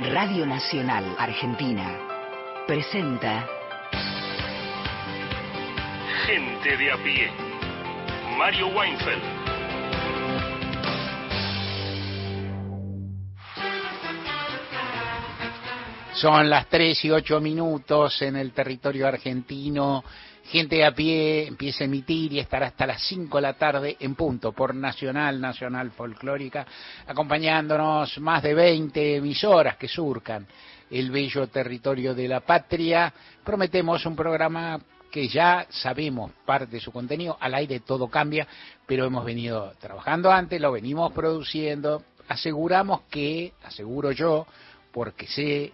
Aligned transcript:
Radio 0.00 0.46
Nacional 0.46 1.14
Argentina 1.18 1.98
presenta 2.66 3.46
Gente 6.24 6.76
de 6.78 6.90
a 6.90 6.96
pie. 6.96 7.30
Mario 8.38 8.68
Weinfeld. 8.68 9.22
Son 16.14 16.48
las 16.48 16.66
3 16.68 17.04
y 17.04 17.10
8 17.10 17.38
minutos 17.42 18.22
en 18.22 18.36
el 18.36 18.52
territorio 18.52 19.06
argentino. 19.06 20.02
Gente 20.50 20.84
a 20.84 20.90
pie 20.90 21.46
empieza 21.46 21.84
a 21.84 21.86
emitir 21.86 22.32
y 22.32 22.40
estará 22.40 22.66
hasta 22.66 22.84
las 22.84 23.00
5 23.02 23.38
de 23.38 23.42
la 23.42 23.52
tarde 23.52 23.96
en 24.00 24.16
punto 24.16 24.50
por 24.50 24.74
Nacional, 24.74 25.40
Nacional 25.40 25.92
Folclórica, 25.92 26.66
acompañándonos 27.06 28.18
más 28.18 28.42
de 28.42 28.52
20 28.52 29.16
emisoras 29.18 29.76
que 29.76 29.86
surcan 29.86 30.44
el 30.90 31.12
bello 31.12 31.46
territorio 31.46 32.16
de 32.16 32.26
la 32.26 32.40
patria. 32.40 33.14
Prometemos 33.44 34.04
un 34.06 34.16
programa 34.16 34.80
que 35.08 35.28
ya 35.28 35.68
sabemos 35.70 36.32
parte 36.44 36.72
de 36.72 36.80
su 36.80 36.90
contenido, 36.90 37.36
al 37.38 37.54
aire 37.54 37.78
todo 37.78 38.08
cambia, 38.08 38.48
pero 38.86 39.04
hemos 39.04 39.24
venido 39.24 39.72
trabajando 39.78 40.32
antes, 40.32 40.60
lo 40.60 40.72
venimos 40.72 41.12
produciendo, 41.12 42.02
aseguramos 42.26 43.02
que, 43.02 43.52
aseguro 43.62 44.10
yo, 44.10 44.48
porque 44.90 45.28
sé 45.28 45.72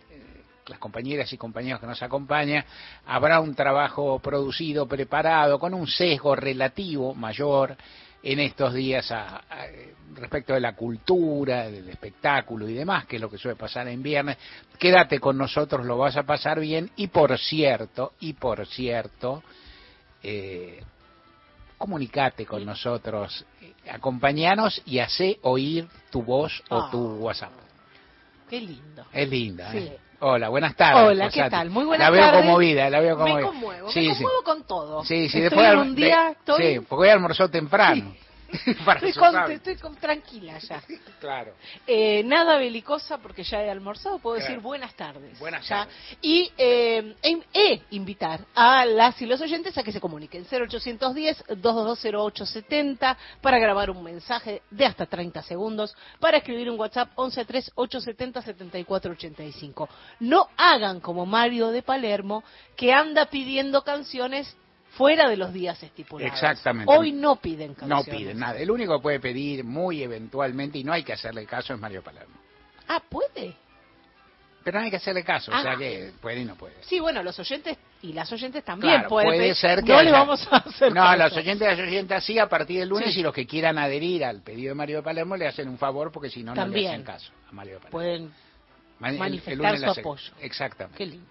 las 0.66 0.78
compañeras 0.78 1.32
y 1.32 1.36
compañeros 1.36 1.80
que 1.80 1.86
nos 1.86 2.02
acompañan, 2.02 2.64
habrá 3.06 3.40
un 3.40 3.54
trabajo 3.54 4.18
producido, 4.18 4.86
preparado, 4.86 5.58
con 5.58 5.74
un 5.74 5.86
sesgo 5.86 6.34
relativo 6.34 7.14
mayor 7.14 7.76
en 8.22 8.40
estos 8.40 8.74
días 8.74 9.10
a, 9.12 9.36
a, 9.36 9.66
respecto 10.14 10.54
de 10.54 10.60
la 10.60 10.74
cultura, 10.74 11.70
del 11.70 11.88
espectáculo 11.88 12.68
y 12.68 12.74
demás, 12.74 13.06
que 13.06 13.16
es 13.16 13.22
lo 13.22 13.30
que 13.30 13.38
suele 13.38 13.56
pasar 13.56 13.86
en 13.88 14.02
viernes. 14.02 14.36
Quédate 14.78 15.20
con 15.20 15.38
nosotros, 15.38 15.86
lo 15.86 15.96
vas 15.98 16.16
a 16.16 16.24
pasar 16.24 16.58
bien. 16.58 16.90
Y 16.96 17.08
por 17.08 17.38
cierto, 17.38 18.14
y 18.20 18.32
por 18.32 18.66
cierto, 18.66 19.42
eh, 20.22 20.82
comunicate 21.78 22.46
con 22.46 22.64
nosotros, 22.64 23.44
eh, 23.62 23.72
acompañanos 23.90 24.82
y 24.86 24.98
hace 24.98 25.38
oír 25.42 25.86
tu 26.10 26.22
voz 26.22 26.62
oh. 26.70 26.76
o 26.76 26.90
tu 26.90 26.98
WhatsApp. 27.18 27.52
Qué 28.48 28.60
lindo. 28.60 29.04
Es 29.12 29.28
linda, 29.28 29.70
Sí. 29.72 29.78
¿eh? 29.78 29.98
Hola, 30.20 30.48
buenas 30.48 30.74
tardes. 30.76 31.02
Hola, 31.10 31.28
¿qué 31.30 31.48
tal? 31.50 31.68
Muy 31.70 31.84
buenas 31.84 32.06
La 32.06 32.10
veo 32.10 32.22
tardes. 32.24 32.40
conmovida, 32.40 32.88
la 32.90 33.00
veo 33.00 33.16
conmovida. 33.18 33.36
Me 33.36 33.42
conmuevo, 33.52 33.90
Sí, 33.90 34.00
me 34.08 34.14
sí. 34.14 34.22
conmuevo 34.22 34.42
con 34.44 34.62
todo. 34.64 35.04
Sí, 35.04 35.28
sí, 35.28 35.38
estoy 35.38 35.40
después 35.42 35.68
en 35.72 35.78
un 35.78 35.94
día, 35.94 36.24
de- 36.26 36.32
estoy, 36.32 36.62
Sí, 36.74 36.80
porque 36.88 37.02
hoy 37.02 37.08
almorzó 37.10 37.50
temprano. 37.50 38.14
Para 38.84 38.98
estoy, 39.00 39.12
con- 39.12 39.32
sabe. 39.32 39.54
estoy 39.54 39.76
con- 39.76 39.96
tranquila 39.96 40.58
ya. 40.58 40.82
Claro. 41.20 41.54
Eh, 41.86 42.22
nada 42.24 42.56
belicosa 42.58 43.18
porque 43.18 43.42
ya 43.42 43.62
he 43.62 43.70
almorzado, 43.70 44.18
puedo 44.18 44.36
Claro. 44.36 44.50
decir 44.50 44.62
buenas 44.62 44.94
tardes. 44.94 45.38
Buenas 45.38 45.66
ya. 45.66 45.78
tardes. 45.86 45.94
Y 46.22 46.52
eh, 46.58 47.14
e, 47.22 47.40
e 47.54 47.82
invitar 47.90 48.40
a 48.54 48.84
las 48.84 49.20
y 49.22 49.26
los 49.26 49.40
oyentes 49.40 49.76
a 49.78 49.82
que 49.82 49.92
se 49.92 50.00
comuniquen 50.00 50.44
0810-2220870 50.46 53.16
para 53.40 53.58
grabar 53.58 53.90
un 53.90 54.02
mensaje 54.02 54.62
de 54.70 54.84
hasta 54.86 55.06
30 55.06 55.42
segundos, 55.42 55.96
para 56.20 56.36
escribir 56.38 56.70
un 56.70 56.78
WhatsApp 56.78 57.10
113870-7485. 57.16 59.88
No 60.20 60.48
hagan 60.56 61.00
como 61.00 61.26
Mario 61.26 61.68
de 61.70 61.82
Palermo 61.82 62.44
que 62.76 62.92
anda 62.92 63.26
pidiendo 63.26 63.82
canciones 63.82 64.56
fuera 64.96 65.28
de 65.28 65.36
los 65.36 65.52
días 65.52 65.82
estipulados. 65.82 66.32
Exactamente. 66.32 66.92
Hoy 66.92 67.12
no 67.12 67.36
piden 67.36 67.70
No 67.82 67.96
canciones. 67.96 68.20
piden 68.20 68.38
nada. 68.38 68.58
El 68.58 68.70
único 68.70 68.96
que 68.96 69.02
puede 69.02 69.20
pedir 69.20 69.64
muy 69.64 70.02
eventualmente, 70.02 70.78
y 70.78 70.84
no 70.84 70.92
hay 70.92 71.02
que 71.02 71.12
hacerle 71.12 71.44
caso, 71.46 71.74
es 71.74 71.80
Mario 71.80 72.02
Palermo. 72.02 72.34
Ah, 72.88 73.00
¿puede? 73.08 73.54
Pero 74.64 74.78
no 74.80 74.84
hay 74.84 74.90
que 74.90 74.96
hacerle 74.96 75.22
caso, 75.22 75.52
o 75.52 75.62
sea 75.62 75.72
Ah. 75.72 75.76
que 75.78 76.10
puede 76.20 76.40
y 76.40 76.44
no 76.44 76.56
puede. 76.56 76.74
Sí, 76.82 76.98
bueno, 76.98 77.22
los 77.22 77.38
oyentes 77.38 77.78
y 78.02 78.12
las 78.12 78.32
oyentes 78.32 78.64
también 78.64 78.94
Claro, 78.94 79.08
pueden 79.08 79.28
puede 79.30 79.54
ser 79.54 79.78
que 79.84 79.92
no 79.92 79.98
haya- 79.98 80.10
le 80.10 80.12
vamos 80.12 80.48
a 80.50 80.56
hacer 80.56 80.92
No, 80.92 81.02
caso. 81.02 81.18
los 81.22 81.36
oyentes 81.36 81.68
y 81.68 81.70
las 81.70 81.78
oyentes 81.88 82.24
sí 82.24 82.38
a 82.40 82.48
partir 82.48 82.80
del 82.80 82.88
lunes 82.88 83.14
Sí. 83.14 83.20
y 83.20 83.22
los 83.22 83.32
que 83.32 83.46
quieran 83.46 83.78
adherir 83.78 84.24
al 84.24 84.42
pedido 84.42 84.70
de 84.70 84.74
Mario 84.74 84.96
de 84.96 85.02
Palermo 85.04 85.36
le 85.36 85.46
hacen 85.46 85.68
un 85.68 85.78
favor 85.78 86.10
porque 86.10 86.30
si 86.30 86.42
no, 86.42 86.52
no 86.52 86.66
le 86.66 86.88
hacen 86.88 87.04
caso 87.04 87.30
a 87.48 87.52
Mario 87.52 87.74
de 87.74 87.78
Palermo. 87.78 87.90
pueden 87.92 88.32
Ma- 88.98 89.08
el- 89.08 89.14
el 89.14 89.20
manifestar 89.20 89.78
su 89.78 90.00
apoyo. 90.00 90.32
Exactamente. 90.40 90.98
Qué 90.98 91.06
lindo. 91.06 91.26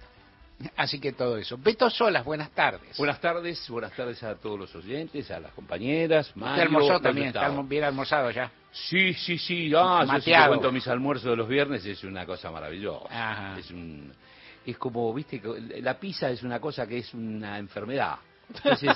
Así 0.77 0.99
que 0.99 1.11
todo 1.13 1.38
eso. 1.38 1.57
Beto 1.57 1.89
Solas, 1.89 2.23
buenas 2.23 2.49
tardes. 2.51 2.97
Buenas 2.97 3.19
tardes, 3.19 3.69
buenas 3.69 3.91
tardes 3.93 4.21
a 4.23 4.35
todos 4.35 4.59
los 4.59 4.75
oyentes, 4.75 5.29
a 5.31 5.39
las 5.39 5.51
compañeras, 5.53 6.31
Mario, 6.35 6.63
almorzó 6.63 6.93
los 6.93 7.01
también, 7.01 7.27
está 7.27 7.49
bien 7.49 7.83
almorzado 7.83 8.31
ya. 8.31 8.49
Sí, 8.71 9.13
sí, 9.13 9.38
sí, 9.38 9.71
ah, 9.75 10.05
yo 10.05 10.19
te 10.21 10.47
cuento 10.47 10.71
mis 10.71 10.88
almuerzos 10.88 11.29
de 11.31 11.35
los 11.38 11.47
viernes 11.47 11.85
es 11.85 12.03
una 12.03 12.25
cosa 12.25 12.51
maravillosa. 12.51 13.07
Ajá. 13.09 13.59
Es 13.59 13.71
un 13.71 14.13
es 14.65 14.77
como, 14.77 15.13
viste, 15.13 15.41
la 15.81 15.94
pizza 15.99 16.29
es 16.29 16.41
una 16.41 16.59
cosa 16.59 16.88
que 16.88 16.97
es 16.97 17.13
una 17.13 17.57
enfermedad. 17.59 18.15
Entonces, 18.55 18.91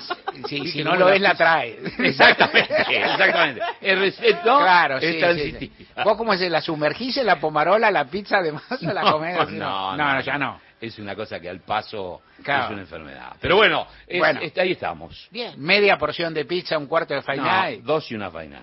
Sí, 0.48 0.66
si 0.68 0.84
no 0.84 0.94
lo 0.96 1.08
es, 1.12 1.20
la 1.20 1.34
trae. 1.34 1.78
Exactamente, 1.98 2.74
exactamente. 2.88 3.62
El 3.80 3.98
recet- 4.00 4.42
¿no? 4.44 4.58
Claro, 4.60 4.98
Es 4.98 5.60
sí. 5.60 5.72
¿Vos 6.04 6.16
cómo 6.16 6.36
se 6.36 6.48
la 6.50 6.60
sumergís 6.60 7.16
en 7.18 7.26
la 7.26 7.40
pomarola, 7.40 7.90
la 7.90 8.04
pizza 8.04 8.38
además 8.38 8.64
o 8.70 8.92
la 8.92 9.12
comés? 9.12 9.36
No, 9.50 9.96
no, 9.96 10.14
no, 10.14 10.20
ya 10.20 10.38
no. 10.38 10.60
Es 10.80 10.98
una 10.98 11.14
cosa 11.14 11.38
que 11.38 11.48
al 11.48 11.60
paso 11.60 12.22
Claro. 12.42 12.64
es 12.64 12.70
una 12.70 12.80
enfermedad. 12.82 13.36
Pero 13.40 13.56
bueno, 13.56 13.86
es- 14.06 14.18
Bueno. 14.18 14.40
es- 14.40 14.56
ahí 14.56 14.72
estamos. 14.72 15.28
Bien. 15.30 15.52
Media 15.58 15.98
porción 15.98 16.32
de 16.32 16.44
pizza, 16.46 16.78
un 16.78 16.86
cuarto 16.86 17.14
de 17.14 17.22
fainá. 17.22 17.70
No, 17.70 17.76
dos 17.82 18.10
y 18.10 18.14
una 18.14 18.30
faina. 18.30 18.62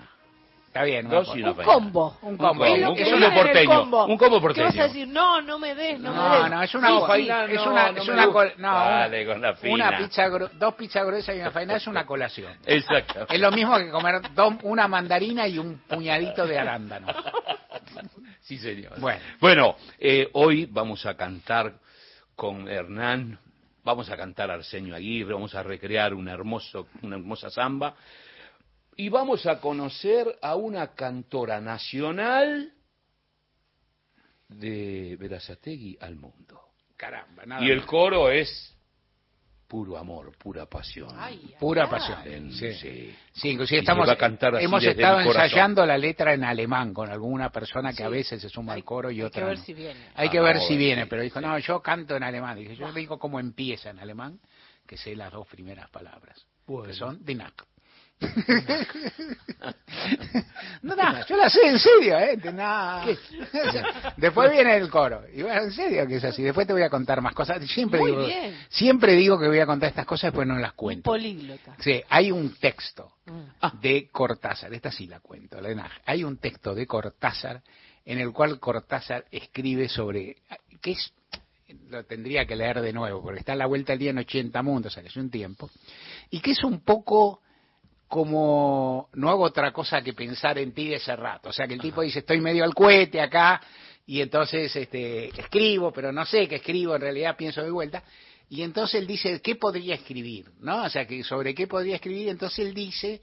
Está 0.65 0.83
bien. 0.83 1.09
Dos 1.09 1.27
una 1.29 1.39
y 1.39 1.41
una 1.43 1.51
Un 1.53 1.63
combo. 1.63 2.17
Un 2.23 2.37
combo. 2.37 2.65
Es 2.65 2.79
lo 2.81 2.93
que 2.95 3.35
porteño, 3.35 3.79
combo. 3.81 4.05
un 4.05 4.17
combo 4.17 4.35
¿Qué 4.37 4.41
porteño. 4.41 4.65
vas 4.67 4.77
a 4.77 4.83
decir? 4.83 5.07
No, 5.07 5.41
no 5.41 5.57
me 5.57 5.73
des, 5.73 5.99
no, 5.99 6.11
me 6.11 6.15
No, 6.17 6.41
des. 6.43 6.51
no, 6.51 6.63
es 6.63 6.75
una, 6.75 6.87
Sí, 6.87 6.93
es 6.93 6.99
sí. 7.01 7.07
faina, 7.07 7.45
es 7.45 7.53
no, 7.55 7.71
una, 7.71 7.91
no 7.91 8.01
es 8.01 8.07
una, 8.09 8.27
col- 8.27 8.53
no, 8.57 8.73
Dale, 8.73 9.25
con 9.25 9.41
la 9.41 9.55
una 9.63 9.97
pizza, 9.97 10.27
gru- 10.27 10.51
dos 10.51 10.73
pizzas 10.75 11.05
gruesas 11.05 11.35
y 11.35 11.39
una 11.39 11.51
faina 11.51 11.75
es 11.77 11.87
una 11.87 12.05
colación. 12.05 12.53
Exacto. 12.65 13.25
Es 13.29 13.39
lo 13.39 13.51
mismo 13.51 13.75
que 13.77 13.89
comer 13.89 14.21
dos, 14.35 14.53
una 14.63 14.87
mandarina 14.87 15.47
y 15.47 15.57
un 15.57 15.79
puñadito 15.87 16.45
de 16.45 16.59
arándano. 16.59 17.07
Sí, 18.41 18.57
señor. 18.57 18.99
Bueno. 18.99 19.19
Bueno, 19.39 19.75
eh, 19.99 20.29
hoy 20.33 20.67
vamos 20.69 21.05
a 21.05 21.15
cantar 21.15 21.73
con 22.37 22.69
Hernán, 22.69 23.39
vamos 23.83 24.11
a 24.11 24.15
cantar 24.15 24.51
Arsenio 24.51 24.95
Aguirre, 24.95 25.33
vamos 25.33 25.55
a 25.55 25.63
recrear 25.63 26.13
un 26.13 26.27
hermoso, 26.27 26.87
una 27.01 27.15
hermosa 27.15 27.49
samba. 27.49 27.95
Y 28.95 29.09
vamos 29.09 29.47
a 29.47 29.59
conocer 29.59 30.37
a 30.39 30.55
una 30.55 30.93
cantora 30.93 31.59
nacional 31.59 32.71
de 34.49 35.17
Verazategui 35.19 35.97
al 35.99 36.15
mundo. 36.15 36.61
Caramba, 36.95 37.43
nada 37.47 37.65
Y 37.65 37.71
el 37.71 37.87
coro 37.87 38.29
es 38.29 38.76
puro 39.67 39.97
amor, 39.97 40.31
pura 40.37 40.65
pasión. 40.65 41.09
Ay, 41.17 41.53
Pura 41.59 41.83
ay. 41.83 41.89
pasión. 41.89 42.19
En- 42.25 42.51
Sí. 42.53 42.71
sí. 42.73 43.15
Sí, 43.33 43.49
inclusive 43.49 43.81
estamos, 43.81 44.07
va 44.07 44.13
a 44.13 44.17
cantar 44.17 44.55
así 44.55 44.65
hemos 44.65 44.83
estado 44.83 45.19
ensayando 45.19 45.85
la 45.85 45.97
letra 45.97 46.33
en 46.33 46.43
alemán 46.43 46.93
con 46.93 47.09
alguna 47.11 47.51
persona 47.51 47.89
que 47.91 47.97
Sí. 47.97 48.03
a 48.03 48.09
veces 48.09 48.41
se 48.41 48.49
suma 48.49 48.73
Hay- 48.73 48.79
al 48.79 48.85
coro 48.85 49.11
y 49.11 49.15
hay 49.15 49.23
otra 49.23 49.41
que 49.41 49.47
ver 49.49 49.57
no. 49.57 49.63
si 49.65 49.73
viene. 49.73 49.99
Hay 50.15 50.29
que 50.29 50.37
Ah, 50.39 50.43
ver 50.43 50.59
si 50.61 50.77
viene, 50.77 51.03
sí, 51.03 51.07
pero 51.09 51.21
dijo, 51.21 51.39
sí. 51.39 51.45
no, 51.45 51.59
yo 51.59 51.81
canto 51.81 52.15
en 52.15 52.23
alemán. 52.23 52.57
Dije, 52.57 52.75
yo 52.75 52.87
le 52.89 52.99
digo 52.99 53.19
cómo 53.19 53.39
empieza 53.39 53.89
en 53.89 53.99
alemán, 53.99 54.39
que 54.87 54.97
sé 54.97 55.15
las 55.15 55.31
dos 55.33 55.45
primeras 55.47 55.89
palabras, 55.89 56.45
que 56.85 56.93
son 56.93 57.19
Nacht. 57.25 57.61
No, 60.81 60.95
no, 60.95 61.25
yo 61.27 61.37
la 61.37 61.49
sé 61.49 61.67
en 61.67 61.79
serio, 61.79 62.17
¿eh? 62.17 62.37
De 62.37 62.51
Nacht. 62.51 63.09
Después 64.17 64.51
viene 64.51 64.75
el 64.77 64.89
coro. 64.89 65.23
Y 65.33 65.41
bueno, 65.43 65.63
en 65.63 65.71
serio 65.71 66.07
que 66.07 66.15
es 66.17 66.23
así. 66.23 66.41
Después 66.43 66.65
te 66.67 66.73
voy 66.73 66.81
a 66.83 66.89
contar 66.89 67.21
más 67.21 67.33
cosas. 67.33 67.63
Siempre 67.69 67.99
Muy 67.99 68.11
digo, 68.11 68.25
bien. 68.25 68.57
siempre 68.69 69.13
digo 69.13 69.39
que 69.39 69.47
voy 69.47 69.59
a 69.59 69.65
contar 69.65 69.89
estas 69.89 70.05
cosas, 70.05 70.31
después 70.31 70.47
no 70.47 70.57
las 70.57 70.73
cuento. 70.73 71.11
políglota. 71.11 71.75
Sí, 71.79 72.01
hay 72.09 72.31
un 72.31 72.55
texto 72.55 73.11
Mm. 73.27 73.81
de 73.81 74.07
Cortázar, 74.09 74.73
esta 74.73 74.89
sí 74.89 75.05
la 75.05 75.19
cuento, 75.19 75.59
la 75.59 75.67
de 75.67 75.75
Naj. 75.75 75.91
Hay 76.05 76.23
un 76.23 76.37
texto 76.37 76.73
de 76.73 76.87
Cortázar 76.87 77.61
en 78.05 78.19
el 78.19 78.31
cual 78.31 78.57
Cortázar 78.57 79.25
escribe 79.31 79.89
sobre, 79.89 80.37
que 80.81 80.91
es, 80.91 81.11
lo 81.89 82.05
tendría 82.05 82.45
que 82.45 82.55
leer 82.55 82.79
de 82.79 82.93
nuevo, 82.93 83.21
porque 83.21 83.39
está 83.41 83.51
a 83.51 83.57
la 83.57 83.65
vuelta 83.65 83.91
del 83.91 83.99
día 83.99 84.09
en 84.11 84.19
80 84.19 84.61
mundos, 84.63 84.93
o 84.93 84.95
sea 84.95 85.03
que 85.03 85.09
hace 85.09 85.19
un 85.19 85.29
tiempo, 85.29 85.69
y 86.29 86.39
que 86.39 86.51
es 86.51 86.63
un 86.63 86.79
poco 86.79 87.41
como 88.07 89.09
no 89.13 89.29
hago 89.29 89.43
otra 89.43 89.71
cosa 89.71 90.01
que 90.01 90.13
pensar 90.13 90.57
en 90.57 90.73
ti 90.73 90.87
de 90.89 90.95
ese 90.95 91.15
rato. 91.15 91.49
O 91.49 91.53
sea 91.53 91.67
que 91.67 91.73
el 91.73 91.81
tipo 91.81 92.01
dice, 92.01 92.19
estoy 92.19 92.39
medio 92.39 92.63
al 92.63 92.73
cohete 92.73 93.19
acá, 93.19 93.61
y 94.05 94.21
entonces 94.21 94.73
este, 94.73 95.27
escribo, 95.39 95.91
pero 95.91 96.13
no 96.13 96.25
sé 96.25 96.47
qué 96.47 96.55
escribo, 96.55 96.95
en 96.95 97.01
realidad 97.01 97.35
pienso 97.35 97.61
de 97.61 97.69
vuelta. 97.69 98.03
Y 98.49 98.61
entonces 98.61 99.01
él 99.01 99.07
dice, 99.07 99.41
¿qué 99.41 99.55
podría 99.55 99.95
escribir? 99.95 100.49
¿No? 100.61 100.85
O 100.85 100.89
sea, 100.89 101.05
que 101.05 101.21
sobre 101.23 101.53
qué 101.53 101.67
podría 101.67 101.95
escribir. 101.95 102.29
Entonces 102.29 102.59
él 102.59 102.73
dice 102.73 103.21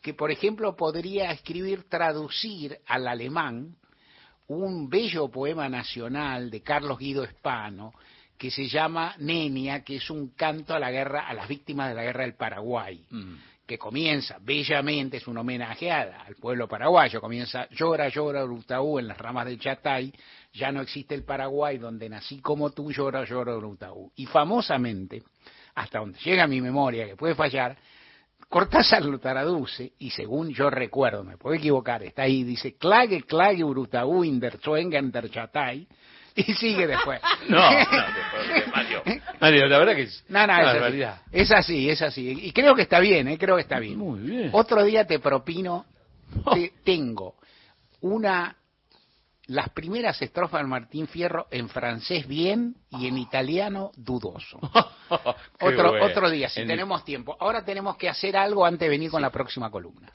que, 0.00 0.14
por 0.14 0.30
ejemplo, 0.30 0.74
podría 0.74 1.30
escribir, 1.30 1.84
traducir 1.90 2.78
al 2.86 3.06
alemán 3.06 3.76
un 4.46 4.88
bello 4.88 5.28
poema 5.28 5.68
nacional 5.68 6.50
de 6.50 6.62
Carlos 6.62 6.98
Guido 6.98 7.24
Espano 7.24 7.92
que 8.38 8.50
se 8.50 8.66
llama 8.66 9.14
Nenia, 9.18 9.84
que 9.84 9.96
es 9.96 10.10
un 10.10 10.30
canto 10.30 10.74
a 10.74 10.80
la 10.80 10.90
guerra, 10.90 11.28
a 11.28 11.34
las 11.34 11.46
víctimas 11.46 11.90
de 11.90 11.94
la 11.94 12.02
guerra 12.02 12.22
del 12.22 12.34
Paraguay 12.34 13.04
Mm. 13.10 13.34
Que 13.66 13.78
comienza 13.78 14.38
bellamente, 14.40 15.18
es 15.18 15.26
un 15.26 15.38
homenaje 15.38 15.90
a- 15.90 16.22
al 16.26 16.34
pueblo 16.36 16.66
paraguayo, 16.68 17.20
comienza 17.20 17.68
llora, 17.70 18.08
llora 18.08 18.44
Urutaú 18.44 18.98
en 18.98 19.08
las 19.08 19.18
ramas 19.18 19.46
del 19.46 19.58
Chatay, 19.58 20.12
ya 20.52 20.72
no 20.72 20.80
existe 20.80 21.14
el 21.14 21.24
Paraguay 21.24 21.78
donde 21.78 22.08
nací 22.08 22.40
como 22.40 22.70
tú, 22.70 22.90
llora, 22.92 23.24
llora 23.24 23.56
Urutaú. 23.56 24.10
Y 24.16 24.26
famosamente, 24.26 25.22
hasta 25.74 26.00
donde 26.00 26.18
llega 26.18 26.46
mi 26.46 26.60
memoria, 26.60 27.06
que 27.06 27.16
puede 27.16 27.34
fallar, 27.34 27.76
Cortázar 28.48 29.02
lo 29.06 29.18
traduce, 29.18 29.92
y 29.98 30.10
según 30.10 30.50
yo 30.50 30.68
recuerdo, 30.68 31.24
me 31.24 31.38
puedo 31.38 31.54
equivocar, 31.56 32.02
está 32.02 32.22
ahí, 32.24 32.44
dice, 32.44 32.76
clague, 32.76 33.22
clague 33.22 33.64
Urutaú 33.64 34.24
in 34.24 34.38
der 34.38 34.58
Zuenga 34.58 34.98
in 34.98 35.10
der 35.10 35.30
Chatay, 35.30 35.86
y 36.36 36.54
sigue 36.54 36.86
después. 36.86 37.20
No, 37.48 37.58
no, 37.58 37.76
después, 37.78 38.68
Mario. 38.74 39.02
Mario, 39.40 39.66
la 39.66 39.78
verdad 39.78 39.94
que 39.96 40.02
es 40.02 40.24
No, 40.28 40.46
no, 40.46 40.54
una 40.54 40.62
es 40.62 40.68
así. 40.68 40.80
es 41.32 41.50
así, 41.50 41.90
es 41.90 42.02
así. 42.02 42.38
Y 42.46 42.52
creo 42.52 42.74
que 42.74 42.82
está 42.82 43.00
bien, 43.00 43.28
¿eh? 43.28 43.38
creo 43.38 43.56
que 43.56 43.62
está 43.62 43.78
bien. 43.78 43.98
Muy 43.98 44.20
bien. 44.20 44.50
Otro 44.52 44.82
día 44.84 45.06
te 45.06 45.18
propino, 45.18 45.84
te- 46.54 46.72
tengo 46.84 47.34
una, 48.00 48.56
las 49.46 49.68
primeras 49.70 50.20
estrofas 50.22 50.62
de 50.62 50.68
Martín 50.68 51.06
Fierro 51.08 51.46
en 51.50 51.68
francés 51.68 52.26
bien 52.26 52.76
y 52.90 53.06
en 53.08 53.18
italiano 53.18 53.90
dudoso. 53.96 54.58
Otro, 55.60 55.90
bueno. 55.90 56.04
otro 56.06 56.30
día, 56.30 56.48
si 56.48 56.60
En- 56.62 56.68
tenemos 56.68 57.04
tiempo. 57.04 57.36
Ahora 57.38 57.64
tenemos 57.64 57.96
que 57.96 58.08
hacer 58.08 58.36
algo 58.36 58.64
antes 58.64 58.80
de 58.80 58.88
venir 58.88 59.10
con 59.10 59.20
la 59.20 59.30
próxima 59.30 59.70
columna. 59.70 60.10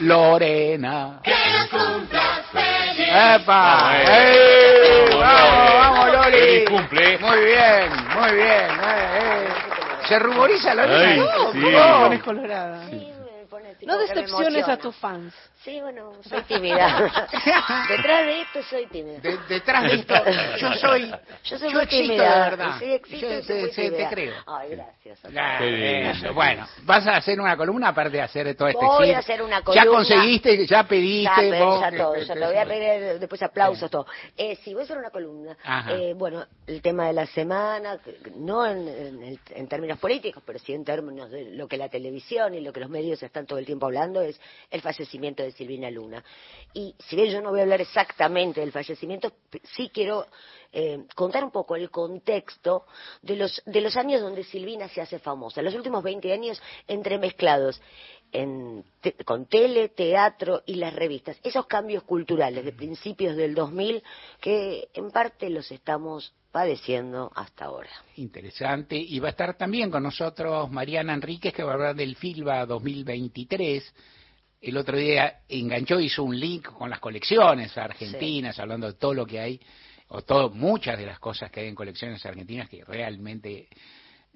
Lorena. 0.00 1.20
¡Epa! 2.98 3.44
Ah, 3.48 4.02
¡Eh! 4.04 5.08
Vamos, 5.12 5.20
¡Vamos, 5.20 5.74
vamos, 5.74 6.12
Lore! 6.12 6.30
Feliz 6.40 6.68
cumple. 6.70 7.18
Muy 7.18 7.38
bien, 7.44 7.90
muy 8.18 8.32
bien. 8.34 8.46
eh, 8.46 9.18
eh. 9.20 9.48
¿Se 10.08 10.18
ruboriza 10.18 10.74
Lorena? 10.74 10.98
Ay, 11.00 11.18
¿no? 11.18 11.52
sí. 11.52 11.60
Pones 12.02 12.22
colorada. 12.22 12.86
Sí, 12.88 13.12
No 13.86 13.98
que 13.98 14.02
decepciones 14.06 14.68
a 14.68 14.76
tus 14.76 14.94
fans. 14.96 15.32
Sí, 15.66 15.80
bueno, 15.80 16.12
soy 16.22 16.42
tímida. 16.42 17.10
Detrás 17.88 18.24
de 18.24 18.40
esto 18.42 18.62
soy 18.70 18.86
tímida. 18.86 19.18
De- 19.18 19.36
detrás 19.48 19.82
de 19.82 19.94
esto, 19.96 20.14
yo 20.60 20.72
soy. 20.74 21.12
Yo 21.42 21.58
soy 21.58 21.68
yo 21.70 21.74
muy 21.74 21.82
existo 21.82 22.02
tímida. 22.06 22.34
de 22.44 22.50
verdad. 22.50 22.78
Sí, 22.78 22.84
existo 22.92 23.26
Yo 23.26 23.42
soy 23.42 23.46
te- 23.46 23.54
muy 23.62 23.70
te- 23.70 23.74
te 23.74 23.90
tímida. 23.90 24.10
creo. 24.10 24.34
Ay, 24.46 24.68
gracias. 24.70 26.34
Bueno, 26.34 26.66
vas 26.84 27.06
a 27.08 27.16
hacer 27.16 27.40
una 27.40 27.56
columna 27.56 27.88
aparte 27.88 28.16
de 28.16 28.22
hacer 28.22 28.54
todo 28.54 28.68
este 28.68 28.84
Voy 28.84 29.10
a 29.10 29.18
hacer 29.18 29.42
una 29.42 29.58
Ya 29.58 29.64
columna. 29.64 29.86
conseguiste, 29.90 30.56
ya 30.66 30.82
Ya, 30.82 30.84
pediste. 30.88 31.50
pero 31.50 31.66
vos- 31.66 31.80
ya 31.80 31.96
todo, 31.96 32.16
ya 32.16 32.34
te 32.34 32.46
voy 32.46 32.56
a 32.56 32.64
pedir 32.64 32.82
eh, 32.82 33.18
después 33.18 33.42
aplausos, 33.42 33.88
Sí. 33.88 33.90
todo. 33.90 34.06
Eh, 34.36 34.56
sí, 34.62 34.72
voy 34.72 34.82
a 34.82 34.84
hacer 34.84 34.98
una 34.98 35.10
columna. 35.10 35.56
Eh, 35.90 36.14
bueno, 36.16 36.44
el 36.68 36.80
tema 36.80 37.08
de 37.08 37.12
la 37.12 37.26
semana, 37.26 37.98
que- 37.98 38.18
no 38.36 38.64
en, 38.64 38.86
en 38.86 39.22
el- 39.24 39.40
en 39.54 39.66
términos 39.66 39.98
políticos, 39.98 40.44
pero 40.46 40.60
sí 40.60 40.72
en 40.74 40.84
términos 40.84 41.28
de 41.28 41.50
lo 41.56 41.66
que 41.66 41.76
la 41.76 41.88
televisión 41.88 42.54
y 42.54 42.60
lo 42.60 42.72
que 42.72 42.78
los 42.78 42.88
medios 42.88 43.20
están 43.20 43.46
todo 43.46 43.58
el 43.58 43.66
tiempo 43.66 43.86
hablando, 43.86 44.22
es 44.22 44.40
el 44.70 44.80
fallecimiento 44.80 45.42
de 45.42 45.55
Silvina 45.56 45.90
Luna. 45.90 46.22
Y 46.74 46.94
si 47.08 47.16
bien 47.16 47.28
yo 47.30 47.40
no 47.40 47.50
voy 47.50 47.60
a 47.60 47.62
hablar 47.62 47.80
exactamente 47.80 48.60
del 48.60 48.72
fallecimiento, 48.72 49.32
sí 49.74 49.90
quiero 49.92 50.26
eh, 50.72 51.04
contar 51.14 51.42
un 51.44 51.50
poco 51.50 51.74
el 51.76 51.90
contexto 51.90 52.84
de 53.22 53.36
los, 53.36 53.62
de 53.64 53.80
los 53.80 53.96
años 53.96 54.20
donde 54.20 54.44
Silvina 54.44 54.88
se 54.88 55.00
hace 55.00 55.18
famosa. 55.18 55.62
Los 55.62 55.74
últimos 55.74 56.02
20 56.02 56.32
años 56.32 56.60
entremezclados 56.86 57.80
en 58.32 58.84
te- 59.00 59.12
con 59.24 59.46
tele, 59.46 59.88
teatro 59.90 60.62
y 60.66 60.74
las 60.74 60.92
revistas. 60.94 61.38
Esos 61.42 61.66
cambios 61.66 62.02
culturales 62.02 62.64
de 62.64 62.72
principios 62.72 63.36
del 63.36 63.54
2000 63.54 64.02
que 64.40 64.88
en 64.92 65.10
parte 65.10 65.48
los 65.48 65.70
estamos 65.70 66.34
padeciendo 66.50 67.30
hasta 67.34 67.66
ahora. 67.66 67.90
Interesante. 68.16 68.96
Y 68.96 69.18
va 69.20 69.28
a 69.28 69.30
estar 69.30 69.56
también 69.56 69.90
con 69.90 70.02
nosotros 70.02 70.70
Mariana 70.70 71.14
Enríquez, 71.14 71.52
que 71.54 71.62
va 71.62 71.72
a 71.72 71.74
hablar 71.74 71.94
del 71.94 72.16
FILBA 72.16 72.66
2023. 72.66 73.94
El 74.66 74.78
otro 74.78 74.98
día 74.98 75.42
enganchó, 75.48 76.00
hizo 76.00 76.24
un 76.24 76.40
link 76.40 76.72
con 76.72 76.90
las 76.90 76.98
colecciones 76.98 77.78
argentinas, 77.78 78.58
hablando 78.58 78.88
de 78.88 78.94
todo 78.94 79.14
lo 79.14 79.24
que 79.24 79.38
hay, 79.38 79.60
o 80.08 80.22
todo, 80.22 80.50
muchas 80.50 80.98
de 80.98 81.06
las 81.06 81.20
cosas 81.20 81.52
que 81.52 81.60
hay 81.60 81.68
en 81.68 81.76
colecciones 81.76 82.26
argentinas, 82.26 82.68
que 82.68 82.84
realmente 82.84 83.68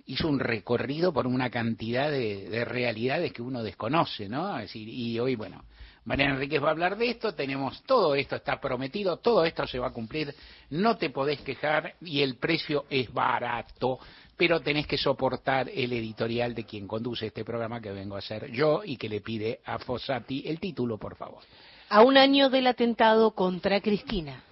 hizo 0.06 0.28
un 0.28 0.38
recorrido 0.38 1.12
por 1.12 1.26
una 1.26 1.50
cantidad 1.50 2.08
de, 2.12 2.48
de 2.48 2.64
realidades 2.64 3.32
que 3.32 3.42
uno 3.42 3.64
desconoce, 3.64 4.28
¿no? 4.28 4.56
Es 4.58 4.66
decir, 4.66 4.88
y 4.88 5.18
hoy, 5.18 5.34
bueno, 5.34 5.64
Mariana 6.04 6.34
Enríquez 6.34 6.62
va 6.62 6.68
a 6.68 6.70
hablar 6.70 6.96
de 6.96 7.10
esto, 7.10 7.34
tenemos 7.34 7.82
todo 7.82 8.14
esto, 8.14 8.36
está 8.36 8.60
prometido, 8.60 9.18
todo 9.18 9.44
esto 9.44 9.66
se 9.66 9.80
va 9.80 9.88
a 9.88 9.92
cumplir, 9.92 10.32
no 10.70 10.96
te 10.96 11.10
podés 11.10 11.40
quejar 11.40 11.94
y 12.00 12.22
el 12.22 12.36
precio 12.36 12.86
es 12.88 13.12
barato, 13.12 13.98
pero 14.40 14.58
tenés 14.60 14.86
que 14.86 14.96
soportar 14.96 15.68
el 15.68 15.92
editorial 15.92 16.54
de 16.54 16.64
quien 16.64 16.88
conduce 16.88 17.26
este 17.26 17.44
programa 17.44 17.78
que 17.78 17.92
vengo 17.92 18.16
a 18.16 18.20
hacer 18.20 18.50
yo 18.50 18.80
y 18.82 18.96
que 18.96 19.06
le 19.06 19.20
pide 19.20 19.60
a 19.66 19.78
Fossati 19.78 20.44
el 20.46 20.58
título, 20.58 20.96
por 20.96 21.14
favor. 21.14 21.42
A 21.90 22.00
un 22.00 22.16
año 22.16 22.48
del 22.48 22.66
atentado 22.66 23.32
contra 23.32 23.82
Cristina. 23.82 24.42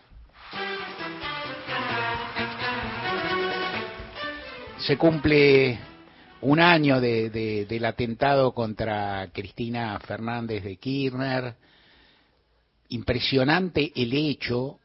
Se 4.77 4.99
cumple 4.99 5.79
un 6.43 6.61
año 6.61 7.01
de- 7.01 7.31
de- 7.31 7.65
del 7.65 7.87
atentado 7.87 8.53
contra 8.53 9.31
Cristina 9.33 9.99
Fernández 10.01 10.65
de 10.65 10.77
Kirchner. 10.77 11.55
Impresionante 12.91 13.91
el 13.97 14.13
hecho 14.13 14.81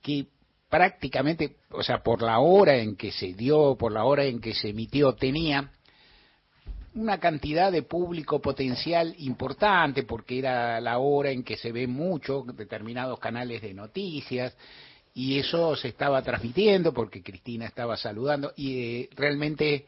que 0.00 0.26
prácticamente, 0.68 1.56
o 1.70 1.82
sea, 1.82 2.02
por 2.02 2.22
la 2.22 2.38
hora 2.40 2.76
en 2.76 2.96
que 2.96 3.12
se 3.12 3.34
dio, 3.34 3.76
por 3.76 3.92
la 3.92 4.04
hora 4.04 4.24
en 4.24 4.40
que 4.40 4.54
se 4.54 4.70
emitió, 4.70 5.14
tenía 5.14 5.70
una 6.94 7.18
cantidad 7.18 7.70
de 7.70 7.82
público 7.82 8.40
potencial 8.40 9.14
importante 9.18 10.04
porque 10.04 10.38
era 10.38 10.80
la 10.80 10.98
hora 10.98 11.30
en 11.30 11.44
que 11.44 11.56
se 11.56 11.70
ven 11.70 11.90
mucho 11.90 12.44
determinados 12.54 13.18
canales 13.18 13.60
de 13.60 13.74
noticias 13.74 14.56
y 15.14 15.38
eso 15.38 15.76
se 15.76 15.88
estaba 15.88 16.22
transmitiendo 16.22 16.92
porque 16.92 17.22
Cristina 17.22 17.66
estaba 17.66 17.96
saludando 17.96 18.52
y 18.56 18.78
eh, 18.78 19.08
realmente 19.14 19.86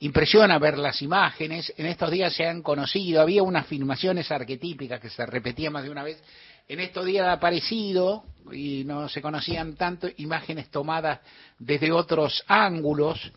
impresiona 0.00 0.58
ver 0.58 0.78
las 0.78 1.02
imágenes. 1.02 1.72
En 1.76 1.86
estos 1.86 2.10
días 2.10 2.34
se 2.34 2.46
han 2.46 2.62
conocido, 2.62 3.20
había 3.20 3.42
unas 3.42 3.66
filmaciones 3.66 4.30
arquetípicas 4.30 5.00
que 5.00 5.10
se 5.10 5.26
repetían 5.26 5.72
más 5.72 5.84
de 5.84 5.90
una 5.90 6.02
vez. 6.02 6.22
En 6.68 6.80
estos 6.80 7.04
días 7.04 7.26
ha 7.26 7.32
aparecido, 7.32 8.24
y 8.50 8.84
no 8.84 9.08
se 9.08 9.22
conocían 9.22 9.76
tanto, 9.76 10.08
imágenes 10.16 10.70
tomadas 10.70 11.20
desde 11.58 11.92
otros 11.92 12.42
ángulos, 12.46 13.32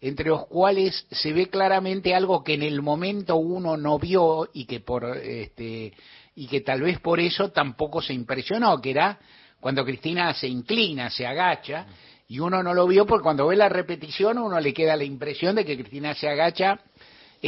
entre 0.00 0.28
los 0.28 0.46
cuales 0.46 1.06
se 1.10 1.32
ve 1.32 1.48
claramente 1.48 2.14
algo 2.14 2.44
que 2.44 2.54
en 2.54 2.62
el 2.62 2.82
momento 2.82 3.36
uno 3.36 3.76
no 3.76 3.98
vio 3.98 4.48
y 4.52 4.66
que 4.66 4.80
por 4.80 5.16
este 5.16 5.92
y 6.36 6.46
que 6.46 6.60
tal 6.60 6.82
vez 6.82 6.98
por 7.00 7.20
eso 7.20 7.50
tampoco 7.50 8.02
se 8.02 8.12
impresionó, 8.12 8.80
que 8.80 8.90
era 8.90 9.18
cuando 9.60 9.84
Cristina 9.84 10.34
se 10.34 10.48
inclina, 10.48 11.08
se 11.08 11.26
agacha, 11.26 11.86
y 12.28 12.38
uno 12.38 12.62
no 12.62 12.74
lo 12.74 12.86
vio 12.86 13.06
porque 13.06 13.22
cuando 13.22 13.46
ve 13.46 13.56
la 13.56 13.68
repetición 13.68 14.38
uno 14.38 14.58
le 14.58 14.74
queda 14.74 14.96
la 14.96 15.04
impresión 15.04 15.54
de 15.54 15.64
que 15.64 15.76
Cristina 15.76 16.14
se 16.14 16.28
agacha 16.28 16.80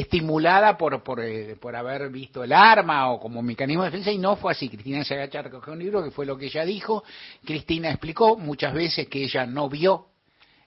estimulada 0.01 0.77
por, 0.77 1.03
por, 1.03 1.21
eh, 1.21 1.57
por 1.57 1.75
haber 1.75 2.11
visto 2.11 2.45
el 2.45 2.53
arma 2.53 3.11
o 3.11 3.19
como 3.19 3.41
mecanismo 3.41 3.83
de 3.83 3.91
defensa 3.91 4.13
y 4.13 4.19
no 4.19 4.37
fue 4.37 4.53
así. 4.53 4.69
Cristina 4.69 5.03
se 5.03 5.15
agacha 5.15 5.39
a 5.39 5.43
recoger 5.43 5.73
un 5.73 5.79
libro, 5.79 6.05
que 6.05 6.11
fue 6.11 6.27
lo 6.27 6.37
que 6.37 6.47
ella 6.47 6.67
dijo. 6.67 7.03
Cristina 7.45 7.91
explicó 7.91 8.37
muchas 8.37 8.75
veces 8.75 9.09
que 9.09 9.25
ella 9.25 9.47
no 9.47 9.71
vio 9.71 10.09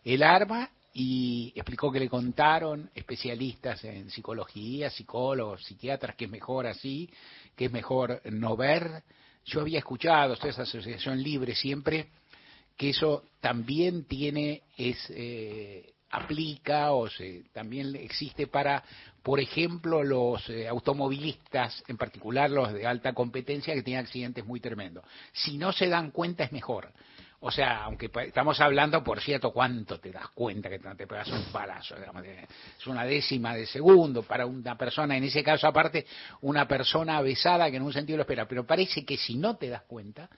el 0.04 0.24
arma 0.24 0.72
y 0.94 1.54
explicó 1.56 1.92
que 1.92 2.00
le 2.00 2.10
contaron 2.10 2.90
especialistas 2.96 3.84
en 3.84 4.10
psicología, 4.10 4.90
psicólogos, 4.90 5.64
psiquiatras, 5.64 6.16
que 6.16 6.26
es 6.26 6.32
mejor 6.32 6.66
así, 6.66 7.08
que 7.56 7.66
es 7.66 7.72
mejor 7.72 8.22
no 8.32 8.58
ver. 8.58 9.04
Yo 9.46 9.62
había 9.62 9.78
escuchado, 9.78 10.34
esa 10.34 10.64
asociación 10.64 11.22
libre 11.22 11.54
siempre, 11.54 12.08
que 12.76 12.90
eso 12.90 13.26
también 13.42 14.06
tiene, 14.06 14.64
es, 14.76 14.98
eh, 15.12 15.94
aplica 16.12 16.92
o 16.92 17.10
se, 17.10 17.44
también 17.54 17.96
existe 17.96 18.48
para, 18.48 18.84
por 19.22 19.40
ejemplo, 19.40 20.04
los 20.04 20.50
eh, 20.50 20.68
automovilistas, 20.68 21.84
en 21.88 21.98
particular 21.98 22.50
los 22.50 22.74
de 22.74 22.86
alta 22.86 23.14
competencia 23.14 23.74
que 23.74 23.84
tienen 23.84 24.06
accidentes 24.06 24.46
muy 24.46 24.60
tremendos. 24.60 25.04
Si 25.34 25.58
no 25.58 25.72
se 25.72 25.88
dan 25.88 26.12
cuenta 26.12 26.44
es 26.44 26.52
mejor. 26.52 26.92
O 27.42 27.52
sea, 27.52 27.86
aunque 27.86 28.12
estamos 28.26 28.60
hablando, 28.60 29.02
por 29.02 29.22
cierto, 29.22 29.52
¿cuánto 29.52 29.98
te 29.98 30.12
das 30.12 30.28
cuenta 30.32 30.70
que 30.70 30.78
te 30.80 31.08
pegas 31.08 31.30
un 31.30 31.46
balazo? 31.54 31.96
es 31.96 32.88
una 32.88 33.06
décima 33.06 33.56
de 33.56 33.66
segundo 33.66 34.24
para 34.24 34.46
una 34.46 34.78
persona, 34.78 35.16
en 35.16 35.24
ese 35.24 35.42
caso 35.42 35.66
aparte, 35.66 36.06
una 36.42 36.68
persona 36.68 37.18
avesada 37.18 37.72
que 37.72 37.78
en 37.78 37.84
un 37.84 37.94
sentido 37.94 38.18
lo 38.18 38.24
espera. 38.24 38.46
Pero 38.46 38.66
parece 38.66 39.06
que 39.06 39.16
si 39.16 39.38
no 39.38 39.56
te 39.56 39.70
das 39.70 39.84
cuenta, 39.84 40.30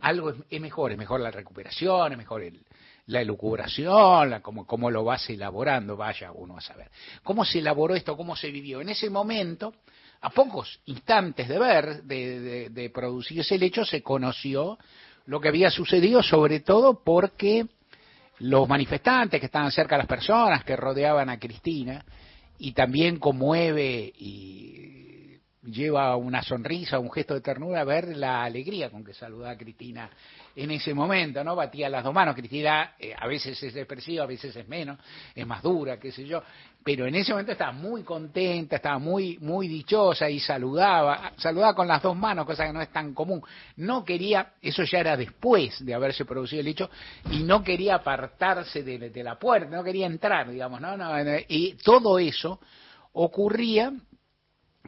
algo 0.00 0.30
es, 0.30 0.36
es 0.48 0.60
mejor, 0.60 0.92
es 0.92 0.98
mejor 0.98 1.20
la 1.20 1.30
recuperación, 1.30 2.12
es 2.12 2.18
mejor 2.18 2.42
el, 2.42 2.58
la 3.06 3.20
elucubración, 3.20 4.30
la, 4.30 4.40
cómo, 4.40 4.66
cómo 4.66 4.90
lo 4.90 5.04
vas 5.04 5.28
elaborando, 5.30 5.96
vaya 5.96 6.32
uno 6.32 6.56
a 6.56 6.60
saber. 6.60 6.90
¿Cómo 7.22 7.44
se 7.44 7.60
elaboró 7.60 7.94
esto? 7.94 8.16
¿Cómo 8.16 8.34
se 8.36 8.50
vivió? 8.50 8.80
En 8.80 8.88
ese 8.88 9.10
momento, 9.10 9.74
a 10.20 10.30
pocos 10.30 10.80
instantes 10.86 11.48
de 11.48 11.58
ver, 11.58 12.02
de, 12.02 12.40
de, 12.40 12.70
de 12.70 12.90
producirse 12.90 13.54
el 13.54 13.62
hecho, 13.62 13.84
se 13.84 14.02
conoció 14.02 14.78
lo 15.26 15.40
que 15.40 15.48
había 15.48 15.70
sucedido, 15.70 16.22
sobre 16.22 16.60
todo 16.60 17.02
porque 17.04 17.66
los 18.38 18.68
manifestantes 18.68 19.40
que 19.40 19.46
estaban 19.46 19.70
cerca 19.70 19.94
de 19.94 20.00
las 20.00 20.08
personas 20.08 20.64
que 20.64 20.76
rodeaban 20.76 21.30
a 21.30 21.38
Cristina 21.38 22.04
y 22.58 22.72
también 22.72 23.18
conmueve 23.18 24.12
y 24.16 25.15
lleva 25.66 26.16
una 26.16 26.42
sonrisa, 26.42 26.98
un 26.98 27.10
gesto 27.10 27.34
de 27.34 27.40
ternura 27.40 27.84
ver 27.84 28.16
la 28.16 28.44
alegría 28.44 28.90
con 28.90 29.04
que 29.04 29.12
saluda 29.12 29.50
a 29.50 29.56
Cristina 29.56 30.10
en 30.54 30.70
ese 30.70 30.94
momento, 30.94 31.44
¿no? 31.44 31.54
Batía 31.54 31.88
las 31.88 32.02
dos 32.02 32.14
manos. 32.14 32.34
Cristina 32.34 32.94
eh, 32.98 33.14
a 33.16 33.26
veces 33.26 33.62
es 33.62 33.76
expresiva, 33.76 34.24
a 34.24 34.26
veces 34.26 34.54
es 34.56 34.66
menos, 34.68 34.98
es 35.34 35.46
más 35.46 35.62
dura, 35.62 35.98
qué 35.98 36.10
sé 36.10 36.24
yo. 36.24 36.42
Pero 36.82 37.06
en 37.06 37.16
ese 37.16 37.32
momento 37.32 37.52
estaba 37.52 37.72
muy 37.72 38.04
contenta, 38.04 38.76
estaba 38.76 38.98
muy, 38.98 39.38
muy 39.38 39.66
dichosa 39.66 40.30
y 40.30 40.38
saludaba, 40.38 41.32
saludaba 41.36 41.74
con 41.74 41.88
las 41.88 42.00
dos 42.00 42.16
manos, 42.16 42.46
cosa 42.46 42.64
que 42.64 42.72
no 42.72 42.80
es 42.80 42.92
tan 42.92 43.12
común. 43.12 43.42
No 43.76 44.04
quería, 44.04 44.52
eso 44.62 44.84
ya 44.84 45.00
era 45.00 45.16
después 45.16 45.84
de 45.84 45.94
haberse 45.94 46.24
producido 46.24 46.60
el 46.60 46.68
hecho, 46.68 46.88
y 47.32 47.42
no 47.42 47.64
quería 47.64 47.96
apartarse 47.96 48.84
de, 48.84 49.24
la 49.24 49.36
puerta, 49.36 49.76
no 49.76 49.82
quería 49.82 50.06
entrar, 50.06 50.48
digamos, 50.48 50.80
¿no? 50.80 50.96
no 50.96 51.12
y 51.48 51.74
todo 51.82 52.20
eso 52.20 52.60
ocurría 53.14 53.92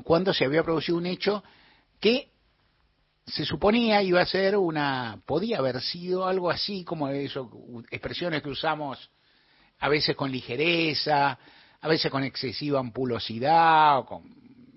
cuando 0.05 0.33
se 0.33 0.45
había 0.45 0.63
producido 0.63 0.99
un 0.99 1.07
hecho 1.07 1.43
que 2.01 2.31
se 3.27 3.45
suponía 3.45 4.03
iba 4.03 4.21
a 4.21 4.27
ser 4.27 4.57
una, 4.57 5.21
podía 5.27 5.59
haber 5.59 5.81
sido 5.81 6.27
algo 6.27 6.51
así 6.51 6.85
como 6.85 7.09
eso, 7.09 7.51
expresiones 7.91 8.43
que 8.43 8.49
usamos 8.49 9.11
a 9.81 9.89
veces 9.89 10.17
con 10.17 10.33
ligereza, 10.33 11.39
a 11.81 11.89
veces 11.89 12.11
con 12.11 12.25
excesiva 12.25 12.81
ampulosidad 12.81 13.99
o 13.99 14.07
con, 14.07 14.25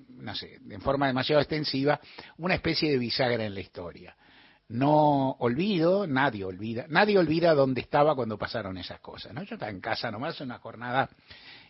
no 0.10 0.36
sé, 0.36 0.60
en 0.70 0.82
forma 0.82 1.08
demasiado 1.08 1.42
extensiva, 1.42 2.00
una 2.38 2.56
especie 2.56 2.92
de 2.92 2.98
bisagra 2.98 3.46
en 3.46 3.54
la 3.54 3.62
historia. 3.62 4.16
No 4.70 5.32
olvido, 5.40 6.08
nadie 6.08 6.46
olvida, 6.46 6.86
nadie 6.88 7.18
olvida 7.18 7.54
dónde 7.54 7.82
estaba 7.82 8.16
cuando 8.16 8.38
pasaron 8.38 8.78
esas 8.78 9.00
cosas, 9.02 9.34
¿no? 9.34 9.44
Yo 9.44 9.56
estaba 9.56 9.72
en 9.72 9.82
casa 9.82 10.12
nomás, 10.12 10.40
una 10.40 10.60
jornada 10.60 11.10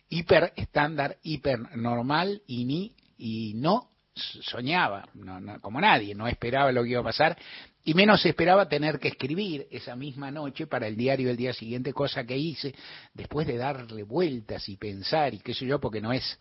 hiper 0.08 0.52
estándar, 0.56 1.16
hiper 1.22 1.76
normal 1.76 2.42
y 2.46 2.64
ni, 2.64 2.94
y 3.24 3.54
no 3.54 3.88
soñaba, 4.14 5.08
como 5.60 5.80
nadie, 5.80 6.12
no 6.12 6.26
esperaba 6.26 6.72
lo 6.72 6.82
que 6.82 6.90
iba 6.90 7.00
a 7.00 7.04
pasar, 7.04 7.38
y 7.84 7.94
menos 7.94 8.26
esperaba 8.26 8.68
tener 8.68 8.98
que 8.98 9.08
escribir 9.08 9.68
esa 9.70 9.94
misma 9.94 10.32
noche 10.32 10.66
para 10.66 10.88
el 10.88 10.96
diario 10.96 11.30
el 11.30 11.36
día 11.36 11.52
siguiente, 11.52 11.92
cosa 11.92 12.24
que 12.24 12.36
hice 12.36 12.74
después 13.14 13.46
de 13.46 13.56
darle 13.58 14.02
vueltas 14.02 14.68
y 14.68 14.76
pensar 14.76 15.34
y 15.34 15.38
qué 15.38 15.54
sé 15.54 15.66
yo, 15.66 15.80
porque 15.80 16.00
no 16.00 16.12
es 16.12 16.36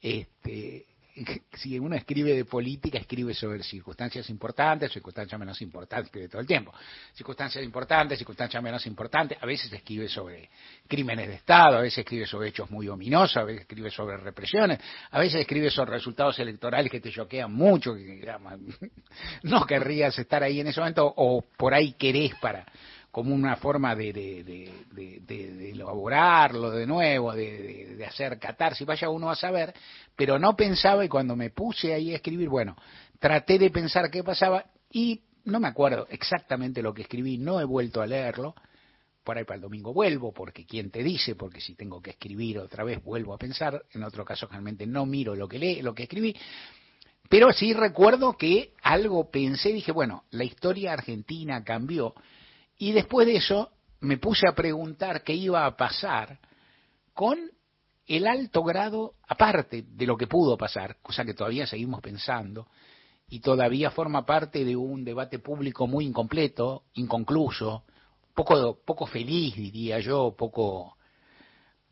este 0.00 0.86
si 1.54 1.78
uno 1.78 1.96
escribe 1.96 2.34
de 2.34 2.44
política, 2.44 2.98
escribe 2.98 3.34
sobre 3.34 3.62
circunstancias 3.62 4.28
importantes, 4.30 4.92
circunstancias 4.92 5.38
menos 5.38 5.60
importantes, 5.62 6.06
escribe 6.06 6.28
todo 6.28 6.40
el 6.40 6.46
tiempo. 6.46 6.72
Circunstancias 7.14 7.64
importantes, 7.64 8.18
circunstancias 8.18 8.62
menos 8.62 8.86
importantes, 8.86 9.38
a 9.40 9.46
veces 9.46 9.72
escribe 9.72 10.08
sobre 10.08 10.50
crímenes 10.86 11.28
de 11.28 11.34
Estado, 11.34 11.78
a 11.78 11.80
veces 11.80 11.98
escribe 11.98 12.26
sobre 12.26 12.48
hechos 12.48 12.70
muy 12.70 12.88
ominosos, 12.88 13.36
a 13.36 13.44
veces 13.44 13.62
escribe 13.62 13.90
sobre 13.90 14.16
represiones, 14.16 14.78
a 15.10 15.18
veces 15.18 15.40
escribe 15.40 15.70
sobre 15.70 15.92
resultados 15.92 16.38
electorales 16.38 16.90
que 16.90 17.00
te 17.00 17.10
choquean 17.10 17.52
mucho, 17.52 17.94
que 17.94 18.20
no 19.42 19.66
querrías 19.66 20.18
estar 20.18 20.42
ahí 20.42 20.60
en 20.60 20.68
ese 20.68 20.80
momento, 20.80 21.12
o 21.16 21.44
por 21.56 21.74
ahí 21.74 21.92
querés 21.92 22.34
para 22.40 22.66
como 23.10 23.34
una 23.34 23.56
forma 23.56 23.94
de, 23.96 24.12
de, 24.12 25.70
elaborarlo 25.70 26.70
de 26.70 26.86
nuevo, 26.86 27.32
de, 27.32 28.04
hacer 28.06 28.38
catarsis, 28.38 28.86
vaya 28.86 29.08
uno 29.08 29.30
a 29.30 29.36
saber, 29.36 29.74
pero 30.16 30.38
no 30.38 30.56
pensaba 30.56 31.04
y 31.04 31.08
cuando 31.08 31.36
me 31.36 31.50
puse 31.50 31.92
ahí 31.92 32.12
a 32.12 32.16
escribir, 32.16 32.48
bueno, 32.48 32.76
traté 33.18 33.58
de 33.58 33.70
pensar 33.70 34.10
qué 34.10 34.22
pasaba 34.22 34.64
y 34.90 35.22
no 35.44 35.60
me 35.60 35.68
acuerdo 35.68 36.06
exactamente 36.10 36.82
lo 36.82 36.94
que 36.94 37.02
escribí, 37.02 37.38
no 37.38 37.60
he 37.60 37.64
vuelto 37.64 38.00
a 38.00 38.06
leerlo, 38.06 38.54
por 39.24 39.36
ahí 39.36 39.44
para 39.44 39.56
el 39.56 39.62
domingo 39.62 39.92
vuelvo, 39.92 40.32
porque 40.32 40.64
quién 40.64 40.90
te 40.90 41.02
dice, 41.02 41.34
porque 41.34 41.60
si 41.60 41.74
tengo 41.74 42.00
que 42.00 42.10
escribir 42.10 42.58
otra 42.58 42.84
vez 42.84 43.02
vuelvo 43.02 43.34
a 43.34 43.38
pensar, 43.38 43.82
en 43.92 44.02
otro 44.02 44.24
caso 44.24 44.46
realmente 44.46 44.86
no 44.86 45.04
miro 45.04 45.34
lo 45.34 45.48
que 45.48 45.58
lee, 45.58 45.82
lo 45.82 45.94
que 45.94 46.04
escribí, 46.04 46.34
pero 47.28 47.52
sí 47.52 47.72
recuerdo 47.72 48.36
que 48.36 48.72
algo 48.82 49.30
pensé, 49.30 49.72
dije, 49.72 49.92
bueno, 49.92 50.24
la 50.30 50.44
historia 50.44 50.92
argentina 50.92 51.62
cambió, 51.62 52.14
y 52.80 52.92
después 52.92 53.26
de 53.26 53.36
eso 53.36 53.70
me 54.00 54.16
puse 54.16 54.48
a 54.48 54.54
preguntar 54.54 55.22
qué 55.22 55.34
iba 55.34 55.66
a 55.66 55.76
pasar 55.76 56.38
con 57.12 57.38
el 58.06 58.26
alto 58.26 58.64
grado, 58.64 59.16
aparte 59.28 59.84
de 59.86 60.06
lo 60.06 60.16
que 60.16 60.26
pudo 60.26 60.56
pasar, 60.56 60.96
cosa 61.02 61.26
que 61.26 61.34
todavía 61.34 61.66
seguimos 61.66 62.00
pensando, 62.00 62.68
y 63.28 63.40
todavía 63.40 63.90
forma 63.90 64.24
parte 64.24 64.64
de 64.64 64.76
un 64.76 65.04
debate 65.04 65.38
público 65.38 65.86
muy 65.86 66.06
incompleto, 66.06 66.84
inconcluso, 66.94 67.84
poco, 68.34 68.80
poco 68.82 69.04
feliz, 69.06 69.54
diría 69.56 70.00
yo, 70.00 70.34
poco, 70.34 70.96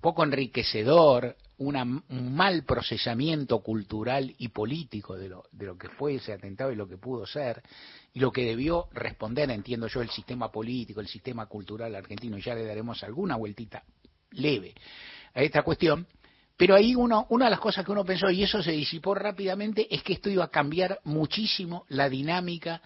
poco 0.01 0.25
enriquecedor, 0.25 1.37
un 1.59 2.35
mal 2.35 2.65
procesamiento 2.65 3.61
cultural 3.61 4.35
y 4.39 4.49
político 4.49 5.17
de 5.17 5.29
lo, 5.29 5.45
de 5.53 5.67
lo 5.67 5.77
que 5.77 5.89
fue 5.89 6.17
ese 6.17 6.33
atentado 6.33 6.73
y 6.73 6.77
lo 6.77 6.89
que 6.89 6.97
pudo 6.97 7.27
ser, 7.27 7.63
y 8.15 8.21
lo 8.21 8.33
que 8.33 8.45
debió 8.45 8.89
responder, 8.93 9.51
entiendo 9.51 9.89
yo, 9.89 10.01
el 10.01 10.11
sistema 10.11 10.51
político, 10.51 11.01
el 11.01 11.09
sistema 11.09 11.47
cultural 11.47 11.95
argentino, 11.95 12.39
ya 12.39 12.55
le 12.55 12.65
daremos 12.65 13.03
alguna 13.03 13.37
vueltita 13.37 13.83
leve 14.33 14.75
a 15.35 15.43
esta 15.43 15.63
cuestión, 15.63 16.07
pero 16.57 16.75
ahí 16.75 16.95
uno, 16.95 17.27
una 17.31 17.47
de 17.47 17.53
las 17.53 17.61
cosas 17.61 17.85
que 17.85 17.93
uno 17.93 18.05
pensó, 18.05 18.31
y 18.31 18.43
eso 18.43 18.63
se 18.63 18.73
disipó 18.73 19.15
rápidamente, 19.15 19.93
es 19.95 20.03
que 20.03 20.15
esto 20.15 20.29
iba 20.29 20.45
a 20.45 20.51
cambiar 20.51 21.01
muchísimo 21.05 21.85
la 21.89 22.09
dinámica 22.09 22.83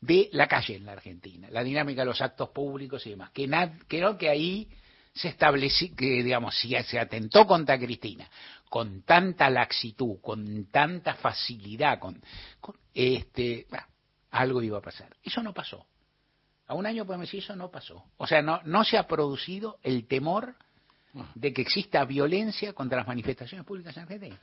de 0.00 0.28
la 0.32 0.46
calle 0.46 0.76
en 0.76 0.86
la 0.86 0.92
Argentina, 0.92 1.48
la 1.50 1.64
dinámica 1.64 2.02
de 2.02 2.06
los 2.06 2.20
actos 2.20 2.50
públicos 2.50 3.04
y 3.06 3.10
demás. 3.10 3.30
Que 3.30 3.48
creo 3.88 4.16
que 4.16 4.28
ahí 4.28 4.68
se 5.18 5.28
estableció, 5.28 5.94
que 5.96 6.22
digamos, 6.22 6.56
si 6.56 6.74
se 6.84 6.98
atentó 6.98 7.46
contra 7.46 7.78
Cristina 7.78 8.28
con 8.68 9.02
tanta 9.02 9.50
laxitud, 9.50 10.20
con 10.20 10.66
tanta 10.66 11.14
facilidad, 11.14 11.98
con, 11.98 12.22
este, 12.94 13.66
algo 14.30 14.62
iba 14.62 14.78
a 14.78 14.82
pasar. 14.82 15.16
Eso 15.22 15.42
no 15.42 15.52
pasó. 15.52 15.86
A 16.66 16.74
un 16.74 16.86
año 16.86 17.06
podemos 17.06 17.26
decir 17.26 17.42
eso 17.42 17.56
no 17.56 17.70
pasó. 17.70 18.04
O 18.18 18.26
sea, 18.26 18.42
no, 18.42 18.60
no 18.64 18.84
se 18.84 18.98
ha 18.98 19.06
producido 19.06 19.78
el 19.82 20.06
temor 20.06 20.54
de 21.34 21.52
que 21.52 21.62
exista 21.62 22.04
violencia 22.04 22.74
contra 22.74 22.98
las 22.98 23.06
manifestaciones 23.06 23.66
públicas 23.66 23.96
en 23.96 24.02
Argentina. 24.02 24.38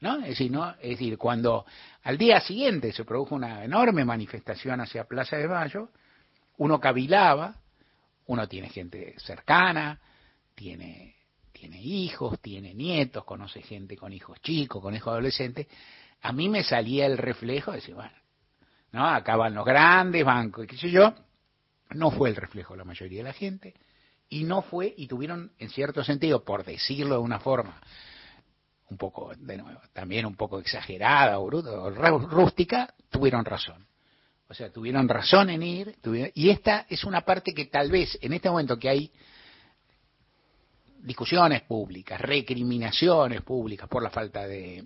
¿No? 0.00 0.16
Es 0.18 0.30
decir, 0.30 0.50
no, 0.50 0.70
es 0.80 0.90
decir, 0.90 1.16
cuando 1.16 1.64
al 2.02 2.18
día 2.18 2.40
siguiente 2.40 2.92
se 2.92 3.04
produjo 3.04 3.34
una 3.34 3.64
enorme 3.64 4.04
manifestación 4.04 4.80
hacia 4.80 5.04
Plaza 5.04 5.36
de 5.36 5.48
Mayo, 5.48 5.90
uno 6.58 6.78
cavilaba, 6.78 7.56
uno 8.26 8.46
tiene 8.46 8.68
gente 8.68 9.14
cercana, 9.18 10.00
tiene, 10.58 11.14
tiene 11.52 11.80
hijos, 11.80 12.40
tiene 12.40 12.74
nietos, 12.74 13.24
conoce 13.24 13.62
gente 13.62 13.96
con 13.96 14.12
hijos 14.12 14.40
chicos, 14.40 14.82
con 14.82 14.92
hijos 14.92 15.12
adolescentes, 15.12 15.68
a 16.20 16.32
mí 16.32 16.48
me 16.48 16.64
salía 16.64 17.06
el 17.06 17.16
reflejo 17.16 17.70
de 17.70 17.76
decir, 17.76 17.94
bueno, 17.94 18.16
¿no? 18.90 19.06
Acá 19.08 19.36
van 19.36 19.54
los 19.54 19.64
grandes 19.64 20.24
bancos, 20.24 20.66
qué 20.66 20.76
sé 20.76 20.90
yo, 20.90 21.14
no 21.90 22.10
fue 22.10 22.30
el 22.30 22.34
reflejo 22.36 22.74
de 22.74 22.78
la 22.78 22.84
mayoría 22.84 23.18
de 23.18 23.28
la 23.28 23.32
gente, 23.32 23.74
y 24.28 24.42
no 24.42 24.62
fue, 24.62 24.92
y 24.96 25.06
tuvieron, 25.06 25.52
en 25.60 25.70
cierto 25.70 26.02
sentido, 26.02 26.42
por 26.42 26.64
decirlo 26.64 27.14
de 27.14 27.20
una 27.20 27.38
forma 27.38 27.80
un 28.90 28.96
poco, 28.96 29.32
de 29.36 29.58
nuevo, 29.58 29.80
también 29.92 30.26
un 30.26 30.34
poco 30.34 30.58
exagerada 30.58 31.38
o, 31.38 31.48
rústica, 31.50 32.92
tuvieron 33.10 33.44
razón. 33.44 33.86
O 34.48 34.54
sea, 34.54 34.72
tuvieron 34.72 35.08
razón 35.08 35.50
en 35.50 35.62
ir, 35.62 35.96
y 36.34 36.50
esta 36.50 36.84
es 36.88 37.04
una 37.04 37.20
parte 37.20 37.52
que 37.54 37.66
tal 37.66 37.92
vez 37.92 38.18
en 38.20 38.32
este 38.32 38.50
momento 38.50 38.76
que 38.76 38.88
hay 38.88 39.12
discusiones 41.02 41.62
públicas, 41.62 42.20
recriminaciones 42.20 43.42
públicas 43.42 43.88
por 43.88 44.02
la 44.02 44.10
falta 44.10 44.46
de 44.46 44.84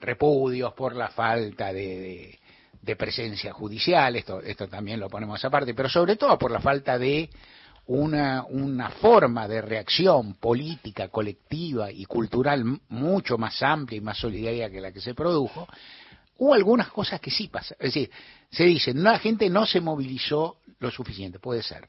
repudios, 0.00 0.72
por 0.74 0.94
la 0.94 1.08
falta 1.08 1.72
de, 1.72 2.38
de, 2.82 2.96
presencia 2.96 3.52
judicial, 3.52 4.16
esto, 4.16 4.40
esto 4.40 4.68
también 4.68 5.00
lo 5.00 5.08
ponemos 5.08 5.44
aparte, 5.44 5.74
pero 5.74 5.88
sobre 5.88 6.16
todo 6.16 6.38
por 6.38 6.50
la 6.50 6.60
falta 6.60 6.98
de 6.98 7.30
una, 7.86 8.44
una 8.44 8.90
forma 8.90 9.46
de 9.48 9.62
reacción 9.62 10.34
política, 10.34 11.08
colectiva 11.08 11.90
y 11.90 12.04
cultural 12.04 12.64
mucho 12.88 13.38
más 13.38 13.62
amplia 13.62 13.98
y 13.98 14.00
más 14.00 14.18
solidaria 14.18 14.70
que 14.70 14.80
la 14.80 14.92
que 14.92 15.00
se 15.00 15.14
produjo, 15.14 15.66
hubo 16.38 16.54
algunas 16.54 16.88
cosas 16.88 17.20
que 17.20 17.30
sí 17.30 17.48
pasan. 17.48 17.76
Es 17.80 17.94
decir, 17.94 18.10
se 18.50 18.64
dice, 18.64 18.92
la 18.94 19.18
gente 19.18 19.48
no 19.48 19.66
se 19.66 19.80
movilizó 19.80 20.58
lo 20.80 20.90
suficiente, 20.90 21.38
puede 21.38 21.62
ser. 21.62 21.88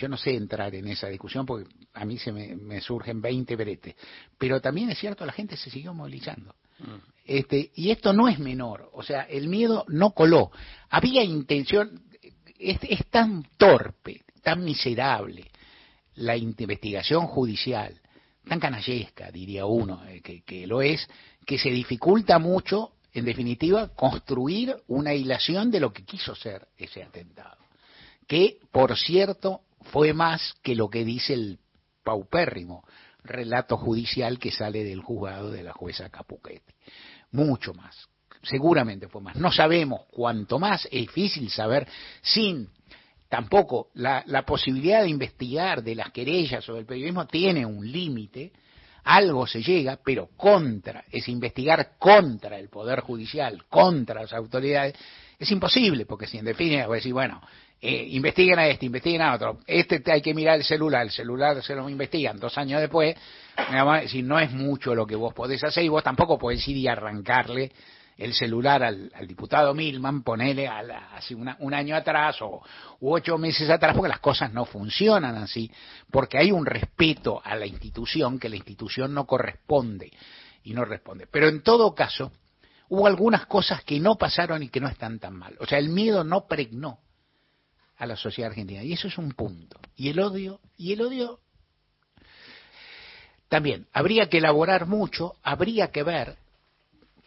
Yo 0.00 0.08
no 0.08 0.16
sé 0.16 0.34
entrar 0.34 0.74
en 0.74 0.88
esa 0.88 1.08
discusión 1.08 1.44
porque 1.44 1.68
a 1.92 2.06
mí 2.06 2.16
se 2.16 2.32
me, 2.32 2.80
surgen 2.80 3.20
20 3.20 3.54
bretes. 3.54 3.94
Pero 4.38 4.58
también 4.58 4.88
es 4.88 4.98
cierto, 4.98 5.26
la 5.26 5.32
gente 5.32 5.58
se 5.58 5.68
siguió 5.68 5.92
movilizando. 5.92 6.54
Mm. 6.78 7.10
Este, 7.26 7.70
y 7.74 7.90
esto 7.90 8.14
no 8.14 8.26
es 8.26 8.38
menor, 8.38 8.88
o 8.94 9.02
sea, 9.02 9.22
el 9.22 9.48
miedo 9.48 9.84
no 9.88 10.12
coló. 10.12 10.50
Había 10.88 11.22
intención, 11.22 12.02
es, 12.58 12.78
es 12.82 13.06
tan 13.10 13.44
torpe, 13.58 14.22
tan 14.42 14.64
miserable 14.64 15.50
la 16.14 16.34
investigación 16.34 17.26
judicial, 17.26 18.00
tan 18.48 18.58
canallesca, 18.58 19.30
diría 19.30 19.66
uno, 19.66 20.02
eh, 20.06 20.22
que, 20.22 20.42
que 20.42 20.66
lo 20.66 20.80
es, 20.80 21.06
que 21.44 21.58
se 21.58 21.68
dificulta 21.68 22.38
mucho, 22.38 22.92
en 23.12 23.26
definitiva, 23.26 23.88
construir 23.88 24.74
una 24.88 25.12
hilación 25.12 25.70
de 25.70 25.80
lo 25.80 25.92
que 25.92 26.04
quiso 26.04 26.34
ser 26.34 26.68
ese 26.78 27.02
atentado. 27.02 27.58
Que, 28.26 28.58
por 28.72 28.96
cierto, 28.96 29.60
fue 29.82 30.12
más 30.12 30.54
que 30.62 30.74
lo 30.74 30.88
que 30.88 31.04
dice 31.04 31.34
el 31.34 31.58
paupérrimo 32.02 32.84
relato 33.22 33.76
judicial 33.76 34.38
que 34.38 34.50
sale 34.50 34.84
del 34.84 35.00
juzgado 35.00 35.50
de 35.50 35.62
la 35.62 35.72
jueza 35.72 36.08
Capuchetti. 36.08 36.74
Mucho 37.32 37.74
más. 37.74 38.08
Seguramente 38.42 39.08
fue 39.08 39.20
más. 39.20 39.36
No 39.36 39.52
sabemos 39.52 40.02
cuánto 40.10 40.58
más. 40.58 40.86
Es 40.86 40.92
difícil 40.92 41.50
saber 41.50 41.86
sin 42.22 42.68
tampoco 43.28 43.90
la, 43.94 44.24
la 44.26 44.44
posibilidad 44.44 45.02
de 45.02 45.08
investigar 45.08 45.82
de 45.82 45.94
las 45.94 46.10
querellas 46.10 46.68
o 46.68 46.74
del 46.74 46.86
periodismo 46.86 47.26
tiene 47.26 47.66
un 47.66 47.90
límite. 47.90 48.52
Algo 49.04 49.46
se 49.46 49.62
llega, 49.62 49.98
pero 50.04 50.28
contra, 50.36 51.04
es 51.10 51.28
investigar 51.28 51.92
contra 51.98 52.58
el 52.58 52.68
Poder 52.68 53.00
Judicial, 53.00 53.64
contra 53.68 54.22
las 54.22 54.32
autoridades, 54.32 54.94
es 55.38 55.50
imposible, 55.50 56.04
porque 56.04 56.26
si 56.26 56.36
en 56.36 56.44
definitiva 56.44 56.86
voy 56.86 56.96
a 56.96 57.00
decir, 57.00 57.14
bueno, 57.14 57.40
eh, 57.82 58.08
investiguen 58.10 58.58
a 58.58 58.66
este, 58.66 58.86
investiguen 58.86 59.22
a 59.22 59.34
otro, 59.34 59.60
este 59.66 60.02
hay 60.12 60.20
que 60.20 60.34
mirar 60.34 60.56
el 60.56 60.64
celular, 60.64 61.02
el 61.02 61.10
celular 61.10 61.62
se 61.62 61.74
lo 61.74 61.88
investigan 61.88 62.38
dos 62.38 62.58
años 62.58 62.80
después, 62.80 63.16
si 64.06 64.22
no 64.22 64.38
es 64.38 64.50
mucho 64.52 64.94
lo 64.94 65.06
que 65.06 65.16
vos 65.16 65.32
podés 65.32 65.64
hacer 65.64 65.84
y 65.84 65.88
vos 65.88 66.04
tampoco 66.04 66.38
podés 66.38 66.66
ir 66.68 66.76
y 66.76 66.88
arrancarle 66.88 67.72
el 68.20 68.34
celular 68.34 68.82
al, 68.82 69.10
diputado 69.26 69.72
Milman, 69.72 70.22
ponele 70.22 70.68
hace 70.68 71.34
un 71.34 71.74
año 71.74 71.96
atrás 71.96 72.36
o 72.42 72.62
ocho 73.00 73.38
meses 73.38 73.70
atrás, 73.70 73.94
porque 73.96 74.10
las 74.10 74.20
cosas 74.20 74.52
no 74.52 74.66
funcionan 74.66 75.36
así, 75.36 75.70
porque 76.10 76.36
hay 76.36 76.52
un 76.52 76.66
respeto 76.66 77.40
a 77.42 77.56
la 77.56 77.64
institución 77.64 78.38
que 78.38 78.50
la 78.50 78.56
institución 78.56 79.14
no 79.14 79.24
corresponde 79.26 80.12
y 80.64 80.74
no 80.74 80.84
responde. 80.84 81.28
Pero 81.30 81.48
en 81.48 81.62
todo 81.62 81.94
caso, 81.94 82.30
hubo 82.90 83.06
algunas 83.06 83.46
cosas 83.46 83.82
que 83.84 83.98
no 83.98 84.16
pasaron 84.16 84.62
y 84.62 84.68
que 84.68 84.80
no 84.80 84.88
están 84.88 85.18
tan 85.18 85.34
mal. 85.34 85.56
O 85.58 85.64
sea, 85.64 85.78
el 85.78 85.88
miedo 85.88 86.22
no 86.22 86.46
pregnó 86.46 86.98
a 88.00 88.06
la 88.06 88.16
sociedad 88.16 88.50
argentina. 88.50 88.82
Y 88.82 88.94
eso 88.94 89.08
es 89.08 89.18
un 89.18 89.32
punto. 89.32 89.78
Y 89.94 90.08
el 90.08 90.18
odio, 90.18 90.58
y 90.76 90.94
el 90.94 91.02
odio 91.02 91.38
también, 93.48 93.86
habría 93.92 94.28
que 94.28 94.38
elaborar 94.38 94.86
mucho, 94.86 95.34
habría 95.42 95.90
que 95.90 96.02
ver, 96.02 96.36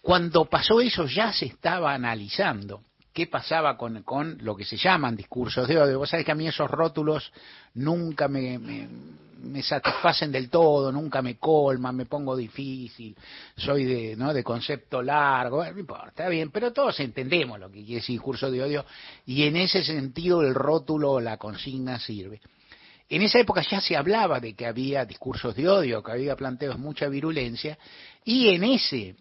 cuando 0.01 0.45
pasó 0.45 0.81
eso 0.81 1.05
ya 1.05 1.31
se 1.31 1.45
estaba 1.45 1.93
analizando 1.93 2.81
qué 3.13 3.27
pasaba 3.27 3.77
con, 3.77 4.01
con 4.03 4.37
lo 4.41 4.55
que 4.55 4.65
se 4.65 4.75
llaman 4.75 5.15
discursos 5.15 5.67
de 5.67 5.79
odio. 5.79 5.99
Vos 5.99 6.09
sabés 6.09 6.25
que 6.25 6.31
a 6.31 6.35
mí 6.35 6.47
esos 6.47 6.69
rótulos 6.69 7.31
nunca 7.75 8.27
me, 8.27 8.57
me, 8.57 9.61
satisfacen 9.61 10.31
del 10.31 10.49
todo, 10.49 10.91
nunca 10.91 11.21
me 11.21 11.37
colman, 11.37 11.95
me 11.95 12.05
pongo 12.05 12.35
difícil, 12.35 13.15
soy 13.55 13.83
de, 13.83 14.15
¿no? 14.15 14.33
de 14.33 14.43
concepto 14.43 15.01
largo, 15.01 15.63
no 15.63 15.79
importa, 15.79 16.07
está 16.07 16.29
bien, 16.29 16.49
pero 16.49 16.73
todos 16.73 16.99
entendemos 17.01 17.59
lo 17.59 17.67
que 17.69 17.83
quiere 17.83 17.95
decir 17.95 18.15
discurso 18.15 18.49
de 18.49 18.63
odio 18.63 18.85
y 19.25 19.43
en 19.43 19.57
ese 19.57 19.83
sentido 19.83 20.41
el 20.41 20.55
rótulo 20.55 21.11
o 21.11 21.19
la 21.19 21.37
consigna 21.37 21.99
sirve. 21.99 22.41
En 23.09 23.21
esa 23.21 23.37
época 23.37 23.61
ya 23.69 23.79
se 23.79 23.95
hablaba 23.95 24.39
de 24.39 24.55
que 24.55 24.65
había 24.65 25.05
discursos 25.05 25.55
de 25.55 25.67
odio, 25.67 26.01
que 26.01 26.13
había 26.13 26.35
planteos 26.35 26.79
mucha 26.79 27.07
virulencia, 27.09 27.77
y 28.23 28.47
en 28.49 28.63
ese 28.63 29.15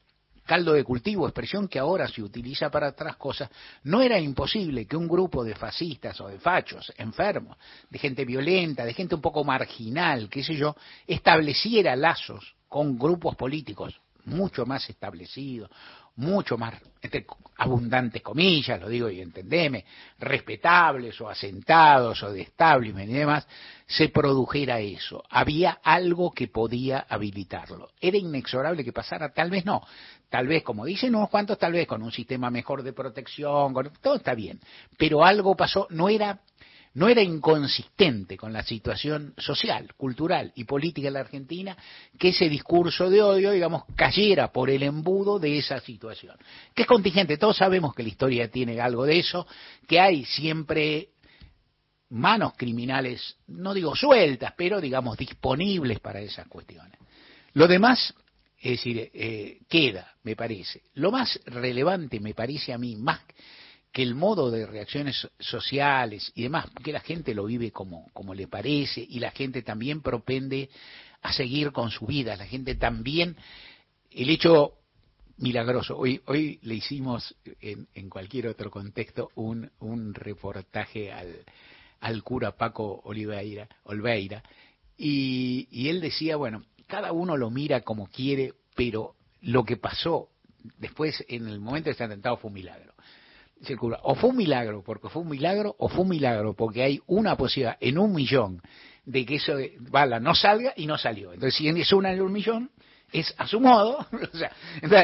caldo 0.44 0.72
de 0.72 0.84
cultivo, 0.84 1.26
expresión 1.26 1.68
que 1.68 1.78
ahora 1.78 2.08
se 2.08 2.22
utiliza 2.22 2.70
para 2.70 2.88
otras 2.88 3.16
cosas, 3.16 3.50
no 3.84 4.02
era 4.02 4.18
imposible 4.18 4.86
que 4.86 4.96
un 4.96 5.08
grupo 5.08 5.44
de 5.44 5.54
fascistas 5.54 6.20
o 6.20 6.28
de 6.28 6.38
fachos 6.38 6.92
enfermos, 6.96 7.56
de 7.88 7.98
gente 7.98 8.24
violenta, 8.24 8.84
de 8.84 8.94
gente 8.94 9.14
un 9.14 9.20
poco 9.20 9.44
marginal, 9.44 10.28
qué 10.28 10.42
sé 10.42 10.54
yo, 10.54 10.76
estableciera 11.06 11.96
lazos 11.96 12.54
con 12.68 12.98
grupos 12.98 13.36
políticos 13.36 14.00
mucho 14.24 14.64
más 14.66 14.88
establecidos, 14.88 15.70
mucho 16.16 16.58
más, 16.58 16.74
entre 17.00 17.26
abundantes 17.56 18.22
comillas, 18.22 18.80
lo 18.80 18.88
digo 18.88 19.08
y 19.08 19.20
entendeme, 19.20 19.84
respetables 20.18 21.18
o 21.20 21.28
asentados 21.28 22.22
o 22.22 22.32
de 22.32 22.42
establishment 22.42 23.10
y 23.10 23.14
demás, 23.14 23.46
se 23.86 24.08
produjera 24.10 24.80
eso. 24.80 25.24
Había 25.30 25.78
algo 25.82 26.30
que 26.32 26.48
podía 26.48 27.06
habilitarlo. 27.08 27.90
Era 28.00 28.18
inexorable 28.18 28.84
que 28.84 28.92
pasara, 28.92 29.32
tal 29.32 29.50
vez 29.50 29.64
no. 29.64 29.82
Tal 30.32 30.46
vez, 30.46 30.62
como 30.62 30.86
dicen 30.86 31.14
unos 31.14 31.28
cuantos, 31.28 31.58
tal 31.58 31.72
vez 31.72 31.86
con 31.86 32.02
un 32.02 32.10
sistema 32.10 32.50
mejor 32.50 32.82
de 32.82 32.94
protección, 32.94 33.74
todo 34.00 34.14
está 34.14 34.34
bien. 34.34 34.58
Pero 34.96 35.26
algo 35.26 35.54
pasó, 35.54 35.86
no 35.90 36.08
era 36.08 36.40
no 36.94 37.06
era 37.10 37.20
inconsistente 37.20 38.38
con 38.38 38.50
la 38.50 38.62
situación 38.62 39.34
social, 39.36 39.92
cultural 39.94 40.50
y 40.54 40.64
política 40.64 41.08
de 41.08 41.10
la 41.10 41.20
Argentina 41.20 41.76
que 42.18 42.30
ese 42.30 42.48
discurso 42.48 43.10
de 43.10 43.20
odio, 43.20 43.50
digamos, 43.50 43.82
cayera 43.94 44.50
por 44.50 44.70
el 44.70 44.82
embudo 44.82 45.38
de 45.38 45.58
esa 45.58 45.80
situación. 45.80 46.34
Que 46.74 46.82
es 46.82 46.88
contingente, 46.88 47.36
todos 47.36 47.58
sabemos 47.58 47.94
que 47.94 48.02
la 48.02 48.08
historia 48.08 48.50
tiene 48.50 48.80
algo 48.80 49.04
de 49.04 49.18
eso, 49.18 49.46
que 49.86 50.00
hay 50.00 50.24
siempre 50.24 51.10
manos 52.08 52.54
criminales, 52.56 53.36
no 53.48 53.74
digo 53.74 53.94
sueltas, 53.94 54.54
pero 54.56 54.80
digamos 54.80 55.18
disponibles 55.18 56.00
para 56.00 56.20
esas 56.20 56.48
cuestiones. 56.48 56.98
Lo 57.52 57.68
demás, 57.68 58.14
es 58.62 58.70
decir, 58.70 59.10
eh, 59.12 59.58
queda, 59.68 60.14
me 60.22 60.36
parece. 60.36 60.84
Lo 60.94 61.10
más 61.10 61.40
relevante, 61.46 62.20
me 62.20 62.32
parece 62.32 62.72
a 62.72 62.78
mí, 62.78 62.94
más 62.94 63.20
que 63.90 64.02
el 64.02 64.14
modo 64.14 64.52
de 64.52 64.66
reacciones 64.66 65.28
sociales 65.40 66.30
y 66.36 66.44
demás, 66.44 66.68
que 66.82 66.92
la 66.92 67.00
gente 67.00 67.34
lo 67.34 67.44
vive 67.44 67.72
como, 67.72 68.08
como 68.12 68.34
le 68.34 68.46
parece 68.46 69.04
y 69.06 69.18
la 69.18 69.32
gente 69.32 69.62
también 69.62 70.00
propende 70.00 70.70
a 71.22 71.32
seguir 71.32 71.72
con 71.72 71.90
su 71.90 72.06
vida, 72.06 72.36
la 72.36 72.46
gente 72.46 72.76
también, 72.76 73.36
el 74.12 74.30
hecho 74.30 74.74
milagroso, 75.38 75.98
hoy, 75.98 76.22
hoy 76.26 76.60
le 76.62 76.76
hicimos 76.76 77.34
en, 77.60 77.88
en 77.94 78.08
cualquier 78.08 78.46
otro 78.46 78.70
contexto 78.70 79.30
un, 79.34 79.72
un 79.80 80.14
reportaje 80.14 81.10
al, 81.10 81.44
al 82.00 82.22
cura 82.22 82.52
Paco 82.52 83.00
Oliveira, 83.04 83.68
Oliveira 83.82 84.42
y, 84.96 85.66
y 85.72 85.88
él 85.88 86.00
decía, 86.00 86.36
bueno, 86.36 86.64
cada 86.92 87.10
uno 87.12 87.38
lo 87.38 87.48
mira 87.48 87.80
como 87.80 88.06
quiere, 88.06 88.52
pero 88.76 89.14
lo 89.40 89.64
que 89.64 89.78
pasó 89.78 90.28
después 90.76 91.24
en 91.26 91.48
el 91.48 91.58
momento 91.58 91.86
de 91.86 91.92
este 91.92 92.04
atentado 92.04 92.36
fue 92.36 92.48
un 92.48 92.54
milagro 92.54 92.92
o 94.02 94.14
fue 94.14 94.30
un 94.30 94.36
milagro 94.36 94.82
porque 94.84 95.08
fue 95.08 95.22
un 95.22 95.28
milagro, 95.28 95.74
o 95.78 95.88
fue 95.88 96.02
un 96.02 96.10
milagro 96.10 96.54
porque 96.54 96.82
hay 96.82 97.00
una 97.06 97.34
posibilidad 97.36 97.76
en 97.80 97.98
un 97.98 98.12
millón 98.12 98.60
de 99.06 99.24
que 99.24 99.36
eso 99.36 99.54
bala 99.90 100.20
no 100.20 100.34
salga 100.34 100.74
y 100.76 100.86
no 100.86 100.98
salió. 100.98 101.32
Entonces, 101.32 101.54
si 101.54 101.68
es 101.68 101.92
una 101.92 102.12
en 102.12 102.20
un 102.20 102.32
millón, 102.32 102.70
es 103.10 103.34
a 103.38 103.46
su 103.46 103.60
modo, 103.60 103.98
o 104.32 104.36
sea, 104.36 104.52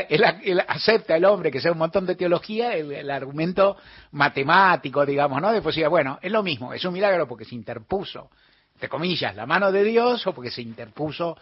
él, 0.09 0.63
acepta 0.67 1.17
el 1.17 1.25
hombre 1.25 1.51
que 1.51 1.61
sea 1.61 1.73
un 1.73 1.79
montón 1.79 2.07
de 2.07 2.17
teología, 2.17 2.75
el, 2.75 3.11
argumento 3.11 3.77
matemático, 4.13 5.07
digamos, 5.07 5.41
¿no? 5.41 5.53
De 5.53 5.63
posibilidad, 5.63 5.91
bueno, 5.91 6.19
es 6.21 6.33
lo 6.33 6.43
mismo, 6.43 6.73
es 6.73 6.85
un 6.85 6.93
milagro 6.93 7.27
porque 7.27 7.45
se 7.45 7.55
interpuso, 7.55 8.31
entre 8.75 8.89
comillas, 8.89 9.35
la 9.37 9.47
mano 9.47 9.71
de 9.73 9.85
Dios 9.85 10.27
o 10.27 10.33
porque 10.33 10.51
se 10.51 10.63
interpuso 10.63 11.37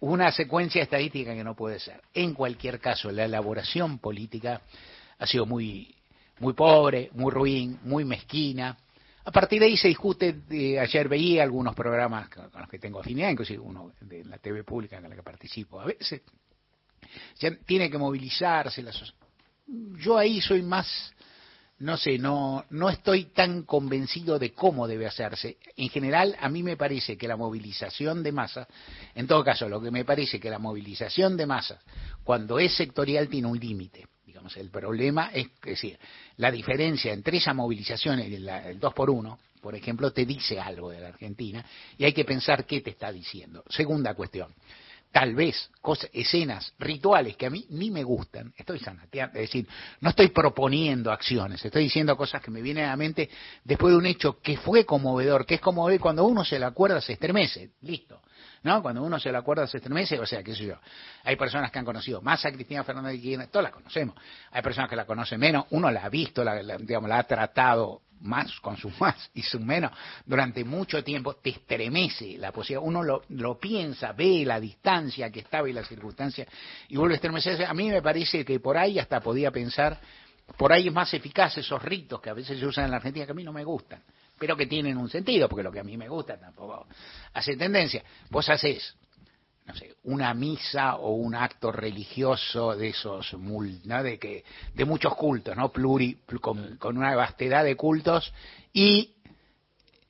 una 0.00 0.30
secuencia 0.32 0.82
estadística 0.82 1.34
que 1.34 1.44
no 1.44 1.54
puede 1.54 1.80
ser. 1.80 2.00
En 2.14 2.34
cualquier 2.34 2.80
caso, 2.80 3.10
la 3.10 3.24
elaboración 3.24 3.98
política 3.98 4.62
ha 5.18 5.26
sido 5.26 5.46
muy 5.46 5.94
muy 6.40 6.54
pobre, 6.54 7.10
muy 7.14 7.32
ruin, 7.32 7.78
muy 7.82 8.04
mezquina. 8.04 8.76
A 9.24 9.30
partir 9.30 9.60
de 9.60 9.66
ahí 9.66 9.76
se 9.76 9.88
discute, 9.88 10.42
eh, 10.50 10.78
ayer 10.78 11.08
veía 11.08 11.42
algunos 11.42 11.74
programas 11.74 12.28
con, 12.28 12.50
los 12.52 12.68
que 12.68 12.78
tengo 12.78 13.00
afinidad, 13.00 13.30
inclusive 13.30 13.58
uno 13.58 13.92
de 14.00 14.24
la 14.24 14.38
TV 14.38 14.64
pública 14.64 14.96
en 14.96 15.02
la 15.02 15.14
que 15.14 15.22
participo. 15.22 15.80
A 15.80 15.84
veces 15.84 16.22
tiene 17.66 17.90
que 17.90 17.98
movilizarse. 17.98 18.82
La 18.82 18.92
Yo 19.98 20.16
ahí 20.16 20.40
soy 20.40 20.62
más, 20.62 21.12
no 21.80 21.96
sé, 21.96 22.18
no, 22.18 22.64
no 22.70 22.90
estoy 22.90 23.26
tan 23.26 23.62
convencido 23.62 24.38
de 24.38 24.52
cómo 24.52 24.88
debe 24.88 25.06
hacerse. 25.06 25.58
En 25.76 25.88
general, 25.88 26.36
a 26.40 26.48
mí 26.48 26.62
me 26.62 26.76
parece 26.76 27.16
que 27.16 27.28
la 27.28 27.36
movilización 27.36 28.22
de 28.22 28.32
masas, 28.32 28.66
en 29.14 29.26
todo 29.26 29.44
caso, 29.44 29.68
lo 29.68 29.80
que 29.80 29.90
me 29.90 30.04
parece 30.04 30.40
que 30.40 30.50
la 30.50 30.58
movilización 30.58 31.36
de 31.36 31.46
masas, 31.46 31.80
cuando 32.24 32.58
es 32.58 32.74
sectorial, 32.76 33.28
tiene 33.28 33.48
un 33.48 33.58
límite 33.58 34.06
el 34.56 34.70
problema 34.70 35.30
es, 35.32 35.48
decir, 35.62 35.98
la 36.36 36.50
diferencia 36.50 37.12
entre 37.12 37.38
esa 37.38 37.54
movilización 37.54 38.20
y 38.20 38.34
el 38.34 38.78
2 38.78 38.94
por 38.94 39.10
1 39.10 39.38
por 39.60 39.74
ejemplo, 39.74 40.12
te 40.12 40.24
dice 40.24 40.60
algo 40.60 40.90
de 40.90 41.00
la 41.00 41.08
Argentina 41.08 41.64
y 41.96 42.04
hay 42.04 42.12
que 42.12 42.24
pensar 42.24 42.64
qué 42.64 42.80
te 42.80 42.90
está 42.90 43.10
diciendo. 43.10 43.64
Segunda 43.68 44.14
cuestión, 44.14 44.54
tal 45.12 45.34
vez 45.34 45.70
cosas, 45.80 46.10
escenas, 46.12 46.74
rituales 46.78 47.36
que 47.36 47.46
a 47.46 47.50
mí 47.50 47.66
ni 47.70 47.90
me 47.90 48.04
gustan, 48.04 48.52
estoy 48.56 48.78
sanateando, 48.78 49.38
es 49.38 49.48
decir, 49.48 49.66
no 50.00 50.10
estoy 50.10 50.28
proponiendo 50.28 51.10
acciones, 51.10 51.64
estoy 51.64 51.84
diciendo 51.84 52.16
cosas 52.16 52.42
que 52.42 52.50
me 52.50 52.62
vienen 52.62 52.84
a 52.84 52.88
la 52.88 52.96
mente 52.96 53.28
después 53.64 53.92
de 53.92 53.98
un 53.98 54.06
hecho 54.06 54.40
que 54.40 54.56
fue 54.56 54.84
conmovedor, 54.84 55.46
que 55.46 55.56
es 55.56 55.60
como 55.60 55.88
cuando 55.98 56.24
uno 56.24 56.44
se 56.44 56.58
la 56.58 56.68
acuerda 56.68 57.00
se 57.00 57.14
estremece, 57.14 57.70
listo. 57.82 58.20
¿No? 58.62 58.82
Cuando 58.82 59.02
uno 59.02 59.18
se 59.18 59.30
la 59.30 59.38
acuerda 59.38 59.66
se 59.66 59.78
estremece, 59.78 60.18
o 60.18 60.26
sea, 60.26 60.42
qué 60.42 60.54
sé 60.54 60.66
yo. 60.66 60.76
Hay 61.24 61.36
personas 61.36 61.70
que 61.70 61.78
han 61.78 61.84
conocido 61.84 62.20
más 62.20 62.44
a 62.44 62.52
Cristina 62.52 62.84
Fernández 62.84 63.12
de 63.12 63.20
Kirchner, 63.20 63.48
todas 63.48 63.64
la 63.64 63.70
conocemos. 63.70 64.16
Hay 64.50 64.62
personas 64.62 64.90
que 64.90 64.96
la 64.96 65.04
conocen 65.04 65.40
menos, 65.40 65.66
uno 65.70 65.90
la 65.90 66.04
ha 66.04 66.08
visto, 66.08 66.42
la, 66.44 66.76
digamos, 66.78 67.08
la 67.08 67.18
ha 67.18 67.24
tratado 67.24 68.02
más 68.20 68.58
con 68.60 68.76
su 68.76 68.90
más 69.00 69.30
y 69.34 69.42
su 69.42 69.60
menos 69.60 69.92
durante 70.26 70.64
mucho 70.64 71.02
tiempo, 71.04 71.34
te 71.36 71.50
estremece 71.50 72.36
la 72.38 72.52
posibilidad. 72.52 72.86
Uno 72.86 73.02
lo, 73.02 73.22
lo 73.30 73.58
piensa, 73.58 74.12
ve 74.12 74.44
la 74.44 74.60
distancia 74.60 75.30
que 75.30 75.40
estaba 75.40 75.68
y 75.68 75.72
la 75.72 75.84
circunstancia 75.84 76.46
y 76.88 76.96
vuelve 76.96 77.14
a 77.14 77.16
estremecerse. 77.16 77.64
A 77.64 77.74
mí 77.74 77.88
me 77.88 78.02
parece 78.02 78.44
que 78.44 78.60
por 78.60 78.76
ahí 78.76 78.98
hasta 78.98 79.20
podía 79.20 79.50
pensar, 79.50 79.98
por 80.56 80.72
ahí 80.72 80.88
es 80.88 80.92
más 80.92 81.12
eficaz 81.14 81.56
esos 81.58 81.82
ritos 81.82 82.20
que 82.20 82.30
a 82.30 82.34
veces 82.34 82.58
se 82.58 82.66
usan 82.66 82.86
en 82.86 82.90
la 82.90 82.96
Argentina 82.96 83.26
que 83.26 83.32
a 83.32 83.34
mí 83.34 83.44
no 83.44 83.52
me 83.52 83.64
gustan 83.64 84.02
pero 84.38 84.56
que 84.56 84.66
tienen 84.66 84.96
un 84.96 85.08
sentido, 85.10 85.48
porque 85.48 85.62
lo 85.62 85.72
que 85.72 85.80
a 85.80 85.84
mí 85.84 85.96
me 85.96 86.08
gusta 86.08 86.38
tampoco 86.38 86.86
hace 87.34 87.56
tendencia. 87.56 88.02
Vos 88.30 88.48
haces, 88.48 88.94
no 89.66 89.74
sé, 89.74 89.96
una 90.04 90.32
misa 90.34 90.96
o 90.96 91.12
un 91.14 91.34
acto 91.34 91.70
religioso 91.72 92.74
de 92.76 92.88
esos, 92.88 93.34
¿no? 93.34 94.02
de, 94.02 94.18
que, 94.18 94.44
de 94.74 94.84
muchos 94.84 95.14
cultos, 95.14 95.56
¿no? 95.56 95.70
Pluri, 95.70 96.14
pl- 96.26 96.40
con, 96.40 96.76
con 96.76 96.96
una 96.96 97.14
vastedad 97.14 97.64
de 97.64 97.76
cultos, 97.76 98.32
y 98.72 99.14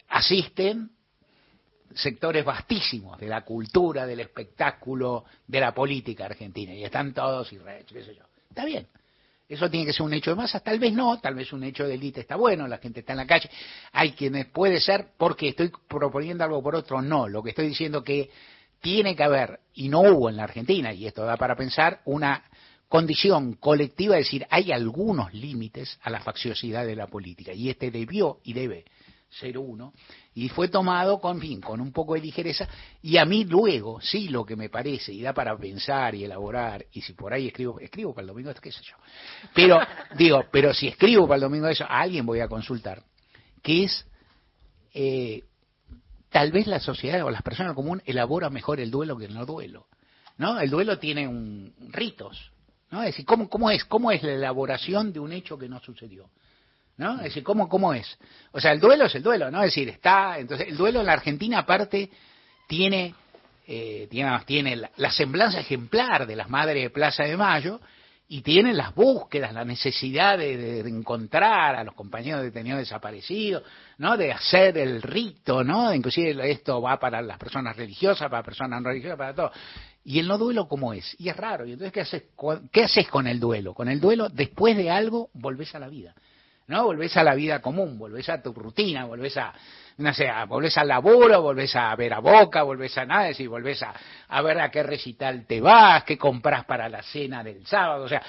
asisten 0.09 0.91
sectores 1.95 2.45
vastísimos 2.45 3.19
de 3.19 3.27
la 3.27 3.45
cultura, 3.45 4.07
del 4.07 4.21
espectáculo, 4.21 5.25
de 5.47 5.61
la 5.61 5.75
política 5.75 6.27
argentina, 6.27 6.73
y 6.75 6.85
están 6.85 7.13
todos 7.13 7.53
y 7.53 7.59
re- 7.59 7.85
qué 7.87 8.05
sé 8.05 8.15
yo. 8.15 8.25
Está 8.49 8.65
bien. 8.65 8.87
Eso 9.49 9.71
tiene 9.71 9.87
que 9.87 9.95
ser 9.95 10.03
un 10.03 10.13
hecho 10.13 10.31
de 10.31 10.37
masas, 10.37 10.63
tal 10.63 10.79
vez 10.79 10.93
no, 10.93 11.19
tal 11.21 11.35
vez 11.35 11.53
un 11.55 11.65
hecho 11.65 11.87
de 11.87 11.95
élite 11.95 12.21
está 12.21 12.37
bueno, 12.37 12.69
la 12.69 12.77
gente 12.79 13.01
está 13.01 13.15
en 13.15 13.19
la 13.19 13.27
calle. 13.27 13.49
Hay 13.93 14.13
quienes 14.13 14.47
puede 14.47 14.79
ser 14.79 15.13
porque 15.17 15.49
estoy 15.49 15.73
proponiendo 15.89 16.45
algo 16.45 16.63
por 16.63 16.75
otro, 16.75 17.01
no. 17.01 17.27
Lo 17.29 17.43
que 17.43 17.51
estoy 17.51 17.69
diciendo 17.69 18.05
que 18.05 18.31
tiene 18.81 19.17
que 19.17 19.25
haber, 19.25 19.61
y 19.75 19.89
no 19.89 20.01
hubo 20.01 20.29
en 20.29 20.37
la 20.37 20.45
Argentina, 20.45 20.93
y 20.93 21.07
esto 21.07 21.25
da 21.25 21.37
para 21.39 21.57
pensar, 21.57 22.03
una 22.05 22.45
condición 22.89 23.55
colectiva 23.55 24.15
de 24.15 24.23
decir, 24.23 24.47
hay 24.51 24.71
algunos 24.71 25.33
límites 25.33 25.99
a 26.03 26.11
la 26.11 26.21
facciosidad 26.21 26.87
de 26.87 26.97
la 26.97 27.07
política, 27.07 27.53
y 27.55 27.71
este 27.71 27.91
debió 27.91 28.41
y 28.45 28.53
debe 28.53 28.85
ser 29.31 29.59
uno, 29.59 29.95
y 30.45 30.49
fue 30.49 30.69
tomado 30.69 31.19
con 31.19 31.41
fin, 31.41 31.61
con 31.61 31.81
un 31.81 31.91
poco 31.91 32.15
de 32.15 32.21
ligereza, 32.21 32.69
y 33.03 33.17
a 33.17 33.25
mí 33.25 33.45
luego, 33.45 34.01
sí, 34.01 34.29
lo 34.29 34.45
que 34.45 34.55
me 34.55 34.69
parece, 34.69 35.13
y 35.13 35.21
da 35.21 35.33
para 35.33 35.57
pensar 35.59 36.15
y 36.15 36.23
elaborar, 36.23 36.87
y 36.93 37.01
si 37.01 37.13
por 37.15 37.33
ahí 37.33 37.49
escribo, 37.49 37.81
escribo 37.81 38.15
para 38.15 38.23
el 38.23 38.29
domingo, 38.29 38.55
qué 38.63 38.71
sé 38.71 38.81
yo, 38.85 38.95
pero, 39.53 39.81
digo, 40.17 40.45
pero 40.53 40.73
si 40.73 40.87
escribo 40.87 41.27
para 41.27 41.37
el 41.37 41.41
domingo 41.41 41.67
eso, 41.67 41.85
a 41.85 41.99
alguien 42.03 42.25
voy 42.25 42.39
a 42.39 42.47
consultar, 42.47 43.03
que 43.61 43.83
es, 43.83 44.07
eh, 44.95 45.43
tal 46.31 46.53
vez 46.53 46.69
la 46.69 46.79
sociedad 46.79 47.25
o 47.25 47.31
las 47.31 47.43
personas 47.43 47.75
común 47.75 48.01
elabora 48.07 48.49
mejor 48.49 48.79
el 48.79 48.93
duelo 48.93 49.19
que 49.19 49.25
el 49.25 49.35
no 49.35 49.45
duelo, 49.45 49.89
¿no? 50.37 50.61
El 50.61 50.71
duelo 50.71 51.01
tiene 51.01 51.27
un, 51.27 51.75
ritos, 51.89 52.53
¿no? 52.93 53.01
Es 53.01 53.09
decir, 53.09 53.27
¿cómo, 53.27 53.49
cómo 53.49 53.73
es, 53.73 53.85
cómo 53.85 54.13
es 54.13 54.23
la 54.23 54.35
elaboración 54.35 55.13
de 55.13 55.19
un 55.19 55.33
hecho 55.33 55.59
que 55.59 55.69
no 55.69 55.81
sucedió? 55.81 56.31
¿No? 56.99 57.17
Es 57.17 57.25
decir, 57.25 57.43
¿cómo, 57.43 57.69
¿cómo 57.69 57.95
es? 57.95 58.19
O 58.53 58.61
sea, 58.61 58.73
el 58.73 58.81
duelo 58.81 59.07
es 59.07 59.15
el 59.15 59.23
duelo, 59.23 59.51
¿no? 59.51 59.63
Es 59.63 59.69
decir, 59.69 59.89
está, 59.89 60.39
entonces, 60.39 60.69
el 60.69 60.77
duelo 60.77 61.01
en 61.01 61.07
la 61.07 61.15
Argentina 61.15 61.61
aparte 61.61 62.11
tiene, 62.67 63.15
eh, 63.67 64.07
tiene, 64.11 64.39
tiene 64.45 64.77
la, 64.77 64.91
la 64.97 65.11
semblanza 65.11 65.61
ejemplar 65.61 66.27
de 66.27 66.37
las 66.37 66.51
madres 66.51 66.83
de 66.83 66.91
Plaza 66.91 67.23
de 67.23 67.37
Mayo 67.37 67.81
y 68.31 68.43
tiene 68.43 68.75
las 68.75 68.95
búsquedas, 68.95 69.55
la 69.55 69.65
necesidad 69.65 70.37
de, 70.37 70.81
encontrar 70.81 71.77
a 71.77 71.83
los 71.83 71.95
compañeros 71.95 72.43
detenidos 72.43 72.81
desaparecidos, 72.81 73.63
¿no? 73.97 74.19
De 74.19 74.31
hacer 74.33 74.77
el 74.77 75.01
rito, 75.01 75.65
¿no? 75.65 75.95
Inclusive 75.95 76.51
esto 76.51 76.83
va 76.83 77.01
para 77.01 77.23
las 77.23 77.39
personas 77.39 77.75
religiosas, 77.75 78.29
para 78.29 78.43
personas 78.43 78.83
no 78.83 78.89
religiosas, 78.91 79.17
para 79.17 79.35
todo. 79.35 79.51
Y 80.05 80.19
el 80.19 80.29
no 80.29 80.37
duelo, 80.37 80.69
¿cómo 80.69 80.93
es? 80.93 81.17
Y 81.19 81.31
es 81.31 81.37
raro. 81.37 81.65
Y 81.65 81.73
entonces, 81.73 81.93
¿qué 81.93 82.01
haces, 82.03 82.25
¿qué 82.71 82.85
haces 82.85 83.09
con 83.09 83.27
el 83.27 83.41
duelo? 83.41 83.73
Con 83.73 83.89
el 83.89 83.99
duelo, 83.99 84.29
después 84.29 84.77
de 84.77 84.91
algo, 84.91 85.31
volvés 85.33 85.75
a 85.75 85.79
la 85.79 85.89
vida. 85.89 86.15
¿No? 86.69 86.85
Volvés 86.85 87.17
a 87.17 87.25
la 87.25 87.35
vida 87.35 87.61
común, 87.61 87.99
volvés 87.99 88.29
a 88.29 88.41
tu 88.41 88.53
rutina, 88.53 89.05
volvés 89.07 89.37
a, 89.37 89.53
no 89.97 90.15
sé, 90.15 90.29
volvés 90.47 90.77
al 90.79 90.89
laburo, 90.89 91.43
volvés 91.43 91.75
a 91.75 91.95
ver 91.97 92.15
a 92.15 92.21
Boca, 92.21 92.63
volvés 92.63 92.97
a 92.99 93.05
nada, 93.05 93.25
decir, 93.25 93.49
volvés 93.49 93.83
a, 93.83 93.95
a 94.29 94.43
ver 94.43 94.61
a 94.61 94.71
qué 94.71 94.83
recital 94.83 95.47
te 95.47 95.61
vas, 95.61 96.05
qué 96.05 96.17
compras 96.17 96.65
para 96.67 96.89
la 96.89 97.03
cena 97.03 97.43
del 97.43 97.67
sábado, 97.67 98.05
o 98.05 98.09
sea, 98.09 98.23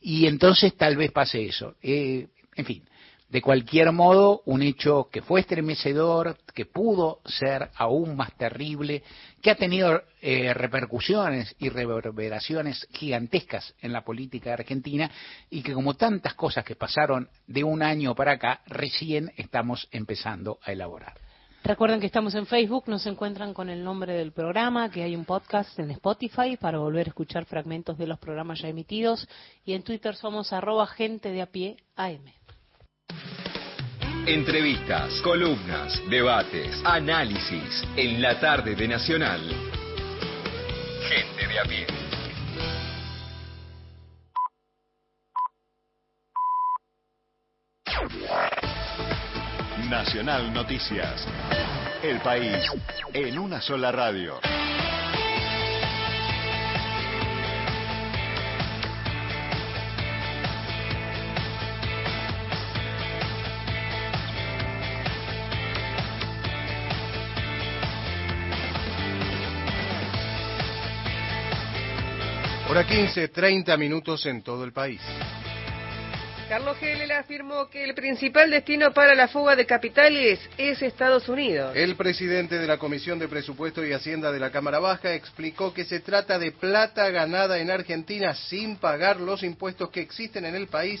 y 0.00 0.26
entonces 0.26 0.76
tal 0.76 0.96
vez 0.96 1.12
pase 1.12 1.46
eso. 1.46 1.76
Eh, 1.82 2.26
en 2.56 2.64
fin, 2.64 2.84
de 3.28 3.42
cualquier 3.42 3.90
modo, 3.92 4.42
un 4.44 4.62
hecho 4.62 5.08
que 5.10 5.22
fue 5.22 5.40
estremecedor, 5.40 6.36
que 6.54 6.66
pudo 6.66 7.20
ser 7.24 7.70
aún 7.74 8.16
más 8.16 8.32
terrible, 8.36 9.02
que 9.42 9.50
ha 9.50 9.56
tenido 9.56 10.02
eh, 10.20 10.54
repercusiones 10.54 11.54
y 11.58 11.68
reverberaciones 11.68 12.86
gigantescas 12.92 13.74
en 13.80 13.92
la 13.92 14.04
política 14.04 14.52
argentina 14.52 15.10
y 15.50 15.62
que 15.62 15.72
como 15.72 15.94
tantas 15.94 16.34
cosas 16.34 16.64
que 16.64 16.76
pasaron 16.76 17.28
de 17.46 17.64
un 17.64 17.82
año 17.82 18.14
para 18.14 18.32
acá, 18.32 18.60
recién 18.66 19.32
estamos 19.36 19.88
empezando 19.90 20.58
a 20.62 20.72
elaborar. 20.72 21.14
Recuerden 21.64 21.98
que 21.98 22.06
estamos 22.06 22.34
en 22.34 22.44
Facebook, 22.44 22.84
nos 22.88 23.06
encuentran 23.06 23.54
con 23.54 23.70
el 23.70 23.82
nombre 23.82 24.12
del 24.12 24.32
programa, 24.32 24.90
que 24.90 25.02
hay 25.02 25.16
un 25.16 25.24
podcast 25.24 25.78
en 25.78 25.90
Spotify 25.92 26.58
para 26.60 26.78
volver 26.78 27.06
a 27.06 27.08
escuchar 27.08 27.46
fragmentos 27.46 27.96
de 27.96 28.06
los 28.06 28.18
programas 28.18 28.60
ya 28.60 28.68
emitidos 28.68 29.26
y 29.64 29.72
en 29.72 29.82
Twitter 29.82 30.14
somos 30.14 30.52
arroba 30.52 30.86
gente 30.86 31.30
de 31.30 31.40
a 31.40 31.46
pie 31.46 31.78
AM. 31.96 32.43
Entrevistas, 34.26 35.20
columnas, 35.20 36.00
debates, 36.08 36.80
análisis 36.82 37.84
en 37.94 38.22
la 38.22 38.40
tarde 38.40 38.74
de 38.74 38.88
Nacional. 38.88 39.42
Gente 41.10 41.46
de 41.46 41.58
a 41.58 41.64
pie. 41.64 41.86
Nacional 49.90 50.54
Noticias. 50.54 51.28
El 52.02 52.18
país 52.20 52.64
en 53.12 53.38
una 53.38 53.60
sola 53.60 53.92
radio. 53.92 54.40
Hora 72.74 72.88
15, 72.88 73.28
30 73.28 73.76
minutos 73.76 74.26
en 74.26 74.42
todo 74.42 74.64
el 74.64 74.72
país. 74.72 75.00
Carlos 76.48 76.76
Heller 76.82 77.12
afirmó 77.12 77.70
que 77.70 77.84
el 77.84 77.94
principal 77.94 78.50
destino 78.50 78.92
para 78.92 79.14
la 79.14 79.28
fuga 79.28 79.54
de 79.54 79.64
capitales 79.64 80.40
es 80.58 80.82
Estados 80.82 81.28
Unidos. 81.28 81.76
El 81.76 81.94
presidente 81.94 82.58
de 82.58 82.66
la 82.66 82.76
Comisión 82.78 83.20
de 83.20 83.28
Presupuesto 83.28 83.86
y 83.86 83.92
Hacienda 83.92 84.32
de 84.32 84.40
la 84.40 84.50
Cámara 84.50 84.80
Baja 84.80 85.14
explicó 85.14 85.72
que 85.72 85.84
se 85.84 86.00
trata 86.00 86.36
de 86.40 86.50
plata 86.50 87.08
ganada 87.10 87.60
en 87.60 87.70
Argentina 87.70 88.34
sin 88.34 88.74
pagar 88.74 89.20
los 89.20 89.44
impuestos 89.44 89.90
que 89.90 90.00
existen 90.00 90.44
en 90.44 90.56
el 90.56 90.66
país 90.66 91.00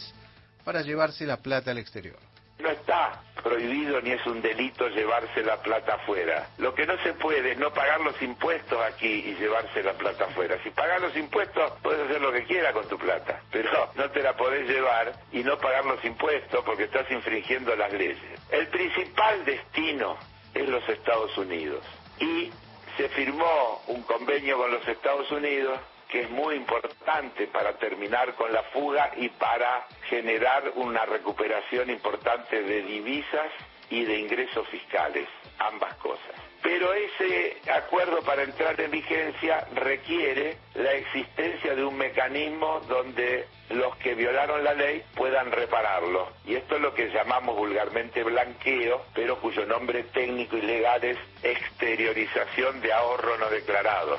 para 0.62 0.80
llevarse 0.82 1.26
la 1.26 1.38
plata 1.38 1.72
al 1.72 1.78
exterior. 1.78 2.20
No 2.58 2.70
está 2.70 3.20
prohibido 3.42 4.00
ni 4.00 4.12
es 4.12 4.24
un 4.26 4.40
delito 4.40 4.88
llevarse 4.88 5.42
la 5.42 5.60
plata 5.60 5.94
afuera. 5.94 6.48
Lo 6.58 6.74
que 6.74 6.86
no 6.86 6.96
se 7.02 7.12
puede 7.12 7.52
es 7.52 7.58
no 7.58 7.72
pagar 7.72 8.00
los 8.00 8.20
impuestos 8.22 8.80
aquí 8.82 9.06
y 9.26 9.34
llevarse 9.34 9.82
la 9.82 9.92
plata 9.92 10.24
afuera. 10.24 10.58
Si 10.62 10.70
pagas 10.70 11.02
los 11.02 11.16
impuestos, 11.16 11.72
puedes 11.82 12.08
hacer 12.08 12.22
lo 12.22 12.32
que 12.32 12.44
quieras 12.44 12.72
con 12.72 12.88
tu 12.88 12.96
plata, 12.96 13.42
pero 13.50 13.90
no 13.94 14.10
te 14.10 14.22
la 14.22 14.34
podés 14.36 14.68
llevar 14.68 15.12
y 15.32 15.42
no 15.42 15.58
pagar 15.58 15.84
los 15.84 16.02
impuestos 16.04 16.64
porque 16.64 16.84
estás 16.84 17.10
infringiendo 17.10 17.76
las 17.76 17.92
leyes. 17.92 18.40
El 18.50 18.68
principal 18.68 19.44
destino 19.44 20.16
es 20.54 20.68
los 20.68 20.88
Estados 20.88 21.36
Unidos 21.36 21.84
y 22.18 22.50
se 22.96 23.08
firmó 23.10 23.82
un 23.88 24.02
convenio 24.02 24.56
con 24.56 24.70
los 24.70 24.86
Estados 24.86 25.30
Unidos 25.30 25.78
que 26.14 26.20
es 26.20 26.30
muy 26.30 26.54
importante 26.54 27.48
para 27.48 27.72
terminar 27.72 28.34
con 28.34 28.52
la 28.52 28.62
fuga 28.62 29.10
y 29.16 29.30
para 29.30 29.84
generar 30.08 30.70
una 30.76 31.04
recuperación 31.04 31.90
importante 31.90 32.62
de 32.62 32.82
divisas 32.82 33.50
y 33.90 34.04
de 34.04 34.20
ingresos 34.20 34.64
fiscales, 34.68 35.26
ambas 35.58 35.92
cosas. 35.96 36.30
Pero 36.62 36.94
ese 36.94 37.56
acuerdo 37.68 38.22
para 38.22 38.44
entrar 38.44 38.80
en 38.80 38.92
vigencia 38.92 39.66
requiere 39.74 40.56
la 40.74 40.92
existencia 40.92 41.74
de 41.74 41.84
un 41.84 41.98
mecanismo 41.98 42.78
donde 42.86 43.48
los 43.70 43.96
que 43.96 44.14
violaron 44.14 44.62
la 44.62 44.72
ley 44.72 45.02
puedan 45.16 45.50
repararlo. 45.50 46.28
Y 46.46 46.54
esto 46.54 46.76
es 46.76 46.80
lo 46.80 46.94
que 46.94 47.10
llamamos 47.10 47.56
vulgarmente 47.56 48.22
blanqueo, 48.22 49.04
pero 49.16 49.40
cuyo 49.40 49.66
nombre 49.66 50.04
técnico 50.04 50.56
y 50.56 50.62
legal 50.62 51.02
es 51.02 51.18
exteriorización 51.42 52.80
de 52.82 52.92
ahorro 52.92 53.36
no 53.36 53.50
declarado. 53.50 54.16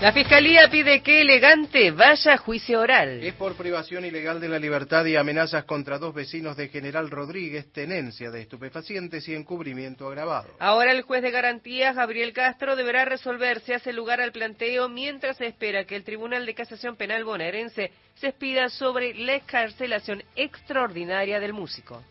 La 0.00 0.12
Fiscalía 0.12 0.68
pide 0.70 1.02
que 1.02 1.22
Elegante 1.22 1.92
vaya 1.92 2.34
a 2.34 2.36
juicio 2.36 2.80
oral. 2.80 3.22
Es 3.22 3.34
por 3.34 3.54
privación 3.54 4.04
ilegal 4.04 4.40
de 4.40 4.48
la 4.48 4.58
libertad 4.58 5.04
y 5.06 5.16
amenazas 5.16 5.64
contra 5.64 5.98
dos 5.98 6.12
vecinos 6.12 6.56
de 6.56 6.68
General 6.68 7.08
Rodríguez, 7.10 7.72
tenencia 7.72 8.30
de 8.30 8.42
estupefacientes 8.42 9.26
y 9.28 9.34
encubrimiento 9.34 10.08
agravado. 10.08 10.48
Ahora 10.58 10.90
el 10.90 11.02
juez 11.02 11.22
de 11.22 11.30
garantías, 11.30 11.94
Gabriel 11.94 12.32
Castro, 12.32 12.76
deberá 12.76 13.04
resolver 13.04 13.60
si 13.60 13.72
hace 13.72 13.92
lugar 13.92 14.20
al 14.20 14.32
planteo 14.32 14.88
mientras 14.88 15.36
se 15.36 15.46
espera 15.46 15.84
que 15.84 15.96
el 15.96 16.04
Tribunal 16.04 16.44
de 16.44 16.54
Casación 16.54 16.96
Penal 16.96 17.24
bonaerense 17.24 17.92
se 18.16 18.28
expida 18.28 18.68
sobre 18.68 19.14
la 19.14 19.36
escarcelación 19.36 20.22
extraordinaria 20.34 21.38
del 21.40 21.52
músico. 21.52 22.02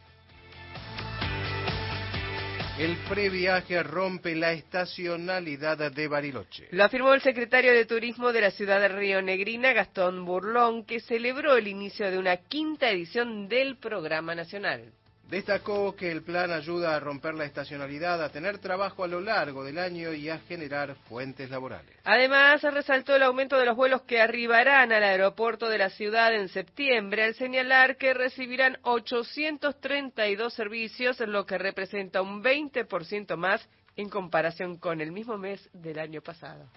El 2.79 2.97
previaje 3.07 3.83
rompe 3.83 4.33
la 4.33 4.51
estacionalidad 4.51 5.91
de 5.91 6.07
Bariloche. 6.07 6.69
Lo 6.71 6.83
afirmó 6.83 7.13
el 7.13 7.21
secretario 7.21 7.71
de 7.71 7.85
Turismo 7.85 8.33
de 8.33 8.41
la 8.41 8.49
ciudad 8.49 8.79
de 8.79 8.87
Río 8.87 9.21
Negrina, 9.21 9.73
Gastón 9.73 10.25
Burlón, 10.25 10.83
que 10.83 10.99
celebró 10.99 11.55
el 11.55 11.67
inicio 11.67 12.09
de 12.09 12.17
una 12.17 12.37
quinta 12.37 12.89
edición 12.89 13.47
del 13.47 13.77
programa 13.77 14.33
nacional. 14.33 14.91
Destacó 15.33 15.95
que 15.95 16.11
el 16.11 16.21
plan 16.21 16.51
ayuda 16.51 16.95
a 16.95 16.99
romper 16.99 17.33
la 17.33 17.45
estacionalidad, 17.45 18.23
a 18.23 18.29
tener 18.29 18.59
trabajo 18.59 19.03
a 19.03 19.07
lo 19.07 19.19
largo 19.19 19.63
del 19.63 19.79
año 19.79 20.13
y 20.13 20.29
a 20.29 20.37
generar 20.37 20.93
fuentes 21.09 21.49
laborales. 21.49 21.97
Además, 22.03 22.61
resaltó 22.61 23.15
el 23.15 23.23
aumento 23.23 23.57
de 23.57 23.65
los 23.65 23.75
vuelos 23.75 24.03
que 24.03 24.21
arribarán 24.21 24.91
al 24.91 25.01
aeropuerto 25.01 25.69
de 25.69 25.79
la 25.79 25.89
ciudad 25.89 26.35
en 26.35 26.49
septiembre, 26.49 27.23
al 27.23 27.33
señalar 27.33 27.97
que 27.97 28.13
recibirán 28.13 28.77
832 28.83 30.53
servicios, 30.53 31.19
lo 31.21 31.47
que 31.47 31.57
representa 31.57 32.21
un 32.21 32.43
20% 32.43 33.35
más 33.35 33.67
en 33.95 34.09
comparación 34.09 34.77
con 34.77 35.01
el 35.01 35.11
mismo 35.11 35.39
mes 35.39 35.67
del 35.73 35.97
año 35.97 36.21
pasado. 36.21 36.69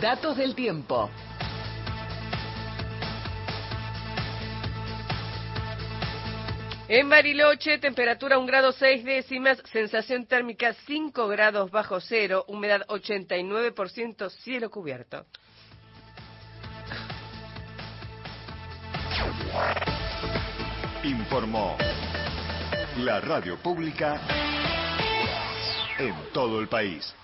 Datos 0.00 0.36
del 0.36 0.56
tiempo. 0.56 1.08
En 6.88 7.08
Bariloche, 7.08 7.78
temperatura 7.78 8.38
1 8.38 8.46
grado 8.46 8.72
6 8.72 9.04
décimas, 9.04 9.62
sensación 9.72 10.26
térmica 10.26 10.74
5 10.86 11.28
grados 11.28 11.70
bajo 11.70 12.00
cero, 12.00 12.44
humedad 12.48 12.84
89%, 12.88 14.28
cielo 14.30 14.68
cubierto. 14.70 15.24
Informó 21.04 21.76
la 22.98 23.20
radio 23.20 23.56
pública 23.58 24.20
en 25.98 26.14
todo 26.32 26.60
el 26.60 26.68
país. 26.68 27.14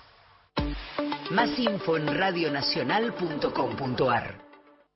Más 1.30 1.58
info 1.58 1.96
en 1.96 2.06
radionacional.com.ar. 2.16 4.38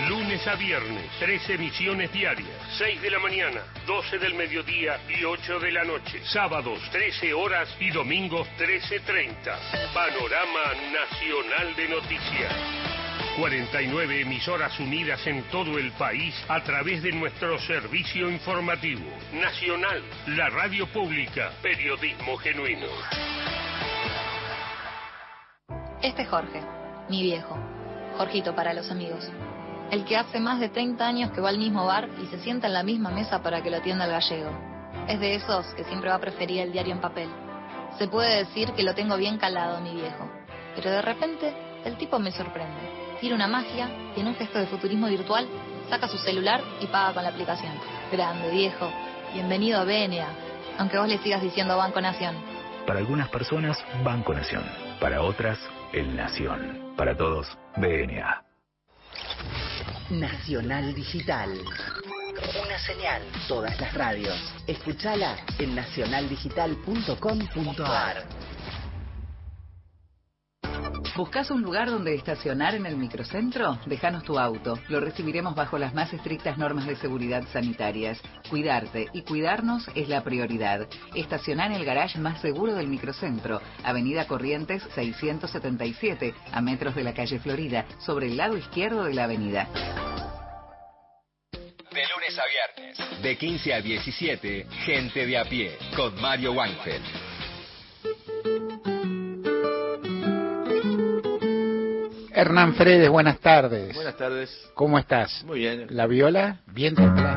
Lunes 0.07 0.47
a 0.47 0.55
viernes, 0.55 1.11
tres 1.19 1.49
emisiones 1.49 2.11
diarias, 2.13 2.49
6 2.77 3.01
de 3.01 3.11
la 3.11 3.19
mañana, 3.19 3.61
12 3.85 4.17
del 4.17 4.35
mediodía 4.35 4.99
y 5.09 5.23
8 5.23 5.59
de 5.59 5.71
la 5.71 5.83
noche. 5.83 6.21
Sábados, 6.25 6.79
13 6.91 7.33
horas 7.33 7.67
y 7.79 7.89
domingos, 7.89 8.47
13.30. 8.57 9.93
Panorama 9.93 10.73
Nacional 10.93 11.75
de 11.75 11.89
Noticias. 11.89 13.06
49 13.37 14.21
emisoras 14.21 14.79
unidas 14.79 15.25
en 15.27 15.43
todo 15.51 15.77
el 15.77 15.91
país 15.91 16.33
a 16.47 16.59
través 16.63 17.03
de 17.03 17.11
nuestro 17.11 17.59
servicio 17.59 18.31
informativo. 18.31 19.05
Nacional, 19.31 20.01
la 20.29 20.49
radio 20.49 20.87
pública, 20.87 21.51
periodismo 21.61 22.35
genuino. 22.37 22.87
Este 26.01 26.23
es 26.23 26.29
Jorge, 26.29 26.61
mi 27.09 27.21
viejo. 27.21 27.55
Jorgito 28.17 28.55
para 28.55 28.73
los 28.73 28.89
amigos. 28.89 29.29
El 29.91 30.03
que 30.05 30.17
hace 30.17 30.39
más 30.39 30.59
de 30.59 30.69
30 30.69 31.07
años 31.07 31.31
que 31.31 31.39
va 31.39 31.49
al 31.49 31.59
mismo 31.59 31.85
bar 31.85 32.09
y 32.19 32.25
se 32.27 32.39
sienta 32.39 32.65
en 32.65 32.73
la 32.73 32.81
misma 32.81 33.11
mesa 33.11 33.43
para 33.43 33.61
que 33.61 33.69
lo 33.69 33.77
atienda 33.77 34.05
el 34.05 34.11
gallego. 34.11 34.49
Es 35.07 35.19
de 35.19 35.35
esos 35.35 35.67
que 35.75 35.83
siempre 35.83 36.09
va 36.09 36.15
a 36.15 36.19
preferir 36.19 36.61
el 36.61 36.71
diario 36.71 36.93
en 36.93 37.01
papel. 37.01 37.29
Se 37.99 38.07
puede 38.07 38.45
decir 38.45 38.71
que 38.71 38.81
lo 38.81 38.95
tengo 38.95 39.15
bien 39.15 39.37
calado, 39.37 39.79
mi 39.79 39.93
viejo. 39.93 40.27
Pero 40.75 40.89
de 40.89 41.03
repente, 41.03 41.53
el 41.85 41.97
tipo 41.97 42.17
me 42.17 42.31
sorprende. 42.31 42.96
Tira 43.19 43.35
una 43.35 43.47
magia 43.47 43.89
y 44.15 44.19
en 44.19 44.27
un 44.27 44.35
gesto 44.35 44.59
de 44.59 44.67
futurismo 44.67 45.07
virtual 45.07 45.47
saca 45.89 46.07
su 46.07 46.19
celular 46.19 46.61
y 46.79 46.85
paga 46.87 47.13
con 47.15 47.23
la 47.23 47.29
aplicación. 47.29 47.73
Grande, 48.11 48.51
viejo. 48.51 48.91
Bienvenido 49.33 49.79
a 49.79 49.85
BNA. 49.85 50.27
Aunque 50.77 50.99
vos 50.99 51.07
le 51.07 51.17
sigas 51.17 51.41
diciendo 51.41 51.75
Banco 51.77 51.99
Nación. 51.99 52.35
Para 52.85 52.99
algunas 52.99 53.27
personas, 53.29 53.83
Banco 54.03 54.33
Nación. 54.33 54.63
Para 54.99 55.23
otras, 55.23 55.57
El 55.93 56.15
Nación. 56.15 56.93
Para 56.95 57.17
todos, 57.17 57.57
BNA. 57.77 58.43
Nacional 60.11 60.93
Digital. 60.93 61.57
Una 62.63 62.77
señal. 62.79 63.23
Todas 63.47 63.81
las 63.81 63.95
radios. 63.95 64.37
Escuchala 64.67 65.37
en 65.57 65.73
nacionaldigital.com.ar. 65.75 68.25
¿Buscas 71.17 71.49
un 71.49 71.63
lugar 71.63 71.89
donde 71.89 72.13
estacionar 72.13 72.75
en 72.75 72.85
el 72.85 72.95
microcentro? 72.95 73.79
Déjanos 73.87 74.23
tu 74.23 74.37
auto. 74.37 74.77
Lo 74.87 74.99
recibiremos 74.99 75.55
bajo 75.55 75.79
las 75.79 75.95
más 75.95 76.13
estrictas 76.13 76.59
normas 76.59 76.85
de 76.85 76.95
seguridad 76.95 77.43
sanitarias. 77.51 78.21
Cuidarte 78.51 79.07
y 79.13 79.23
cuidarnos 79.23 79.87
es 79.95 80.09
la 80.09 80.23
prioridad. 80.23 80.87
Estaciona 81.15 81.65
en 81.65 81.71
el 81.71 81.85
garage 81.85 82.19
más 82.19 82.39
seguro 82.39 82.75
del 82.75 82.85
microcentro, 82.85 83.59
Avenida 83.83 84.27
Corrientes 84.27 84.83
677, 84.93 86.35
a 86.51 86.61
metros 86.61 86.93
de 86.93 87.03
la 87.03 87.15
calle 87.15 87.39
Florida, 87.39 87.87
sobre 87.97 88.27
el 88.27 88.37
lado 88.37 88.55
izquierdo 88.55 89.03
de 89.05 89.15
la 89.15 89.23
avenida. 89.23 89.67
De 91.51 92.03
lunes 92.13 92.37
a 92.37 92.43
viernes, 92.77 93.23
de 93.23 93.35
15 93.35 93.73
a 93.73 93.81
17, 93.81 94.67
Gente 94.85 95.25
de 95.25 95.37
a 95.39 95.45
pie, 95.45 95.79
con 95.95 96.21
Mario 96.21 96.51
Weinfeld. 96.51 97.36
Hernán 102.37 102.75
Fredes, 102.75 103.09
buenas 103.09 103.39
tardes. 103.39 103.95
Buenas 103.95 104.15
tardes. 104.15 104.69
¿Cómo 104.75 104.99
estás? 104.99 105.43
Muy 105.43 105.57
bien. 105.57 105.87
¿La 105.89 106.05
viola? 106.05 106.57
Bien 106.67 106.93
tocada. 106.93 107.35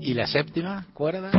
¿Y 0.00 0.14
la 0.14 0.26
séptima 0.26 0.86
cuerda? 0.94 1.30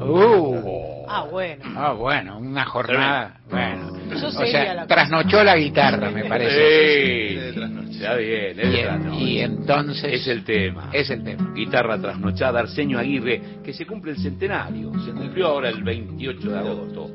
Uh. 0.00 1.06
Ah, 1.08 1.28
bueno. 1.30 1.62
Ah, 1.76 1.92
bueno, 1.92 2.38
una 2.38 2.64
jornada. 2.64 3.38
Bueno. 3.48 3.92
O 4.12 4.30
sea, 4.44 4.74
la 4.74 4.86
trasnochó 4.88 5.44
la 5.44 5.56
guitarra, 5.56 6.10
me 6.10 6.24
parece. 6.24 7.52
Sí, 7.52 7.94
está 7.94 8.16
bien, 8.16 8.58
es 8.58 8.72
de 8.72 9.14
Y, 9.14 9.22
y 9.22 9.40
entonces. 9.42 10.12
Es 10.12 10.26
el 10.26 10.42
tema. 10.42 10.90
Es 10.92 11.08
el 11.10 11.22
tema. 11.22 11.52
Guitarra 11.54 12.00
trasnochada, 12.00 12.58
Arsenio 12.58 12.98
Aguirre, 12.98 13.60
que 13.62 13.72
se 13.72 13.86
cumple 13.86 14.10
el 14.10 14.18
centenario. 14.18 14.90
Se 15.04 15.12
cumplió 15.12 15.46
ahora 15.46 15.68
el 15.68 15.84
28 15.84 16.50
de 16.50 16.58
agosto. 16.58 17.10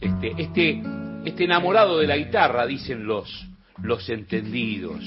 Este, 0.00 0.32
este, 0.36 0.82
este 1.24 1.44
enamorado 1.44 1.98
de 1.98 2.06
la 2.06 2.16
guitarra, 2.16 2.66
dicen 2.66 3.06
los, 3.06 3.46
los 3.82 4.08
entendidos. 4.08 5.02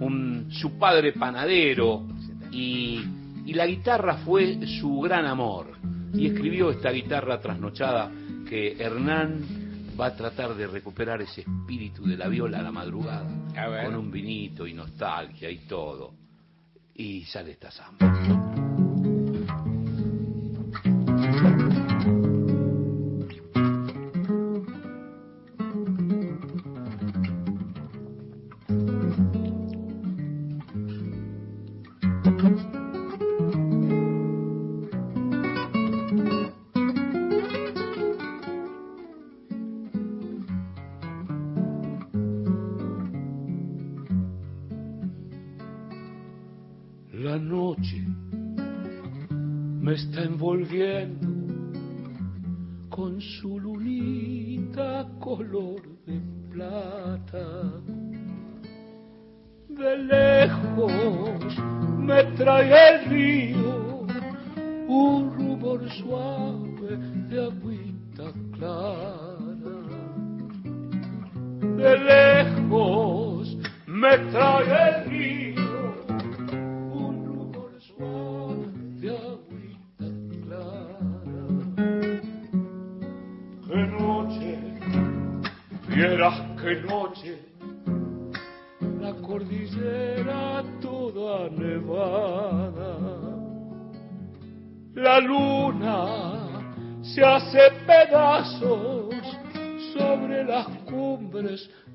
Un, 0.00 0.48
su 0.50 0.78
padre 0.78 1.12
panadero 1.12 2.06
y, 2.50 3.00
y 3.46 3.54
la 3.54 3.66
guitarra 3.66 4.18
fue 4.18 4.66
su 4.66 5.00
gran 5.00 5.26
amor. 5.26 5.78
Y 6.14 6.26
escribió 6.26 6.70
esta 6.70 6.90
guitarra 6.90 7.40
trasnochada 7.40 8.10
que 8.48 8.76
Hernán 8.78 9.62
va 9.98 10.06
a 10.06 10.16
tratar 10.16 10.54
de 10.54 10.66
recuperar 10.66 11.22
ese 11.22 11.42
espíritu 11.42 12.04
de 12.06 12.16
la 12.16 12.28
viola 12.28 12.58
a 12.58 12.62
la 12.62 12.72
madrugada. 12.72 13.28
A. 13.56 13.84
Con 13.84 13.94
un 13.96 14.10
vinito 14.10 14.66
y 14.66 14.74
nostalgia 14.74 15.50
y 15.50 15.58
todo. 15.66 16.14
Y 16.94 17.22
sale 17.24 17.52
esta 17.52 17.70
samba. 17.70 18.91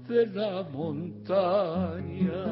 De 0.07 0.25
la 0.27 0.63
montaña. 0.63 2.45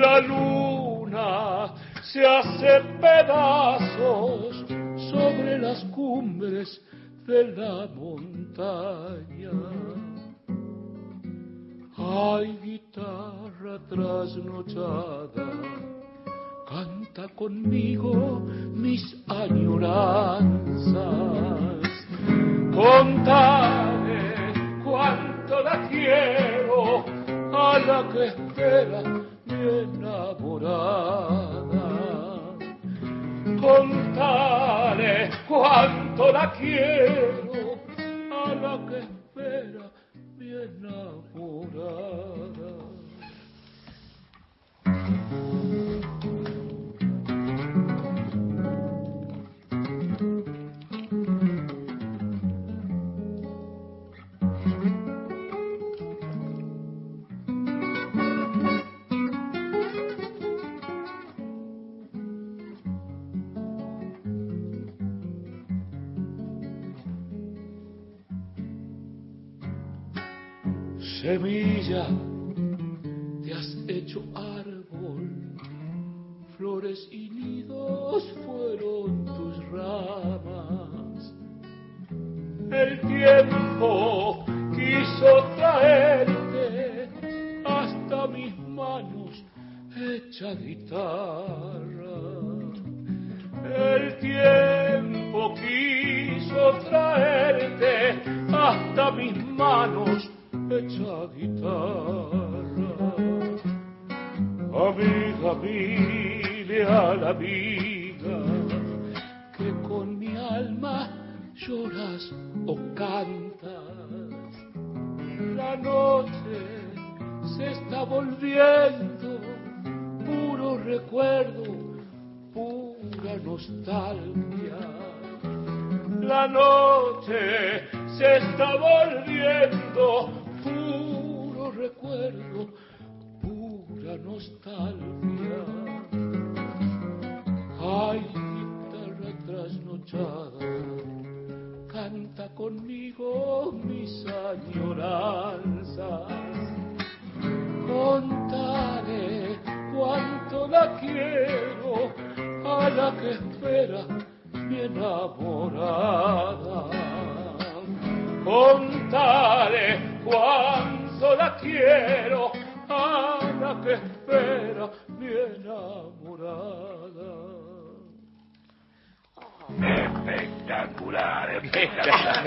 La 0.00 0.20
luna 0.20 1.74
se 2.02 2.24
hace 2.24 2.80
pedazos 3.00 4.64
sobre 5.10 5.58
las 5.58 5.84
cumbres 5.86 6.80
de 7.26 7.48
la 7.56 7.88
montaña. 7.94 9.50
Ay, 11.96 12.58
guitarra 12.62 13.78
trasnochada, 13.88 15.50
canta 16.68 17.28
conmigo 17.34 18.40
mis 18.74 19.16
añoranzas. 19.28 20.50
Contale 22.74 23.99
cuánto 25.50 25.62
la 25.64 25.88
quiero 25.88 27.04
a 27.52 27.78
la 27.80 28.08
que 28.08 28.26
espera 28.26 29.02
mi 29.46 29.68
enamorada. 29.80 30.78
Contale 33.60 35.30
cuánto 35.48 36.32
la 36.32 36.52
quiero 36.52 37.78
a 38.30 38.54
la 38.54 38.78
que 38.86 38.98
espera 38.98 39.90
mi 40.38 40.50
enamorada. 40.52 42.29
Yeah. 71.90 72.19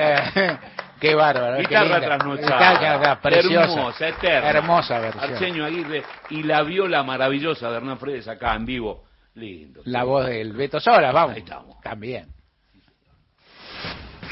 Qué 1.00 1.16
bárbaro. 1.16 1.58
Guitarra 1.58 2.00
trasnochada. 2.00 2.74
Guitarra 2.74 3.22
preciosa. 3.22 3.74
Hermosa, 3.74 4.08
eterna. 4.08 4.50
Hermosa 4.50 5.00
versión. 5.00 5.34
Arsenio 5.34 5.66
Aguirre 5.66 6.04
y 6.30 6.44
la 6.44 6.64
viola 6.64 7.04
maravillosa 7.04 7.70
de 7.70 7.78
Hernán 7.78 8.00
Fredes 8.00 8.28
acá 8.28 8.56
en 8.56 8.66
vivo. 8.66 9.04
Lindo. 9.36 9.82
La 9.86 10.04
voz 10.04 10.28
del 10.28 10.54
Beto 10.54 10.80
Sola, 10.80 11.12
vamos. 11.12 11.38
También. 11.82 12.28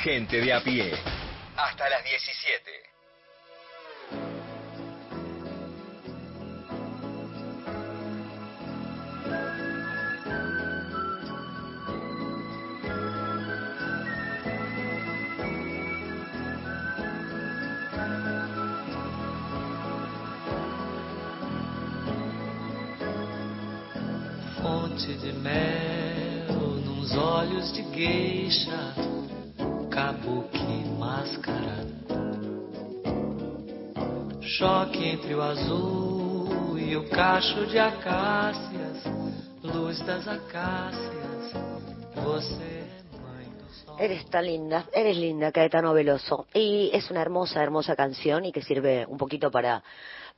Gente 0.02 0.40
de 0.40 0.54
a 0.54 0.62
pie. 0.62 0.94
Hasta 1.58 1.90
las 1.90 2.04
17. 2.04 2.72
Fonte 24.92 25.14
de 25.14 25.32
mel 25.32 26.48
nos 26.84 27.16
olhos 27.16 27.74
de 27.74 27.82
geisha, 27.96 28.94
kabuki 29.90 30.84
máscara. 31.00 31.86
Choque 34.42 35.12
entre 35.12 35.34
o 35.34 35.42
azul 35.42 36.78
e 36.78 36.98
o 36.98 37.08
cacho 37.10 37.66
de 37.68 37.80
acácias, 37.80 38.98
luz 39.64 40.06
das 40.06 40.28
acácias, 40.28 41.54
você 42.16 42.82
Eres 43.98 44.26
tan 44.30 44.46
linda, 44.46 44.90
eres 44.92 45.16
linda, 45.16 45.52
Caetano 45.52 45.94
Veloso. 45.94 46.48
Y 46.54 46.90
es 46.92 47.12
una 47.12 47.22
hermosa, 47.22 47.62
hermosa 47.62 47.96
canción 47.96 48.46
y 48.46 48.52
que 48.52 48.64
sirve 48.64 49.06
un 49.06 49.18
poquito 49.18 49.52
para, 49.52 49.84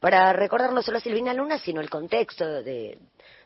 para 0.01 0.33
recordar 0.33 0.73
no 0.73 0.81
solo 0.81 0.97
a 0.97 1.01
Silvina 1.01 1.33
Luna, 1.33 1.57
sino 1.59 1.79
el 1.79 1.89
contexto 1.89 2.61
de, 2.61 2.99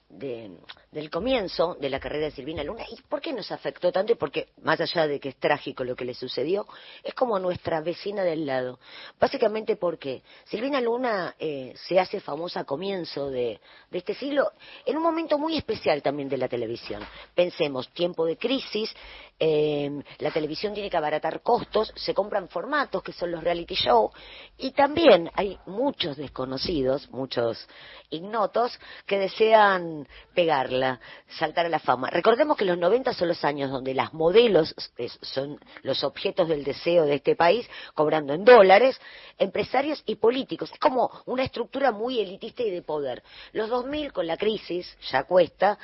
de- 0.09 0.57
del 0.91 1.09
comienzo 1.09 1.75
de 1.79 1.89
la 1.89 1.99
carrera 1.99 2.25
de 2.25 2.31
Silvina 2.31 2.63
Luna. 2.63 2.83
Y 2.89 3.01
por 3.03 3.21
qué 3.21 3.33
nos 3.33 3.51
afectó 3.51 3.91
tanto 3.91 4.13
y 4.13 4.15
porque 4.15 4.49
más 4.61 4.79
allá 4.79 5.07
de 5.07 5.19
que 5.19 5.29
es 5.29 5.35
trágico 5.37 5.83
lo 5.83 5.95
que 5.95 6.05
le 6.05 6.13
sucedió 6.13 6.65
es 7.03 7.13
como 7.13 7.37
nuestra 7.39 7.81
vecina 7.81 8.23
del 8.23 8.45
lado. 8.45 8.79
Básicamente 9.19 9.75
porque 9.75 10.23
Silvina 10.45 10.79
Luna 10.81 11.35
eh, 11.39 11.73
se 11.87 11.99
hace 11.99 12.19
famosa 12.19 12.61
a 12.61 12.63
comienzo 12.63 13.29
de, 13.29 13.59
este 13.91 14.13
siglo 14.13 14.51
en 14.85 14.97
un 14.97 15.03
momento 15.03 15.37
muy 15.37 15.57
especial 15.57 16.01
también 16.01 16.29
de 16.29 16.37
la 16.37 16.47
televisión. 16.47 17.03
Pensemos 17.35 17.89
tiempo 17.89 18.25
de 18.25 18.37
crisis 18.37 18.93
eh, 19.39 19.91
la 20.17 20.31
televisión 20.31 20.73
tiene 20.73 20.89
que 20.89 20.97
abaratar 20.97 21.41
costos 21.41 21.93
se 21.95 22.13
compran 22.15 22.47
formatos 22.49 23.03
que 23.03 23.13
son 23.13 23.29
los 23.29 23.43
reality 23.43 23.75
show 23.75 24.11
y 24.57 24.71
también 24.71 25.29
hay 25.35 25.59
muchos 25.67 26.17
desconocidos 26.17 27.07
muchos 27.11 27.67
ignotos 28.09 28.79
que 29.05 29.19
desean 29.19 29.96
pegarla, 30.33 30.99
saltar 31.39 31.65
a 31.65 31.69
la 31.69 31.79
fama. 31.79 32.09
Recordemos 32.09 32.57
que 32.57 32.65
los 32.65 32.77
90 32.77 33.13
son 33.13 33.29
los 33.29 33.43
años 33.45 33.71
donde 33.71 33.93
las 33.93 34.13
modelos 34.13 34.75
son 35.21 35.59
los 35.83 36.03
objetos 36.03 36.49
del 36.49 36.63
deseo 36.63 37.05
de 37.05 37.15
este 37.15 37.35
país, 37.35 37.67
cobrando 37.93 38.33
en 38.33 38.43
dólares, 38.43 38.99
empresarios 39.37 40.03
y 40.05 40.15
políticos. 40.15 40.71
Es 40.73 40.79
como 40.79 41.09
una 41.25 41.43
estructura 41.43 41.91
muy 41.91 42.19
elitista 42.19 42.63
y 42.63 42.71
de 42.71 42.81
poder. 42.81 43.23
Los 43.53 43.69
2000 43.69 44.11
con 44.11 44.27
la 44.27 44.37
crisis, 44.37 44.97
ya 45.09 45.23
cuesta, 45.23 45.77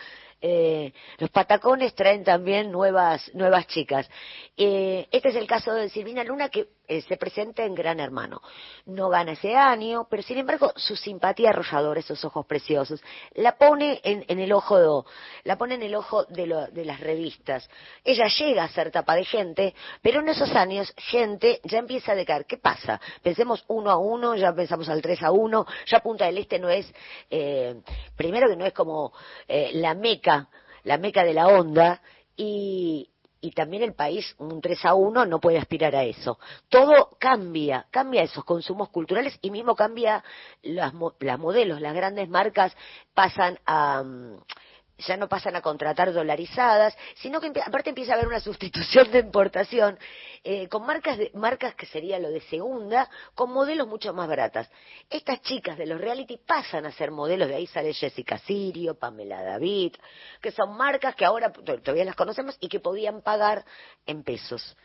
eh, 0.45 0.91
los 1.19 1.29
patacones 1.29 1.95
traen 1.95 2.25
también 2.25 2.69
nuevas, 2.69 3.33
nuevas 3.33 3.65
chicas. 3.67 4.09
Eh, 4.57 5.07
este 5.09 5.29
es 5.29 5.35
el 5.35 5.47
caso 5.47 5.73
de 5.73 5.87
Silvina 5.89 6.21
Luna 6.25 6.49
que 6.49 6.67
eh, 6.85 7.01
se 7.01 7.15
presenta 7.15 7.63
en 7.63 7.73
Gran 7.73 8.01
Hermano. 8.01 8.41
No 8.85 9.07
gana 9.07 9.31
ese 9.31 9.55
año, 9.55 10.05
pero 10.09 10.21
sin 10.21 10.37
embargo 10.37 10.73
su 10.75 10.97
simpatía 10.97 11.51
arrolladora, 11.51 12.01
esos 12.01 12.23
ojos 12.25 12.45
preciosos, 12.45 13.01
la 13.35 13.57
pone 13.57 14.01
en, 14.03 14.25
en 14.27 14.39
el 14.39 14.51
ojo, 14.51 15.05
la 15.45 15.57
pone 15.57 15.75
en 15.75 15.83
el 15.83 15.95
ojo 15.95 16.25
de, 16.25 16.45
lo- 16.45 16.67
de 16.67 16.83
las 16.83 16.99
revistas. 16.99 17.69
Ella 18.03 18.25
llega 18.27 18.65
a 18.65 18.69
ser 18.69 18.91
tapa 18.91 19.15
de 19.15 19.23
gente, 19.23 19.73
pero 20.01 20.19
en 20.19 20.27
esos 20.27 20.51
años 20.55 20.93
gente 20.97 21.61
ya 21.63 21.77
empieza 21.79 22.11
a 22.11 22.15
decaer. 22.15 22.45
¿Qué 22.45 22.57
pasa? 22.57 22.99
Pensemos 23.21 23.63
uno 23.69 23.89
a 23.89 23.95
uno, 23.97 24.35
ya 24.35 24.53
pensamos 24.53 24.89
al 24.89 25.01
tres 25.01 25.23
a 25.23 25.31
uno, 25.31 25.65
ya 25.87 26.01
Punta 26.01 26.25
del 26.25 26.37
Este 26.37 26.59
no 26.59 26.67
es, 26.69 26.93
eh, 27.29 27.81
primero 28.17 28.49
que 28.49 28.57
no 28.57 28.65
es 28.65 28.73
como 28.73 29.13
la 29.47 29.93
meca, 29.93 30.32
la 30.84 30.97
meca 30.97 31.23
de 31.23 31.34
la 31.34 31.47
onda, 31.47 32.01
y, 32.36 33.09
y 33.41 33.51
también 33.51 33.84
el 33.84 33.93
país, 33.93 34.36
un 34.38 34.61
3 34.61 34.86
a 34.86 34.93
1, 34.93 35.25
no 35.25 35.39
puede 35.39 35.57
aspirar 35.57 35.95
a 35.95 36.03
eso. 36.03 36.39
Todo 36.69 37.17
cambia, 37.19 37.86
cambia 37.91 38.23
esos 38.23 38.45
consumos 38.45 38.89
culturales 38.89 39.38
y 39.41 39.51
mismo 39.51 39.75
cambia 39.75 40.23
las, 40.61 40.93
las 41.19 41.39
modelos, 41.39 41.81
las 41.81 41.93
grandes 41.93 42.29
marcas 42.29 42.75
pasan 43.13 43.59
a... 43.65 44.01
mm, 44.03 44.38
ya 45.07 45.17
no 45.17 45.27
pasan 45.27 45.55
a 45.55 45.61
contratar 45.61 46.11
dolarizadas, 46.13 46.95
sino 47.15 47.39
que 47.41 47.51
aparte 47.65 47.89
empieza 47.89 48.11
a 48.13 48.15
haber 48.15 48.27
una 48.27 48.39
sustitución 48.39 49.11
de 49.11 49.19
importación 49.19 49.97
eh, 50.43 50.67
con 50.67 50.85
marcas, 50.85 51.17
de- 51.17 51.31
marcas 51.33 51.75
que 51.75 51.85
sería 51.85 52.19
lo 52.19 52.29
de 52.29 52.41
segunda, 52.41 53.09
con 53.35 53.51
modelos 53.51 53.87
mucho 53.87 54.13
más 54.13 54.27
baratas. 54.27 54.69
Estas 55.09 55.41
chicas 55.41 55.77
de 55.77 55.85
los 55.85 55.99
reality 55.99 56.37
pasan 56.37 56.85
a 56.85 56.91
ser 56.91 57.11
modelos, 57.11 57.47
de 57.47 57.55
ahí 57.55 57.67
sale 57.67 57.93
Jessica 57.93 58.37
Sirio, 58.39 58.95
Pamela 58.97 59.41
David, 59.41 59.93
que 60.41 60.51
son 60.51 60.75
marcas 60.75 61.15
que 61.15 61.25
ahora 61.25 61.51
to- 61.51 61.63
todavía 61.81 62.05
las 62.05 62.15
conocemos 62.15 62.57
y 62.59 62.69
que 62.69 62.79
podían 62.79 63.21
pagar 63.21 63.63
en 64.05 64.23
pesos. 64.23 64.75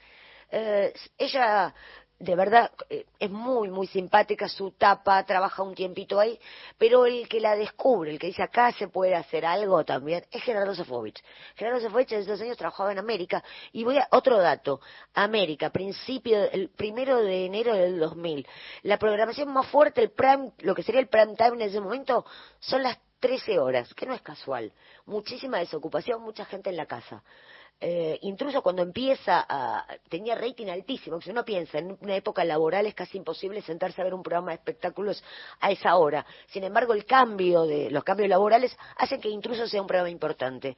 Eh, 0.51 0.93
ella 1.19 1.75
de 2.19 2.35
verdad 2.35 2.73
eh, 2.91 3.07
es 3.19 3.31
muy 3.31 3.71
muy 3.71 3.87
simpática 3.87 4.49
su 4.49 4.73
tapa 4.73 5.25
trabaja 5.25 5.63
un 5.63 5.75
tiempito 5.75 6.19
ahí 6.19 6.39
pero 6.77 7.07
el 7.07 7.29
que 7.29 7.41
la 7.41 7.55
descubre 7.55 8.11
el 8.11 8.19
que 8.19 8.29
dice 8.29 8.43
acá 8.43 8.73
se 8.73 8.89
puede 8.89 9.15
hacer 9.15 9.47
algo 9.47 9.85
también 9.85 10.25
es 10.31 10.43
Gerardo 10.43 10.75
Sofovich. 10.75 11.23
Gerardo 11.55 11.81
Sofovich 11.81 12.13
en 12.13 12.21
esos 12.21 12.41
años 12.41 12.57
trabajaba 12.57 12.91
en 12.91 12.99
América 12.99 13.43
y 13.73 13.85
voy 13.85 13.99
a 13.99 14.09
otro 14.11 14.39
dato 14.39 14.81
América 15.15 15.71
principio 15.71 16.51
el 16.51 16.71
primero 16.71 17.23
de 17.23 17.47
enero 17.47 17.75
del 17.75 18.01
2000 18.01 18.47
la 18.83 18.99
programación 18.99 19.53
más 19.53 19.67
fuerte 19.69 20.03
el 20.03 20.11
prime 20.11 20.53
lo 20.59 20.75
que 20.75 20.83
sería 20.83 21.01
el 21.01 21.09
prime 21.09 21.37
time 21.37 21.55
en 21.55 21.63
ese 21.63 21.81
momento 21.81 22.25
son 22.59 22.83
las 22.83 22.99
13 23.21 23.59
horas 23.59 23.93
que 23.95 24.07
no 24.07 24.15
es 24.15 24.23
casual. 24.23 24.73
Muchísima 25.05 25.59
desocupación 25.59 26.23
mucha 26.23 26.45
gente 26.45 26.71
en 26.71 26.77
la 26.77 26.87
casa 26.87 27.23
eh, 27.81 28.19
intruso 28.23 28.61
cuando 28.61 28.83
empieza 28.83 29.47
a, 29.49 29.87
tenía 30.09 30.35
rating 30.35 30.67
altísimo, 30.67 31.19
que 31.19 31.27
si 31.27 31.31
uno 31.31 31.45
piensa 31.45 31.79
en 31.79 31.97
una 32.01 32.17
época 32.17 32.45
laboral 32.45 32.87
es 32.87 32.95
casi 32.95 33.19
imposible 33.19 33.63
sentarse 33.63 34.01
a 34.01 34.05
ver 34.05 34.15
un 34.15 34.23
programa 34.23 34.51
de 34.51 34.57
espectáculos 34.57 35.23
a 35.61 35.71
esa 35.71 35.97
hora. 35.97 36.27
Sin 36.49 36.65
embargo, 36.65 36.93
el 36.93 37.05
cambio 37.05 37.63
de 37.65 37.91
los 37.91 38.03
cambios 38.03 38.29
laborales 38.29 38.77
hacen 38.97 39.21
que 39.21 39.29
intruso 39.29 39.69
sea 39.69 39.81
un 39.81 39.87
programa 39.87 40.11
importante. 40.11 40.77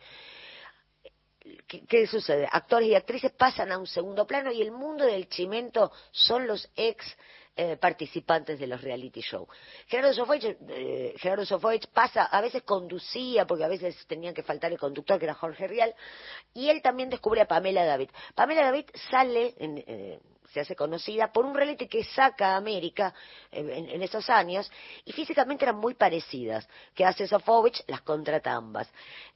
¿Qué, 1.66 1.86
qué 1.86 2.06
sucede? 2.06 2.46
Actores 2.52 2.88
y 2.88 2.94
actrices 2.94 3.32
pasan 3.32 3.72
a 3.72 3.78
un 3.78 3.86
segundo 3.86 4.26
plano 4.26 4.52
y 4.52 4.60
el 4.60 4.70
mundo 4.70 5.06
del 5.06 5.26
chimento 5.28 5.90
son 6.10 6.46
los 6.46 6.70
ex 6.76 7.16
eh, 7.56 7.76
participantes 7.76 8.58
de 8.58 8.66
los 8.66 8.80
reality 8.80 9.20
show. 9.20 9.46
Gerardo 9.86 10.14
Sofovich, 10.14 10.56
eh, 10.68 11.14
Gerardo 11.18 11.44
Sofovich 11.44 11.86
pasa, 11.88 12.24
a 12.24 12.40
veces 12.40 12.62
conducía, 12.62 13.46
porque 13.46 13.64
a 13.64 13.68
veces 13.68 14.06
tenía 14.06 14.32
que 14.32 14.42
faltar 14.42 14.72
el 14.72 14.78
conductor, 14.78 15.18
que 15.18 15.26
era 15.26 15.34
Jorge 15.34 15.66
Rial, 15.66 15.94
y 16.54 16.68
él 16.68 16.80
también 16.82 17.10
descubre 17.10 17.40
a 17.40 17.46
Pamela 17.46 17.84
David. 17.84 18.10
Pamela 18.34 18.62
David 18.62 18.86
sale, 19.10 19.54
en, 19.58 19.84
eh, 19.86 20.20
se 20.52 20.60
hace 20.60 20.74
conocida 20.74 21.32
por 21.32 21.44
un 21.44 21.54
reality 21.54 21.86
que 21.86 22.04
saca 22.04 22.52
a 22.52 22.56
América 22.56 23.14
eh, 23.50 23.86
en, 23.92 24.02
esos 24.02 24.28
años, 24.30 24.70
y 25.04 25.12
físicamente 25.12 25.64
eran 25.64 25.76
muy 25.76 25.94
parecidas. 25.94 26.68
Que 26.94 27.04
hace 27.04 27.26
Sofovich, 27.26 27.82
las 27.86 28.02
contrata 28.02 28.52
ambas. 28.52 28.88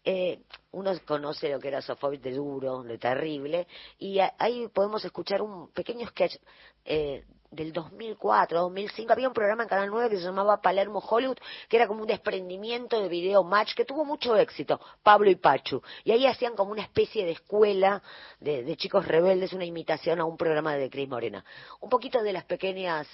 Eh, 0.04 0.40
uno 0.72 0.92
conoce 1.04 1.50
lo 1.50 1.60
que 1.60 1.68
era 1.68 1.82
Sofovich 1.82 2.20
de 2.20 2.32
duro, 2.32 2.82
de 2.82 2.98
terrible, 2.98 3.66
y 3.98 4.18
ahí 4.38 4.68
podemos 4.68 5.04
escuchar 5.04 5.42
un 5.42 5.68
pequeño 5.72 6.06
sketch 6.08 6.36
eh, 6.84 7.24
del 7.54 7.72
2004, 7.72 8.60
2005, 8.60 9.12
había 9.12 9.28
un 9.28 9.34
programa 9.34 9.62
en 9.62 9.68
Canal 9.68 9.88
9 9.90 10.10
que 10.10 10.16
se 10.16 10.24
llamaba 10.24 10.60
Palermo 10.60 10.98
Hollywood, 10.98 11.38
que 11.68 11.76
era 11.76 11.86
como 11.86 12.02
un 12.02 12.06
desprendimiento 12.06 13.00
de 13.00 13.08
video 13.08 13.44
match, 13.44 13.74
que 13.74 13.84
tuvo 13.84 14.04
mucho 14.04 14.36
éxito, 14.36 14.80
Pablo 15.02 15.30
y 15.30 15.36
Pachu. 15.36 15.82
Y 16.04 16.12
ahí 16.12 16.26
hacían 16.26 16.54
como 16.54 16.72
una 16.72 16.82
especie 16.82 17.24
de 17.24 17.32
escuela 17.32 18.02
de, 18.40 18.62
de 18.62 18.76
chicos 18.76 19.06
rebeldes, 19.06 19.52
una 19.52 19.64
imitación 19.64 20.20
a 20.20 20.24
un 20.24 20.36
programa 20.36 20.74
de 20.74 20.90
Cris 20.90 21.08
Morena. 21.08 21.44
Un 21.80 21.90
poquito 21.90 22.22
de 22.22 22.32
las 22.32 22.44
pequeñas 22.44 23.06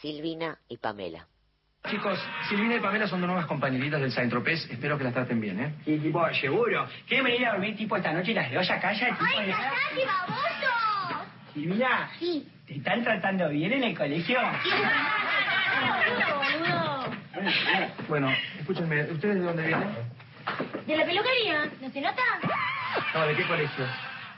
Silvina 0.00 0.58
y 0.68 0.76
Pamela. 0.76 1.26
Chicos, 1.88 2.18
Silvina 2.48 2.76
y 2.76 2.80
Pamela 2.80 3.06
son 3.06 3.20
dos 3.20 3.28
nuevas 3.28 3.46
compañeritas 3.46 4.00
del 4.00 4.10
Saint 4.10 4.30
Tropez. 4.30 4.66
Espero 4.70 4.96
que 4.96 5.04
las 5.04 5.12
traten 5.12 5.38
bien, 5.38 5.60
¿eh? 5.60 5.74
Sí, 5.84 5.98
tipo, 5.98 6.26
seguro. 6.32 6.86
¿Quieren 7.06 7.24
venir 7.26 7.46
a 7.46 7.52
dormir 7.52 7.76
tipo 7.76 7.96
esta 7.96 8.12
noche 8.12 8.32
las 8.32 8.50
dos 8.50 8.70
a 8.70 8.80
casa? 8.80 9.06
Tipo, 9.06 9.18
¡Ay, 9.22 9.50
callate, 9.50 10.06
baboso! 10.06 10.73
Silvina, 11.54 12.10
Sí. 12.18 12.46
¿te 12.66 12.74
están 12.76 13.02
tratando 13.04 13.48
bien 13.48 13.72
en 13.72 13.84
el 13.84 13.96
colegio? 13.96 14.38
Bueno, 18.08 18.30
escúchenme, 18.60 19.02
¿ustedes 19.10 19.34
de 19.36 19.40
dónde 19.40 19.66
vienen? 19.66 19.88
¿De 20.86 20.96
la 20.96 21.04
peluquería? 21.04 21.68
¿No 21.80 21.90
se 21.90 22.00
nota? 22.00 22.22
No, 23.14 23.26
¿de 23.26 23.34
qué 23.34 23.46
colegio? 23.46 23.84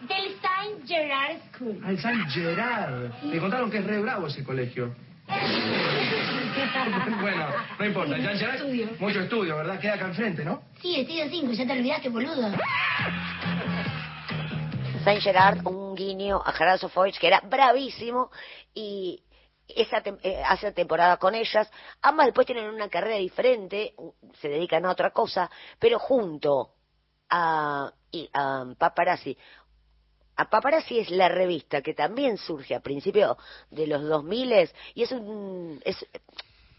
Del 0.00 0.34
Saint 0.40 0.86
Gerard 0.86 1.36
School. 1.52 1.80
Al 1.84 1.98
San 1.98 2.28
Gerard. 2.30 3.12
Me 3.22 3.38
contaron 3.38 3.70
que 3.70 3.78
es 3.78 3.84
re 3.84 4.00
bravo 4.00 4.26
ese 4.28 4.42
colegio. 4.44 4.94
bueno, 7.20 7.46
no 7.78 7.84
importa. 7.84 8.16
San 8.22 8.38
Gerard, 8.38 8.62
mucho 8.98 9.20
estudio, 9.20 9.56
¿verdad? 9.56 9.78
Queda 9.78 9.94
acá 9.94 10.06
enfrente, 10.06 10.44
¿no? 10.44 10.62
Sí, 10.80 11.00
estudio 11.00 11.26
5, 11.28 11.52
ya 11.52 11.66
te 11.66 11.72
olvidaste, 11.72 12.08
boludo. 12.08 12.50
Saint 15.04 15.22
Gerard, 15.22 15.58
un 15.66 15.85
guiño 15.96 16.40
a 16.44 16.52
Gerardo 16.52 16.78
Sofovich, 16.78 17.18
que 17.18 17.26
era 17.26 17.40
bravísimo, 17.40 18.30
y 18.74 19.22
esa 19.68 20.02
tem- 20.02 20.20
eh, 20.22 20.42
hace 20.44 20.70
temporada 20.72 21.16
con 21.16 21.34
ellas. 21.34 21.68
Ambas 22.02 22.26
después 22.26 22.46
tienen 22.46 22.68
una 22.68 22.88
carrera 22.88 23.16
diferente, 23.16 23.94
se 24.40 24.48
dedican 24.48 24.86
a 24.86 24.90
otra 24.92 25.10
cosa, 25.10 25.50
pero 25.78 25.98
junto 25.98 26.74
a, 27.30 27.92
y 28.12 28.28
a 28.32 28.64
Paparazzi. 28.78 29.36
A 30.36 30.48
Paparazzi 30.50 30.98
es 31.00 31.10
la 31.10 31.28
revista 31.28 31.80
que 31.82 31.94
también 31.94 32.36
surge 32.36 32.74
a 32.74 32.80
principios 32.80 33.36
de 33.70 33.86
los 33.86 34.02
2000 34.04 34.70
y 34.94 35.02
es 35.02 35.12
un... 35.12 35.80
Es, 35.84 36.04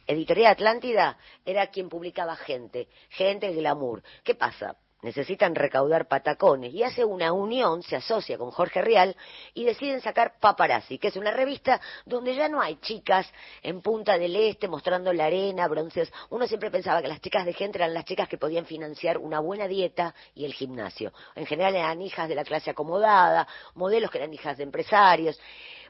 Editorial 0.10 0.54
Atlántida 0.54 1.18
era 1.44 1.68
quien 1.68 1.90
publicaba 1.90 2.38
gente, 2.38 2.88
gente 3.10 3.52
glamour. 3.52 4.02
¿Qué 4.24 4.36
pasa? 4.36 4.78
Necesitan 5.08 5.56
recaudar 5.56 6.10
patacones 6.10 6.74
y 6.74 6.84
hace 6.84 7.06
una 7.06 7.32
unión, 7.32 7.82
se 7.82 7.96
asocia 7.96 8.38
con 8.38 8.52
Jorge 8.52 8.82
Rial 8.82 9.16
y 9.54 9.64
deciden 9.64 10.02
sacar 10.02 10.34
Paparazzi, 10.38 10.98
que 10.98 11.08
es 11.08 11.16
una 11.16 11.32
revista 11.32 11.80
donde 12.06 12.36
ya 12.36 12.50
no 12.50 12.60
hay 12.60 12.76
chicas 12.82 13.26
en 13.64 13.82
Punta 13.82 14.18
del 14.18 14.36
Este 14.36 14.68
mostrando 14.68 15.14
la 15.14 15.28
arena, 15.28 15.66
bronces. 15.70 16.12
Uno 16.30 16.46
siempre 16.46 16.70
pensaba 16.70 17.02
que 17.02 17.08
las 17.08 17.22
chicas 17.22 17.46
de 17.46 17.54
gente 17.54 17.78
eran 17.78 17.94
las 17.94 18.04
chicas 18.04 18.28
que 18.28 18.38
podían 18.38 18.66
financiar 18.66 19.18
una 19.18 19.40
buena 19.40 19.66
dieta 19.66 20.14
y 20.36 20.44
el 20.44 20.54
gimnasio. 20.54 21.14
En 21.36 21.46
general 21.46 21.78
eran 21.78 22.02
hijas 22.02 22.28
de 22.28 22.36
la 22.36 22.44
clase 22.44 22.72
acomodada, 22.72 23.48
modelos 23.76 24.12
que 24.12 24.18
eran 24.18 24.34
hijas 24.34 24.58
de 24.58 24.64
empresarios. 24.64 25.40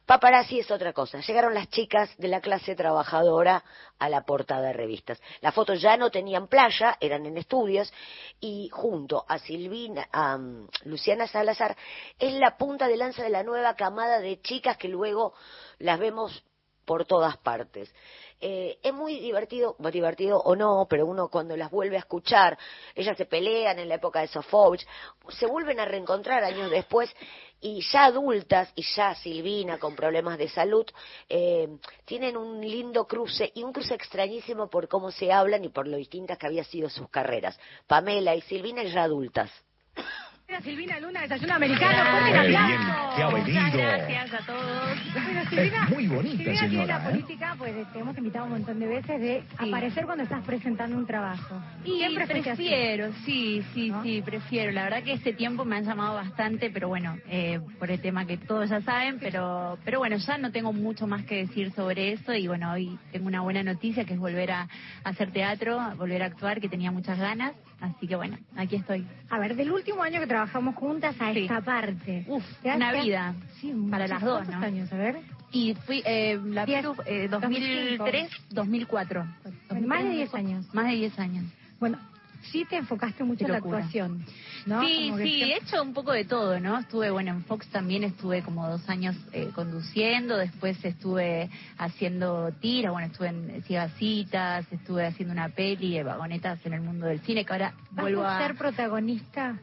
Paparazzi 0.07 0.59
es 0.59 0.71
otra 0.71 0.93
cosa. 0.93 1.19
Llegaron 1.19 1.53
las 1.53 1.67
chicas 1.67 2.09
de 2.17 2.29
la 2.29 2.39
clase 2.39 2.75
trabajadora 2.75 3.61
a 3.99 4.07
la 4.07 4.21
portada 4.21 4.61
de 4.61 4.71
revistas. 4.71 5.21
Las 5.41 5.53
fotos 5.53 5.81
ya 5.81 5.97
no 5.97 6.09
tenían 6.09 6.47
playa, 6.47 6.95
eran 7.01 7.25
en 7.25 7.37
estudios, 7.37 7.91
y 8.39 8.69
junto 8.71 9.25
a 9.27 9.37
Silvina, 9.37 10.07
a 10.13 10.37
mm, 10.37 10.69
Luciana 10.85 11.27
Salazar, 11.27 11.75
es 12.17 12.33
la 12.35 12.55
punta 12.55 12.87
de 12.87 12.95
lanza 12.95 13.21
de 13.21 13.29
la 13.29 13.43
nueva 13.43 13.75
camada 13.75 14.21
de 14.21 14.39
chicas 14.39 14.77
que 14.77 14.87
luego 14.87 15.33
las 15.77 15.99
vemos 15.99 16.41
por 16.85 17.03
todas 17.05 17.35
partes. 17.35 17.93
Eh, 18.39 18.77
es 18.83 18.93
muy 18.93 19.19
divertido, 19.19 19.75
divertido 19.91 20.39
o 20.39 20.55
no, 20.55 20.85
pero 20.89 21.07
uno 21.07 21.27
cuando 21.27 21.57
las 21.57 21.71
vuelve 21.71 21.95
a 21.95 21.99
escuchar, 21.99 22.57
ellas 22.93 23.17
se 23.17 23.25
pelean 23.25 23.79
en 23.79 23.89
la 23.89 23.95
época 23.95 24.21
de 24.21 24.27
Sofouch, 24.27 24.85
se 25.29 25.47
vuelven 25.47 25.79
a 25.79 25.85
reencontrar 25.85 26.43
años 26.43 26.69
después 26.69 27.11
y 27.59 27.81
ya 27.91 28.05
adultas 28.05 28.71
y 28.75 28.83
ya 28.95 29.15
Silvina 29.15 29.79
con 29.79 29.95
problemas 29.95 30.37
de 30.37 30.49
salud 30.49 30.85
eh, 31.27 31.67
tienen 32.05 32.37
un 32.37 32.61
lindo 32.61 33.07
cruce 33.07 33.51
y 33.55 33.63
un 33.63 33.73
cruce 33.73 33.95
extrañísimo 33.95 34.69
por 34.69 34.87
cómo 34.87 35.09
se 35.09 35.31
hablan 35.31 35.65
y 35.65 35.69
por 35.69 35.87
lo 35.87 35.97
distintas 35.97 36.37
que 36.37 36.45
había 36.45 36.63
sido 36.63 36.89
sus 36.89 37.09
carreras. 37.09 37.59
Pamela 37.87 38.35
y 38.35 38.41
Silvina 38.41 38.83
ya 38.83 39.03
adultas. 39.03 39.49
Silvina 40.63 40.97
Luna, 40.99 41.21
desayuno 41.21 41.55
americano. 41.55 42.01
Aplauso. 42.01 42.47
bien, 42.47 42.79
que 43.15 43.23
ha 43.23 43.27
venido. 43.29 43.61
Muchas 43.61 43.73
gracias 43.75 44.33
a 44.33 44.45
todos. 44.45 45.13
Bueno, 45.13 45.49
Silvina, 45.49 45.83
Es 45.83 45.89
muy 45.89 46.07
bonita, 46.07 46.37
Silvina 46.37 46.59
tiene 46.59 46.69
señora, 46.69 46.97
la 46.99 47.03
¿eh? 47.03 47.11
política, 47.11 47.55
pues 47.57 47.93
te 47.93 47.99
hemos 47.99 48.17
invitado 48.17 48.45
un 48.45 48.51
montón 48.51 48.79
de 48.79 48.87
veces 48.87 49.21
de 49.21 49.43
aparecer 49.57 50.05
cuando 50.05 50.23
estás 50.23 50.43
presentando 50.45 50.97
un 50.97 51.05
trabajo. 51.05 51.61
Y 51.83 51.97
Siempre 51.97 52.27
prefiero, 52.27 53.11
sí, 53.25 53.61
sí, 53.73 53.93
sí, 54.01 54.21
prefiero. 54.23 54.71
La 54.71 54.83
verdad 54.85 55.03
que 55.03 55.13
este 55.13 55.33
tiempo 55.33 55.65
me 55.65 55.75
han 55.75 55.83
llamado 55.85 56.15
bastante, 56.15 56.69
pero 56.69 56.87
bueno, 56.87 57.17
eh, 57.29 57.59
por 57.77 57.91
el 57.91 57.99
tema 57.99 58.25
que 58.25 58.37
todos 58.37 58.69
ya 58.69 58.81
saben, 58.81 59.19
pero, 59.19 59.77
pero 59.83 59.99
bueno, 59.99 60.15
ya 60.15 60.37
no 60.37 60.51
tengo 60.51 60.71
mucho 60.71 61.07
más 61.07 61.25
que 61.25 61.35
decir 61.45 61.71
sobre 61.73 62.13
eso 62.13 62.33
y 62.33 62.47
bueno, 62.47 62.71
hoy 62.71 62.97
tengo 63.11 63.27
una 63.27 63.41
buena 63.41 63.63
noticia 63.63 64.05
que 64.05 64.13
es 64.13 64.19
volver 64.19 64.51
a, 64.51 64.61
a 64.61 65.09
hacer 65.09 65.31
teatro, 65.31 65.77
volver 65.97 66.23
a 66.23 66.27
actuar, 66.27 66.61
que 66.61 66.69
tenía 66.69 66.89
muchas 66.91 67.19
ganas, 67.19 67.53
así 67.81 68.07
que 68.07 68.15
bueno, 68.15 68.37
aquí 68.55 68.75
estoy. 68.77 69.05
A 69.29 69.39
ver, 69.39 69.55
del 69.55 69.71
último 69.71 70.03
año 70.03 70.19
que 70.19 70.27
trabajamos 70.27 70.75
juntas 70.75 71.15
a 71.19 71.33
Sí. 71.33 71.41
esta 71.41 71.61
parte. 71.61 72.25
Uf, 72.27 72.43
¿Te 72.61 72.69
has- 72.69 72.77
una 72.77 72.89
has- 72.89 73.03
vida. 73.05 73.35
Sí, 73.59 73.73
para 73.89 74.07
las 74.07 74.21
dos, 74.21 74.37
¿cuántos 74.39 74.55
¿no? 74.59 74.65
años? 74.65 74.91
A 74.93 74.97
ver. 74.97 75.17
Y 75.51 75.73
fui, 75.85 76.01
eh, 76.05 76.39
la 76.45 76.65
Diez, 76.65 76.85
eh, 77.05 77.27
2005. 77.29 78.03
2003, 78.03 78.29
2004. 78.49 79.25
Bueno, 79.69 79.87
más 79.87 80.03
de 80.03 80.09
10 80.09 80.33
años. 80.35 80.73
Más 80.73 80.85
de 80.87 80.95
10 80.95 81.17
años. 81.19 81.45
Bueno, 81.79 81.97
sí 82.51 82.65
te 82.69 82.77
enfocaste 82.77 83.23
mucho 83.23 83.45
en 83.45 83.51
la 83.51 83.57
actuación, 83.57 84.23
¿no? 84.65 84.81
Sí, 84.81 84.95
sí, 84.95 85.11
siempre- 85.13 85.45
he 85.53 85.57
hecho 85.57 85.81
un 85.81 85.93
poco 85.93 86.11
de 86.11 86.25
todo, 86.25 86.59
¿no? 86.59 86.77
Estuve, 86.79 87.09
bueno, 87.11 87.31
en 87.31 87.43
Fox 87.45 87.67
también 87.67 88.03
estuve 88.03 88.41
como 88.41 88.67
dos 88.69 88.87
años 88.89 89.15
eh, 89.33 89.49
conduciendo, 89.55 90.37
después 90.37 90.83
estuve 90.83 91.49
haciendo 91.77 92.51
tiras, 92.59 92.91
bueno, 92.91 93.07
estuve 93.07 93.27
en 93.29 93.63
Cigacitas, 93.63 94.65
estuve 94.71 95.05
haciendo 95.05 95.33
una 95.33 95.49
peli 95.49 95.93
de 95.93 96.03
vagonetas 96.03 96.65
en 96.65 96.73
el 96.73 96.81
mundo 96.81 97.05
del 97.07 97.19
cine, 97.21 97.45
que 97.45 97.53
ahora 97.53 97.73
¿Vas 97.91 98.03
vuelvo 98.03 98.23
a 98.23 98.37
ser 98.39 98.55
protagonista? 98.55 99.59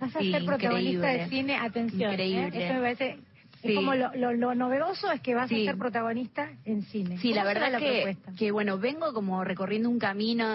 ¿Vas 0.00 0.14
a 0.16 0.20
Sí, 0.20 0.30
ser 0.30 0.44
protagonista 0.44 1.08
de 1.08 1.14
increíble. 1.14 1.28
cine? 1.28 1.56
Atención, 1.56 2.02
¿eh? 2.12 2.14
Increíble. 2.14 2.64
Eso 2.64 2.74
me 2.74 2.80
parece... 2.80 3.18
Sí. 3.66 3.72
Es 3.72 3.76
como 3.78 3.94
lo, 3.94 4.14
lo, 4.14 4.32
lo 4.32 4.54
novedoso 4.54 5.10
es 5.10 5.20
que 5.20 5.34
vas 5.34 5.48
Sí. 5.48 5.62
a 5.66 5.70
ser 5.72 5.78
protagonista 5.78 6.50
en 6.64 6.82
cine. 6.82 7.18
Sí, 7.18 7.32
la 7.32 7.42
¿Cómo 7.42 7.52
será 7.54 7.70
verdad 7.70 7.72
la 7.72 7.78
que, 7.78 8.16
que, 8.38 8.50
bueno, 8.52 8.78
vengo 8.78 9.12
como 9.12 9.44
recorriendo 9.44 9.88
un 9.88 9.98
camino, 9.98 10.46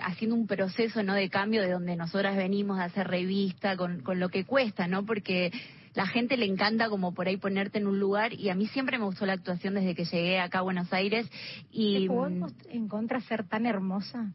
haciendo 0.00 0.36
un 0.36 0.46
proceso, 0.46 1.02
¿no?, 1.02 1.14
de 1.14 1.28
cambio 1.30 1.62
de 1.62 1.70
donde 1.72 1.96
nosotras 1.96 2.36
venimos 2.36 2.78
a 2.78 2.84
hacer 2.84 3.06
revista, 3.08 3.76
con, 3.76 4.00
con 4.00 4.20
lo 4.20 4.28
que 4.28 4.44
cuesta, 4.44 4.86
¿no?, 4.86 5.04
porque 5.04 5.52
la 5.94 6.06
gente 6.06 6.36
le 6.36 6.46
encanta 6.46 6.88
como 6.88 7.14
por 7.14 7.28
ahí 7.28 7.36
ponerte 7.36 7.78
en 7.78 7.86
un 7.86 8.00
lugar 8.00 8.32
y 8.34 8.48
a 8.50 8.54
mí 8.56 8.66
siempre 8.66 8.98
me 8.98 9.04
gustó 9.04 9.26
la 9.26 9.34
actuación 9.34 9.74
desde 9.74 9.94
que 9.94 10.04
llegué 10.04 10.40
acá 10.40 10.58
a 10.58 10.62
Buenos 10.62 10.92
Aires 10.92 11.30
y... 11.70 12.08
¿Te 12.08 12.12
mm, 12.12 12.24
en- 12.44 12.56
en 12.70 12.88
contra 12.88 13.20
ser 13.20 13.46
tan 13.48 13.64
hermosa? 13.66 14.32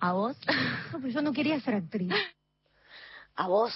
¿A 0.00 0.12
vos? 0.12 0.36
No, 0.92 1.00
pues 1.00 1.14
yo 1.14 1.22
no 1.22 1.32
quería 1.32 1.58
ser 1.60 1.74
actriz. 1.76 2.12
a 3.34 3.48
vos. 3.48 3.72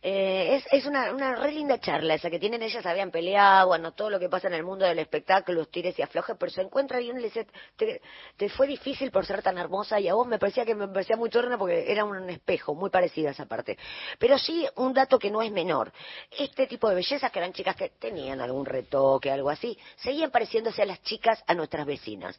Eh, 0.00 0.54
es 0.54 0.64
es 0.70 0.86
una, 0.86 1.12
una 1.12 1.34
re 1.34 1.50
linda 1.50 1.80
charla 1.80 2.14
esa 2.14 2.30
que 2.30 2.38
tienen 2.38 2.62
ellas, 2.62 2.86
habían 2.86 3.10
peleado, 3.10 3.68
bueno, 3.68 3.92
todo 3.92 4.10
lo 4.10 4.20
que 4.20 4.28
pasa 4.28 4.46
en 4.46 4.54
el 4.54 4.62
mundo 4.62 4.86
del 4.86 5.00
espectáculo, 5.00 5.58
los 5.58 5.70
tires 5.72 5.98
y 5.98 6.02
aflojes, 6.02 6.36
pero 6.38 6.52
se 6.52 6.62
encuentra 6.62 7.00
uno 7.00 7.18
le 7.18 7.24
dice, 7.24 7.48
te, 7.76 8.00
te 8.36 8.48
fue 8.48 8.68
difícil 8.68 9.10
por 9.10 9.26
ser 9.26 9.42
tan 9.42 9.58
hermosa 9.58 9.98
y 9.98 10.06
a 10.06 10.14
vos 10.14 10.24
me 10.24 10.38
parecía 10.38 10.64
que 10.64 10.76
me 10.76 10.86
parecía 10.86 11.16
muy 11.16 11.30
tierna 11.30 11.58
porque 11.58 11.90
era 11.90 12.04
un 12.04 12.30
espejo, 12.30 12.76
muy 12.76 12.90
parecida 12.90 13.30
esa 13.30 13.46
parte. 13.46 13.76
Pero 14.20 14.38
sí, 14.38 14.68
un 14.76 14.94
dato 14.94 15.18
que 15.18 15.32
no 15.32 15.42
es 15.42 15.50
menor, 15.50 15.92
este 16.30 16.68
tipo 16.68 16.88
de 16.88 16.94
bellezas 16.94 17.32
que 17.32 17.38
eran 17.40 17.52
chicas 17.52 17.74
que 17.74 17.88
tenían 17.90 18.40
algún 18.40 18.66
retoque, 18.66 19.32
algo 19.32 19.50
así, 19.50 19.76
seguían 19.96 20.30
pareciéndose 20.30 20.80
a 20.82 20.86
las 20.86 21.02
chicas, 21.02 21.42
a 21.44 21.54
nuestras 21.54 21.84
vecinas. 21.86 22.38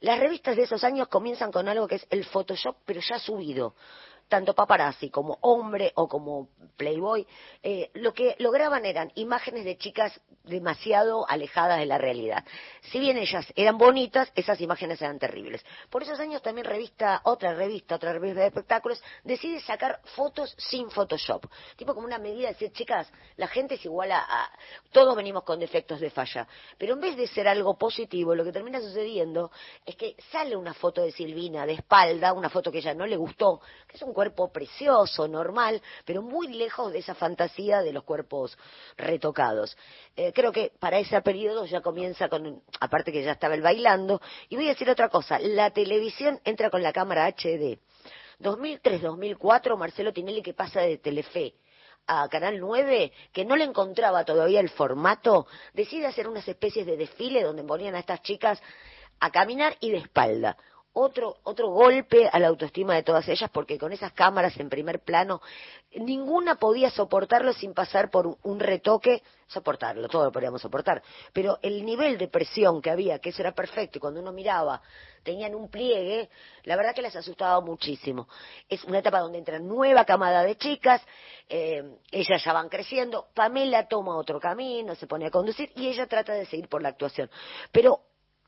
Las 0.00 0.20
revistas 0.20 0.56
de 0.56 0.62
esos 0.62 0.84
años 0.84 1.08
comienzan 1.08 1.52
con 1.52 1.68
algo 1.68 1.86
que 1.86 1.96
es 1.96 2.06
el 2.08 2.24
Photoshop, 2.24 2.76
pero 2.86 3.00
ya 3.00 3.18
subido. 3.18 3.74
Tanto 4.28 4.54
paparazzi 4.54 5.08
como 5.10 5.38
hombre 5.40 5.92
o 5.94 6.06
como 6.06 6.48
Playboy, 6.76 7.26
eh, 7.62 7.90
lo 7.94 8.12
que 8.12 8.36
lograban 8.38 8.84
eran 8.84 9.10
imágenes 9.14 9.64
de 9.64 9.78
chicas 9.78 10.20
demasiado 10.44 11.28
alejadas 11.28 11.78
de 11.78 11.86
la 11.86 11.98
realidad. 11.98 12.44
Si 12.82 12.98
bien 12.98 13.18
ellas 13.18 13.46
eran 13.56 13.76
bonitas, 13.78 14.30
esas 14.34 14.60
imágenes 14.60 15.00
eran 15.02 15.18
terribles. 15.18 15.64
Por 15.90 16.02
esos 16.02 16.18
años 16.20 16.40
también 16.42 16.66
revista, 16.66 17.20
otra 17.24 17.54
revista, 17.54 17.96
otra 17.96 18.12
revista 18.12 18.40
de 18.40 18.46
espectáculos, 18.46 19.02
decide 19.24 19.60
sacar 19.60 20.00
fotos 20.14 20.54
sin 20.58 20.90
Photoshop. 20.90 21.44
Tipo 21.76 21.94
como 21.94 22.06
una 22.06 22.18
medida 22.18 22.48
de 22.48 22.52
decir, 22.54 22.72
chicas, 22.72 23.10
la 23.36 23.46
gente 23.48 23.74
es 23.74 23.84
igual 23.84 24.12
a, 24.12 24.20
a- 24.20 24.50
todos 24.92 25.14
venimos 25.16 25.42
con 25.44 25.58
defectos 25.58 26.00
de 26.00 26.10
falla. 26.10 26.46
Pero 26.78 26.94
en 26.94 27.00
vez 27.00 27.16
de 27.16 27.26
ser 27.26 27.48
algo 27.48 27.76
positivo, 27.76 28.34
lo 28.34 28.44
que 28.44 28.52
termina 28.52 28.80
sucediendo 28.80 29.50
es 29.84 29.96
que 29.96 30.16
sale 30.30 30.56
una 30.56 30.72
foto 30.74 31.02
de 31.02 31.12
Silvina 31.12 31.66
de 31.66 31.74
espalda, 31.74 32.32
una 32.32 32.48
foto 32.48 32.70
que 32.72 32.78
ella 32.78 32.94
no 32.94 33.06
le 33.06 33.16
gustó, 33.16 33.60
que 33.86 33.96
es 33.96 34.02
un 34.02 34.12
cuerpo 34.18 34.50
precioso, 34.50 35.28
normal, 35.28 35.80
pero 36.04 36.22
muy 36.22 36.48
lejos 36.48 36.92
de 36.92 36.98
esa 36.98 37.14
fantasía 37.14 37.82
de 37.82 37.92
los 37.92 38.02
cuerpos 38.02 38.58
retocados. 38.96 39.78
Eh, 40.16 40.32
creo 40.34 40.50
que 40.50 40.72
para 40.80 40.98
ese 40.98 41.22
periodo 41.22 41.66
ya 41.66 41.82
comienza 41.82 42.28
con, 42.28 42.60
aparte 42.80 43.12
que 43.12 43.22
ya 43.22 43.30
estaba 43.30 43.54
el 43.54 43.62
bailando, 43.62 44.20
y 44.48 44.56
voy 44.56 44.64
a 44.64 44.70
decir 44.70 44.90
otra 44.90 45.08
cosa, 45.08 45.38
la 45.38 45.70
televisión 45.70 46.40
entra 46.44 46.68
con 46.68 46.82
la 46.82 46.92
cámara 46.92 47.28
HD. 47.28 47.78
2003-2004, 48.40 49.78
Marcelo 49.78 50.12
Tinelli 50.12 50.42
que 50.42 50.52
pasa 50.52 50.80
de 50.80 50.98
Telefe 50.98 51.54
a 52.08 52.28
Canal 52.28 52.58
9, 52.58 53.12
que 53.32 53.44
no 53.44 53.54
le 53.54 53.62
encontraba 53.62 54.24
todavía 54.24 54.58
el 54.58 54.70
formato, 54.70 55.46
decide 55.74 56.06
hacer 56.06 56.26
unas 56.26 56.48
especies 56.48 56.86
de 56.86 56.96
desfile 56.96 57.44
donde 57.44 57.62
ponían 57.62 57.94
a 57.94 58.00
estas 58.00 58.20
chicas 58.22 58.60
a 59.20 59.30
caminar 59.30 59.76
y 59.78 59.92
de 59.92 59.98
espalda. 59.98 60.56
Otro, 61.00 61.36
otro 61.44 61.68
golpe 61.68 62.28
a 62.28 62.40
la 62.40 62.48
autoestima 62.48 62.96
de 62.96 63.04
todas 63.04 63.28
ellas, 63.28 63.48
porque 63.52 63.78
con 63.78 63.92
esas 63.92 64.12
cámaras 64.14 64.56
en 64.56 64.68
primer 64.68 64.98
plano, 64.98 65.40
ninguna 65.94 66.56
podía 66.56 66.90
soportarlo 66.90 67.52
sin 67.52 67.72
pasar 67.72 68.10
por 68.10 68.36
un- 68.42 68.58
retoque, 68.58 69.22
soportarlo, 69.46 70.08
todo 70.08 70.24
lo 70.24 70.32
podíamos 70.32 70.60
soportar, 70.60 71.00
pero 71.32 71.60
el 71.62 71.84
nivel 71.84 72.18
de 72.18 72.26
presión 72.26 72.82
que 72.82 72.90
había, 72.90 73.20
que 73.20 73.28
eso 73.28 73.42
era 73.42 73.52
perfecto, 73.52 73.98
y 73.98 74.00
cuando 74.00 74.20
uno 74.20 74.32
miraba, 74.32 74.82
tenían 75.22 75.54
un 75.54 75.70
pliegue, 75.70 76.28
la 76.64 76.74
verdad 76.74 76.96
que 76.96 77.02
les 77.02 77.14
asustaba 77.14 77.60
muchísimo. 77.60 78.26
Es 78.68 78.82
una 78.82 78.98
etapa 78.98 79.20
donde 79.20 79.38
entra 79.38 79.60
nueva 79.60 80.04
camada 80.04 80.42
de 80.42 80.56
chicas, 80.56 81.00
eh, 81.48 81.84
ellas 82.10 82.42
ya 82.44 82.52
van 82.52 82.68
creciendo, 82.68 83.28
Pamela 83.34 83.86
toma 83.86 84.16
otro 84.16 84.40
camino, 84.40 84.96
se 84.96 85.06
pone 85.06 85.26
a 85.26 85.30
conducir 85.30 85.70
y 85.76 85.86
ella 85.86 86.08
trata 86.08 86.32
de 86.32 86.44
seguir 86.46 86.68
por 86.68 86.82
la 86.82 86.88
actuación. 86.88 87.30
Pero 87.70 88.00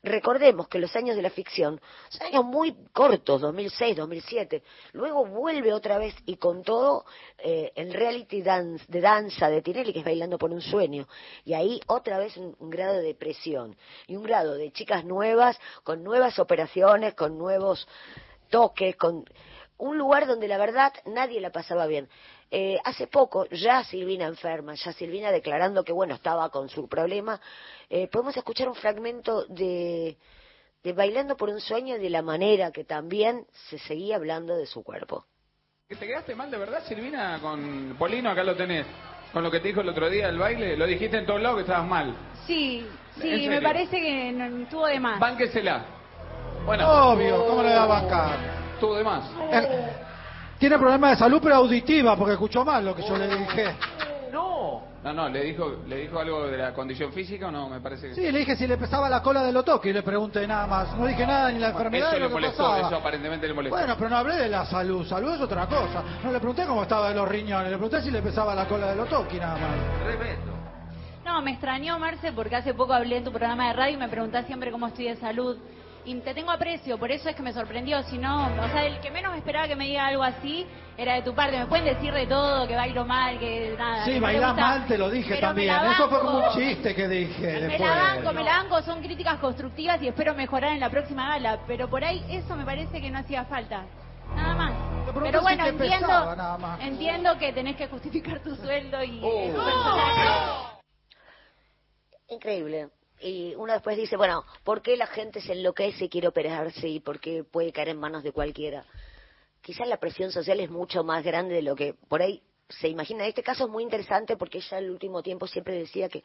recordemos 0.03 0.67
que 0.67 0.79
los 0.79 0.95
años 0.95 1.15
de 1.15 1.21
la 1.21 1.29
ficción 1.29 1.79
son 2.09 2.27
años 2.27 2.45
muy 2.45 2.75
cortos, 2.91 3.41
2006, 3.41 3.97
2007. 3.97 4.63
Luego 4.93 5.25
vuelve 5.25 5.73
otra 5.73 5.97
vez 5.97 6.15
y 6.25 6.37
con 6.37 6.63
todo 6.63 7.05
eh, 7.37 7.71
el 7.75 7.93
reality 7.93 8.41
dance, 8.41 8.83
de 8.87 9.01
danza 9.01 9.49
de 9.49 9.61
Tinelli, 9.61 9.93
que 9.93 9.99
es 9.99 10.05
Bailando 10.05 10.37
por 10.37 10.51
un 10.51 10.61
Sueño. 10.61 11.07
Y 11.45 11.53
ahí 11.53 11.79
otra 11.87 12.17
vez 12.17 12.35
un, 12.37 12.55
un 12.59 12.69
grado 12.69 12.99
de 12.99 13.13
presión 13.13 13.75
y 14.07 14.15
un 14.15 14.23
grado 14.23 14.55
de 14.55 14.71
chicas 14.71 15.05
nuevas, 15.05 15.59
con 15.83 16.03
nuevas 16.03 16.39
operaciones, 16.39 17.13
con 17.13 17.37
nuevos 17.37 17.87
toques, 18.49 18.95
con 18.95 19.25
un 19.77 19.97
lugar 19.97 20.27
donde 20.27 20.47
la 20.47 20.57
verdad 20.57 20.93
nadie 21.05 21.41
la 21.41 21.51
pasaba 21.51 21.87
bien. 21.87 22.07
Eh, 22.53 22.77
hace 22.83 23.07
poco, 23.07 23.45
ya 23.45 23.81
Silvina 23.85 24.25
enferma, 24.25 24.73
ya 24.75 24.91
Silvina 24.91 25.31
declarando 25.31 25.85
que 25.85 25.93
bueno, 25.93 26.15
estaba 26.15 26.49
con 26.49 26.67
su 26.67 26.85
problema, 26.89 27.39
eh, 27.89 28.09
podemos 28.09 28.35
escuchar 28.35 28.67
un 28.67 28.75
fragmento 28.75 29.45
de, 29.45 30.17
de 30.83 30.93
Bailando 30.93 31.37
por 31.37 31.47
un 31.47 31.61
sueño 31.61 31.95
y 31.95 31.99
de 31.99 32.09
la 32.09 32.21
manera 32.21 32.71
que 32.71 32.83
también 32.83 33.47
se 33.69 33.77
seguía 33.79 34.17
hablando 34.17 34.57
de 34.57 34.65
su 34.65 34.83
cuerpo. 34.83 35.25
¿Te 35.87 35.95
quedaste 35.95 36.35
mal 36.35 36.51
de 36.51 36.57
verdad, 36.57 36.83
Silvina, 36.85 37.39
con 37.41 37.95
Polino? 37.97 38.29
Acá 38.29 38.43
lo 38.43 38.55
tenés. 38.55 38.85
Con 39.31 39.43
lo 39.43 39.51
que 39.51 39.61
te 39.61 39.69
dijo 39.69 39.79
el 39.79 39.87
otro 39.87 40.09
día 40.09 40.27
del 40.27 40.37
baile, 40.37 40.75
lo 40.75 40.85
dijiste 40.85 41.17
en 41.17 41.25
todos 41.25 41.41
lados 41.41 41.57
que 41.57 41.61
estabas 41.61 41.87
mal. 41.87 42.13
Sí, 42.45 42.85
¿En 43.15 43.21
sí, 43.21 43.47
me 43.47 43.61
parece 43.61 44.01
que 44.01 44.31
no, 44.33 44.63
estuvo 44.63 44.87
de 44.87 44.99
más. 44.99 45.19
Bánquesela. 45.21 45.85
Bueno. 46.65 47.11
Obvio, 47.11 47.45
¿cómo 47.45 47.63
le 47.63 47.69
va 47.69 47.83
a 47.83 47.87
bancar? 47.87 48.39
Estuvo 48.73 48.95
de 48.95 49.03
más. 49.05 49.31
Eh, 49.51 49.89
tiene 50.61 50.77
problemas 50.77 51.09
de 51.11 51.17
salud, 51.17 51.39
pero 51.41 51.55
auditiva, 51.55 52.15
porque 52.15 52.33
escuchó 52.33 52.63
mal 52.63 52.85
lo 52.85 52.95
que 52.95 53.01
yo 53.01 53.17
le 53.17 53.27
dije. 53.35 53.75
No. 54.31 54.83
No, 55.03 55.11
no, 55.11 55.27
le 55.29 55.41
dijo, 55.45 55.77
le 55.87 55.95
dijo 56.01 56.19
algo 56.19 56.45
de 56.45 56.55
la 56.55 56.71
condición 56.71 57.11
física 57.11 57.47
o 57.47 57.51
no, 57.51 57.67
me 57.67 57.79
parece 57.81 58.09
que 58.09 58.13
Sí, 58.13 58.31
le 58.31 58.37
dije 58.37 58.55
si 58.55 58.67
le 58.67 58.77
pesaba 58.77 59.09
la 59.09 59.23
cola 59.23 59.41
del 59.41 59.57
otoque 59.57 59.89
y 59.89 59.93
le 59.93 60.03
pregunté 60.03 60.45
nada 60.45 60.67
más. 60.67 60.95
No 60.95 61.07
dije 61.07 61.25
nada 61.25 61.51
ni 61.51 61.57
la 61.57 61.69
enfermedad 61.69 62.09
Eso 62.09 62.13
ni 62.13 62.19
le 62.19 62.25
lo 62.25 62.29
que 62.29 62.33
molestó, 62.35 62.63
pasaba. 62.63 62.87
eso 62.87 62.95
aparentemente 62.97 63.47
le 63.47 63.53
molestó. 63.55 63.75
Bueno, 63.75 63.95
pero 63.97 64.09
no 64.11 64.17
hablé 64.17 64.35
de 64.35 64.49
la 64.49 64.63
salud. 64.67 65.03
Salud 65.07 65.33
es 65.33 65.41
otra 65.41 65.65
cosa. 65.65 66.03
No 66.23 66.31
le 66.31 66.37
pregunté 66.37 66.67
cómo 66.67 66.83
estaba 66.83 67.09
de 67.09 67.15
los 67.15 67.27
riñones. 67.27 67.71
Le 67.71 67.77
pregunté 67.77 68.03
si 68.03 68.11
le 68.11 68.21
pesaba 68.21 68.53
la 68.53 68.67
cola 68.67 68.91
del 68.91 68.99
otoque 68.99 69.39
nada 69.39 69.55
más. 69.57 70.05
Tremendo. 70.05 70.53
No, 71.25 71.41
me 71.41 71.51
extrañó, 71.53 71.97
Marce, 71.97 72.31
porque 72.33 72.55
hace 72.57 72.75
poco 72.75 72.93
hablé 72.93 73.17
en 73.17 73.23
tu 73.23 73.31
programa 73.31 73.69
de 73.69 73.73
radio 73.73 73.93
y 73.95 73.97
me 73.97 74.07
preguntás 74.09 74.45
siempre 74.45 74.69
cómo 74.71 74.85
estoy 74.85 75.05
de 75.05 75.15
salud. 75.15 75.57
Y 76.03 76.15
te 76.21 76.33
tengo 76.33 76.49
aprecio, 76.49 76.97
por 76.97 77.11
eso 77.11 77.29
es 77.29 77.35
que 77.35 77.43
me 77.43 77.53
sorprendió. 77.53 78.01
Si 78.03 78.17
no, 78.17 78.47
o 78.47 78.67
sea, 78.69 78.85
el 78.85 78.99
que 79.01 79.11
menos 79.11 79.31
me 79.31 79.37
esperaba 79.37 79.67
que 79.67 79.75
me 79.75 79.85
diga 79.85 80.07
algo 80.07 80.23
así 80.23 80.65
era 80.97 81.13
de 81.15 81.21
tu 81.21 81.35
parte. 81.35 81.59
Me 81.59 81.67
pueden 81.67 81.85
decir 81.85 82.11
de 82.13 82.25
todo, 82.25 82.67
que 82.67 82.75
bailo 82.75 83.05
mal, 83.05 83.37
que 83.37 83.75
nada. 83.77 84.05
Sí, 84.05 84.13
que 84.13 84.19
bailás 84.19 84.51
gusta, 84.53 84.67
mal, 84.67 84.87
te 84.87 84.97
lo 84.97 85.09
dije 85.11 85.37
también. 85.37 85.75
Eso 85.91 86.09
fue 86.09 86.19
como 86.19 86.37
un 86.39 86.53
chiste 86.53 86.95
que 86.95 87.07
dije 87.07 87.41
Me 87.41 87.59
después. 87.61 87.79
la 87.81 87.95
banco, 87.95 88.33
me 88.33 88.43
la 88.43 88.57
banco, 88.63 88.81
son 88.81 89.01
críticas 89.01 89.37
constructivas 89.39 90.01
y 90.01 90.07
espero 90.07 90.33
mejorar 90.33 90.73
en 90.73 90.79
la 90.79 90.89
próxima 90.89 91.29
gala. 91.29 91.59
Pero 91.67 91.87
por 91.87 92.03
ahí 92.03 92.23
eso 92.29 92.55
me 92.55 92.65
parece 92.65 92.99
que 92.99 93.11
no 93.11 93.19
hacía 93.19 93.45
falta. 93.45 93.83
Nada 94.35 94.55
más. 94.55 94.73
Pero 95.13 95.41
bueno, 95.41 95.65
si 95.65 95.71
te 95.71 95.83
entiendo, 95.83 96.07
pesaba, 96.07 96.35
nada 96.35 96.57
más. 96.57 96.79
entiendo 96.81 97.37
que 97.37 97.53
tenés 97.53 97.75
que 97.75 97.87
justificar 97.87 98.39
tu 98.41 98.55
sueldo 98.55 99.03
y 99.03 99.19
Oh. 99.23 100.71
Increíble. 102.29 102.89
Y 103.21 103.53
uno 103.55 103.73
después 103.73 103.97
dice, 103.97 104.17
bueno, 104.17 104.43
¿por 104.63 104.81
qué 104.81 104.97
la 104.97 105.07
gente 105.07 105.41
se 105.41 105.53
enloquece 105.53 106.05
y 106.05 106.09
quiere 106.09 106.27
operarse 106.27 106.87
y 106.87 106.99
por 106.99 107.19
qué 107.19 107.43
puede 107.43 107.71
caer 107.71 107.89
en 107.89 107.99
manos 107.99 108.23
de 108.23 108.31
cualquiera? 108.31 108.85
Quizás 109.61 109.87
la 109.87 109.97
presión 109.97 110.31
social 110.31 110.59
es 110.59 110.69
mucho 110.69 111.03
más 111.03 111.23
grande 111.23 111.55
de 111.55 111.61
lo 111.61 111.75
que 111.75 111.93
por 112.07 112.21
ahí 112.21 112.41
se 112.69 112.87
imagina. 112.87 113.27
Este 113.27 113.43
caso 113.43 113.65
es 113.65 113.69
muy 113.69 113.83
interesante 113.83 114.37
porque 114.37 114.57
ella 114.57 114.77
al 114.77 114.89
último 114.89 115.21
tiempo 115.21 115.45
siempre 115.45 115.75
decía 115.75 116.09
que, 116.09 116.23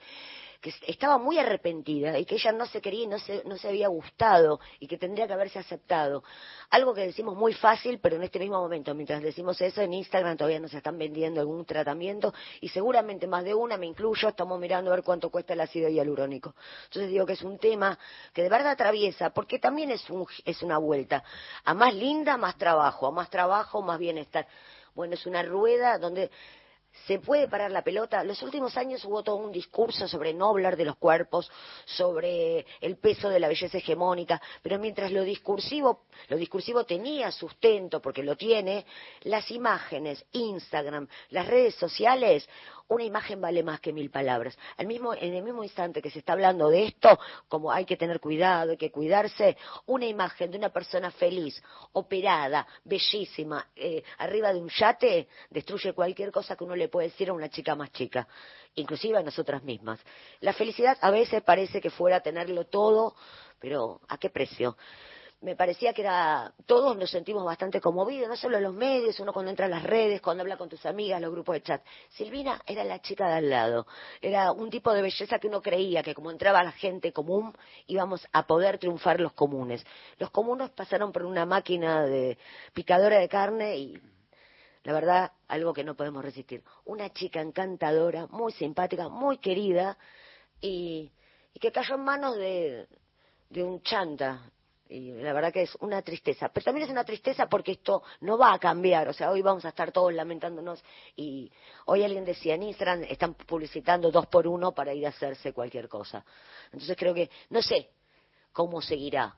que 0.60 0.72
estaba 0.86 1.18
muy 1.18 1.38
arrepentida 1.38 2.18
y 2.18 2.24
que 2.24 2.36
ella 2.36 2.52
no 2.52 2.66
se 2.66 2.80
quería 2.80 3.04
y 3.04 3.06
no 3.06 3.18
se, 3.18 3.42
no 3.44 3.56
se 3.56 3.68
había 3.68 3.88
gustado 3.88 4.60
y 4.80 4.86
que 4.86 4.98
tendría 4.98 5.26
que 5.26 5.32
haberse 5.32 5.58
aceptado. 5.58 6.22
Algo 6.70 6.94
que 6.94 7.02
decimos 7.02 7.36
muy 7.36 7.54
fácil, 7.54 7.98
pero 8.00 8.16
en 8.16 8.22
este 8.22 8.38
mismo 8.38 8.60
momento, 8.60 8.94
mientras 8.94 9.22
decimos 9.22 9.60
eso, 9.60 9.82
en 9.82 9.92
Instagram 9.92 10.36
todavía 10.36 10.60
nos 10.60 10.74
están 10.74 10.98
vendiendo 10.98 11.40
algún 11.40 11.64
tratamiento 11.64 12.32
y 12.60 12.68
seguramente 12.68 13.26
más 13.26 13.44
de 13.44 13.54
una, 13.54 13.76
me 13.76 13.86
incluyo, 13.86 14.28
estamos 14.28 14.58
mirando 14.58 14.90
a 14.90 14.96
ver 14.96 15.04
cuánto 15.04 15.30
cuesta 15.30 15.52
el 15.52 15.60
ácido 15.60 15.88
hialurónico. 15.88 16.54
Entonces 16.84 17.10
digo 17.10 17.26
que 17.26 17.34
es 17.34 17.42
un 17.42 17.58
tema 17.58 17.98
que 18.32 18.42
de 18.42 18.48
verdad 18.48 18.72
atraviesa, 18.72 19.30
porque 19.30 19.58
también 19.58 19.90
es, 19.90 20.08
un, 20.10 20.26
es 20.44 20.62
una 20.62 20.78
vuelta. 20.78 21.22
A 21.64 21.74
más 21.74 21.94
linda, 21.94 22.36
más 22.36 22.56
trabajo, 22.56 23.06
a 23.06 23.10
más 23.10 23.30
trabajo, 23.30 23.82
más 23.82 23.98
bienestar. 23.98 24.46
Bueno, 24.94 25.14
es 25.14 25.26
una 25.26 25.42
rueda 25.42 25.98
donde 25.98 26.30
se 27.06 27.18
puede 27.18 27.48
parar 27.48 27.70
la 27.70 27.82
pelota. 27.82 28.24
Los 28.24 28.42
últimos 28.42 28.76
años 28.76 29.04
hubo 29.04 29.22
todo 29.22 29.36
un 29.36 29.52
discurso 29.52 30.08
sobre 30.08 30.32
no 30.32 30.48
hablar 30.48 30.76
de 30.76 30.84
los 30.84 30.96
cuerpos, 30.96 31.50
sobre 31.84 32.66
el 32.80 32.96
peso 32.96 33.28
de 33.28 33.40
la 33.40 33.48
belleza 33.48 33.78
hegemónica, 33.78 34.40
pero 34.62 34.78
mientras 34.78 35.12
lo 35.12 35.22
discursivo, 35.22 36.04
lo 36.28 36.36
discursivo 36.36 36.84
tenía 36.84 37.30
sustento, 37.30 38.00
porque 38.00 38.22
lo 38.22 38.36
tiene, 38.36 38.86
las 39.22 39.50
imágenes, 39.50 40.24
Instagram, 40.32 41.06
las 41.30 41.46
redes 41.46 41.74
sociales, 41.74 42.48
una 42.88 43.04
imagen 43.04 43.40
vale 43.40 43.62
más 43.62 43.80
que 43.80 43.92
mil 43.92 44.10
palabras. 44.10 44.56
Al 44.76 44.86
mismo, 44.86 45.14
en 45.14 45.34
el 45.34 45.42
mismo 45.42 45.64
instante 45.64 46.00
que 46.00 46.10
se 46.10 46.20
está 46.20 46.32
hablando 46.32 46.68
de 46.68 46.84
esto, 46.84 47.18
como 47.48 47.72
hay 47.72 47.84
que 47.84 47.96
tener 47.96 48.20
cuidado, 48.20 48.72
hay 48.72 48.76
que 48.76 48.90
cuidarse, 48.90 49.56
una 49.86 50.06
imagen 50.06 50.50
de 50.50 50.58
una 50.58 50.70
persona 50.70 51.10
feliz, 51.10 51.62
operada, 51.92 52.66
bellísima, 52.84 53.66
eh, 53.74 54.02
arriba 54.18 54.52
de 54.52 54.60
un 54.60 54.68
yate, 54.68 55.28
destruye 55.50 55.92
cualquier 55.92 56.30
cosa 56.30 56.56
que 56.56 56.64
uno 56.64 56.76
le 56.76 56.88
puede 56.88 57.08
decir 57.08 57.28
a 57.30 57.32
una 57.32 57.48
chica 57.48 57.74
más 57.74 57.90
chica, 57.92 58.26
inclusive 58.74 59.18
a 59.18 59.22
nosotras 59.22 59.62
mismas. 59.62 60.00
La 60.40 60.52
felicidad 60.52 60.96
a 61.00 61.10
veces 61.10 61.42
parece 61.42 61.80
que 61.80 61.90
fuera 61.90 62.20
tenerlo 62.20 62.66
todo, 62.66 63.16
pero 63.58 64.00
¿a 64.08 64.18
qué 64.18 64.30
precio? 64.30 64.76
Me 65.46 65.54
parecía 65.54 65.92
que 65.92 66.02
era 66.02 66.52
todos 66.66 66.96
nos 66.96 67.08
sentimos 67.08 67.44
bastante 67.44 67.80
conmovidos, 67.80 68.28
no 68.28 68.34
solo 68.34 68.58
los 68.58 68.74
medios, 68.74 69.20
uno 69.20 69.32
cuando 69.32 69.50
entra 69.50 69.66
a 69.66 69.68
las 69.68 69.84
redes, 69.84 70.20
cuando 70.20 70.42
habla 70.42 70.56
con 70.56 70.68
tus 70.68 70.84
amigas, 70.84 71.20
los 71.20 71.30
grupos 71.30 71.54
de 71.54 71.62
chat. 71.62 71.84
Silvina 72.08 72.60
era 72.66 72.82
la 72.82 73.00
chica 73.00 73.28
de 73.28 73.34
al 73.34 73.48
lado, 73.48 73.86
era 74.20 74.50
un 74.50 74.70
tipo 74.70 74.92
de 74.92 75.02
belleza 75.02 75.38
que 75.38 75.46
uno 75.46 75.62
creía 75.62 76.02
que 76.02 76.16
como 76.16 76.32
entraba 76.32 76.64
la 76.64 76.72
gente 76.72 77.12
común 77.12 77.56
íbamos 77.86 78.26
a 78.32 78.44
poder 78.44 78.78
triunfar 78.78 79.20
los 79.20 79.34
comunes. 79.34 79.86
Los 80.18 80.32
comunes 80.32 80.70
pasaron 80.70 81.12
por 81.12 81.24
una 81.24 81.46
máquina 81.46 82.02
de 82.02 82.36
picadora 82.74 83.20
de 83.20 83.28
carne 83.28 83.76
y 83.76 84.02
la 84.82 84.92
verdad, 84.92 85.30
algo 85.46 85.72
que 85.72 85.84
no 85.84 85.94
podemos 85.94 86.24
resistir. 86.24 86.64
Una 86.86 87.12
chica 87.12 87.40
encantadora, 87.40 88.26
muy 88.26 88.50
simpática, 88.50 89.08
muy 89.08 89.38
querida 89.38 89.96
y, 90.60 91.12
y 91.54 91.60
que 91.60 91.70
cayó 91.70 91.94
en 91.94 92.02
manos 92.02 92.36
de, 92.36 92.88
de 93.48 93.62
un 93.62 93.80
chanta, 93.82 94.50
y 94.88 95.12
la 95.12 95.32
verdad 95.32 95.52
que 95.52 95.62
es 95.62 95.74
una 95.80 96.02
tristeza. 96.02 96.48
Pero 96.48 96.64
también 96.64 96.86
es 96.86 96.90
una 96.90 97.04
tristeza 97.04 97.46
porque 97.48 97.72
esto 97.72 98.02
no 98.20 98.38
va 98.38 98.52
a 98.52 98.58
cambiar. 98.58 99.08
O 99.08 99.12
sea, 99.12 99.30
hoy 99.30 99.42
vamos 99.42 99.64
a 99.64 99.70
estar 99.70 99.92
todos 99.92 100.12
lamentándonos. 100.12 100.82
Y 101.16 101.50
hoy 101.86 102.04
alguien 102.04 102.24
decía 102.24 102.54
en 102.54 102.62
Instagram, 102.64 103.04
están 103.04 103.34
publicitando 103.34 104.10
dos 104.10 104.26
por 104.26 104.46
uno 104.46 104.72
para 104.72 104.94
ir 104.94 105.06
a 105.06 105.10
hacerse 105.10 105.52
cualquier 105.52 105.88
cosa. 105.88 106.24
Entonces 106.66 106.96
creo 106.96 107.14
que, 107.14 107.30
no 107.50 107.62
sé 107.62 107.90
cómo 108.52 108.80
seguirá. 108.80 109.34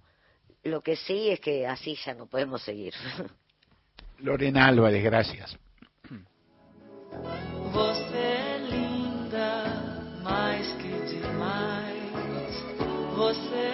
Lo 0.65 0.81
que 0.81 0.97
sí 0.97 1.31
es 1.31 1.41
que 1.41 1.67
así 1.67 1.97
ya 2.05 2.15
no 2.15 2.27
podemos 2.27 2.63
seguir. 2.63 2.95
Lorena 4.19 4.67
Álvarez, 4.67 5.03
gracias. 5.03 5.57
Você 7.73 8.17
é 8.17 8.59
linda, 8.59 9.65
mais 10.23 10.73
que 10.75 10.89
demais. 10.89 11.99
Você 13.17 13.68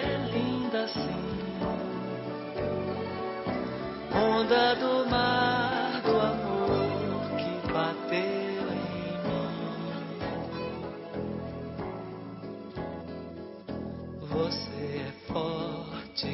Onda 4.35 4.75
do 4.75 5.09
mar 5.09 6.01
do 6.01 6.19
amor 6.19 7.21
que 7.37 7.71
bateu 7.71 8.63
em 8.73 8.83
mim. 8.91 9.15
Você 14.27 14.83
é 15.07 15.11
forte, 15.31 16.31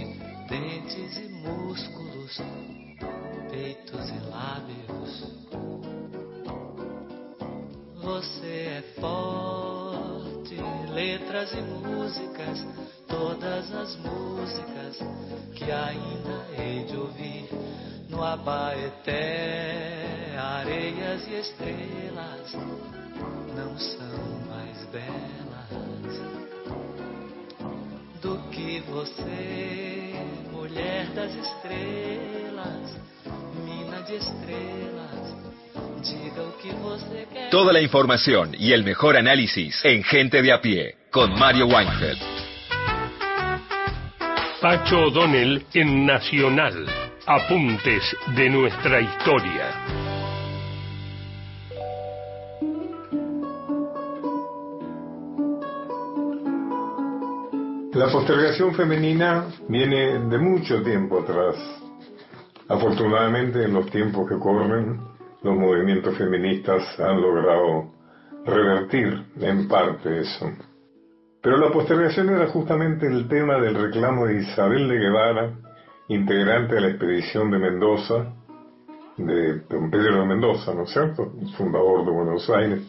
dentes 0.50 1.16
e 1.16 1.30
músculos, 1.30 2.42
peitos 3.52 4.10
e 4.10 4.20
lábios. 4.32 5.14
Você 8.02 8.80
é 8.80 8.82
forte, 9.00 10.56
letras 10.92 11.54
e 11.54 11.62
músicas, 11.62 12.66
todas 13.08 13.72
as 13.76 13.96
músicas 13.98 14.98
que 15.54 15.72
ainda 15.72 16.48
hei 16.58 16.84
de 16.86 16.98
ouvir 16.98 17.71
no 18.12 18.24
Abaeté, 18.24 19.16
areias 20.38 21.28
e 21.28 21.40
estrelas 21.40 22.54
não 23.56 23.78
são 23.78 24.42
mais 24.50 24.86
belas 24.92 25.42
do 28.22 28.38
que 28.52 28.82
você, 28.82 30.14
mulher 30.52 31.08
das 31.16 31.34
estrelas, 31.34 33.00
mina 33.66 34.02
de 34.04 34.16
estrelas. 34.16 35.36
Diga 36.04 36.44
o 36.44 36.52
que 36.58 36.72
você 36.74 37.28
quer. 37.32 37.50
Toda 37.50 37.72
la 37.74 37.82
información 37.82 38.56
y 38.58 38.74
el 38.74 38.84
mejor 38.84 39.16
análisis 39.18 39.84
en 39.86 40.04
Gente 40.04 40.42
de 40.42 40.52
a 40.52 40.62
pie 40.62 40.98
con 41.12 41.32
Mario 41.40 41.68
Weinfeld. 41.68 42.20
Pacho 44.60 45.06
O'Donnell 45.08 45.66
en 45.74 46.06
Nacional. 46.06 47.11
Apuntes 47.34 48.04
de 48.36 48.50
nuestra 48.50 49.00
historia. 49.00 49.68
La 57.94 58.12
postergación 58.12 58.76
femenina 58.76 59.46
viene 59.70 60.20
de 60.28 60.38
mucho 60.40 60.84
tiempo 60.84 61.20
atrás. 61.22 61.56
Afortunadamente, 62.68 63.64
en 63.64 63.76
los 63.76 63.90
tiempos 63.90 64.28
que 64.28 64.38
corren, 64.38 65.00
los 65.42 65.56
movimientos 65.56 66.18
feministas 66.18 66.84
han 67.00 67.22
logrado 67.22 67.94
revertir 68.46 69.24
en 69.40 69.70
parte 69.70 70.20
eso. 70.20 70.52
Pero 71.42 71.56
la 71.56 71.72
postergación 71.72 72.28
era 72.28 72.48
justamente 72.48 73.08
el 73.08 73.30
tema 73.30 73.58
del 73.62 73.76
reclamo 73.76 74.26
de 74.26 74.42
Isabel 74.42 74.90
de 74.90 74.98
Guevara, 74.98 75.71
integrante 76.14 76.76
de 76.76 76.82
la 76.82 76.88
expedición 76.90 77.52
de 77.52 77.58
Mendoza, 77.58 78.34
de 79.18 79.60
don 79.70 79.90
Pedro 79.90 80.22
de 80.22 80.26
Mendoza, 80.26 80.74
¿no 80.74 80.84
es 80.84 80.92
cierto?, 80.92 81.32
fundador 81.58 82.06
de 82.06 82.12
Buenos 82.12 82.50
Aires. 82.50 82.82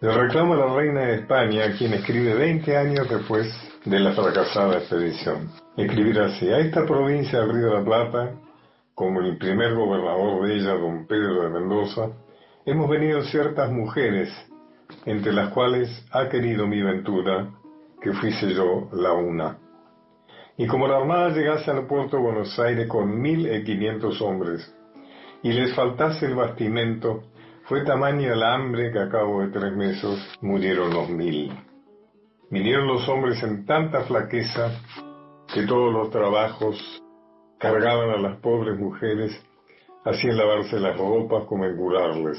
El 0.00 0.14
reclamo 0.14 0.54
a 0.54 0.56
la 0.56 0.74
reina 0.74 1.00
de 1.02 1.14
España, 1.16 1.76
quien 1.76 1.92
escribe 1.92 2.34
20 2.34 2.76
años 2.76 3.08
después 3.08 3.46
de 3.84 4.00
la 4.00 4.12
fracasada 4.12 4.78
expedición. 4.78 5.50
Escribir 5.76 6.20
así, 6.20 6.48
a 6.48 6.58
esta 6.58 6.86
provincia 6.86 7.40
del 7.40 7.52
Río 7.52 7.66
de 7.66 7.74
la 7.74 7.84
Plata, 7.84 8.32
como 8.94 9.20
el 9.20 9.36
primer 9.36 9.74
gobernador 9.74 10.46
de 10.46 10.54
ella, 10.54 10.72
don 10.72 11.06
Pedro 11.06 11.42
de 11.42 11.50
Mendoza, 11.50 12.08
hemos 12.64 12.88
venido 12.88 13.22
ciertas 13.24 13.70
mujeres 13.70 14.30
entre 15.04 15.32
las 15.32 15.50
cuales 15.50 15.88
ha 16.12 16.28
querido 16.28 16.66
mi 16.66 16.82
ventura 16.82 17.50
que 18.00 18.12
fuese 18.12 18.54
yo 18.54 18.88
la 18.92 19.12
una. 19.12 19.58
Y 20.62 20.66
como 20.68 20.86
la 20.86 20.98
Armada 20.98 21.30
llegase 21.30 21.72
al 21.72 21.88
puerto 21.88 22.16
de 22.16 22.22
Buenos 22.22 22.56
Aires 22.60 22.86
con 22.86 23.20
mil 23.20 23.52
y 23.52 23.64
quinientos 23.64 24.22
hombres, 24.22 24.72
y 25.42 25.52
les 25.52 25.74
faltase 25.74 26.26
el 26.26 26.36
bastimento, 26.36 27.24
fue 27.64 27.84
tamaña 27.84 28.32
el 28.32 28.44
hambre 28.44 28.92
que 28.92 29.00
a 29.00 29.08
cabo 29.08 29.40
de 29.40 29.48
tres 29.48 29.74
meses 29.74 30.24
murieron 30.40 30.94
los 30.94 31.08
mil. 31.08 31.52
Vinieron 32.48 32.86
los 32.86 33.08
hombres 33.08 33.42
en 33.42 33.66
tanta 33.66 34.02
flaqueza 34.02 34.70
que 35.52 35.66
todos 35.66 35.92
los 35.92 36.10
trabajos 36.10 37.02
cargaban 37.58 38.10
a 38.10 38.18
las 38.18 38.38
pobres 38.38 38.78
mujeres, 38.78 39.32
hacían 40.04 40.36
lavarse 40.36 40.78
las 40.78 40.96
ropas 40.96 41.42
como 41.48 41.64
en 41.64 41.76
curarles, 41.76 42.38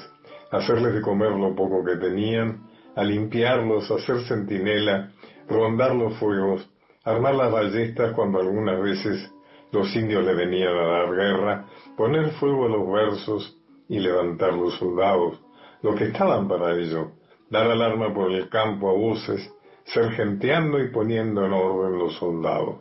hacerles 0.49 0.93
de 0.93 1.01
comer 1.01 1.31
lo 1.31 1.53
poco 1.55 1.83
que 1.83 1.97
tenían, 1.97 2.69
a 2.95 3.03
limpiarlos, 3.03 3.91
hacer 3.91 4.21
centinela, 4.29 5.11
rondar 5.49 5.93
los 5.93 6.17
fuegos, 6.19 6.72
armar 7.03 7.35
las 7.35 7.51
ballestas 7.51 8.13
cuando 8.13 8.39
algunas 8.39 8.81
veces 8.81 9.31
los 9.71 9.93
indios 9.95 10.23
le 10.23 10.35
venían 10.35 10.75
a 10.77 10.87
dar 10.87 11.15
guerra, 11.15 11.65
poner 11.97 12.31
fuego 12.33 12.65
a 12.65 12.69
los 12.69 12.91
versos 12.91 13.57
y 13.89 13.99
levantar 13.99 14.53
los 14.53 14.75
soldados, 14.77 15.41
lo 15.81 15.95
que 15.95 16.05
estaban 16.05 16.47
para 16.47 16.75
ello, 16.75 17.11
dar 17.49 17.69
alarma 17.69 18.13
por 18.13 18.31
el 18.31 18.49
campo 18.49 18.89
a 18.89 18.93
voces, 18.93 19.53
sergenteando 19.85 20.79
y 20.79 20.91
poniendo 20.91 21.45
en 21.45 21.53
orden 21.53 21.99
los 21.99 22.13
soldados. 22.15 22.77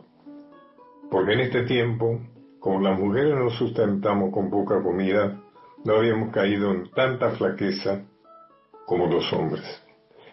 Porque 1.11 1.33
en 1.33 1.39
este 1.41 1.63
tiempo, 1.63 2.19
como 2.59 2.79
las 2.79 2.97
mujeres 2.97 3.35
nos 3.35 3.53
sustentamos 3.55 4.31
con 4.31 4.49
poca 4.49 4.81
comida, 4.81 5.41
no 5.83 5.95
habíamos 5.95 6.31
caído 6.31 6.71
en 6.71 6.89
tanta 6.91 7.31
flaqueza 7.31 8.05
como 8.85 9.07
los 9.07 9.31
hombres. 9.33 9.63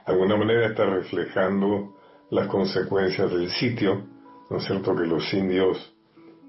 De 0.07 0.12
alguna 0.12 0.36
manera 0.36 0.66
está 0.66 0.86
reflejando 0.86 1.97
las 2.31 2.47
consecuencias 2.47 3.31
del 3.31 3.51
sitio, 3.51 4.05
¿no 4.49 4.59
es 4.59 4.64
cierto?, 4.64 4.95
que 4.95 5.07
los 5.07 5.33
indios, 5.35 5.95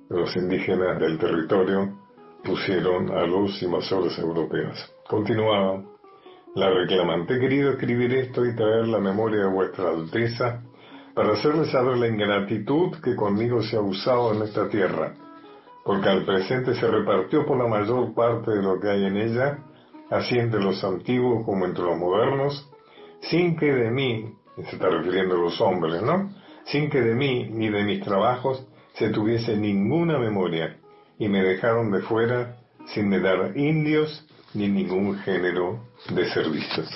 los 0.10 0.36
indígenas 0.36 1.00
del 1.00 1.18
territorio, 1.18 1.98
pusieron 2.44 3.12
a 3.12 3.26
los 3.26 3.62
invasores 3.62 4.18
europeos. 4.18 4.78
Continuaba 5.08 5.84
la 6.56 6.70
reclamante. 6.70 7.36
He 7.36 7.40
querido 7.40 7.72
escribir 7.72 8.14
esto 8.14 8.46
y 8.46 8.56
traer 8.56 8.88
la 8.88 9.00
memoria 9.00 9.42
de 9.42 9.54
vuestra 9.54 9.90
Alteza 9.90 10.64
para 11.14 11.34
hacerles 11.34 11.72
saber 11.72 11.98
la 11.98 12.08
ingratitud 12.08 12.98
que 13.04 13.16
conmigo 13.16 13.62
se 13.62 13.78
ha 13.78 13.82
usado 13.82 14.34
en 14.34 14.44
esta 14.44 14.70
tierra, 14.70 15.14
porque 15.84 16.10
al 16.10 16.26
presente 16.26 16.74
se 16.76 16.88
repartió 16.88 17.46
por 17.46 17.58
la 17.58 17.68
mayor 17.68 18.14
parte 18.14 18.52
de 18.52 18.62
lo 18.62 18.80
que 18.80 18.90
hay 18.90 19.06
en 19.06 19.18
ella, 19.18 19.60
así 20.10 20.38
entre 20.38 20.62
los 20.62 20.84
antiguos 20.84 21.46
como 21.46 21.66
entre 21.66 21.84
los 21.84 21.98
modernos, 21.98 22.70
sin 23.22 23.56
que 23.56 23.74
de 23.74 23.92
mí 23.92 24.34
se 24.56 24.76
está 24.76 24.90
refiriendo 24.90 25.36
a 25.36 25.40
los 25.40 25.60
hombres, 25.62 26.02
¿no? 26.02 26.34
Sin 26.66 26.90
que 26.90 27.02
de 27.02 27.16
mí 27.16 27.48
ni 27.50 27.70
de 27.70 27.84
mis 27.84 28.02
trabajos 28.02 28.66
se 28.94 29.10
tuviese 29.10 29.58
ninguna 29.58 30.20
memoria, 30.20 30.78
y 31.18 31.28
me 31.28 31.44
dejaron 31.44 31.92
de 31.92 32.02
fuera 32.02 32.58
sin 32.88 33.10
me 33.10 33.20
dar 33.20 33.56
indios 33.56 34.26
ni 34.54 34.68
ningún 34.68 35.18
género 35.20 35.80
de 36.10 36.28
servicios. 36.30 36.90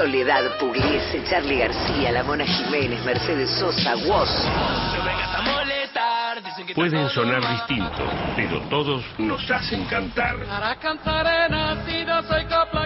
Soledad 0.00 0.56
Pugliese, 0.58 1.22
Charlie 1.28 1.58
García, 1.58 2.10
La 2.10 2.22
Mona 2.22 2.46
Jiménez, 2.46 3.04
Mercedes 3.04 3.50
Sosa, 3.50 3.96
Woz. 3.96 4.30
Pueden 6.74 7.06
sonar 7.10 7.42
distintos, 7.46 8.10
pero 8.34 8.62
todos 8.70 9.04
nos 9.18 9.50
hacen 9.50 9.84
cantar. 9.84 10.36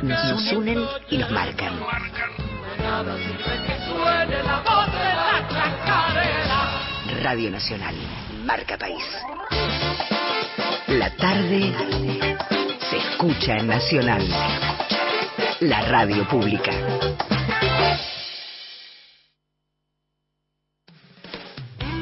Nos 0.02 0.52
unen 0.54 0.84
y 1.08 1.18
nos 1.18 1.30
marcan. 1.30 1.74
Radio 7.22 7.50
Nacional, 7.52 7.94
marca 8.44 8.76
país. 8.76 9.04
La 10.88 11.10
tarde 11.10 11.72
se 12.90 12.96
escucha 12.96 13.58
en 13.58 13.68
Nacional, 13.68 14.26
la 15.68 15.80
radio 15.80 16.28
pública. 16.28 16.72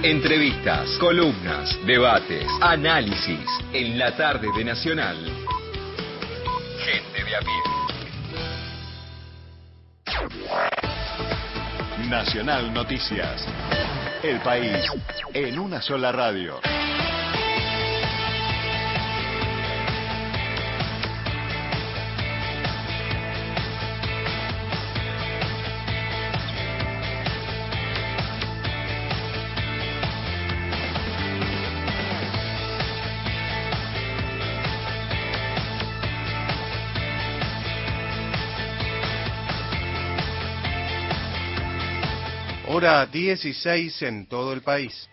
Entrevistas, 0.03 0.99
columnas, 0.99 1.79
debates, 1.87 2.47
análisis 2.61 3.47
en 3.73 3.99
la 3.99 4.17
tarde 4.17 4.49
de 4.57 4.65
Nacional. 4.65 5.17
Gente 6.81 7.25
de 7.25 7.37
a 7.37 7.41
pie. 7.41 7.63
Nacional 12.09 12.75
Noticias. 12.75 13.47
El 14.25 14.41
país 14.41 14.85
en 15.35 15.59
una 15.59 15.81
sola 15.81 16.11
radio. 16.11 16.61
Hora 42.83 43.07
16 43.07 44.03
en 44.03 44.27
todo 44.27 44.53
el 44.53 44.61
país. 44.61 45.09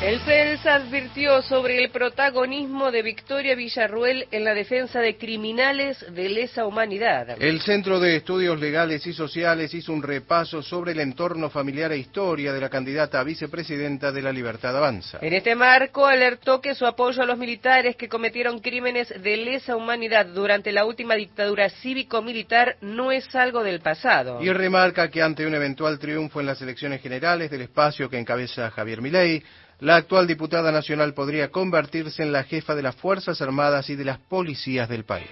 El 0.00 0.20
CELS 0.20 0.64
advirtió 0.64 1.42
sobre 1.42 1.82
el 1.82 1.90
protagonismo 1.90 2.92
de 2.92 3.02
Victoria 3.02 3.56
Villarruel 3.56 4.28
en 4.30 4.44
la 4.44 4.54
defensa 4.54 5.00
de 5.00 5.16
criminales 5.16 5.98
de 6.14 6.28
lesa 6.28 6.66
humanidad. 6.66 7.30
El 7.42 7.60
Centro 7.62 7.98
de 7.98 8.14
Estudios 8.14 8.60
Legales 8.60 9.04
y 9.08 9.12
Sociales 9.12 9.74
hizo 9.74 9.92
un 9.92 10.04
repaso 10.04 10.62
sobre 10.62 10.92
el 10.92 11.00
entorno 11.00 11.50
familiar 11.50 11.90
e 11.90 11.98
historia 11.98 12.52
de 12.52 12.60
la 12.60 12.68
candidata 12.68 13.18
a 13.18 13.24
vicepresidenta 13.24 14.12
de 14.12 14.22
la 14.22 14.30
Libertad 14.30 14.76
Avanza. 14.76 15.18
En 15.20 15.32
este 15.32 15.56
marco 15.56 16.06
alertó 16.06 16.60
que 16.60 16.76
su 16.76 16.86
apoyo 16.86 17.20
a 17.20 17.26
los 17.26 17.36
militares 17.36 17.96
que 17.96 18.08
cometieron 18.08 18.60
crímenes 18.60 19.12
de 19.20 19.36
lesa 19.36 19.74
humanidad 19.74 20.26
durante 20.26 20.70
la 20.70 20.84
última 20.84 21.16
dictadura 21.16 21.70
cívico-militar 21.70 22.76
no 22.82 23.10
es 23.10 23.34
algo 23.34 23.64
del 23.64 23.80
pasado. 23.80 24.40
Y 24.40 24.52
remarca 24.52 25.10
que 25.10 25.22
ante 25.22 25.44
un 25.44 25.56
eventual 25.56 25.98
triunfo 25.98 26.38
en 26.38 26.46
las 26.46 26.62
elecciones 26.62 27.02
generales 27.02 27.50
del 27.50 27.62
espacio 27.62 28.08
que 28.08 28.18
encabeza 28.20 28.70
Javier 28.70 29.02
Milei, 29.02 29.42
la 29.80 29.96
actual 29.96 30.26
diputada 30.26 30.72
nacional 30.72 31.14
podría 31.14 31.50
convertirse 31.50 32.22
en 32.22 32.32
la 32.32 32.44
jefa 32.44 32.74
de 32.74 32.82
las 32.82 32.96
Fuerzas 32.96 33.40
Armadas 33.40 33.88
y 33.90 33.96
de 33.96 34.04
las 34.04 34.18
policías 34.18 34.88
del 34.88 35.04
país. 35.04 35.28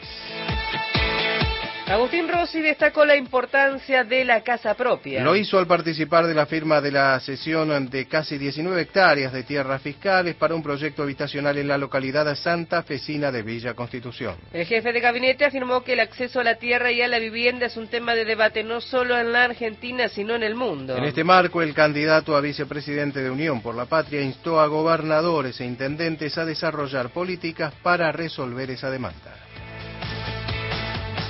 Agustín 1.88 2.28
Rossi 2.28 2.60
destacó 2.62 3.04
la 3.04 3.14
importancia 3.14 4.02
de 4.02 4.24
la 4.24 4.40
casa 4.40 4.74
propia. 4.74 5.22
Lo 5.22 5.36
hizo 5.36 5.56
al 5.56 5.68
participar 5.68 6.26
de 6.26 6.34
la 6.34 6.46
firma 6.46 6.80
de 6.80 6.90
la 6.90 7.20
cesión 7.20 7.88
de 7.88 8.08
casi 8.08 8.38
19 8.38 8.82
hectáreas 8.82 9.32
de 9.32 9.44
tierras 9.44 9.82
fiscales 9.82 10.34
para 10.34 10.56
un 10.56 10.64
proyecto 10.64 11.04
habitacional 11.04 11.56
en 11.58 11.68
la 11.68 11.78
localidad 11.78 12.34
Santa 12.34 12.82
Fecina 12.82 13.30
de 13.30 13.42
Villa 13.42 13.74
Constitución. 13.74 14.34
El 14.52 14.66
jefe 14.66 14.92
de 14.92 14.98
gabinete 14.98 15.44
afirmó 15.44 15.84
que 15.84 15.92
el 15.92 16.00
acceso 16.00 16.40
a 16.40 16.44
la 16.44 16.56
tierra 16.56 16.90
y 16.90 17.02
a 17.02 17.06
la 17.06 17.20
vivienda 17.20 17.66
es 17.66 17.76
un 17.76 17.86
tema 17.86 18.16
de 18.16 18.24
debate 18.24 18.64
no 18.64 18.80
solo 18.80 19.16
en 19.16 19.30
la 19.30 19.44
Argentina, 19.44 20.08
sino 20.08 20.34
en 20.34 20.42
el 20.42 20.56
mundo. 20.56 20.96
En 20.96 21.04
este 21.04 21.22
marco, 21.22 21.62
el 21.62 21.72
candidato 21.72 22.36
a 22.36 22.40
vicepresidente 22.40 23.22
de 23.22 23.30
Unión 23.30 23.62
por 23.62 23.76
la 23.76 23.86
Patria 23.86 24.22
instó 24.22 24.58
a 24.58 24.66
gobernadores 24.66 25.60
e 25.60 25.64
intendentes 25.64 26.36
a 26.36 26.44
desarrollar 26.44 27.10
políticas 27.10 27.72
para 27.80 28.10
resolver 28.10 28.72
esa 28.72 28.90
demanda. 28.90 29.45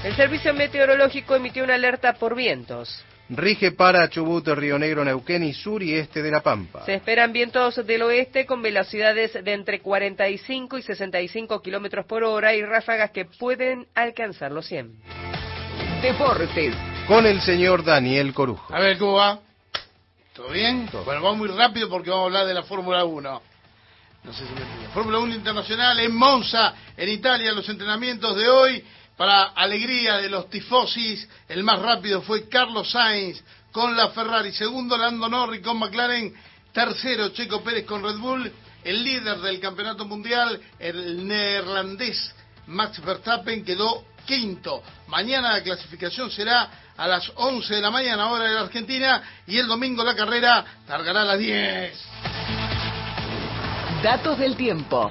El 0.06 0.14
Servicio 0.14 0.54
Meteorológico 0.54 1.34
emitió 1.34 1.64
una 1.64 1.74
alerta 1.74 2.12
por 2.12 2.36
vientos. 2.36 3.04
Rige 3.28 3.72
para 3.72 4.08
Chubut, 4.08 4.46
Río 4.46 4.78
Negro, 4.78 5.04
Neuquén 5.04 5.42
y 5.42 5.52
sur 5.52 5.82
y 5.82 5.94
este 5.94 6.22
de 6.22 6.30
La 6.30 6.42
Pampa. 6.42 6.84
Se 6.84 6.94
esperan 6.94 7.32
vientos 7.32 7.84
del 7.84 8.02
oeste 8.02 8.46
con 8.46 8.62
velocidades 8.62 9.32
de 9.32 9.52
entre 9.52 9.80
45 9.80 10.78
y 10.78 10.82
65 10.82 11.60
kilómetros 11.60 12.06
por 12.06 12.22
hora 12.22 12.54
y 12.54 12.62
ráfagas 12.62 13.10
que 13.10 13.24
pueden 13.24 13.88
alcanzar 13.96 14.52
los 14.52 14.66
100. 14.66 14.92
Deportes. 16.02 16.72
Con 17.08 17.26
el 17.26 17.40
señor 17.40 17.82
Daniel 17.82 18.32
Corujo. 18.32 18.72
A 18.72 18.78
ver, 18.78 18.98
¿cómo 18.98 19.14
va? 19.14 19.40
¿Todo 20.34 20.50
bien? 20.50 20.88
Bueno, 21.04 21.20
vamos 21.20 21.38
muy 21.38 21.48
rápido 21.48 21.88
porque 21.88 22.10
vamos 22.10 22.22
a 22.22 22.26
hablar 22.26 22.46
de 22.46 22.54
la 22.54 22.62
Fórmula 22.62 23.04
1. 23.04 23.42
No 24.22 24.32
sé 24.32 24.46
si 24.46 24.54
me. 24.54 24.88
Fórmula 24.94 25.18
1 25.18 25.34
Internacional 25.34 25.98
en 25.98 26.14
Monza, 26.14 26.74
en 26.96 27.08
Italia, 27.08 27.52
los 27.52 27.68
entrenamientos 27.68 28.36
de 28.36 28.48
hoy. 28.48 28.84
Para 29.16 29.44
alegría 29.44 30.18
de 30.18 30.28
los 30.28 30.50
tifosis, 30.50 31.26
el 31.48 31.64
más 31.64 31.80
rápido 31.80 32.20
fue 32.20 32.48
Carlos 32.48 32.90
Sainz 32.90 33.42
con 33.72 33.96
la 33.96 34.10
Ferrari. 34.10 34.52
Segundo, 34.52 34.96
Lando 34.96 35.28
Norris 35.28 35.62
con 35.62 35.78
McLaren. 35.78 36.34
Tercero, 36.72 37.30
Checo 37.30 37.62
Pérez 37.62 37.86
con 37.86 38.02
Red 38.02 38.18
Bull. 38.18 38.52
El 38.84 39.02
líder 39.02 39.38
del 39.38 39.58
campeonato 39.58 40.04
mundial, 40.04 40.60
el 40.78 41.26
neerlandés 41.26 42.34
Max 42.66 43.02
Verstappen, 43.02 43.64
quedó 43.64 44.04
quinto. 44.26 44.82
Mañana 45.08 45.52
la 45.52 45.62
clasificación 45.62 46.30
será 46.30 46.70
a 46.96 47.08
las 47.08 47.32
11 47.34 47.74
de 47.74 47.80
la 47.80 47.90
mañana, 47.90 48.30
hora 48.30 48.44
de 48.44 48.54
la 48.54 48.60
Argentina, 48.60 49.22
y 49.46 49.56
el 49.56 49.66
domingo 49.66 50.04
la 50.04 50.14
carrera 50.14 50.64
tardará 50.86 51.22
a 51.22 51.24
las 51.24 51.38
10. 51.38 52.04
Datos 54.02 54.38
del 54.38 54.56
tiempo. 54.56 55.10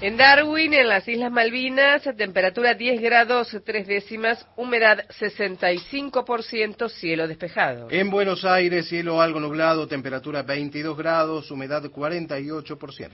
En 0.00 0.16
Darwin, 0.16 0.72
en 0.72 0.88
las 0.88 1.06
Islas 1.06 1.30
Malvinas, 1.30 2.04
temperatura 2.16 2.72
10 2.72 3.02
grados 3.02 3.54
3 3.62 3.86
décimas, 3.86 4.46
humedad 4.56 5.04
65%, 5.10 6.88
cielo 6.88 7.28
despejado. 7.28 7.88
En 7.90 8.08
Buenos 8.08 8.46
Aires, 8.46 8.88
cielo 8.88 9.20
algo 9.20 9.40
nublado, 9.40 9.86
temperatura 9.86 10.42
22 10.42 10.96
grados, 10.96 11.50
humedad 11.50 11.82
48%. 11.82 13.10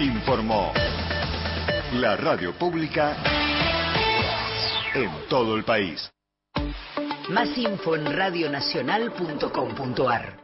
Informó 0.00 0.74
la 1.94 2.18
radio 2.18 2.52
pública 2.52 3.16
en 4.94 5.10
todo 5.30 5.56
el 5.56 5.64
país. 5.64 6.10
Más 7.30 7.56
info 7.56 7.96
en 7.96 8.14
radionacional.com.ar. 8.14 10.43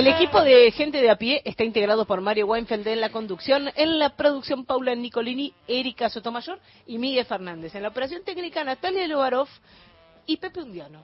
El 0.00 0.06
equipo 0.06 0.40
de 0.40 0.70
gente 0.70 1.02
de 1.02 1.10
a 1.10 1.16
pie 1.16 1.42
está 1.44 1.62
integrado 1.62 2.06
por 2.06 2.22
Mario 2.22 2.46
Weinfeld 2.46 2.88
en 2.88 3.02
la 3.02 3.10
conducción, 3.10 3.70
en 3.76 3.98
la 3.98 4.16
producción 4.16 4.64
Paula 4.64 4.94
Nicolini, 4.94 5.52
Erika 5.68 6.08
Sotomayor 6.08 6.58
y 6.86 6.96
Miguel 6.96 7.26
Fernández. 7.26 7.74
En 7.74 7.82
la 7.82 7.88
operación 7.88 8.22
técnica 8.24 8.64
Natalia 8.64 9.06
Lovarov 9.06 9.46
y 10.24 10.38
Pepe 10.38 10.62
Undiano. 10.62 11.02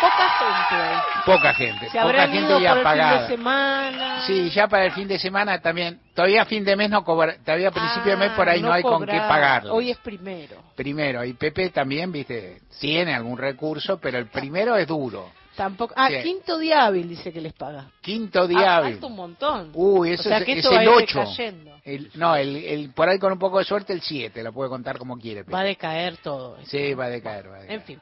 Poca 0.00 0.30
gente. 0.38 1.02
Poca 1.26 1.54
gente, 1.54 1.90
Se 1.90 2.00
poca 2.00 2.28
gente 2.28 2.38
ido 2.38 2.60
y 2.60 2.68
por 2.68 2.78
el 2.78 2.86
fin 2.86 3.20
de 3.20 3.26
semana. 3.26 4.20
Sí, 4.24 4.50
ya 4.50 4.68
para 4.68 4.84
el 4.84 4.92
fin 4.92 5.08
de 5.08 5.18
semana 5.18 5.60
también. 5.60 6.00
Todavía 6.14 6.44
fin 6.44 6.64
de 6.64 6.76
mes 6.76 6.90
no 6.90 7.02
cobra, 7.02 7.38
todavía 7.44 7.70
a 7.70 7.72
principio 7.72 8.12
de 8.12 8.18
mes 8.18 8.30
por 8.36 8.48
ahí 8.48 8.60
Ah, 8.60 8.66
no, 8.66 8.72
hay 8.72 8.82
con 8.84 9.04
qué 9.04 9.18
pagarlo. 9.18 9.74
Hoy 9.74 9.90
es 9.90 9.98
primero. 9.98 10.62
Primero, 10.76 11.24
y 11.24 11.32
Pepe 11.32 11.70
también, 11.70 12.12
viste, 12.12 12.60
tiene 12.78 13.16
algún 13.16 13.36
recurso, 13.36 13.98
pero 13.98 14.16
el 14.16 14.26
primero 14.26 14.76
es 14.76 14.86
duro. 14.86 15.39
Tampoco. 15.60 15.92
Ah, 15.94 16.08
Sí. 16.08 16.22
quinto 16.22 16.58
día 16.58 16.86
hábil 16.86 17.06
dice 17.06 17.30
que 17.34 17.40
les 17.42 17.52
paga. 17.52 17.90
Quinto 18.00 18.40
Ah, 18.40 18.46
día 18.46 18.76
hábil. 18.78 18.92
falta 18.92 19.06
un 19.08 19.14
montón. 19.16 19.70
Uy, 19.74 20.12
eso 20.12 20.22
o 20.22 20.24
sea 20.24 20.38
es, 20.38 20.44
que 20.46 20.52
es 20.58 20.64
va 20.66 20.76
el 20.76 20.82
ir 20.84 20.88
8. 20.88 21.18
decayendo. 21.20 21.70
El, 21.84 22.10
no, 22.14 22.34
el, 22.36 22.56
el, 22.56 22.92
por 22.94 23.08
ahí 23.10 23.18
con 23.18 23.32
un 23.32 23.38
poco 23.38 23.58
de 23.58 23.64
suerte 23.64 23.92
el 23.92 24.00
7, 24.00 24.42
lo 24.42 24.52
puede 24.54 24.70
contar 24.70 24.96
como 24.96 25.18
quiere. 25.18 25.42
Va 25.42 25.60
a 25.60 25.64
decaer 25.64 26.16
todo. 26.18 26.56
esto. 26.56 26.70
Sí, 26.70 26.94
va 26.94 27.06
a 27.06 27.08
decaer, 27.10 27.50
va 27.50 27.56
a 27.56 27.60
decaer. 27.60 27.78
En 27.78 27.84
fin. 27.84 28.00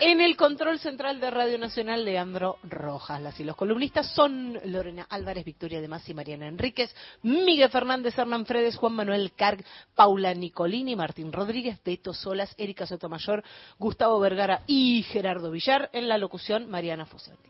En 0.00 0.20
el 0.20 0.36
control 0.36 0.78
central 0.78 1.18
de 1.18 1.30
Radio 1.30 1.56
Nacional, 1.58 2.04
Leandro 2.04 2.58
Rojas. 2.62 3.22
Las 3.22 3.40
y 3.40 3.44
los 3.44 3.56
columnistas 3.56 4.06
son 4.14 4.58
Lorena 4.64 5.06
Álvarez, 5.08 5.44
Victoria 5.46 5.80
de 5.80 5.88
Masi, 5.88 6.12
Mariana 6.12 6.46
Enríquez, 6.46 6.94
Miguel 7.22 7.70
Fernández, 7.70 8.18
Hernán 8.18 8.44
Fredes, 8.44 8.76
Juan 8.76 8.92
Manuel 8.94 9.32
Carg, 9.34 9.64
Paula 9.94 10.34
Nicolini, 10.34 10.94
Martín 10.96 11.32
Rodríguez, 11.32 11.78
Beto 11.84 12.12
Solas, 12.12 12.54
Erika 12.58 12.86
Sotomayor, 12.86 13.42
Gustavo 13.78 14.20
Vergara 14.20 14.62
y 14.66 15.04
Gerardo 15.04 15.50
Villar. 15.50 15.88
En 15.92 16.08
la 16.08 16.18
locución, 16.18 16.68
Mariana 16.68 16.97
Fossati. 17.06 17.48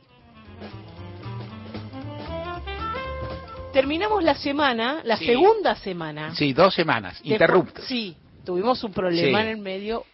Terminamos 3.72 4.22
la 4.24 4.34
semana, 4.34 5.03
la 5.05 5.16
Sí. 5.16 5.26
segunda 5.26 5.76
semana. 5.76 6.34
Sí, 6.34 6.53
dos 6.53 6.74
semanas, 6.74 7.20
interruptos. 7.22 7.84
Sí, 7.86 8.16
tuvimos 8.44 8.82
un 8.82 8.92
problema 8.92 9.38
Sí. 9.40 9.44
en 9.44 9.51
el 9.51 9.59
medio, 9.59 10.05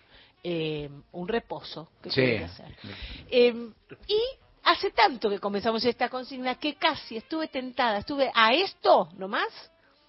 eh, 0.42 0.90
un 1.12 1.28
reposo 1.28 1.88
que 2.02 2.10
Sí. 2.10 2.20
que 2.20 2.44
hacer. 2.44 2.76
Eh, 3.30 3.54
y 4.08 4.20
hace 4.64 4.90
tanto 4.90 5.30
que 5.30 5.38
comenzamos 5.38 5.84
esta 5.84 6.08
consigna 6.08 6.56
que 6.56 6.74
casi 6.74 7.16
estuve 7.16 7.48
tentada, 7.48 7.98
estuve 7.98 8.30
a 8.34 8.52
esto 8.52 9.08
nomás 9.16 9.48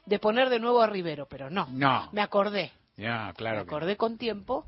de 0.06 0.20
poner 0.20 0.50
de 0.50 0.60
nuevo 0.60 0.82
a 0.82 0.88
Rivero, 0.88 1.28
pero 1.28 1.50
no. 1.50 1.68
No. 1.72 2.10
Me 2.12 2.22
acordé, 2.22 2.72
Ya, 2.98 3.32
claro. 3.38 3.58
me 3.60 3.64
que- 3.64 3.70
acordé 3.70 3.96
con 3.96 4.18
tiempo 4.18 4.66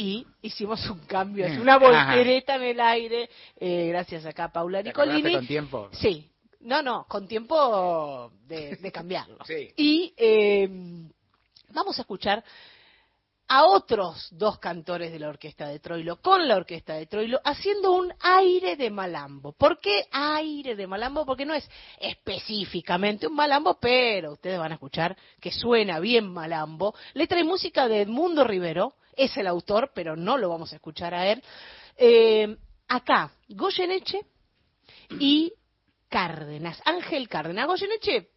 y 0.00 0.26
hicimos 0.40 0.88
un 0.88 1.00
cambio, 1.00 1.44
es 1.44 1.58
Mm, 1.58 1.60
una 1.60 1.76
voltereta 1.76 2.56
en 2.56 2.62
el 2.62 2.80
aire, 2.80 3.28
eh, 3.58 3.88
gracias 3.88 4.24
acá 4.24 4.44
a 4.44 4.52
Paula 4.52 4.82
¿Te 4.82 4.88
acordaste 4.88 5.16
Nicolini. 5.18 5.36
con 5.38 5.46
tiempo? 5.46 5.90
Sí, 5.92 6.30
no, 6.60 6.80
no, 6.80 7.04
con 7.06 7.28
tiempo 7.28 8.32
de, 8.46 8.76
de 8.76 8.90
cambiarlo. 8.92 9.36
Sí. 9.44 9.68
Y 9.76 10.14
eh, 10.16 10.66
vamos 11.74 11.98
a 11.98 12.00
escuchar 12.00 12.42
a 13.52 13.64
otros 13.64 14.28
dos 14.30 14.60
cantores 14.60 15.10
de 15.10 15.18
la 15.18 15.28
orquesta 15.28 15.66
de 15.66 15.80
Troilo, 15.80 16.22
con 16.22 16.46
la 16.46 16.54
orquesta 16.54 16.94
de 16.94 17.06
Troilo, 17.06 17.40
haciendo 17.42 17.90
un 17.90 18.14
aire 18.20 18.76
de 18.76 18.90
malambo. 18.90 19.50
¿Por 19.50 19.80
qué 19.80 20.06
aire 20.12 20.76
de 20.76 20.86
malambo? 20.86 21.26
Porque 21.26 21.44
no 21.44 21.52
es 21.52 21.68
específicamente 21.98 23.26
un 23.26 23.34
malambo, 23.34 23.76
pero 23.80 24.34
ustedes 24.34 24.56
van 24.56 24.70
a 24.70 24.74
escuchar 24.76 25.16
que 25.40 25.50
suena 25.50 25.98
bien 25.98 26.32
malambo. 26.32 26.94
Letra 27.14 27.40
y 27.40 27.44
música 27.44 27.88
de 27.88 28.02
Edmundo 28.02 28.44
Rivero, 28.44 28.94
es 29.16 29.36
el 29.36 29.48
autor, 29.48 29.90
pero 29.96 30.14
no 30.14 30.38
lo 30.38 30.48
vamos 30.48 30.72
a 30.72 30.76
escuchar 30.76 31.12
a 31.12 31.26
él. 31.26 31.42
Eh, 31.96 32.56
acá, 32.86 33.32
Goyeneche 33.48 34.20
y 35.18 35.52
Cárdenas, 36.08 36.80
Ángel 36.84 37.28
Cárdenas. 37.28 37.66
Goyeneche, 37.66 38.28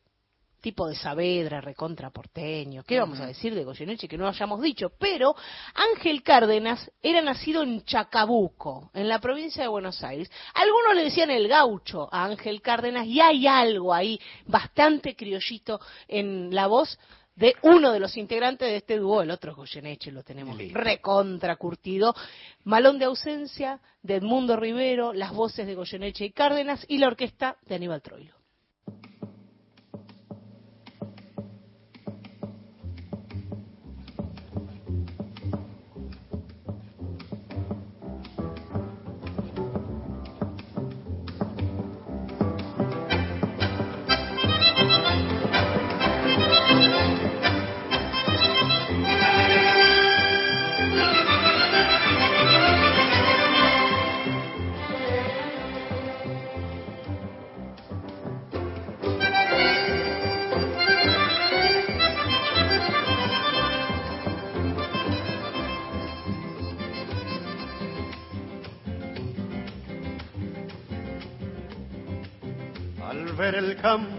tipo 0.63 0.87
de 0.87 0.95
Saavedra, 0.95 1.59
recontra 1.59 2.09
porteño. 2.09 2.83
¿Qué 2.83 2.97
vamos 2.97 3.19
a 3.19 3.27
decir 3.27 3.53
de 3.53 3.65
Goyeneche 3.65 4.07
que 4.07 4.17
no 4.17 4.29
hayamos 4.29 4.61
dicho? 4.61 4.93
Pero 4.97 5.35
Ángel 5.75 6.23
Cárdenas 6.23 6.89
era 7.01 7.21
nacido 7.21 7.63
en 7.63 7.83
Chacabuco, 7.83 8.89
en 8.93 9.09
la 9.09 9.19
provincia 9.19 9.61
de 9.61 9.67
Buenos 9.67 10.01
Aires. 10.05 10.31
Algunos 10.53 10.95
le 10.95 11.03
decían 11.03 11.29
el 11.31 11.49
gaucho 11.49 12.07
a 12.09 12.23
Ángel 12.23 12.61
Cárdenas 12.61 13.05
y 13.05 13.19
hay 13.19 13.45
algo 13.45 13.93
ahí 13.93 14.17
bastante 14.45 15.17
criollito 15.17 15.81
en 16.07 16.55
la 16.55 16.67
voz 16.67 16.97
de 17.35 17.55
uno 17.63 17.91
de 17.91 17.99
los 17.99 18.15
integrantes 18.15 18.69
de 18.69 18.77
este 18.77 18.99
dúo, 18.99 19.21
el 19.21 19.31
otro 19.31 19.51
es 19.51 19.57
Goyeneche, 19.57 20.11
lo 20.11 20.23
tenemos 20.23 20.57
recontra 20.71 21.57
curtido. 21.57 22.15
Malón 22.63 22.99
de 22.99 23.05
ausencia 23.05 23.81
de 24.01 24.15
Edmundo 24.15 24.55
Rivero, 24.55 25.11
las 25.11 25.33
voces 25.33 25.67
de 25.67 25.75
Goyeneche 25.75 26.23
y 26.23 26.31
Cárdenas 26.31 26.85
y 26.87 26.99
la 26.99 27.07
orquesta 27.07 27.57
de 27.65 27.75
Aníbal 27.75 28.01
Troilo. 28.01 28.42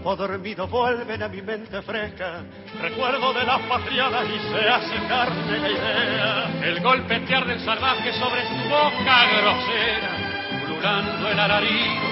Campo 0.05 0.17
dormido 0.17 0.67
vuelven 0.69 1.23
a 1.23 1.29
mi 1.29 1.41
mente 1.41 1.81
fresca 1.81 2.43
recuerdo 2.79 3.33
de 3.33 3.43
las 3.43 3.59
patriadas 3.63 4.27
y 4.29 4.53
se 4.53 4.69
hace 4.69 5.09
carne 5.09 5.59
la 5.59 5.71
idea. 5.71 6.61
El 6.63 6.81
golpetear 6.83 7.47
del 7.47 7.59
salvaje 7.61 8.13
sobre 8.13 8.47
su 8.47 8.69
boca 8.69 9.27
grosera, 9.33 10.67
pululando 10.67 11.31
el 11.31 11.39
alarido 11.39 12.03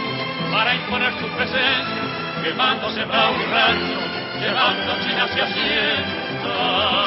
para 0.50 0.74
imponer 0.74 1.12
su 1.20 1.26
presencia, 1.36 2.42
quemándose 2.42 3.04
bravo 3.04 3.36
y 3.36 3.44
rancho, 3.44 4.00
llevando 4.40 4.92
China 5.02 5.24
hacia 5.24 5.44
hacienda. 5.44 7.01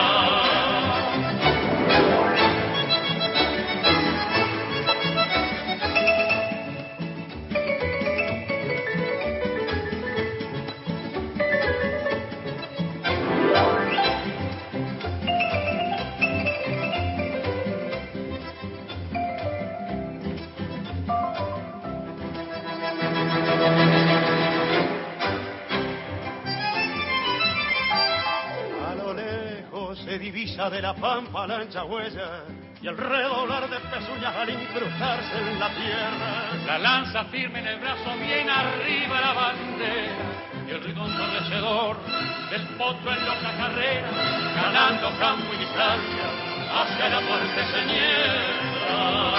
Y 32.82 32.88
el 32.88 32.98
redoblar 32.98 33.70
de 33.70 33.80
pezuñas 33.80 34.36
al 34.36 34.50
incrustarse 34.50 35.38
en 35.38 35.58
la 35.58 35.70
tierra. 35.70 36.52
La 36.68 36.78
lanza 36.78 37.24
firme 37.26 37.60
en 37.60 37.68
el 37.68 37.80
brazo, 37.80 38.14
bien 38.20 38.50
arriba 38.50 39.22
la 39.22 39.34
bandera. 39.34 40.16
Y 40.68 40.72
el 40.72 40.84
ritmo 40.84 41.06
ensordecedor 41.06 41.96
del 42.50 42.68
potro 42.78 43.14
en 43.14 43.26
loca 43.26 43.56
carrera, 43.58 44.10
ganando 44.54 45.18
campo 45.18 45.54
y 45.54 45.58
distancia 45.60 46.26
hacia 46.74 47.10
la 47.10 47.22
muerte 47.22 47.66
señera. 47.72 49.36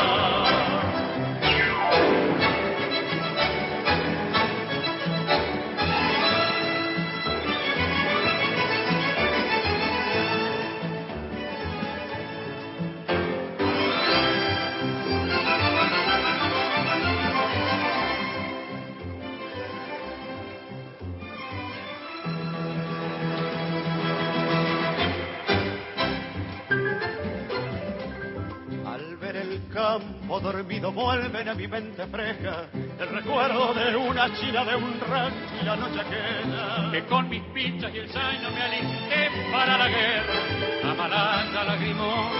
China 34.40 34.64
de 34.64 34.76
un 34.76 35.00
rancho 35.00 35.46
la 35.64 35.76
noche 35.76 36.00
aquella. 36.00 36.90
que 36.92 37.04
con 37.06 37.28
mis 37.28 37.42
pinchas 37.54 37.92
y 37.94 37.98
el 37.98 38.08
zaino 38.08 38.50
me 38.50 38.62
alisté 38.62 39.30
para 39.52 39.78
la 39.78 39.88
guerra. 39.88 40.90
Amalanta, 40.92 41.64
lagrimón, 41.64 42.30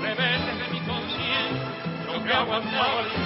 rebeldes 0.00 0.58
de 0.58 0.68
mi 0.72 0.80
conciencia, 0.80 2.12
lo 2.12 2.24
que 2.24 2.32
aguantaba 2.32 3.00
el 3.00 3.19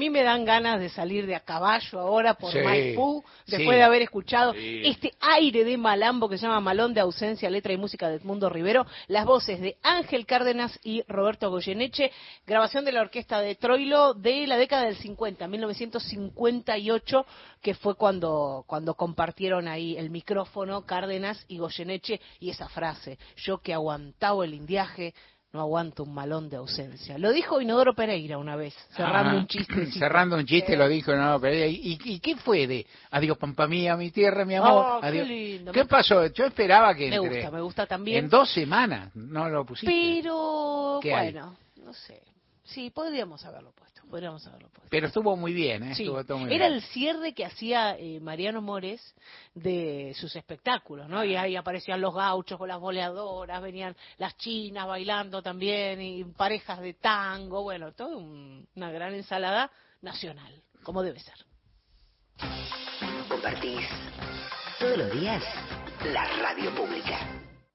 mí 0.00 0.10
me 0.10 0.22
dan 0.22 0.44
ganas 0.44 0.80
de 0.80 0.88
salir 0.88 1.26
de 1.26 1.34
a 1.36 1.40
caballo 1.40 2.00
ahora 2.00 2.34
por 2.34 2.50
Sí, 2.52 2.58
Maipú, 2.58 3.22
después 3.46 3.68
sí. 3.68 3.76
de 3.76 3.82
haber 3.82 4.02
escuchado 4.02 4.52
Sí. 4.54 4.82
este 4.84 5.12
aire 5.20 5.62
de 5.64 5.76
malambo 5.76 6.28
que 6.28 6.38
se 6.38 6.46
llama 6.46 6.60
Malón 6.60 6.94
de 6.94 7.00
Ausencia, 7.00 7.50
letra 7.50 7.72
y 7.72 7.76
música 7.76 8.08
de 8.08 8.16
Edmundo 8.16 8.48
Rivero, 8.48 8.86
las 9.08 9.26
voces 9.26 9.60
de 9.60 9.76
Ángel 9.82 10.24
Cárdenas 10.26 10.78
y 10.82 11.02
Roberto 11.06 11.50
Goyeneche, 11.50 12.10
grabación 12.46 12.84
de 12.84 12.92
la 12.92 13.02
orquesta 13.02 13.40
de 13.40 13.54
Troilo 13.54 14.14
de 14.14 14.46
la 14.46 14.56
década 14.56 14.84
del 14.84 14.96
50, 14.96 15.46
1958, 15.46 17.26
que 17.60 17.74
fue 17.74 17.94
cuando, 17.94 18.64
cuando 18.66 18.94
compartieron 18.94 19.68
ahí 19.68 19.96
el 19.96 20.10
micrófono 20.10 20.86
Cárdenas 20.86 21.44
y 21.48 21.58
Goyeneche 21.58 22.20
y 22.40 22.50
esa 22.50 22.68
frase, 22.68 23.18
yo 23.36 23.58
que 23.58 23.74
aguantaba 23.74 24.44
el 24.44 24.54
indiaje, 24.54 25.14
no 25.52 25.60
aguanto 25.60 26.04
un 26.04 26.14
malón 26.14 26.48
de 26.48 26.56
ausencia. 26.58 27.18
Lo 27.18 27.32
dijo 27.32 27.60
Inodoro 27.60 27.92
Pereira 27.94 28.38
una 28.38 28.54
vez, 28.54 28.72
cerrando 28.94 29.30
Ah, 29.36 29.40
un 29.40 29.46
chiste. 29.48 29.86
Cerrando 29.98 30.36
un 30.36 30.46
chiste 30.46 30.76
lo 30.76 30.86
dijo, 30.88 31.12
no, 31.14 31.40
pero 31.40 31.66
¿y, 31.66 31.98
y 32.04 32.20
qué 32.20 32.36
fue 32.36 32.68
de 32.68 32.86
adiós 33.10 33.36
pampa 33.36 33.66
mía, 33.66 33.96
mi 33.96 34.10
tierra, 34.12 34.44
mi 34.44 34.54
amor? 34.54 34.84
Oh, 34.86 35.00
qué 35.00 35.24
lindo. 35.24 35.72
¿Qué 35.72 35.84
pasó? 35.86 36.26
Yo 36.26 36.44
esperaba 36.44 36.94
que 36.94 37.08
Me 37.10 37.16
entre- 37.16 37.34
gusta, 37.40 37.50
me 37.50 37.60
gusta 37.62 37.86
también. 37.86 38.24
en 38.24 38.30
dos 38.30 38.52
semanas 38.52 39.10
no 39.16 39.48
lo 39.48 39.64
pusiste. 39.64 39.92
Pero, 39.92 41.00
bueno, 41.02 41.56
no 41.84 41.92
sé. 41.94 42.22
Sí, 42.62 42.90
podríamos 42.90 43.44
haberlo 43.44 43.72
puesto, 43.72 43.89
podríamos 44.10 44.46
haberlo 44.46 44.68
puesto. 44.68 44.88
Pero 44.90 45.06
estuvo 45.06 45.36
muy 45.36 45.52
bien, 45.54 45.84
¿eh? 45.84 45.94
Sí, 45.94 46.02
Estuvo 46.02 46.24
todo 46.24 46.38
muy 46.38 46.52
era 46.52 46.66
bien. 46.66 46.78
el 46.78 46.82
cierre 46.82 47.32
que 47.32 47.44
hacía 47.46 47.96
eh, 47.98 48.20
Mariano 48.20 48.60
Mores 48.60 49.14
de 49.54 50.12
sus 50.16 50.34
espectáculos, 50.36 51.08
¿no? 51.08 51.24
Y 51.24 51.36
ahí 51.36 51.56
aparecían 51.56 52.00
los 52.00 52.14
gauchos 52.14 52.58
con 52.58 52.68
las 52.68 52.80
boleadoras, 52.80 53.62
venían 53.62 53.96
las 54.18 54.36
chinas 54.36 54.86
bailando 54.86 55.40
también, 55.42 56.00
y 56.02 56.24
parejas 56.24 56.80
de 56.80 56.94
tango, 56.94 57.62
bueno, 57.62 57.92
todo 57.92 58.18
un- 58.18 58.66
una 58.74 58.90
gran 58.90 59.14
ensalada 59.14 59.70
nacional, 60.02 60.52
como 60.82 61.02
debe 61.02 61.20
ser. 61.20 61.34
Compartís 63.28 63.86
todos 64.78 64.98
los 64.98 65.12
días 65.20 65.42
la 66.12 66.24
radio 66.42 66.74
pública. 66.74 67.18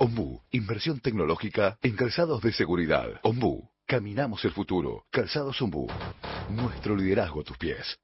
Ombu, 0.00 0.42
inversión 0.52 1.00
tecnológica 1.00 1.76
en 1.82 1.96
calzados 1.96 2.40
de 2.40 2.52
seguridad. 2.52 3.18
Ombu, 3.24 3.68
caminamos 3.84 4.44
el 4.44 4.52
futuro. 4.52 5.06
Calzados 5.10 5.60
Ombu, 5.60 5.88
nuestro 6.50 6.94
liderazgo 6.94 7.40
a 7.40 7.44
tus 7.44 7.58
pies. 7.58 7.98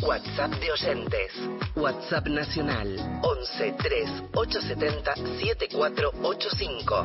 WhatsApp 0.00 0.52
de 0.52 0.72
oyentes. 0.72 1.32
WhatsApp 1.76 2.28
nacional 2.28 3.20
11 3.22 3.74
3 3.78 4.10
870 4.32 5.16
7485. 5.16 7.04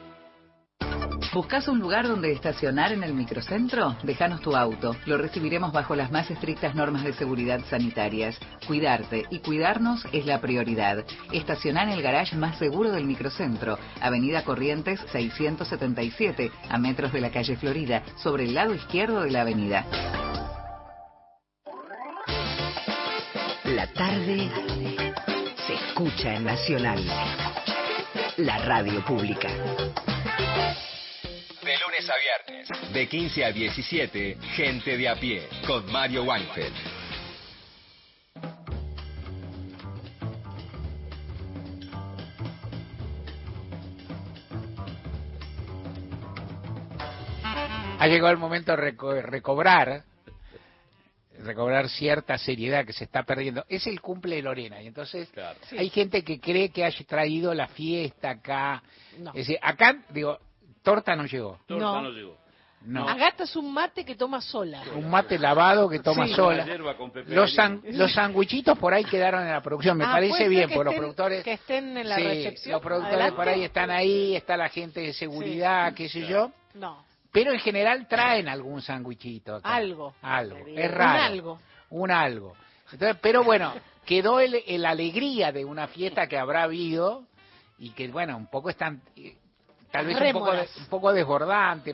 ¿Buscas 1.33 1.69
un 1.69 1.79
lugar 1.79 2.09
donde 2.09 2.33
estacionar 2.33 2.91
en 2.91 3.03
el 3.03 3.13
microcentro? 3.13 3.95
Déjanos 4.03 4.41
tu 4.41 4.53
auto. 4.53 4.97
Lo 5.05 5.17
recibiremos 5.17 5.71
bajo 5.71 5.95
las 5.95 6.11
más 6.11 6.29
estrictas 6.29 6.75
normas 6.75 7.05
de 7.05 7.13
seguridad 7.13 7.61
sanitarias. 7.69 8.37
Cuidarte 8.67 9.23
y 9.29 9.39
cuidarnos 9.39 10.05
es 10.11 10.25
la 10.25 10.41
prioridad. 10.41 11.05
Estacionar 11.31 11.87
en 11.87 11.93
el 11.93 12.01
garage 12.01 12.35
más 12.35 12.57
seguro 12.57 12.91
del 12.91 13.05
microcentro, 13.05 13.79
Avenida 14.01 14.43
Corrientes 14.43 14.99
677, 15.13 16.51
a 16.67 16.77
metros 16.77 17.13
de 17.13 17.21
la 17.21 17.31
calle 17.31 17.55
Florida, 17.55 18.03
sobre 18.17 18.43
el 18.43 18.53
lado 18.53 18.75
izquierdo 18.75 19.21
de 19.21 19.31
la 19.31 19.41
avenida. 19.41 19.85
La 23.63 23.87
tarde 23.93 24.49
se 25.65 25.73
escucha 25.75 26.35
en 26.35 26.43
Nacional. 26.43 27.01
La 28.35 28.57
radio 28.57 29.05
pública. 29.05 29.47
Lunes 32.01 32.09
a 32.09 32.17
viernes, 32.17 32.93
de 32.93 33.07
15 33.07 33.45
a 33.45 33.51
17, 33.51 34.37
Gente 34.55 34.97
de 34.97 35.07
a 35.07 35.15
pie, 35.15 35.47
con 35.67 35.85
Mario 35.91 36.23
Weinfeld. 36.23 36.73
Ha 47.99 48.07
llegado 48.07 48.31
el 48.31 48.37
momento 48.37 48.75
de 48.75 48.93
reco- 48.93 49.21
recobrar 49.21 50.03
recobrar 51.43 51.89
cierta 51.89 52.37
seriedad 52.37 52.85
que 52.85 52.93
se 52.93 53.03
está 53.05 53.23
perdiendo. 53.23 53.65
Es 53.67 53.87
el 53.87 53.99
cumple 53.99 54.35
de 54.35 54.41
Lorena 54.43 54.79
y 54.79 54.85
entonces 54.87 55.27
hay 55.75 55.89
gente 55.89 56.23
que 56.23 56.39
cree 56.39 56.69
que 56.69 56.85
haya 56.85 57.05
traído 57.07 57.51
la 57.55 57.67
fiesta 57.67 58.29
acá. 58.31 58.83
No. 59.17 59.31
Es 59.31 59.47
decir, 59.47 59.57
acá, 59.61 60.03
digo, 60.09 60.37
torta 60.83 61.15
no 61.15 61.25
llegó. 61.25 61.59
Torta 61.65 61.83
No. 61.83 62.01
no 62.01 62.09
llegó. 62.11 62.37
No. 62.83 63.07
Agata 63.07 63.43
es 63.43 63.55
un 63.55 63.71
mate 63.71 64.03
que 64.03 64.15
toma 64.15 64.41
sola. 64.41 64.81
Un 64.95 65.07
mate 65.07 65.37
lavado 65.37 65.87
que 65.87 65.99
toma 65.99 66.25
Sí. 66.25 66.33
sola. 66.33 66.65
Los, 67.27 67.53
san- 67.53 67.79
los 67.91 68.11
sanguichitos 68.11 68.75
por 68.79 68.91
ahí 68.91 69.03
quedaron 69.03 69.43
en 69.43 69.51
la 69.51 69.61
producción. 69.61 69.95
Me 69.99 70.05
Ah, 70.05 70.13
parece 70.13 70.49
bien, 70.49 70.67
por 70.71 70.85
los 70.85 70.95
productores. 70.95 71.43
Que 71.43 71.53
estén 71.53 71.95
en 71.95 72.09
la 72.09 72.15
Sí, 72.15 72.23
recepción. 72.23 72.71
Los 72.73 72.81
productores 72.81 73.13
Adelante. 73.17 73.35
por 73.35 73.47
ahí 73.49 73.63
están 73.63 73.91
ahí, 73.91 74.35
está 74.35 74.57
la 74.57 74.69
gente 74.69 74.99
de 75.01 75.13
seguridad, 75.13 75.93
qué 75.93 76.09
sé 76.09 76.25
yo. 76.25 76.51
No, 76.73 77.05
Pero 77.31 77.51
en 77.53 77.59
general 77.59 78.07
traen 78.07 78.47
algún 78.49 78.81
sándwichito. 78.81 79.57
acá. 79.57 79.75
algo. 79.75 80.15
Algo. 80.23 80.57
Un 80.65 80.77
Es 80.79 80.91
raro. 80.91 81.21
algo. 81.23 81.59
Un 81.91 82.09
algo. 82.09 82.55
Entonces, 82.91 83.15
pero 83.21 83.43
bueno, 83.43 83.73
quedó 84.05 84.39
el, 84.39 84.55
el 84.65 84.85
alegría 84.85 85.51
de 85.51 85.63
una 85.65 85.87
fiesta 85.87 86.25
que 86.27 86.37
habrá 86.37 86.63
habido 86.63 87.25
y 87.77 87.91
que, 87.91 88.07
bueno, 88.07 88.35
un 88.35 88.47
poco 88.47 88.69
están. 88.71 89.01
Tal 89.91 90.05
vez 90.05 90.17
un 90.21 90.31
poco, 90.33 90.51
de- 90.53 90.67
un 90.79 90.85
poco 90.87 91.13
desbordante. 91.13 91.93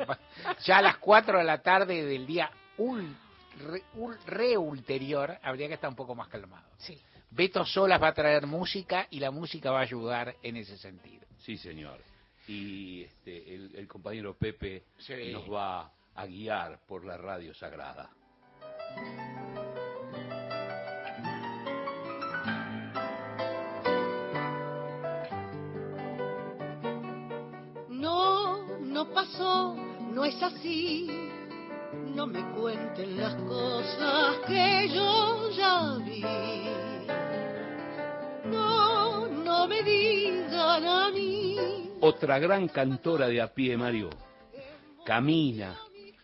Ya 0.65 0.77
a 0.77 0.81
las 0.81 0.97
4 0.97 1.39
de 1.39 1.43
la 1.43 1.61
tarde 1.61 2.05
del 2.05 2.25
día 2.27 2.49
ul- 2.77 3.15
re, 3.59 3.81
ul- 3.95 4.17
re 4.25 4.57
ulterior 4.57 5.37
habría 5.41 5.67
que 5.67 5.73
estar 5.75 5.89
un 5.89 5.95
poco 5.95 6.13
más 6.15 6.27
calmado. 6.27 6.67
Sí. 6.77 6.99
Beto 7.31 7.65
Solas 7.65 8.01
va 8.01 8.09
a 8.09 8.13
traer 8.13 8.45
música 8.47 9.07
y 9.09 9.19
la 9.19 9.31
música 9.31 9.71
va 9.71 9.79
a 9.79 9.83
ayudar 9.83 10.35
en 10.43 10.57
ese 10.57 10.77
sentido. 10.77 11.25
Sí, 11.39 11.57
señor. 11.57 11.99
Y 12.47 13.03
este, 13.03 13.53
el, 13.55 13.75
el 13.75 13.87
compañero 13.87 14.33
Pepe 14.35 14.83
Sí. 14.97 15.31
nos 15.33 15.51
va 15.51 15.91
a 16.15 16.25
guiar 16.25 16.79
por 16.87 17.03
la 17.03 17.17
radio 17.17 17.53
sagrada. 17.53 18.09
No, 28.97 29.05
pasó, 29.05 29.75
no 30.11 30.25
es 30.25 30.41
así. 30.41 31.07
No 32.15 32.25
me 32.25 32.41
cuenten 32.55 33.15
las 33.15 33.35
cosas 33.35 34.37
que 34.47 34.89
yo 34.89 35.51
ya 35.51 35.99
vi. 36.03 36.23
No, 38.45 39.27
no 39.27 39.67
me 39.67 39.83
digan 39.83 40.83
a 40.83 41.11
mí. 41.11 41.91
Otra 42.01 42.39
gran 42.39 42.69
cantora 42.69 43.27
de 43.27 43.39
a 43.39 43.53
pie, 43.53 43.77
Mario. 43.77 44.09
Camina, 45.05 45.77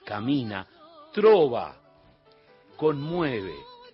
camina, 0.04 0.66
trova, 1.14 1.76
conmueve. 2.76 3.54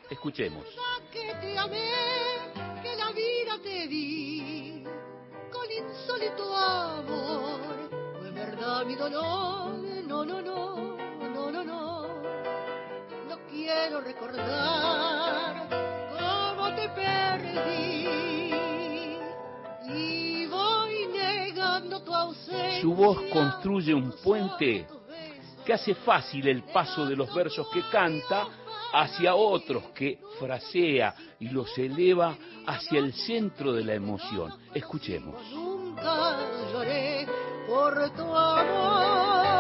Escuchemos. 0.10 0.66
que 1.12 1.36
te 1.42 1.58
amé, 1.58 1.99
Mi 8.86 8.96
dolor, 8.96 9.74
no, 10.08 10.24
no, 10.24 10.42
no, 10.42 10.98
no, 11.34 11.52
no, 11.52 11.64
no. 11.66 12.08
No 13.28 13.38
quiero 13.50 14.00
recordar 14.00 15.68
cómo 16.18 16.74
te 16.76 16.88
perdí. 16.90 18.08
Y 19.94 20.46
voy 20.46 21.08
negando 21.08 22.02
tu 22.02 22.16
ausencia. 22.16 22.82
Su 22.82 22.94
voz 22.94 23.20
construye 23.34 23.94
un 23.94 24.14
puente 24.24 24.88
que 25.66 25.74
hace 25.74 25.94
fácil 25.94 26.48
el 26.48 26.64
paso 26.64 27.06
de 27.06 27.18
los 27.18 27.34
versos 27.34 27.68
que 27.74 27.82
canta 27.92 28.48
hacia 28.94 29.36
otros 29.36 29.90
que 29.94 30.20
frasea 30.40 31.14
y 31.40 31.50
los 31.50 31.78
eleva 31.78 32.38
hacia 32.66 33.00
el 33.00 33.14
centro 33.14 33.74
de 33.74 33.84
la 33.84 33.94
emoción. 33.94 34.54
Escuchemos. 34.74 35.36
Nunca 35.52 36.38
lloré 36.72 37.28
por 37.70 38.10
tu 38.16 38.24
amor. 38.24 39.60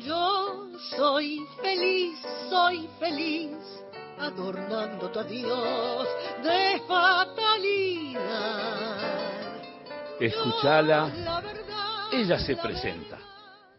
Yo 0.00 0.66
soy 0.96 1.46
feliz, 1.62 2.18
soy 2.50 2.88
feliz, 2.98 3.56
adornando 4.18 5.08
tu 5.10 5.20
adiós 5.20 6.08
de 6.42 6.82
fatalidad. 6.88 8.18
Escuchala. 10.18 11.12
Ella 12.10 12.38
se 12.40 12.56
presenta. 12.56 13.37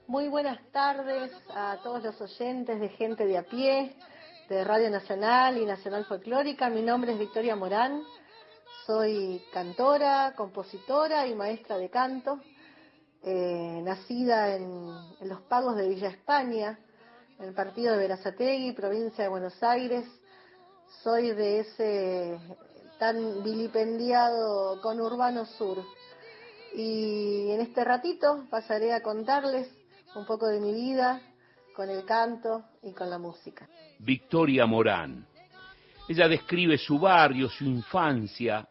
Muy 0.09 0.27
buenas 0.27 0.59
tardes 0.71 1.31
a 1.53 1.77
todos 1.83 2.01
los 2.01 2.19
oyentes 2.19 2.79
de 2.79 2.89
Gente 2.89 3.27
de 3.27 3.37
a 3.37 3.43
pie, 3.43 3.95
de 4.49 4.63
Radio 4.63 4.89
Nacional 4.89 5.59
y 5.59 5.65
Nacional 5.67 6.03
Folclórica. 6.05 6.67
Mi 6.71 6.81
nombre 6.81 7.13
es 7.13 7.19
Victoria 7.19 7.55
Morán, 7.55 8.01
soy 8.87 9.39
cantora, 9.53 10.33
compositora 10.35 11.27
y 11.27 11.35
maestra 11.35 11.77
de 11.77 11.91
canto, 11.91 12.39
eh, 13.21 13.81
nacida 13.83 14.55
en, 14.55 14.89
en 15.21 15.29
Los 15.29 15.41
Pagos 15.41 15.75
de 15.75 15.87
Villa 15.87 16.07
España, 16.07 16.79
en 17.37 17.45
el 17.45 17.53
partido 17.53 17.91
de 17.91 17.99
Verazategui, 17.99 18.71
provincia 18.71 19.25
de 19.25 19.29
Buenos 19.29 19.61
Aires. 19.61 20.05
Soy 21.03 21.35
de 21.35 21.59
ese 21.59 22.39
tan 22.97 23.43
vilipendiado 23.43 24.81
conurbano 24.81 25.45
sur. 25.45 25.77
Y 26.73 27.51
en 27.51 27.61
este 27.61 27.83
ratito 27.83 28.47
pasaré 28.49 28.91
a 28.91 29.03
contarles 29.03 29.78
un 30.15 30.25
poco 30.25 30.47
de 30.47 30.59
mi 30.59 30.73
vida 30.73 31.21
con 31.75 31.89
el 31.89 32.05
canto 32.05 32.65
y 32.83 32.91
con 32.93 33.09
la 33.09 33.17
música. 33.17 33.67
Victoria 33.99 34.65
Morán. 34.65 35.25
Ella 36.07 36.27
describe 36.27 36.77
su 36.77 36.97
barrio, 36.97 37.49
su 37.49 37.63
infancia, 37.63 38.67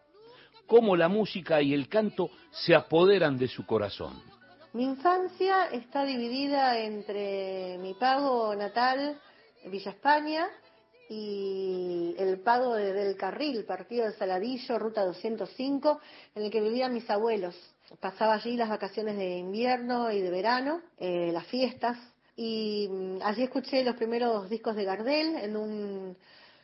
cómo 0.66 0.96
la 0.96 1.08
música 1.08 1.62
y 1.62 1.72
el 1.72 1.88
canto 1.88 2.30
se 2.50 2.74
apoderan 2.74 3.38
de 3.38 3.48
su 3.48 3.64
corazón. 3.64 4.22
Mi 4.72 4.84
infancia 4.84 5.66
está 5.72 6.04
dividida 6.04 6.78
entre 6.78 7.78
mi 7.78 7.94
pago 7.94 8.54
natal, 8.54 9.18
Villa 9.64 9.92
España, 9.92 10.48
y 11.08 12.14
el 12.18 12.40
pago 12.40 12.74
de 12.74 12.92
Del 12.92 13.16
Carril, 13.16 13.64
partido 13.64 14.04
de 14.04 14.12
Saladillo, 14.12 14.78
ruta 14.78 15.04
205, 15.06 16.00
en 16.34 16.42
el 16.42 16.50
que 16.50 16.60
vivían 16.60 16.92
mis 16.92 17.08
abuelos. 17.08 17.54
Pasaba 18.00 18.34
allí 18.34 18.56
las 18.56 18.68
vacaciones 18.68 19.16
de 19.16 19.38
invierno 19.38 20.12
y 20.12 20.20
de 20.20 20.30
verano, 20.30 20.82
eh, 20.98 21.30
las 21.32 21.46
fiestas, 21.46 21.96
y 22.36 22.86
mm, 22.88 23.18
allí 23.22 23.42
escuché 23.42 23.82
los 23.82 23.96
primeros 23.96 24.48
discos 24.50 24.76
de 24.76 24.84
Gardel 24.84 25.36
en 25.36 25.56
un 25.56 26.16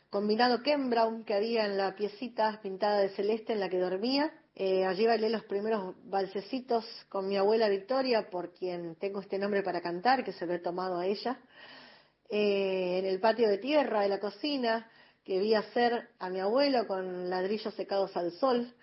combinado 0.09 0.61
Ken 0.63 0.89
Brown 0.89 1.25
que 1.25 1.33
había 1.33 1.65
en 1.65 1.77
la 1.77 1.95
piecita 1.95 2.59
pintada 2.61 2.99
de 2.99 3.09
celeste 3.09 3.53
en 3.53 3.59
la 3.59 3.69
que 3.69 3.79
dormía. 3.79 4.31
Eh, 4.55 4.85
allí 4.85 5.05
bailé 5.05 5.29
los 5.29 5.43
primeros 5.43 5.95
balsecitos 6.05 6.85
con 7.09 7.27
mi 7.27 7.35
abuela 7.35 7.67
Victoria, 7.67 8.29
por 8.29 8.53
quien 8.53 8.95
tengo 8.95 9.19
este 9.19 9.37
nombre 9.37 9.63
para 9.63 9.81
cantar, 9.81 10.23
que 10.23 10.31
se 10.31 10.45
lo 10.45 10.53
he 10.53 10.59
tomado 10.59 10.97
a 10.99 11.05
ella. 11.05 11.37
Eh, 12.29 12.99
en 12.99 13.05
el 13.05 13.19
patio 13.19 13.49
de 13.49 13.57
tierra 13.57 14.01
de 14.01 14.09
la 14.09 14.19
cocina, 14.19 14.89
que 15.25 15.39
vi 15.39 15.55
hacer 15.55 16.07
a 16.19 16.29
mi 16.29 16.39
abuelo 16.39 16.87
con 16.87 17.29
ladrillos 17.29 17.73
secados 17.73 18.15
al 18.15 18.31
sol. 18.31 18.73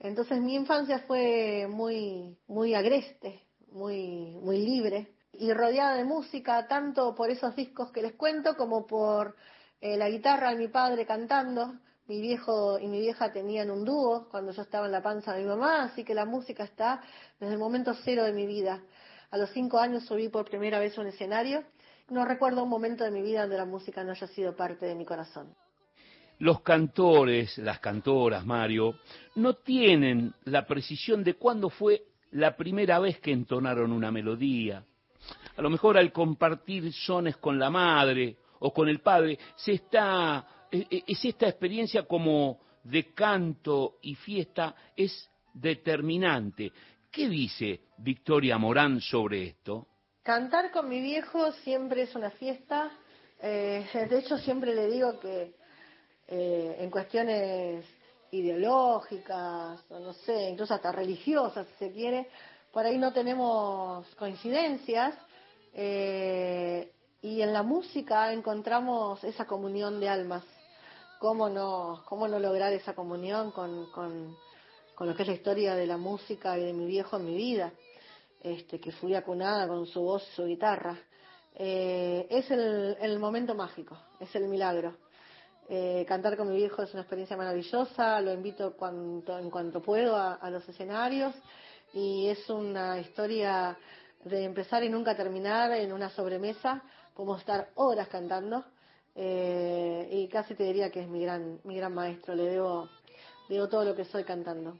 Entonces 0.00 0.40
mi 0.40 0.54
infancia 0.54 1.00
fue 1.00 1.66
muy, 1.68 2.36
muy 2.46 2.74
agreste, 2.74 3.42
muy, 3.72 4.36
muy 4.42 4.58
libre. 4.58 5.14
y 5.32 5.52
rodeada 5.52 5.94
de 5.94 6.04
música, 6.04 6.66
tanto 6.66 7.14
por 7.14 7.30
esos 7.30 7.54
discos 7.54 7.92
que 7.92 8.02
les 8.02 8.14
cuento 8.14 8.56
como 8.56 8.86
por 8.86 9.36
eh, 9.80 9.96
la 9.96 10.08
guitarra 10.10 10.50
de 10.50 10.56
mi 10.56 10.68
padre 10.68 11.06
cantando. 11.06 11.74
Mi 12.08 12.20
viejo 12.20 12.78
y 12.78 12.88
mi 12.88 13.00
vieja 13.00 13.32
tenían 13.32 13.70
un 13.70 13.84
dúo 13.84 14.28
cuando 14.30 14.50
yo 14.52 14.62
estaba 14.62 14.86
en 14.86 14.92
la 14.92 15.02
panza 15.02 15.34
de 15.34 15.42
mi 15.42 15.48
mamá, 15.48 15.84
así 15.84 16.04
que 16.04 16.14
la 16.14 16.24
música 16.24 16.64
está 16.64 17.02
desde 17.38 17.52
el 17.52 17.58
momento 17.60 17.94
cero 18.02 18.24
de 18.24 18.32
mi 18.32 18.46
vida. 18.46 18.82
A 19.30 19.36
los 19.36 19.50
cinco 19.50 19.78
años 19.78 20.06
subí 20.06 20.28
por 20.28 20.48
primera 20.48 20.78
vez 20.78 20.96
a 20.96 21.02
un 21.02 21.08
escenario. 21.08 21.64
No 22.08 22.24
recuerdo 22.24 22.62
un 22.62 22.70
momento 22.70 23.04
de 23.04 23.10
mi 23.10 23.20
vida 23.22 23.42
donde 23.42 23.58
la 23.58 23.66
música 23.66 24.02
no 24.02 24.12
haya 24.12 24.26
sido 24.28 24.56
parte 24.56 24.86
de 24.86 24.94
mi 24.94 25.04
corazón. 25.04 25.54
Los 26.40 26.60
cantores, 26.60 27.58
las 27.58 27.80
cantoras, 27.80 28.46
Mario, 28.46 29.00
no 29.36 29.54
tienen 29.54 30.32
la 30.44 30.66
precisión 30.66 31.24
de 31.24 31.34
cuándo 31.34 31.68
fue 31.68 32.02
la 32.32 32.56
primera 32.56 32.98
vez 32.98 33.18
que 33.20 33.32
entonaron 33.32 33.92
una 33.92 34.10
melodía. 34.10 34.84
A 35.56 35.62
lo 35.62 35.70
mejor 35.70 35.98
al 35.98 36.12
compartir 36.12 36.92
sones 36.92 37.36
con 37.38 37.58
la 37.58 37.70
madre 37.70 38.36
o 38.60 38.72
con 38.72 38.88
el 38.88 39.00
padre, 39.00 39.38
se 39.56 39.72
está, 39.72 40.66
e, 40.70 40.86
e, 40.90 41.04
es 41.06 41.24
esta 41.24 41.48
experiencia 41.48 42.04
como 42.04 42.60
de 42.84 43.12
canto 43.12 43.98
y 44.02 44.14
fiesta, 44.14 44.74
es 44.96 45.28
determinante. 45.52 46.72
¿Qué 47.10 47.28
dice 47.28 47.80
Victoria 47.98 48.58
Morán 48.58 49.00
sobre 49.00 49.44
esto? 49.44 49.86
Cantar 50.22 50.70
con 50.70 50.88
mi 50.88 51.00
viejo 51.00 51.52
siempre 51.52 52.02
es 52.02 52.14
una 52.14 52.30
fiesta. 52.30 52.90
Eh, 53.40 53.86
de 54.08 54.18
hecho, 54.18 54.36
siempre 54.38 54.74
le 54.74 54.88
digo 54.88 55.18
que 55.20 55.54
eh, 56.28 56.76
en 56.78 56.90
cuestiones 56.90 57.84
ideológicas, 58.30 59.80
o 59.90 59.98
no 59.98 60.12
sé, 60.12 60.50
incluso 60.50 60.74
hasta 60.74 60.92
religiosas, 60.92 61.66
si 61.66 61.86
se 61.86 61.92
quiere, 61.92 62.28
por 62.72 62.84
ahí 62.84 62.98
no 62.98 63.12
tenemos 63.12 64.06
coincidencias. 64.16 65.14
Eh, 65.72 66.92
y 67.22 67.42
en 67.42 67.52
la 67.52 67.62
música 67.62 68.32
encontramos 68.32 69.22
esa 69.24 69.46
comunión 69.46 70.00
de 70.00 70.08
almas. 70.08 70.44
¿Cómo 71.18 71.48
no, 71.48 72.04
cómo 72.06 72.28
no 72.28 72.38
lograr 72.38 72.72
esa 72.72 72.94
comunión 72.94 73.50
con, 73.50 73.90
con, 73.90 74.36
con 74.94 75.08
lo 75.08 75.16
que 75.16 75.22
es 75.22 75.28
la 75.28 75.34
historia 75.34 75.74
de 75.74 75.86
la 75.86 75.96
música 75.96 76.56
y 76.56 76.64
de 76.64 76.72
mi 76.72 76.86
viejo 76.86 77.16
en 77.16 77.24
mi 77.24 77.34
vida? 77.34 77.72
Este, 78.40 78.78
que 78.78 78.92
fui 78.92 79.14
acunada 79.14 79.66
con 79.66 79.86
su 79.86 80.00
voz 80.00 80.22
y 80.28 80.36
su 80.36 80.44
guitarra. 80.44 80.96
Eh, 81.56 82.26
es 82.30 82.48
el, 82.52 82.96
el 83.00 83.18
momento 83.18 83.54
mágico, 83.54 83.98
es 84.20 84.32
el 84.36 84.46
milagro. 84.46 84.96
Eh, 85.70 86.06
cantar 86.08 86.34
con 86.38 86.48
mi 86.48 86.56
viejo 86.56 86.82
es 86.82 86.94
una 86.94 87.02
experiencia 87.02 87.36
maravillosa, 87.36 88.22
lo 88.22 88.32
invito 88.32 88.72
cuanto, 88.72 89.38
en 89.38 89.50
cuanto 89.50 89.82
puedo 89.82 90.16
a, 90.16 90.48
los 90.48 90.66
escenarios 90.66 91.34
y 91.92 92.26
es 92.28 92.48
una 92.48 92.98
historia 92.98 93.76
de 94.24 94.44
empezar 94.44 94.82
y 94.82 94.88
nunca 94.88 95.14
terminar 95.14 95.72
en 95.72 95.92
una 95.92 96.08
sobremesa, 96.08 96.82
como 97.12 97.36
estar 97.36 97.68
horas 97.74 98.08
cantando 98.08 98.64
eh, 99.14 100.08
y 100.10 100.26
casi 100.28 100.54
te 100.54 100.64
diría 100.64 100.90
que 100.90 101.00
es 101.00 101.08
mi 101.08 101.20
gran, 101.20 101.60
mi 101.64 101.76
gran 101.76 101.92
maestro, 101.92 102.34
le 102.34 102.44
debo, 102.44 102.88
debo 103.50 103.68
todo 103.68 103.84
lo 103.84 103.94
que 103.94 104.06
soy 104.06 104.24
cantando. 104.24 104.78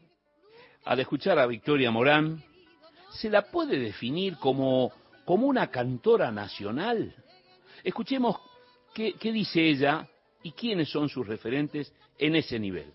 Al 0.87 1.01
escuchar 1.01 1.39
a 1.39 1.45
Victoria 1.45 1.91
Morán, 1.91 2.43
¿se 3.11 3.29
la 3.29 3.43
puede 3.43 3.79
definir 3.79 4.39
como, 4.39 4.91
como 5.27 5.49
una 5.49 5.71
cantora 5.71 6.33
nacional? 6.33 7.15
Escuchemos 7.85 8.41
qué, 8.95 9.13
qué 9.19 9.33
dice 9.33 9.61
ella 9.61 10.09
y 10.49 10.53
quiénes 10.53 10.89
son 10.91 11.11
sus 11.11 11.27
referentes 11.27 11.93
en 12.17 12.35
ese 12.35 12.59
nivel. 12.59 12.95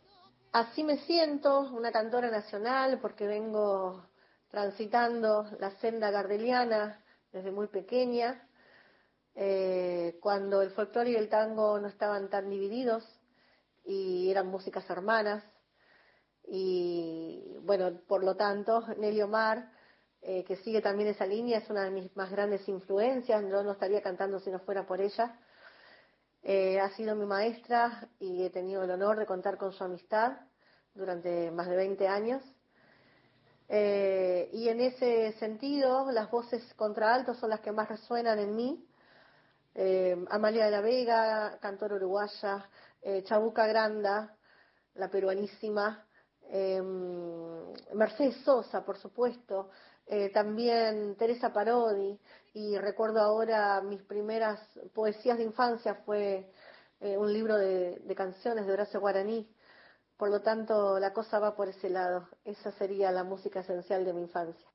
Así 0.53 0.84
me 0.84 0.97
siento, 1.05 1.59
una 1.71 1.91
cantora 1.91 2.31
nacional, 2.31 2.99
porque 2.99 3.27
vengo 3.27 4.07
transitando 4.49 5.45
la 5.59 5.69
senda 5.77 6.09
gardeliana 6.09 6.99
desde 7.31 7.51
muy 7.51 7.67
pequeña, 7.67 8.47
eh, 9.35 10.17
cuando 10.19 10.63
el 10.63 10.71
folclore 10.71 11.11
y 11.11 11.15
el 11.15 11.30
tango 11.30 11.80
no 11.80 11.88
estaban 11.88 12.27
tan 12.30 12.49
divididos 12.49 13.03
y 13.85 14.31
eran 14.31 14.47
músicas 14.47 14.89
hermanas. 14.89 15.43
Y 16.47 17.55
bueno, 17.61 18.01
por 18.07 18.23
lo 18.23 18.35
tanto, 18.35 18.81
Nelly 18.97 19.21
Omar, 19.21 19.71
eh, 20.21 20.43
que 20.43 20.55
sigue 20.57 20.81
también 20.81 21.09
esa 21.09 21.27
línea, 21.27 21.59
es 21.59 21.69
una 21.69 21.84
de 21.84 21.91
mis 21.91 22.15
más 22.15 22.31
grandes 22.31 22.67
influencias. 22.67 23.43
Yo 23.43 23.61
no 23.63 23.73
estaría 23.73 24.01
cantando 24.01 24.39
si 24.39 24.49
no 24.49 24.59
fuera 24.59 24.88
por 24.88 25.01
ella. 25.01 25.39
Eh, 26.45 26.78
ha 26.78 26.90
sido 26.90 27.15
mi 27.15 27.26
maestra 27.26 28.10
y 28.20 28.44
he 28.44 28.49
tenido 28.49 28.84
el 28.84 28.91
honor 28.91 29.18
de 29.18 29.26
contar 29.26 29.57
con 29.57 29.72
su 29.72 29.82
amistad 29.82 30.34
durante 30.94 31.49
más 31.52 31.70
de 31.70 31.78
20 31.78 32.06
años. 32.06 32.44
Eh, 33.70 34.49
y 34.52 34.68
en 34.68 34.82
ese 34.82 35.32
sentido, 35.40 36.11
las 36.11 36.30
voces 36.30 36.61
contraaltos 36.74 37.38
son 37.38 37.49
las 37.49 37.61
que 37.61 37.72
más 37.72 37.88
resuenan 37.88 38.40
en 38.40 38.56
mí. 38.57 38.86
Eh, 39.74 40.18
Amalia 40.32 40.65
de 40.65 40.72
la 40.72 40.82
Vega, 40.82 41.57
cantora 41.61 41.95
uruguaya, 41.95 42.70
Chabuca 43.24 43.65
Granda, 43.65 44.36
la 44.95 45.10
peruanísima, 45.10 46.06
Mercedes 47.94 48.38
Sosa, 48.45 48.86
por 48.86 48.98
supuesto, 48.98 49.72
también 50.34 51.15
Teresa 51.18 51.52
Parodi, 51.52 52.18
y 52.53 52.77
recuerdo 52.77 53.19
ahora 53.19 53.81
mis 53.81 54.01
primeras 54.01 54.59
poesías 54.93 55.38
de 55.38 55.43
infancia 55.43 55.95
fue 56.05 56.51
eh, 56.99 57.17
un 57.17 57.34
libro 57.34 57.57
de, 57.57 57.99
de, 57.99 58.15
canciones 58.15 58.65
de 58.65 58.73
Horacio 58.73 58.99
Guaraní. 58.99 59.49
Por 60.17 60.30
lo 60.30 60.41
tanto, 60.41 60.99
la 60.99 61.11
cosa 61.11 61.39
va 61.39 61.55
por 61.55 61.67
ese 61.67 61.89
lado. 61.89 62.30
Esa 62.45 62.71
sería 62.73 63.11
la 63.11 63.23
música 63.23 63.61
esencial 63.61 64.05
de 64.05 64.13
mi 64.13 64.21
infancia. 64.21 64.67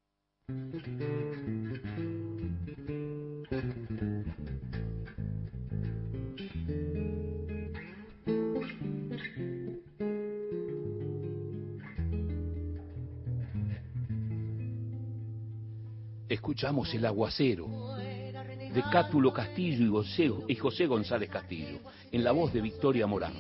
Escuchamos 16.49 16.95
El 16.95 17.05
Aguacero 17.05 17.69
de 17.99 18.83
Cátulo 18.91 19.35
Castillo 19.35 19.85
y 19.85 19.91
José, 19.91 20.31
y 20.49 20.55
José 20.55 20.87
González 20.87 21.29
Castillo, 21.29 21.81
en 22.11 22.25
la 22.25 22.33
voz 22.33 22.55
de 22.55 22.63
Victoria 22.63 23.07
Morán. 23.07 23.35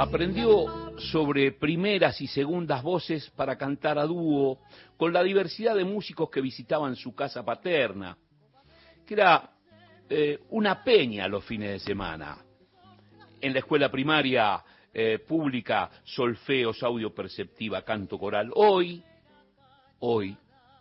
Aprendió 0.00 0.96
sobre 0.96 1.52
primeras 1.52 2.22
y 2.22 2.26
segundas 2.26 2.82
voces 2.82 3.28
para 3.36 3.58
cantar 3.58 3.98
a 3.98 4.06
dúo 4.06 4.60
con 4.96 5.12
la 5.12 5.22
diversidad 5.22 5.76
de 5.76 5.84
músicos 5.84 6.30
que 6.30 6.40
visitaban 6.40 6.96
su 6.96 7.14
casa 7.14 7.44
paterna, 7.44 8.16
que 9.06 9.12
era 9.12 9.50
eh, 10.08 10.38
una 10.48 10.82
peña 10.82 11.28
los 11.28 11.44
fines 11.44 11.72
de 11.72 11.78
semana. 11.80 12.38
En 13.42 13.52
la 13.52 13.58
escuela 13.58 13.90
primaria 13.90 14.64
eh, 14.94 15.18
pública, 15.18 15.90
solfeos, 16.02 16.82
audio 16.82 17.14
perceptiva, 17.14 17.82
canto 17.82 18.18
coral. 18.18 18.50
Hoy, 18.54 19.04
hoy, 19.98 20.34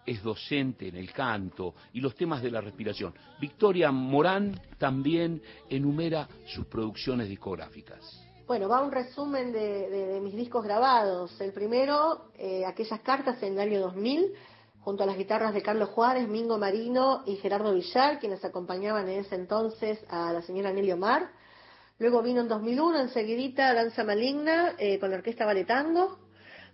es 0.06 0.24
docente 0.24 0.88
en 0.88 0.96
el 0.96 1.12
canto 1.12 1.76
y 1.92 2.00
los 2.00 2.16
temas 2.16 2.42
de 2.42 2.52
la 2.52 2.62
respiración. 2.62 3.14
Victoria 3.42 3.92
Morán 3.92 4.58
también 4.78 5.42
enumera 5.70 6.26
sus 6.46 6.68
producciones 6.68 7.28
discográficas. 7.28 8.29
Bueno, 8.50 8.68
va 8.68 8.82
un 8.82 8.92
resumen 8.92 9.52
de, 9.52 10.20
mis 10.24 10.34
discos 10.34 10.64
grabados. 10.64 11.40
El 11.40 11.54
primero, 11.54 12.32
eh, 12.36 12.66
aquellas 12.66 13.00
cartas 13.02 13.44
en 13.44 13.54
el 13.54 13.60
año 13.60 13.80
2000, 13.80 14.34
junto 14.82 15.04
a 15.04 15.06
las 15.06 15.18
guitarras 15.18 15.54
de 15.54 15.62
Carlos 15.62 15.90
Juárez, 15.90 16.28
Mingo 16.28 16.58
Marino 16.58 17.22
y 17.28 17.36
Gerardo 17.36 17.76
Villar, 17.76 18.18
quienes 18.18 18.44
acompañaban 18.44 19.08
en 19.08 19.20
ese 19.20 19.36
entonces 19.36 20.04
a 20.10 20.34
la 20.34 20.42
señora 20.42 20.74
Nelly 20.74 20.94
Omar. 20.94 21.30
Luego 22.00 22.24
vino 22.24 22.42
en 22.42 22.48
2001, 22.48 23.02
enseguidita, 23.02 23.72
Danza 23.72 24.04
Maligna, 24.04 24.74
eh, 24.80 24.98
con 24.98 25.12
la 25.12 25.18
orquesta 25.18 25.46
Valetando. 25.46 26.18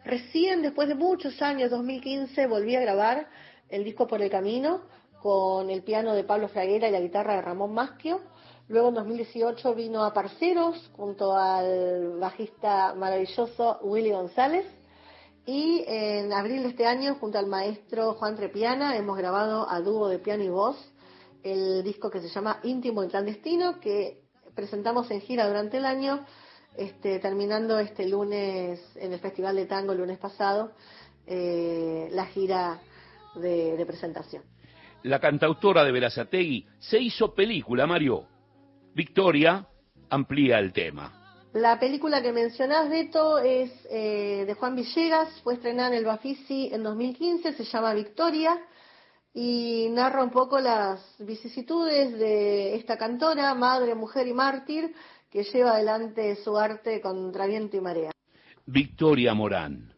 Recién, 0.06 0.62
después 0.62 0.88
de 0.88 0.96
muchos 0.96 1.42
años, 1.42 1.72
2015, 1.72 2.48
volví 2.48 2.78
a 2.78 2.80
grabar 2.80 3.28
el 3.68 3.84
disco 3.84 4.08
Por 4.08 4.22
el 4.22 4.30
Camino, 4.30 4.84
con 5.22 5.70
el 5.70 5.84
piano 5.84 6.14
de 6.14 6.24
Pablo 6.24 6.48
Fraguera 6.48 6.88
y 6.88 6.92
la 6.92 7.02
guitarra 7.02 7.36
de 7.36 7.42
Ramón 7.42 7.74
Maschio. 7.74 8.22
Luego 8.68 8.90
en 8.90 8.96
2018 8.96 9.76
vino 9.76 10.04
a 10.04 10.14
Parceros 10.14 10.90
junto 10.94 11.36
al 11.38 12.18
bajista 12.20 12.96
maravilloso 12.96 13.80
Willy 13.84 14.10
González. 14.12 14.66
Y 15.46 15.84
en 15.88 16.34
abril 16.34 16.64
de 16.64 16.70
este 16.70 16.88
año, 16.88 17.16
junto 17.16 17.38
al 17.38 17.46
maestro 17.46 18.14
Juan 18.16 18.36
Trepiana, 18.36 18.98
hemos 18.98 19.16
grabado 19.16 19.70
a 19.70 19.80
dúo 19.82 20.08
de 20.08 20.18
piano 20.18 20.44
y 20.44 20.50
voz 20.50 20.76
el 21.44 21.84
disco 21.84 22.10
que 22.10 22.22
se 22.22 22.30
llama 22.30 22.60
Íntimo 22.64 23.04
y 23.04 23.08
Clandestino, 23.08 23.80
que 23.80 24.24
presentamos 24.56 25.12
en 25.12 25.22
gira 25.22 25.48
durante 25.48 25.78
el 25.78 25.86
año, 25.86 26.26
este, 26.76 27.20
terminando 27.20 27.78
este 27.78 28.10
lunes 28.10 28.82
en 28.96 29.14
el 29.14 29.20
Festival 29.20 29.56
de 29.56 29.68
Tango, 29.68 29.92
el 29.92 30.00
lunes 30.00 30.18
pasado, 30.18 30.72
eh, 31.28 32.10
la 32.12 32.26
gira 32.26 32.82
de, 33.36 33.84
presentación. 33.86 34.42
La 35.04 35.20
cantautora 35.20 35.84
de 35.84 35.92
Verazategui 35.92 36.66
se 36.80 36.98
hizo 36.98 37.36
película, 37.36 37.86
Mario. 37.86 38.35
Victoria 38.96 39.68
amplía 40.10 40.58
el 40.58 40.72
tema. 40.72 41.12
La 41.52 41.78
película 41.78 42.22
que 42.22 42.32
mencionás, 42.32 42.90
Beto, 42.90 43.40
es 43.40 43.70
eh, 43.92 44.46
de 44.48 44.54
Juan 44.54 44.74
Villegas, 44.78 45.42
fue 45.44 45.56
estrenada 45.56 45.90
en 45.90 45.96
el 45.96 46.06
Bafisi 46.06 46.70
en 46.72 46.82
2015, 46.82 47.54
se 47.54 47.64
llama 47.66 47.94
Victoria 47.94 48.58
y 49.34 49.90
narra 49.92 50.24
un 50.24 50.32
poco 50.32 50.62
las 50.62 51.14
vicisitudes 51.20 52.18
de 52.18 52.76
esta 52.76 52.98
cantora, 52.98 53.54
madre, 53.54 53.96
mujer 53.96 54.28
y 54.30 54.34
mártir, 54.34 54.94
que 55.30 55.44
lleva 55.44 55.72
adelante 55.72 56.38
su 56.38 56.58
arte 56.58 57.02
contra 57.02 57.48
viento 57.48 57.76
y 57.76 57.82
marea. 57.82 58.12
Victoria 58.66 59.34
Morán, 59.34 59.94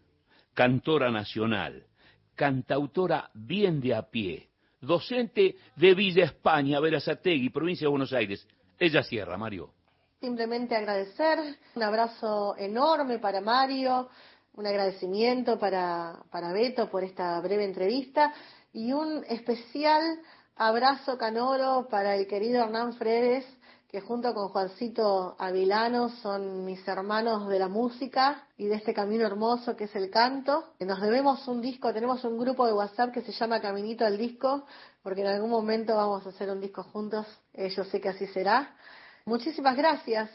cantora 0.56 1.12
nacional, 1.12 1.86
cantautora 2.34 3.30
bien 3.36 3.80
de 3.80 3.94
a 3.94 4.10
pie, 4.10 4.50
docente 4.82 5.56
de 5.76 5.94
Villa 5.94 6.26
España, 6.26 6.80
Verazategui, 6.80 7.52
provincia 7.52 7.86
de 7.86 7.92
Buenos 7.92 8.14
Aires. 8.14 8.48
Ella 8.80 9.04
cierra, 9.04 9.38
Mario. 9.38 9.72
Simplemente 10.20 10.76
agradecer, 10.76 11.40
un 11.76 11.84
abrazo 11.84 12.56
enorme 12.58 13.20
para 13.20 13.42
Mario, 13.42 14.10
un 14.54 14.66
agradecimiento 14.66 15.60
para, 15.60 16.24
para 16.32 16.52
Beto 16.52 16.90
por 16.90 17.04
esta 17.04 17.40
breve 17.42 17.66
entrevista 17.66 18.34
y 18.74 18.94
un 18.94 19.24
especial 19.30 20.20
abrazo 20.56 21.18
canoro 21.18 21.88
para 21.90 22.16
el 22.16 22.28
querido 22.28 22.64
Hernán 22.64 22.94
Fredes, 22.94 23.46
que 23.88 24.02
junto 24.02 24.34
con 24.34 24.50
Juancito 24.50 25.36
Avilano 25.40 26.10
son 26.10 26.66
mis 26.66 26.86
hermanos 26.88 27.48
de 27.48 27.60
la 27.60 27.70
música 27.70 28.48
y 28.58 28.66
de 28.66 28.76
este 28.76 28.94
camino 28.94 29.26
hermoso 29.26 29.78
que 29.78 29.86
es 29.86 29.96
el 29.96 30.10
canto. 30.10 30.74
Nos 30.80 31.00
debemos 31.00 31.48
un 31.48 31.62
disco, 31.62 31.94
tenemos 31.94 32.24
un 32.26 32.38
grupo 32.38 32.66
de 32.66 32.74
WhatsApp 32.74 33.14
que 33.14 33.22
se 33.22 33.32
llama 33.32 33.62
Caminito 33.62 34.06
al 34.06 34.18
Disco, 34.18 34.66
porque 35.08 35.22
en 35.22 35.28
algún 35.28 35.50
momento 35.50 35.96
vamos 35.96 36.26
a 36.26 36.32
hacer 36.32 36.50
un 36.50 36.60
disco 36.60 36.84
juntos, 36.84 37.26
eh, 37.54 37.70
yo 37.70 37.86
sé 37.86 38.02
que 38.02 38.10
así 38.10 38.28
será. 38.28 38.76
Muchísimas 39.24 39.78
gracias 39.78 40.30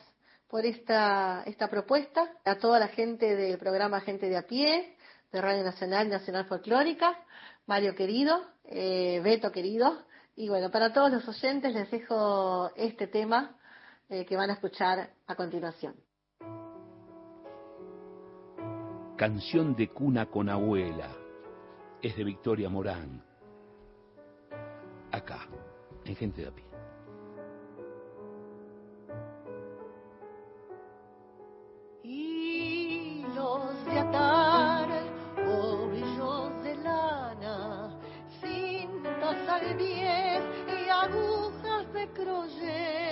por 0.49 0.65
esta, 0.65 1.43
esta 1.45 1.69
propuesta, 1.69 2.33
a 2.43 2.55
toda 2.55 2.79
la 2.79 2.89
gente 2.89 3.37
del 3.37 3.59
programa 3.59 4.01
Gente 4.01 4.31
de 4.31 4.39
a 4.39 4.47
pie, 4.47 4.97
de 5.31 5.43
Radio 5.43 5.63
Nacional 5.63 6.09
Nacional 6.09 6.47
Folclórica, 6.47 7.23
Mario 7.67 7.95
querido, 7.95 8.47
eh, 8.65 9.21
Beto 9.23 9.53
querido, 9.53 10.07
y 10.37 10.49
bueno, 10.49 10.71
para 10.71 10.91
todos 10.91 11.13
los 11.13 11.29
oyentes 11.29 11.75
les 11.75 11.91
dejo 11.91 12.71
este 12.75 13.09
tema 13.09 13.55
eh, 14.09 14.25
que 14.25 14.39
van 14.39 14.49
a 14.49 14.55
escuchar 14.55 15.11
a 15.27 15.35
continuación. 15.35 15.97
Canción 19.19 19.77
de 19.77 19.91
cuna 19.91 20.31
con 20.31 20.49
abuela. 20.49 21.15
Es 22.01 22.17
de 22.17 22.25
Victoria 22.25 22.71
Morán. 22.71 23.32
Acá, 25.13 25.47
en 26.07 26.17
Gente 26.17 26.41
de 26.41 26.49
a 26.49 26.51
pie. 26.51 26.65
Hilos 32.03 33.85
de 33.85 33.99
atar, 33.99 34.89
ovillos 35.37 36.63
de 36.65 36.77
lana, 36.77 37.99
cintas 38.41 39.49
al 39.49 39.77
diez 39.77 40.43
y 40.67 40.89
agujas 40.89 41.93
de 41.93 42.09
crochet. 42.09 43.12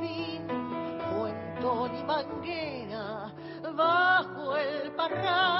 Fin, 0.00 0.42
y 1.94 2.04
manguera, 2.04 3.32
bajo 3.76 4.56
el 4.56 4.92
parral, 4.92 5.55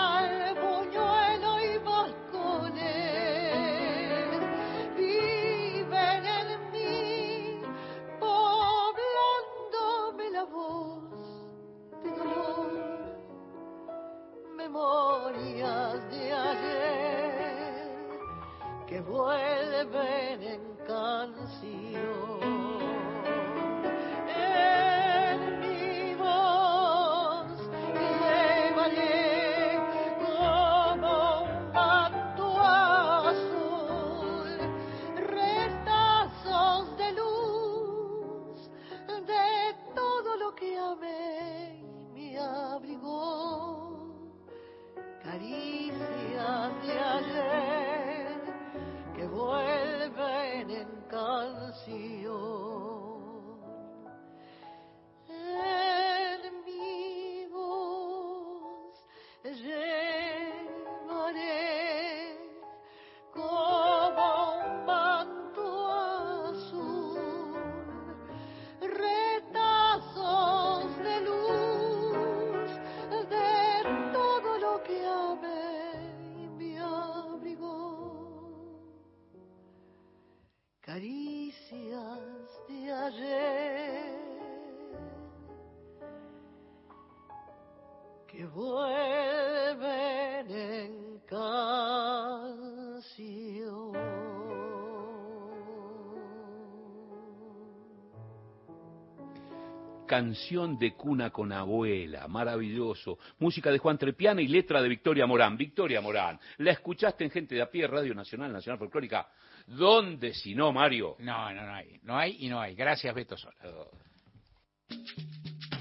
Canción 100.16 100.78
de 100.78 100.94
cuna 100.94 101.28
con 101.28 101.52
abuela, 101.52 102.26
maravilloso. 102.26 103.18
Música 103.38 103.70
de 103.70 103.76
Juan 103.76 103.98
Trepiana 103.98 104.40
y 104.40 104.48
letra 104.48 104.80
de 104.80 104.88
Victoria 104.88 105.26
Morán. 105.26 105.59
Victoria 105.59 106.01
Morán, 106.01 106.40
la 106.56 106.70
escuchaste 106.70 107.22
en 107.22 107.30
Gente 107.30 107.55
de 107.55 107.60
a 107.60 107.70
pie, 107.70 107.86
Radio 107.86 108.14
Nacional, 108.14 108.51
Nacional 108.51 108.78
Folclórica. 108.78 109.28
¿Dónde 109.66 110.32
si 110.32 110.55
no, 110.55 110.72
Mario? 110.72 111.16
No, 111.18 111.52
no, 111.52 111.66
no 111.66 111.74
hay. 111.74 112.01
No 112.02 112.16
hay 112.16 112.36
y 112.40 112.48
no 112.48 112.59
hay. 112.59 112.74
Gracias, 112.74 113.14
Beto 113.14 113.36
Sola. 113.36 113.56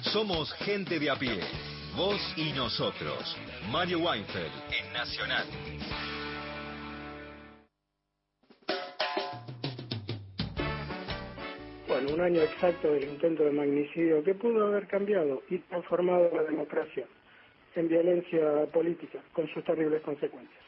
Somos 0.02 0.52
gente 0.56 1.00
de 1.00 1.10
a 1.10 1.16
pie. 1.16 1.40
Vos 1.96 2.20
y 2.36 2.52
nosotros. 2.52 3.38
Mario 3.72 4.00
Weinfeld 4.00 4.52
en 4.70 4.92
Nacional. 4.92 5.46
Un 12.16 12.22
año 12.22 12.42
exacto 12.42 12.94
del 12.94 13.04
intento 13.04 13.44
de 13.44 13.52
magnicidio 13.52 14.24
que 14.24 14.34
pudo 14.34 14.68
haber 14.68 14.88
cambiado 14.88 15.44
y 15.50 15.58
transformado 15.58 16.32
la 16.34 16.44
democracia 16.44 17.06
en 17.76 17.90
violencia 17.90 18.66
política 18.72 19.20
con 19.34 19.50
sus 19.50 19.62
terribles 19.66 20.02
consecuencias. 20.02 20.64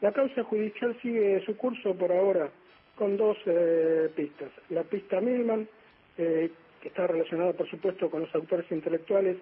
La 0.00 0.12
causa 0.12 0.42
judicial 0.44 0.96
sigue 1.02 1.44
su 1.44 1.58
curso 1.58 1.94
por 1.94 2.10
ahora 2.10 2.48
con 2.96 3.18
dos 3.18 3.36
eh, 3.44 4.08
pistas. 4.16 4.50
La 4.70 4.82
pista 4.82 5.20
Milman, 5.20 5.68
eh, 6.16 6.50
que 6.80 6.88
está 6.88 7.06
relacionada 7.06 7.52
por 7.52 7.68
supuesto 7.68 8.08
con 8.08 8.22
los 8.22 8.34
autores 8.34 8.70
intelectuales, 8.70 9.36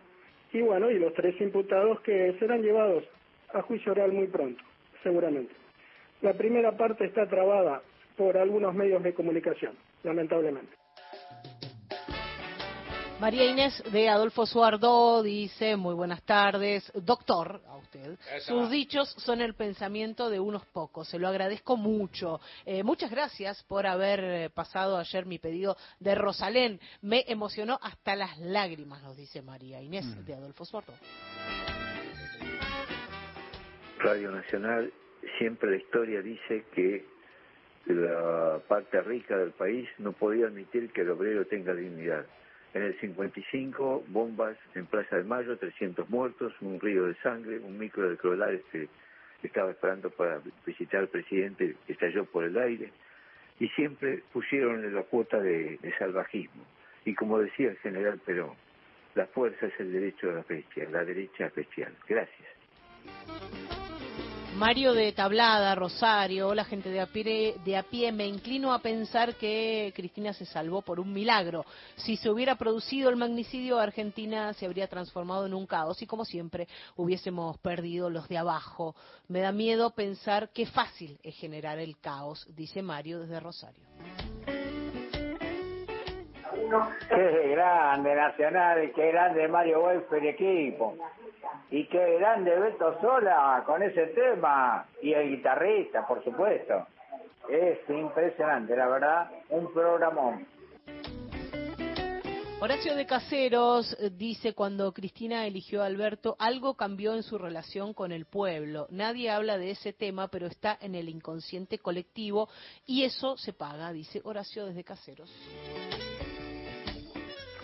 y 0.52 0.62
bueno, 0.62 0.90
y 0.90 0.98
los 0.98 1.14
tres 1.14 1.40
imputados 1.40 2.00
que 2.00 2.34
serán 2.40 2.62
llevados 2.62 3.04
a 3.54 3.62
juicio 3.62 3.92
oral 3.92 4.10
muy 4.10 4.26
pronto, 4.26 4.64
seguramente. 5.04 5.54
La 6.22 6.32
primera 6.32 6.72
parte 6.72 7.04
está 7.04 7.28
trabada 7.28 7.82
por 8.16 8.36
algunos 8.36 8.74
medios 8.74 9.00
de 9.04 9.14
comunicación, 9.14 9.74
lamentablemente. 10.02 10.85
María 13.20 13.46
Inés 13.46 13.82
de 13.90 14.10
Adolfo 14.10 14.44
Suardo 14.44 15.22
dice, 15.22 15.76
muy 15.76 15.94
buenas 15.94 16.22
tardes, 16.24 16.92
doctor, 16.94 17.62
a 17.66 17.76
usted. 17.76 18.18
Sus 18.40 18.70
dichos 18.70 19.10
son 19.16 19.40
el 19.40 19.54
pensamiento 19.54 20.28
de 20.28 20.38
unos 20.38 20.66
pocos, 20.66 21.08
se 21.08 21.18
lo 21.18 21.26
agradezco 21.26 21.78
mucho. 21.78 22.40
Eh, 22.66 22.82
muchas 22.82 23.10
gracias 23.10 23.62
por 23.64 23.86
haber 23.86 24.20
eh, 24.22 24.50
pasado 24.50 24.98
ayer 24.98 25.24
mi 25.24 25.38
pedido 25.38 25.78
de 25.98 26.14
Rosalén. 26.14 26.78
Me 27.00 27.24
emocionó 27.26 27.78
hasta 27.82 28.14
las 28.16 28.38
lágrimas, 28.38 29.02
nos 29.02 29.16
dice 29.16 29.40
María 29.40 29.80
Inés 29.80 30.04
Mm. 30.04 30.24
de 30.26 30.34
Adolfo 30.34 30.66
Suardo. 30.66 30.92
Radio 33.98 34.30
Nacional, 34.30 34.92
siempre 35.38 35.70
la 35.70 35.76
historia 35.78 36.20
dice 36.20 36.66
que 36.74 37.06
la 37.86 38.60
parte 38.68 39.00
rica 39.00 39.38
del 39.38 39.52
país 39.52 39.88
no 39.98 40.12
podía 40.12 40.46
admitir 40.48 40.92
que 40.92 41.00
el 41.00 41.10
obrero 41.10 41.46
tenga 41.46 41.72
dignidad. 41.74 42.26
En 42.74 42.82
el 42.82 42.98
55, 43.00 44.04
bombas 44.08 44.56
en 44.74 44.86
Plaza 44.86 45.16
de 45.16 45.24
Mayo, 45.24 45.56
300 45.56 46.10
muertos, 46.10 46.52
un 46.60 46.78
río 46.78 47.06
de 47.06 47.14
sangre, 47.16 47.58
un 47.58 47.78
micro 47.78 48.08
de 48.10 48.16
Crolares 48.16 48.62
que 48.70 48.88
estaba 49.42 49.70
esperando 49.70 50.10
para 50.10 50.40
visitar 50.66 51.00
al 51.00 51.08
presidente 51.08 51.76
que 51.86 51.92
estalló 51.92 52.24
por 52.26 52.44
el 52.44 52.58
aire, 52.58 52.90
y 53.58 53.68
siempre 53.68 54.22
pusieron 54.32 54.94
la 54.94 55.02
cuota 55.02 55.40
de, 55.40 55.78
de 55.80 55.98
salvajismo. 55.98 56.64
Y 57.04 57.14
como 57.14 57.38
decía 57.38 57.70
el 57.70 57.78
general 57.78 58.20
Perón, 58.24 58.54
la 59.14 59.26
fuerza 59.26 59.66
es 59.66 59.80
el 59.80 59.92
derecho 59.92 60.28
de 60.28 60.34
la 60.34 60.44
bestia, 60.46 60.88
la 60.90 61.04
derecha 61.04 61.46
es 61.46 61.54
bestial. 61.54 61.92
Gracias. 62.06 62.48
Mario 64.56 64.94
de 64.94 65.12
Tablada, 65.12 65.74
Rosario, 65.74 66.54
la 66.54 66.64
gente 66.64 66.88
de 66.88 67.00
a, 67.00 67.06
pie, 67.06 67.56
de 67.62 67.76
a 67.76 67.82
pie, 67.82 68.10
me 68.10 68.26
inclino 68.26 68.72
a 68.72 68.78
pensar 68.78 69.34
que 69.34 69.92
Cristina 69.94 70.32
se 70.32 70.46
salvó 70.46 70.80
por 70.80 70.98
un 70.98 71.12
milagro. 71.12 71.66
Si 71.96 72.16
se 72.16 72.30
hubiera 72.30 72.54
producido 72.54 73.10
el 73.10 73.16
magnicidio, 73.16 73.78
Argentina 73.78 74.54
se 74.54 74.64
habría 74.64 74.88
transformado 74.88 75.44
en 75.44 75.52
un 75.52 75.66
caos 75.66 76.00
y 76.00 76.06
como 76.06 76.24
siempre 76.24 76.68
hubiésemos 76.96 77.58
perdido 77.58 78.08
los 78.08 78.30
de 78.30 78.38
abajo. 78.38 78.96
Me 79.28 79.40
da 79.40 79.52
miedo 79.52 79.90
pensar 79.90 80.48
qué 80.54 80.64
fácil 80.64 81.18
es 81.22 81.36
generar 81.36 81.78
el 81.78 82.00
caos, 82.00 82.48
dice 82.56 82.80
Mario 82.80 83.20
desde 83.20 83.40
Rosario. 83.40 83.84
Qué 87.08 87.48
grande 87.50 88.14
Nacional, 88.14 88.92
qué 88.94 89.08
grande 89.12 89.46
Mario 89.46 89.84
Welfer 89.84 90.24
y 90.24 90.28
equipo. 90.28 90.96
Y 91.70 91.86
qué 91.88 92.18
grande 92.18 92.58
Beto 92.58 93.00
Sola 93.00 93.62
con 93.66 93.82
ese 93.82 94.06
tema. 94.08 94.86
Y 95.02 95.12
el 95.12 95.36
guitarrista, 95.36 96.06
por 96.06 96.22
supuesto. 96.24 96.86
Es 97.48 97.78
impresionante, 97.88 98.76
la 98.76 98.88
verdad, 98.88 99.30
un 99.50 99.72
programón. 99.72 100.46
Horacio 102.58 102.96
de 102.96 103.04
Caseros 103.04 103.94
eh, 104.00 104.10
dice 104.10 104.54
cuando 104.54 104.90
Cristina 104.94 105.46
eligió 105.46 105.82
a 105.82 105.86
Alberto, 105.86 106.36
algo 106.38 106.74
cambió 106.74 107.14
en 107.14 107.22
su 107.22 107.36
relación 107.36 107.92
con 107.92 108.12
el 108.12 108.24
pueblo. 108.24 108.86
Nadie 108.88 109.30
habla 109.30 109.58
de 109.58 109.72
ese 109.72 109.92
tema, 109.92 110.28
pero 110.28 110.46
está 110.46 110.78
en 110.80 110.94
el 110.94 111.10
inconsciente 111.10 111.78
colectivo 111.78 112.48
y 112.86 113.04
eso 113.04 113.36
se 113.36 113.52
paga, 113.52 113.92
dice 113.92 114.22
Horacio 114.24 114.64
desde 114.64 114.84
Caseros. 114.84 115.30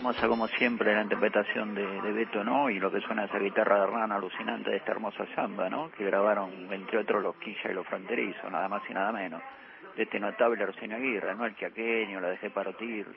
Hermosa 0.03 0.27
como 0.27 0.49
siempre 0.49 0.93
la 0.93 1.03
interpretación 1.03 1.73
de, 1.73 1.85
Beto, 2.11 2.43
¿no? 2.43 2.69
Y 2.69 2.77
lo 2.77 2.91
que 2.91 2.99
suena 2.99 3.23
esa 3.23 3.39
guitarra 3.39 3.77
de 3.77 3.83
Hernán 3.83 4.11
alucinante 4.11 4.69
de 4.69 4.75
esta 4.75 4.91
hermosa 4.91 5.25
samba, 5.33 5.69
¿no? 5.69 5.91
Que 5.91 6.03
grabaron, 6.03 6.51
entre 6.73 6.97
otros, 6.97 7.23
los 7.23 7.37
Quilla 7.37 7.71
y 7.71 7.73
los 7.73 7.87
Fronterizos, 7.87 8.51
nada 8.51 8.67
más 8.67 8.81
y 8.89 8.93
nada 8.93 9.13
menos. 9.13 9.41
De 9.95 10.03
este 10.03 10.19
notable 10.19 10.61
Arsenio 10.61 10.97
Aguirre, 10.97 11.33
¿no? 11.35 11.45
El 11.45 11.55
Chaqueño, 11.55 12.19
la 12.19 12.31
dejé 12.31 12.49
partir. 12.49 13.07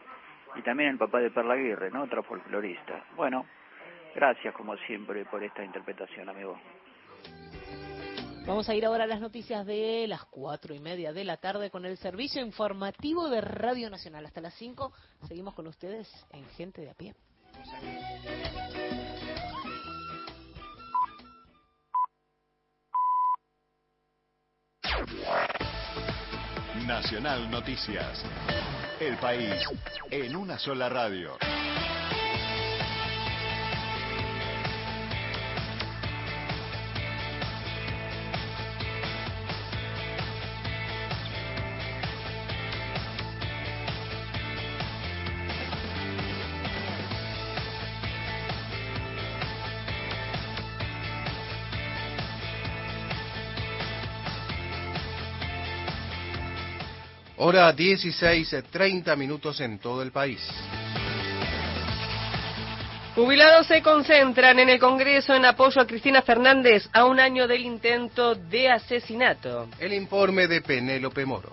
Y 0.54 0.62
también 0.62 0.90
el 0.90 0.96
papá 0.96 1.18
de 1.18 1.32
Perla 1.32 1.54
Aguirre, 1.54 1.90
¿no? 1.90 2.04
Otra 2.04 2.22
folclorista. 2.22 3.02
Bueno, 3.16 3.46
gracias 4.14 4.54
como 4.54 4.76
siempre 4.76 5.24
por 5.24 5.42
esta 5.42 5.64
interpretación, 5.64 6.28
amigo. 6.28 6.56
Vamos 8.47 8.68
a 8.68 8.77
ir 8.77 8.86
ahora 8.86 9.05
a 9.05 9.06
las 9.09 9.20
noticias 9.20 9.66
de 9.66 10.06
las 10.06 10.24
cuatro 10.27 10.73
y 10.73 10.78
media 10.78 11.12
de 11.12 11.24
la 11.24 11.36
tarde 11.36 11.68
con 11.68 11.85
el 11.85 11.98
servicio 11.98 12.40
informativo 12.40 13.28
de 13.28 13.40
Radio 13.40 13.90
Nacional. 13.90 14.24
Hasta 14.24 14.40
las 14.40 14.55
cinco 14.55 14.93
seguimos 15.27 15.52
con 15.55 15.66
ustedes 15.66 16.09
en 16.31 16.47
Gente 16.51 16.81
de 16.81 16.90
a 16.90 16.94
pie. 16.94 17.14
Nacional 26.86 27.51
Noticias. 27.51 28.23
El 29.01 29.16
país 29.16 29.60
en 30.09 30.36
una 30.36 30.56
sola 30.56 30.89
radio. 30.89 31.36
Hora 57.48 57.73
16, 57.73 58.56
30 58.73 59.14
minutos 59.14 59.60
en 59.60 59.78
todo 59.78 60.02
el 60.02 60.10
país. 60.10 60.40
Jubilados 63.14 63.68
se 63.68 63.81
concentran 63.82 64.59
en 64.59 64.68
el 64.68 64.81
Congreso 64.81 65.32
en 65.32 65.44
apoyo 65.44 65.81
a 65.81 65.86
Cristina 65.86 66.23
Fernández 66.23 66.89
a 66.93 67.05
un 67.05 67.20
año 67.20 67.47
del 67.47 67.60
intento 67.60 68.35
de 68.35 68.68
asesinato. 68.68 69.68
El 69.78 69.93
informe 69.93 70.48
de 70.48 70.60
Penélope 70.60 71.24
Moro. 71.24 71.52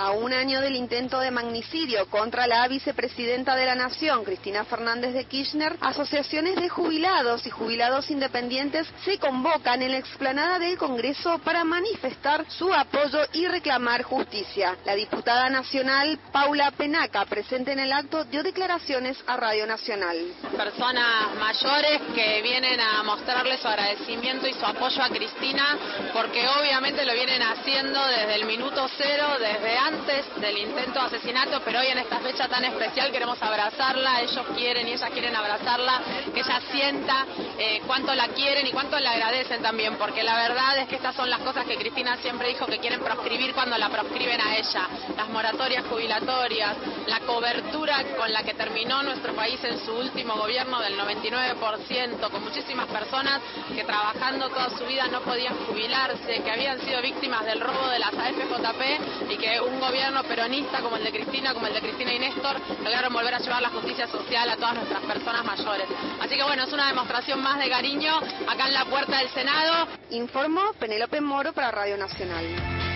A 0.00 0.12
un 0.12 0.32
año 0.32 0.60
del 0.60 0.76
intento 0.76 1.18
de 1.18 1.32
magnicidio 1.32 2.06
contra 2.06 2.46
la 2.46 2.68
vicepresidenta 2.68 3.56
de 3.56 3.66
la 3.66 3.74
Nación, 3.74 4.22
Cristina 4.22 4.64
Fernández 4.64 5.12
de 5.12 5.24
Kirchner, 5.24 5.76
asociaciones 5.80 6.54
de 6.54 6.68
jubilados 6.68 7.44
y 7.48 7.50
jubilados 7.50 8.08
independientes 8.08 8.86
se 9.04 9.18
convocan 9.18 9.82
en 9.82 9.90
la 9.90 9.98
explanada 9.98 10.60
del 10.60 10.78
Congreso 10.78 11.40
para 11.40 11.64
manifestar 11.64 12.44
su 12.48 12.72
apoyo 12.72 13.18
y 13.32 13.48
reclamar 13.48 14.04
justicia. 14.04 14.76
La 14.84 14.94
diputada 14.94 15.50
nacional 15.50 16.16
Paula 16.30 16.70
Penaca 16.70 17.24
presente 17.24 17.72
en 17.72 17.80
el 17.80 17.92
acto 17.92 18.22
dio 18.22 18.44
declaraciones 18.44 19.18
a 19.26 19.36
Radio 19.36 19.66
Nacional. 19.66 20.16
personas 20.56 21.34
mayores 21.40 22.02
que 22.14 22.40
vienen 22.42 22.78
a 22.78 23.02
mostrarle 23.02 23.58
su 23.58 23.66
agradecimiento 23.66 24.46
y 24.46 24.54
su 24.54 24.64
apoyo 24.64 25.02
a 25.02 25.08
Cristina, 25.08 25.76
porque 26.12 26.46
obviamente 26.46 27.04
lo 27.04 27.14
vienen 27.14 27.42
haciendo 27.42 28.00
desde 28.06 28.36
el 28.36 28.44
minuto 28.44 28.88
cero, 28.96 29.26
desde 29.40 29.76
antes 29.76 29.87
del 29.88 30.58
intento 30.58 31.00
de 31.00 31.06
asesinato, 31.06 31.62
pero 31.64 31.80
hoy 31.80 31.86
en 31.86 31.96
esta 31.96 32.18
fecha 32.18 32.46
tan 32.46 32.62
especial 32.62 33.10
queremos 33.10 33.40
abrazarla, 33.40 34.20
ellos 34.20 34.44
quieren 34.54 34.86
y 34.86 34.92
ellas 34.92 35.08
quieren 35.10 35.34
abrazarla, 35.34 36.02
que 36.34 36.40
ella 36.40 36.60
sienta 36.70 37.24
eh, 37.58 37.80
cuánto 37.86 38.14
la 38.14 38.28
quieren 38.28 38.66
y 38.66 38.70
cuánto 38.70 38.98
le 38.98 39.08
agradecen 39.08 39.62
también, 39.62 39.96
porque 39.96 40.22
la 40.22 40.36
verdad 40.36 40.76
es 40.76 40.88
que 40.88 40.96
estas 40.96 41.16
son 41.16 41.30
las 41.30 41.40
cosas 41.40 41.64
que 41.64 41.76
Cristina 41.76 42.18
siempre 42.18 42.48
dijo 42.48 42.66
que 42.66 42.78
quieren 42.78 43.00
proscribir 43.00 43.54
cuando 43.54 43.78
la 43.78 43.88
proscriben 43.88 44.38
a 44.38 44.58
ella, 44.58 44.88
las 45.16 45.28
moratorias 45.30 45.86
jubilatorias, 45.86 46.76
la 47.06 47.20
cobertura 47.20 48.04
con 48.14 48.30
la 48.30 48.42
que 48.42 48.52
terminó 48.52 49.02
nuestro 49.02 49.34
país 49.34 49.58
en 49.64 49.82
su 49.86 49.92
último 49.92 50.34
gobierno 50.36 50.80
del 50.80 50.98
99%, 50.98 52.30
con 52.30 52.44
muchísimas 52.44 52.88
personas 52.88 53.40
que 53.74 53.84
trabajando 53.84 54.50
toda 54.50 54.68
su 54.68 54.84
vida 54.84 55.06
no 55.10 55.22
podían 55.22 55.56
jubilarse, 55.66 56.42
que 56.42 56.50
habían 56.50 56.78
sido 56.80 57.00
víctimas 57.00 57.46
del 57.46 57.58
robo 57.58 57.88
de 57.88 57.98
las 57.98 58.12
AFJP 58.12 59.30
y 59.30 59.36
que 59.38 59.58
un 59.62 59.77
gobierno 59.80 60.22
peronista 60.24 60.80
como 60.80 60.96
el 60.96 61.04
de 61.04 61.12
Cristina, 61.12 61.54
como 61.54 61.66
el 61.66 61.74
de 61.74 61.80
Cristina 61.80 62.12
y 62.12 62.18
Néstor, 62.18 62.56
lograron 62.82 63.12
volver 63.12 63.34
a 63.34 63.38
llevar 63.38 63.62
la 63.62 63.70
justicia 63.70 64.06
social 64.06 64.48
a 64.50 64.56
todas 64.56 64.74
nuestras 64.74 65.02
personas 65.02 65.44
mayores. 65.44 65.86
Así 66.20 66.36
que 66.36 66.42
bueno, 66.42 66.64
es 66.64 66.72
una 66.72 66.88
demostración 66.88 67.42
más 67.42 67.58
de 67.58 67.68
cariño 67.68 68.16
acá 68.46 68.66
en 68.66 68.74
la 68.74 68.84
puerta 68.84 69.18
del 69.18 69.28
Senado. 69.30 69.88
Informó 70.10 70.72
Penélope 70.78 71.20
Moro 71.20 71.52
para 71.52 71.70
Radio 71.70 71.96
Nacional. 71.96 72.87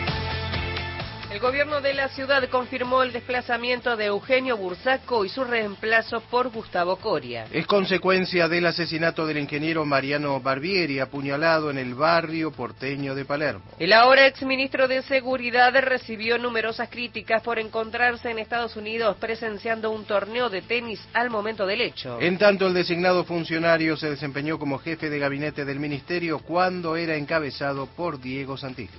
El 1.33 1.41
gobierno 1.41 1.81
de 1.81 1.95
la 1.95 2.09
ciudad 2.09 2.47
confirmó 2.51 3.03
el 3.03 3.11
desplazamiento 3.11 3.97
de 3.97 4.05
Eugenio 4.05 4.55
Bursaco 4.59 5.25
y 5.25 5.31
su 5.31 5.43
reemplazo 5.45 6.21
por 6.21 6.51
Gustavo 6.51 6.97
Coria. 6.97 7.47
Es 7.51 7.67
consecuencia 7.67 8.49
del 8.49 8.67
asesinato 8.67 9.27
del 9.27 9.39
ingeniero 9.39 9.87
Mariano 9.87 10.39
Barbieri, 10.41 10.99
apuñalado 10.99 11.71
en 11.71 11.79
el 11.79 11.95
barrio 11.95 12.51
porteño 12.51 13.15
de 13.15 13.25
Palermo. 13.25 13.65
El 13.79 13.95
ahora 13.95 14.27
exministro 14.27 14.89
de 14.89 15.01
Seguridad 15.01 15.73
recibió 15.81 16.37
numerosas 16.37 16.91
críticas 16.91 17.41
por 17.41 17.59
encontrarse 17.59 18.31
en 18.31 18.39
Estados 18.39 18.77
Unidos 18.77 19.17
presenciando 19.19 19.91
un 19.91 20.05
torneo 20.05 20.51
de 20.51 20.61
tenis 20.61 21.01
al 21.15 21.31
momento 21.31 21.65
del 21.65 21.81
hecho. 21.81 22.21
En 22.21 22.37
tanto, 22.37 22.67
el 22.67 22.75
designado 22.75 23.25
funcionario 23.25 23.97
se 23.97 24.11
desempeñó 24.11 24.59
como 24.59 24.79
jefe 24.79 25.09
de 25.09 25.19
gabinete 25.19 25.65
del 25.65 25.81
ministerio 25.81 26.41
cuando 26.41 26.95
era 26.95 27.17
encabezado 27.17 27.87
por 27.87 28.21
Diego 28.21 28.59
Santilli. 28.59 28.91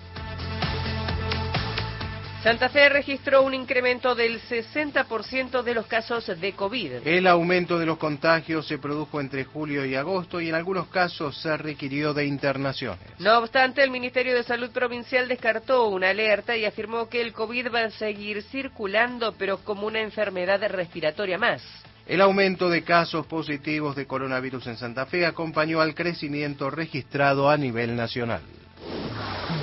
Santa 2.44 2.68
Fe 2.68 2.90
registró 2.90 3.42
un 3.44 3.54
incremento 3.54 4.16
del 4.16 4.42
60% 4.42 5.64
de 5.64 5.74
los 5.74 5.86
casos 5.86 6.28
de 6.42 6.52
COVID. 6.52 7.08
El 7.08 7.26
aumento 7.26 7.80
de 7.80 7.86
los 7.86 7.98
contagios 7.98 8.68
se 8.68 8.78
produjo 8.80 9.22
entre 9.22 9.46
julio 9.46 9.86
y 9.86 9.96
agosto 9.96 10.42
y 10.42 10.50
en 10.50 10.56
algunos 10.56 10.88
casos 10.88 11.42
se 11.42 11.56
requirió 11.56 12.14
de 12.14 12.26
internaciones. 12.26 13.00
No 13.18 13.38
obstante, 13.38 13.82
el 13.82 13.92
Ministerio 13.92 14.36
de 14.36 14.44
Salud 14.44 14.72
Provincial 14.72 15.30
descartó 15.30 15.88
una 15.88 16.10
alerta 16.10 16.58
y 16.58 16.66
afirmó 16.66 17.08
que 17.08 17.22
el 17.22 17.32
COVID 17.32 17.74
va 17.74 17.86
a 17.86 17.92
seguir 17.92 18.44
circulando, 18.44 19.34
pero 19.40 19.60
como 19.60 19.88
una 19.88 20.02
enfermedad 20.02 20.62
respiratoria 20.68 21.38
más. 21.38 21.64
El 22.06 22.20
aumento 22.20 22.70
de 22.70 22.84
casos 22.84 23.26
positivos 23.26 23.96
de 23.96 24.06
coronavirus 24.06 24.68
en 24.68 24.76
Santa 24.76 25.06
Fe 25.06 25.26
acompañó 25.26 25.80
al 25.80 25.96
crecimiento 25.96 26.70
registrado 26.70 27.50
a 27.50 27.56
nivel 27.56 27.96
nacional. 27.96 28.42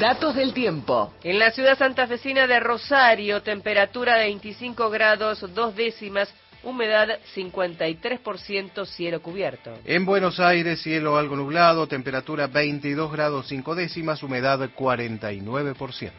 Datos 0.01 0.35
del 0.35 0.53
tiempo. 0.55 1.13
En 1.23 1.39
la 1.39 1.51
ciudad 1.51 1.77
santafesina 1.77 2.47
de 2.47 2.59
Rosario, 2.59 3.43
temperatura 3.43 4.17
de 4.17 4.29
25 4.29 4.89
grados, 4.89 5.45
dos 5.55 5.77
décimas, 5.77 6.33
humedad 6.63 7.19
53%, 7.37 8.87
cielo 8.87 9.21
cubierto. 9.21 9.75
En 9.85 10.07
Buenos 10.07 10.41
Aires, 10.41 10.81
cielo 10.81 11.19
algo 11.19 11.37
nublado, 11.37 11.87
temperatura 11.87 12.47
22 12.47 13.13
grados 13.13 13.47
5 13.49 13.75
décimas, 13.75 14.23
humedad 14.23 14.59
49%. 14.75 16.13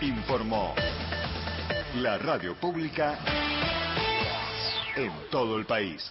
Informó 0.00 0.74
la 1.96 2.16
radio 2.16 2.54
pública 2.54 3.18
en 4.96 5.12
todo 5.30 5.58
el 5.58 5.66
país. 5.66 6.10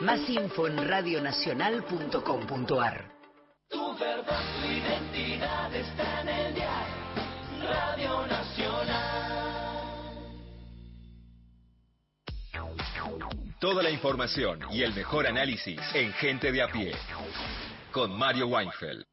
Más 0.00 0.26
info 0.30 0.66
en 0.66 0.88
radionacional.com.ar. 0.88 3.17
Tu 3.70 3.98
verdad, 3.98 4.40
tu 4.60 4.66
identidad 4.66 5.74
está 5.74 6.22
en 6.22 6.28
el 6.28 6.54
diario 6.54 6.94
Radio 7.68 8.26
Nacional. 8.26 9.58
Toda 13.60 13.82
la 13.82 13.90
información 13.90 14.60
y 14.70 14.82
el 14.82 14.94
mejor 14.94 15.26
análisis 15.26 15.80
en 15.94 16.12
Gente 16.14 16.50
de 16.50 16.62
a 16.62 16.68
pie. 16.68 16.94
Con 17.92 18.16
Mario 18.16 18.46
Weinfeld. 18.46 19.04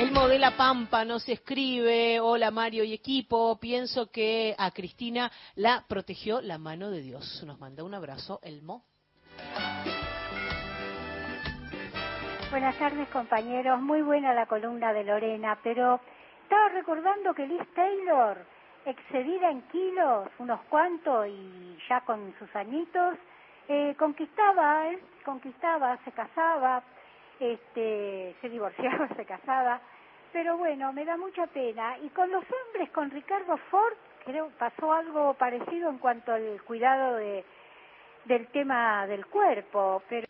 El 0.00 0.12
modela 0.12 0.56
Pampa 0.56 1.04
no 1.04 1.18
se 1.18 1.32
escribe, 1.34 2.20
hola 2.20 2.50
Mario 2.50 2.84
y 2.84 2.94
equipo, 2.94 3.60
pienso 3.60 4.10
que 4.10 4.54
a 4.56 4.70
Cristina 4.70 5.30
la 5.56 5.84
protegió 5.86 6.40
la 6.40 6.56
mano 6.56 6.90
de 6.90 7.02
Dios. 7.02 7.44
Nos 7.46 7.60
manda 7.60 7.84
un 7.84 7.92
abrazo, 7.92 8.40
Elmo. 8.42 8.86
Buenas 12.50 12.78
tardes 12.78 13.10
compañeros, 13.10 13.78
muy 13.82 14.00
buena 14.00 14.32
la 14.32 14.46
columna 14.46 14.94
de 14.94 15.04
Lorena, 15.04 15.58
pero 15.62 16.00
estaba 16.44 16.70
recordando 16.70 17.34
que 17.34 17.46
Liz 17.46 17.68
Taylor, 17.74 18.38
excedida 18.86 19.50
en 19.50 19.60
kilos, 19.68 20.30
unos 20.38 20.62
cuantos 20.70 21.26
y 21.28 21.76
ya 21.90 22.00
con 22.06 22.34
sus 22.38 22.48
añitos, 22.56 23.18
eh, 23.68 23.94
conquistaba, 23.98 24.92
¿eh? 24.92 24.98
conquistaba, 25.26 25.98
se 26.06 26.12
casaba, 26.12 26.82
este, 27.40 28.36
se 28.40 28.48
divorciaba, 28.48 29.08
se 29.16 29.24
casaba, 29.24 29.80
pero 30.32 30.58
bueno, 30.58 30.92
me 30.92 31.04
da 31.04 31.16
mucha 31.16 31.46
pena. 31.48 31.98
Y 31.98 32.10
con 32.10 32.30
los 32.30 32.44
hombres, 32.44 32.90
con 32.90 33.10
Ricardo 33.10 33.56
Ford, 33.70 33.94
creo 34.24 34.50
pasó 34.58 34.92
algo 34.92 35.34
parecido 35.34 35.90
en 35.90 35.98
cuanto 35.98 36.32
al 36.32 36.62
cuidado 36.62 37.16
de, 37.16 37.44
del 38.26 38.46
tema 38.48 39.06
del 39.06 39.26
cuerpo, 39.26 40.02
pero 40.08 40.26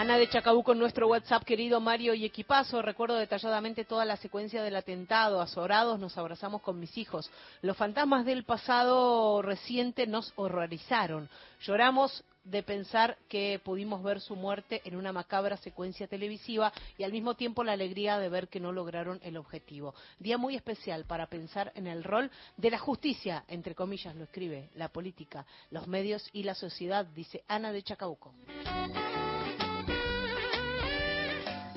Ana 0.00 0.16
de 0.16 0.30
Chacabuco 0.30 0.74
nuestro 0.74 1.08
WhatsApp, 1.08 1.44
querido 1.44 1.78
Mario 1.78 2.14
y 2.14 2.24
equipazo. 2.24 2.80
Recuerdo 2.80 3.16
detalladamente 3.16 3.84
toda 3.84 4.06
la 4.06 4.16
secuencia 4.16 4.62
del 4.62 4.76
atentado. 4.76 5.42
Azorados 5.42 6.00
nos 6.00 6.16
abrazamos 6.16 6.62
con 6.62 6.80
mis 6.80 6.96
hijos. 6.96 7.30
Los 7.60 7.76
fantasmas 7.76 8.24
del 8.24 8.44
pasado 8.44 9.42
reciente 9.42 10.06
nos 10.06 10.32
horrorizaron. 10.36 11.28
Lloramos 11.60 12.24
de 12.50 12.62
pensar 12.62 13.16
que 13.28 13.60
pudimos 13.62 14.02
ver 14.02 14.20
su 14.20 14.36
muerte 14.36 14.82
en 14.84 14.96
una 14.96 15.12
macabra 15.12 15.56
secuencia 15.56 16.06
televisiva 16.06 16.72
y 16.98 17.04
al 17.04 17.12
mismo 17.12 17.34
tiempo 17.34 17.64
la 17.64 17.72
alegría 17.72 18.18
de 18.18 18.28
ver 18.28 18.48
que 18.48 18.60
no 18.60 18.72
lograron 18.72 19.20
el 19.22 19.36
objetivo. 19.36 19.94
Día 20.18 20.38
muy 20.38 20.56
especial 20.56 21.04
para 21.04 21.26
pensar 21.26 21.72
en 21.74 21.86
el 21.86 22.04
rol 22.04 22.30
de 22.56 22.70
la 22.70 22.78
justicia, 22.78 23.44
entre 23.48 23.74
comillas 23.74 24.14
lo 24.16 24.24
escribe, 24.24 24.70
la 24.74 24.88
política, 24.88 25.46
los 25.70 25.86
medios 25.86 26.28
y 26.32 26.42
la 26.42 26.54
sociedad, 26.54 27.06
dice 27.06 27.44
Ana 27.48 27.72
de 27.72 27.82
Chacabuco. 27.82 28.34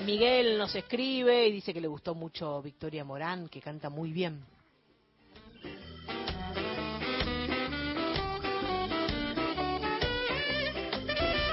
Miguel 0.06 0.58
nos 0.58 0.76
escribe 0.76 1.48
y 1.48 1.52
dice 1.54 1.74
que 1.74 1.80
le 1.80 1.88
gustó 1.88 2.14
mucho 2.14 2.62
Victoria 2.62 3.06
Morán, 3.06 3.48
que 3.48 3.62
canta 3.62 3.90
muy 3.90 4.12
bien. 4.12 4.44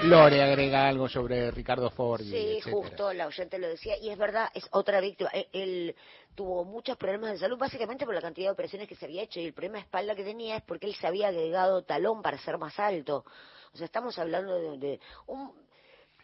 Lore 0.03 0.43
agrega 0.43 0.89
algo 0.89 1.09
sobre 1.11 1.51
Ricardo 1.51 1.91
Ford. 1.91 2.23
Sí, 2.23 2.57
etcétera. 2.57 2.77
justo, 2.77 3.13
la 3.13 3.27
oyente 3.27 3.59
lo 3.59 3.69
decía, 3.69 3.99
y 3.99 4.09
es 4.09 4.17
verdad, 4.17 4.49
es 4.55 4.67
otra 4.71 4.99
víctima. 4.99 5.29
Él, 5.31 5.47
él 5.53 5.97
tuvo 6.35 6.65
muchos 6.65 6.97
problemas 6.97 7.33
de 7.33 7.39
salud, 7.39 7.59
básicamente 7.59 8.07
por 8.07 8.15
la 8.15 8.23
cantidad 8.23 8.49
de 8.49 8.53
operaciones 8.53 8.89
que 8.89 8.97
se 8.97 9.05
había 9.05 9.23
hecho, 9.23 9.41
y 9.41 9.45
el 9.45 9.53
problema 9.53 9.77
de 9.77 9.85
espalda 9.85 10.15
que 10.15 10.25
tenía 10.25 10.57
es 10.57 10.63
porque 10.63 10.87
él 10.87 10.95
se 10.95 11.07
había 11.07 11.29
agregado 11.29 11.83
talón 11.83 12.23
para 12.23 12.39
ser 12.39 12.57
más 12.57 12.79
alto. 12.79 13.27
O 13.75 13.77
sea, 13.77 13.85
estamos 13.85 14.19
hablando 14.19 14.55
de, 14.55 14.79
de 14.79 15.01
un... 15.27 15.53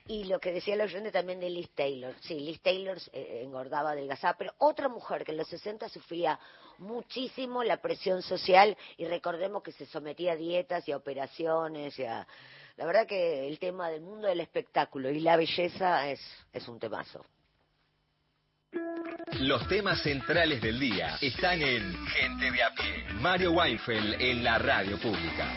Y 0.08 0.24
lo 0.24 0.38
que 0.38 0.52
decía 0.52 0.76
la 0.76 0.84
oyente 0.84 1.10
también 1.10 1.40
de 1.40 1.50
Liz 1.50 1.68
Taylor. 1.74 2.14
Sí, 2.20 2.38
Liz 2.38 2.60
Taylor 2.62 2.96
eh, 3.12 3.42
engordaba, 3.42 3.90
adelgazaba, 3.90 4.38
pero 4.38 4.52
otra 4.58 4.88
mujer 4.88 5.24
que 5.24 5.32
en 5.32 5.38
los 5.38 5.48
60 5.48 5.88
sufría 5.90 6.38
muchísimo 6.78 7.62
la 7.62 7.82
presión 7.82 8.22
social, 8.22 8.76
y 8.96 9.04
recordemos 9.04 9.62
que 9.62 9.72
se 9.72 9.84
sometía 9.84 10.32
a 10.32 10.36
dietas 10.36 10.88
y 10.88 10.92
a 10.92 10.96
operaciones 10.96 11.98
y 11.98 12.04
a... 12.04 12.26
La 12.76 12.84
verdad 12.84 13.06
que 13.06 13.48
el 13.48 13.58
tema 13.58 13.88
del 13.88 14.02
mundo 14.02 14.28
del 14.28 14.40
espectáculo 14.40 15.10
y 15.10 15.20
la 15.20 15.36
belleza 15.36 16.10
es, 16.10 16.20
es 16.52 16.68
un 16.68 16.78
temazo. 16.78 17.24
Los 19.40 19.66
temas 19.68 20.02
centrales 20.02 20.60
del 20.60 20.78
día 20.78 21.16
están 21.20 21.62
en 21.62 22.06
Gente 22.06 22.50
de 22.50 22.62
a 22.62 22.70
pie. 22.74 23.04
Mario 23.14 23.52
Weinfeld 23.52 24.20
en 24.20 24.44
la 24.44 24.58
radio 24.58 24.98
pública. 24.98 25.52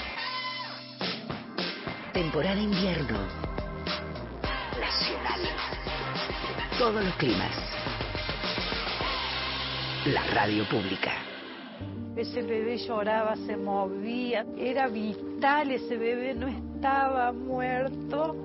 Temporada 2.14 2.60
invierno. 2.60 3.28
Nacional. 4.80 5.42
Todos 6.78 7.04
los 7.04 7.16
climas. 7.16 7.56
La 10.06 10.24
radio 10.28 10.68
pública. 10.70 11.29
Ese 12.20 12.42
bebé 12.42 12.78
lloraba, 12.78 13.38
se 13.38 13.56
movía, 13.56 14.46
era 14.58 14.90
vital, 14.90 15.72
ese 15.72 15.96
bebé 15.96 16.36
no 16.36 16.50
estaba 16.50 17.32
muerto. 17.32 18.36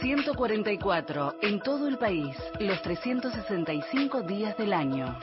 144, 0.00 1.36
en 1.42 1.60
todo 1.60 1.86
el 1.86 1.98
país, 1.98 2.36
los 2.58 2.80
365 2.82 4.22
días 4.22 4.56
del 4.56 4.72
año. 4.72 5.18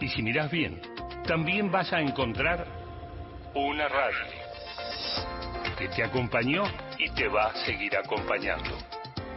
Y 0.00 0.08
si 0.08 0.22
miras 0.22 0.50
bien, 0.50 0.80
también 1.26 1.70
vas 1.70 1.92
a 1.92 2.00
encontrar 2.00 2.66
una 3.54 3.88
radio 3.88 4.26
que 5.78 5.88
te 5.88 6.04
acompañó 6.04 6.64
y 6.98 7.08
te 7.10 7.28
va 7.28 7.46
a 7.46 7.54
seguir 7.64 7.96
acompañando. 7.96 8.76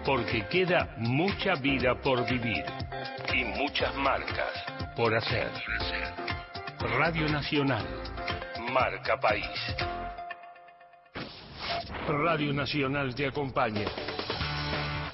Porque 0.06 0.46
queda 0.48 0.94
mucha 0.98 1.56
vida 1.56 1.96
por 1.96 2.30
vivir 2.30 2.66
y 3.34 3.46
muchas 3.46 3.96
marcas 3.96 4.52
por 4.98 5.16
hacer. 5.16 5.50
Radio 6.98 7.30
Nacional, 7.30 7.88
marca 8.74 9.18
país. 9.18 9.48
Radio 12.08 12.54
Nacional 12.54 13.16
te 13.16 13.26
acompaña. 13.28 13.86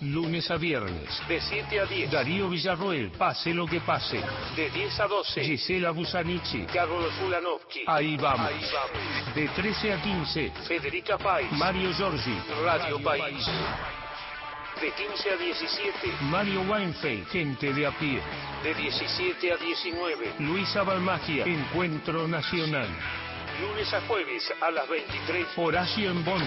Lunes 0.01 0.49
a 0.49 0.57
viernes, 0.57 1.21
de 1.27 1.41
7 1.41 1.79
a 1.79 1.85
10. 1.85 2.11
Darío 2.11 2.49
Villarroel, 2.49 3.11
pase 3.11 3.53
lo 3.53 3.67
que 3.67 3.81
pase. 3.81 4.23
De 4.55 4.69
10 4.69 4.99
a 5.01 5.07
12. 5.07 5.43
Gisela 5.43 5.91
Busanichi. 5.91 6.65
Carlos 6.73 7.13
Ulanovsky. 7.25 7.81
Ahí 7.85 8.15
vamos. 8.15 8.47
Ahí 8.47 8.61
vamos. 8.73 9.35
De 9.35 9.47
13 9.49 9.93
a 9.93 10.01
15. 10.01 10.51
Federica 10.67 11.17
País. 11.17 11.51
Mario 11.51 11.91
Giorgi. 11.93 12.37
Radio, 12.63 13.03
País. 13.03 13.45
De 14.81 14.91
15 14.91 15.29
a 15.31 15.37
17. 15.37 16.11
Mario 16.21 16.61
Weinfeld. 16.61 17.27
Gente 17.27 17.73
de 17.73 17.85
a 17.85 17.91
pie. 17.91 18.21
De 18.63 18.73
17 18.73 19.51
a 19.51 19.57
19. 19.57 20.33
Luisa 20.39 20.83
Balmagia. 20.83 21.43
Encuentro 21.45 22.25
Nacional. 22.27 22.87
Lunes 23.61 23.93
a 23.93 24.01
jueves 24.01 24.53
a 24.61 24.71
las 24.71 24.87
23. 24.87 25.47
Horacio 25.57 26.11
en 26.11 26.23
Bonn. 26.23 26.43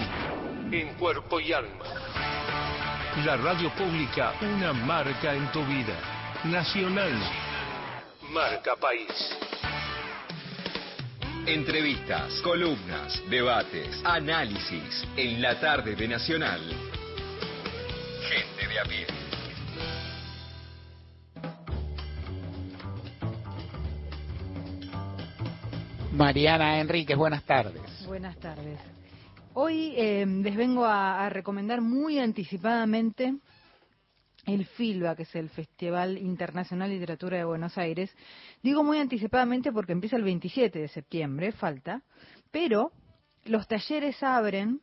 En 0.71 0.95
cuerpo 0.95 1.39
y 1.39 1.53
alma. 1.53 1.85
La 3.23 3.37
radio 3.37 3.69
pública, 3.75 4.33
una 4.41 4.73
marca 4.73 5.35
en 5.35 5.51
tu 5.51 5.63
vida. 5.65 5.95
Nacional. 6.45 7.13
Marca 8.31 8.75
País. 8.77 9.37
Entrevistas, 11.45 12.41
columnas, 12.41 13.21
debates, 13.29 14.01
análisis 14.03 15.05
en 15.15 15.41
la 15.41 15.59
tarde 15.59 15.95
de 15.95 16.07
Nacional. 16.07 16.61
Gente 18.27 18.67
de 18.67 18.79
a 18.79 18.83
pie. 18.85 19.22
Mariana 26.13 26.79
Enríquez, 26.79 27.17
buenas 27.17 27.43
tardes. 27.43 27.81
Buenas 28.05 28.37
tardes. 28.37 28.79
Hoy 29.55 29.93
eh, 29.97 30.25
les 30.27 30.55
vengo 30.55 30.85
a, 30.85 31.27
recomendar 31.29 31.81
muy 31.81 32.19
anticipadamente 32.19 33.35
el 34.45 34.65
FILBA, 34.65 35.15
que 35.15 35.23
es 35.23 35.35
el 35.35 35.49
Festival 35.49 36.19
Internacional 36.19 36.89
de 36.89 36.95
Literatura 36.95 37.37
de 37.37 37.45
Buenos 37.45 37.77
Aires. 37.79 38.15
Digo 38.61 38.83
muy 38.83 38.99
anticipadamente 38.99 39.71
porque 39.71 39.93
empieza 39.93 40.15
el 40.15 40.23
27 40.23 40.79
de 40.79 40.87
septiembre, 40.87 41.51
falta, 41.51 42.03
pero 42.51 42.91
los 43.45 43.67
talleres 43.67 44.21
abren 44.21 44.81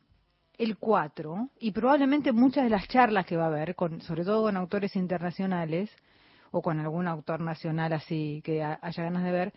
el 0.57 0.77
4 0.77 1.49
y 1.59 1.71
probablemente 1.71 2.33
muchas 2.33 2.65
de 2.65 2.69
las 2.71 2.87
charlas 2.89 3.25
que 3.25 3.37
va 3.37 3.45
a 3.45 3.47
haber, 3.47 3.75
con, 3.75 4.01
sobre 4.01 4.25
todo 4.25 4.43
con 4.43 4.57
autores 4.57 4.95
internacionales 4.97 5.89
o 6.51 6.61
con 6.61 6.77
algún 6.81 7.07
autor 7.07 7.39
nacional 7.39 7.93
así 7.93 8.41
que 8.43 8.61
ha- 8.61 8.79
haya 8.81 9.03
ganas 9.03 9.23
de 9.23 9.31
ver, 9.31 9.53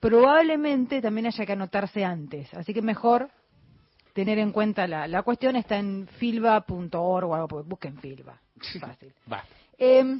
probablemente 0.00 1.00
también 1.00 1.26
haya 1.26 1.46
que 1.46 1.52
anotarse 1.52 2.04
antes. 2.04 2.52
Así 2.54 2.74
que 2.74 2.82
mejor 2.82 3.30
tener 4.12 4.38
en 4.38 4.52
cuenta 4.52 4.86
la, 4.86 5.06
la 5.06 5.22
cuestión 5.22 5.56
está 5.56 5.76
en 5.76 6.08
filba.org 6.18 7.24
o 7.28 7.34
algo, 7.34 7.64
busquen 7.64 7.98
Filba. 7.98 8.40
Fácil. 8.80 9.12
Va. 9.30 9.44
Eh, 9.78 10.18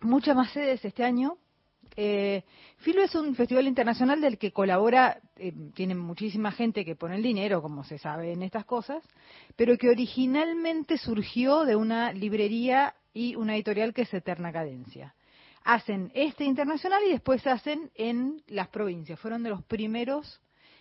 muchas 0.00 0.34
más 0.34 0.50
sedes 0.50 0.84
este 0.84 1.04
año. 1.04 1.36
Eh, 1.96 2.42
Filba 2.78 3.04
es 3.04 3.14
un 3.14 3.36
festival 3.36 3.68
internacional 3.68 4.20
del 4.20 4.36
que 4.36 4.50
colabora, 4.50 5.20
eh, 5.36 5.52
tiene 5.74 5.94
muchísima 5.94 6.50
gente 6.50 6.84
que 6.84 6.96
pone 6.96 7.14
el 7.14 7.22
dinero, 7.22 7.62
como 7.62 7.84
se 7.84 7.98
sabe 7.98 8.32
en 8.32 8.42
estas 8.42 8.64
cosas, 8.64 9.04
pero 9.54 9.78
que 9.78 9.90
originalmente 9.90 10.98
surgió 10.98 11.64
de 11.64 11.76
una 11.76 12.12
librería 12.12 12.94
y 13.12 13.36
una 13.36 13.54
editorial 13.54 13.94
que 13.94 14.02
es 14.02 14.12
Eterna 14.12 14.52
Cadencia. 14.52 15.14
Hacen 15.64 16.12
este 16.14 16.44
internacional 16.44 17.02
y 17.06 17.12
después 17.12 17.46
hacen 17.46 17.90
en 17.94 18.42
las 18.46 18.68
provincias. 18.68 19.18
Fueron 19.18 19.42
de 19.42 19.50
los 19.50 19.64
primeros 19.64 20.40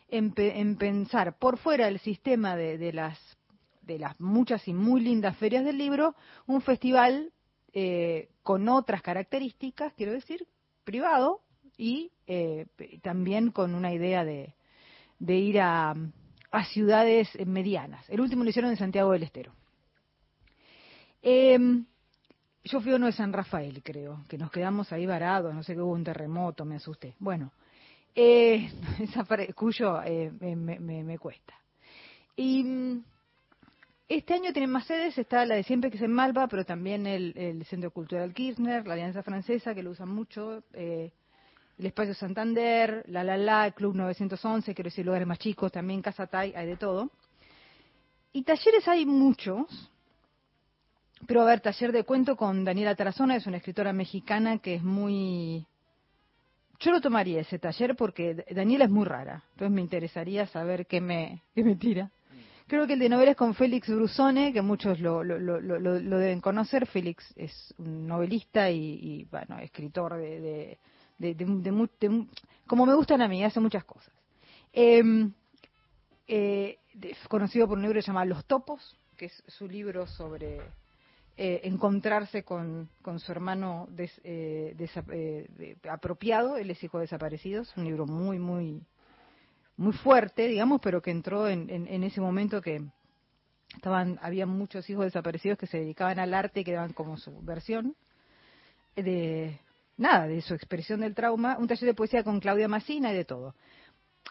en, 0.10 0.34
en 0.38 0.78
pensar 0.78 1.38
por 1.40 1.58
fuera 1.58 1.86
del 1.86 2.00
sistema 2.00 2.56
de, 2.56 2.78
de 2.78 2.94
las 2.94 3.18
de 3.86 4.00
las 4.00 4.20
muchas 4.20 4.68
y 4.68 4.74
muy 4.74 5.02
lindas 5.02 5.38
ferias 5.38 5.66
del 5.66 5.78
libro, 5.78 6.16
un 6.48 6.62
festival 6.62 7.32
eh, 7.74 8.30
con 8.44 8.68
otras 8.70 9.02
características, 9.02 9.94
quiero 9.94 10.14
decir, 10.14 10.48
privado 10.84 11.42
y 11.78 12.12
eh, 12.28 12.68
también 13.02 13.52
con 13.52 13.76
una 13.76 13.94
idea 13.94 14.24
de, 14.24 14.54
ir 15.20 15.60
a, 15.60 15.96
a 16.52 16.66
ciudades 16.66 17.30
eh, 17.36 17.46
medianas. 17.46 18.08
El 18.10 18.22
último 18.22 18.44
lo 18.44 18.50
hicieron 18.50 18.72
en 18.72 18.78
Santiago 18.78 19.12
del 19.12 19.24
Estero. 19.24 19.54
Em, 21.22 21.86
yo 22.64 22.80
fui 22.82 22.94
uno 22.94 23.08
de 23.08 23.12
San 23.12 23.34
Rafael, 23.34 23.82
creo, 23.84 24.24
que 24.30 24.38
nos 24.38 24.52
quedamos 24.52 24.92
ahí 24.94 25.06
varados, 25.06 25.54
no 25.54 25.64
sé 25.64 25.74
qué 25.76 25.82
hubo 25.82 25.92
un 25.94 26.04
terremoto, 26.04 26.66
me 26.66 26.76
asusté. 26.76 27.16
Bueno, 27.20 27.52
eh, 28.16 28.70
esa 29.00 29.26
cuyo 29.54 30.02
eh, 30.04 30.32
me, 30.40 30.56
me- 30.56 30.80
me- 30.80 31.04
me 31.04 31.18
cuesta. 31.18 31.54
Y 32.36 32.64
mm, 32.64 33.04
este 34.08 34.34
año 34.34 34.54
tienen 34.54 34.70
más 34.72 34.86
sedes, 34.86 35.18
está 35.18 35.46
la 35.46 35.56
de 35.56 35.64
siempre 35.64 35.90
que 35.90 35.98
es 35.98 36.04
en 36.04 36.14
Malva, 36.14 36.48
pero 36.48 36.66
también 36.66 37.06
el, 37.08 37.34
el 37.38 37.66
Centro 37.66 37.92
Cultural 37.92 38.34
Kirchner, 38.34 38.86
la 38.88 38.94
Alianza 38.94 39.24
Francesa, 39.24 39.74
que 39.74 39.84
lo 39.84 39.92
usan 39.92 40.10
mucho, 40.10 40.64
eh, 40.74 41.12
el 41.78 41.86
Espacio 41.88 42.14
Santander, 42.14 43.04
La 43.08 43.24
La 43.24 43.36
La, 43.38 43.66
el 43.66 43.74
Club 43.74 43.96
911, 43.96 44.74
quiero 44.76 44.90
decir 44.90 45.06
lugares 45.06 45.28
más 45.28 45.40
chicos, 45.40 45.72
también 45.72 46.02
Casa 46.02 46.28
Tai, 46.28 46.54
hay 46.56 46.68
de 46.68 46.78
todo. 46.78 47.10
Y 48.32 48.44
talleres 48.44 48.88
hay 48.88 49.06
muchos, 49.06 49.92
pero 51.28 51.42
a 51.42 51.46
ver, 51.46 51.62
taller 51.62 51.92
de 51.92 52.04
cuento 52.04 52.36
con 52.36 52.64
Daniela 52.64 52.96
Tarazona, 52.96 53.36
es 53.36 53.48
una 53.48 53.58
escritora 53.58 53.94
mexicana 53.94 54.58
que 54.60 54.76
es 54.76 54.84
muy... 54.84 55.66
Yo 56.80 56.92
lo 56.92 57.00
tomaría 57.02 57.42
ese 57.42 57.60
taller 57.60 57.96
porque 57.96 58.46
Daniela 58.52 58.86
es 58.86 58.92
muy 58.92 59.06
rara, 59.06 59.44
entonces 59.52 59.72
me 59.74 59.82
interesaría 59.82 60.48
saber 60.48 60.86
qué 60.86 61.00
me, 61.00 61.42
qué 61.56 61.64
me 61.64 61.76
tira. 61.76 62.12
Creo 62.68 62.88
que 62.88 62.94
el 62.94 63.00
de 63.00 63.10
novela 63.10 63.32
es 63.32 63.38
con 63.38 63.54
Félix 63.54 63.90
Brusone, 63.90 64.54
que 64.54 64.62
muchos 64.62 65.00
lo, 65.00 65.24
lo, 65.24 65.38
lo, 65.40 66.18
deben 66.18 66.42
conocer. 66.42 66.88
Félix 66.88 67.26
es 67.36 67.74
un 67.78 68.08
novelista 68.08 68.70
y, 68.72 68.80
y, 68.80 69.24
bueno, 69.26 69.60
escritor 69.60 70.16
de, 70.16 70.40
de, 70.42 70.78
de, 71.18 71.36
de- 71.36 71.46
de 71.46 72.28
como 72.66 72.86
me 72.86 72.96
gustan 72.96 73.22
a 73.22 73.28
mí, 73.28 73.44
hace 73.44 73.60
muchas 73.60 73.84
cosas. 73.84 74.14
Eh, 74.72 75.04
eh, 76.28 76.80
conocido 77.28 77.68
por 77.68 77.78
un 77.78 77.84
libro 77.84 77.98
que 77.98 78.02
se 78.02 78.08
llama 78.08 78.26
Los 78.26 78.46
Topos, 78.46 78.98
que 79.18 79.26
es 79.26 79.44
su 79.48 79.68
libro 79.68 80.08
sobre 80.08 80.62
eh, 81.38 81.62
encontrarse 81.64 82.44
con, 82.44 82.90
con 83.02 83.20
su 83.20 83.32
hermano 83.32 83.88
des- 83.90 84.22
eh, 84.24 84.76
eh, 85.12 85.78
apropiado, 85.90 86.58
él 86.58 86.70
es 86.70 86.84
hijo 86.84 87.00
de 87.00 87.04
desaparecidos, 87.04 87.74
un 87.76 87.86
libro 87.86 88.06
muy, 88.06 88.38
muy, 88.40 88.84
muy 89.78 89.94
fuerte, 89.94 90.48
digamos, 90.48 90.80
pero 90.82 91.02
que 91.02 91.12
entró 91.12 91.48
en, 91.48 91.70
en, 91.70 91.88
en 91.88 92.04
ese 92.04 92.22
momento 92.22 92.62
que 92.62 92.84
estaban, 93.76 94.20
había 94.22 94.46
muchos 94.46 94.90
hijos 94.90 95.06
desaparecidos 95.06 95.58
que 95.58 95.68
se 95.68 95.80
dedicaban 95.80 96.20
al 96.20 96.34
arte 96.34 96.60
y 96.60 96.64
que 96.64 96.74
daban 96.74 96.94
como 96.94 97.18
su 97.18 97.42
versión 97.42 97.96
de 98.96 99.60
nada, 99.98 100.28
de 100.28 100.42
su 100.42 100.54
expresión 100.54 101.02
del 101.02 101.16
trauma, 101.16 101.58
un 101.58 101.68
taller 101.68 101.88
de 101.88 101.94
poesía 101.94 102.24
con 102.24 102.40
Claudia 102.40 102.68
Massina 102.68 103.12
y 103.12 103.16
de 103.16 103.26
todo. 103.26 103.56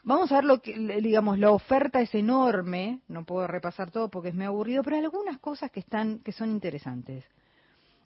Vamos 0.05 0.33
a 0.33 0.37
ver 0.37 0.45
lo 0.45 0.61
que, 0.61 0.75
digamos, 1.01 1.39
la 1.39 1.51
oferta 1.51 2.01
es 2.01 2.15
enorme, 2.15 3.01
no 3.09 3.25
puedo 3.25 3.47
repasar 3.47 3.91
todo 3.91 4.09
porque 4.11 4.31
es 4.31 4.35
muy 4.35 4.47
aburrido, 4.47 4.83
pero 4.83 4.97
algunas 4.97 5.39
cosas 5.39 5.71
que 5.71 5.81
están, 5.81 6.19
que 6.21 6.33
son 6.33 6.51
interesantes. 6.51 7.25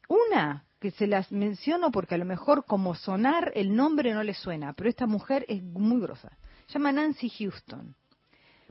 Una, 0.09 0.65
que 0.79 0.91
se 0.91 1.07
las 1.07 1.33
menciono 1.33 1.91
porque 1.91 2.15
a 2.15 2.19
lo 2.19 2.25
mejor 2.25 2.65
como 2.67 2.95
sonar 2.95 3.51
el 3.55 3.75
nombre 3.75 4.13
no 4.13 4.23
le 4.23 4.35
suena, 4.35 4.73
pero 4.75 4.91
esta 4.91 5.07
mujer 5.07 5.45
es 5.49 5.63
muy 5.63 6.01
grosa. 6.01 6.37
Se 6.67 6.75
llama 6.75 6.93
Nancy 6.93 7.31
Houston. 7.31 7.95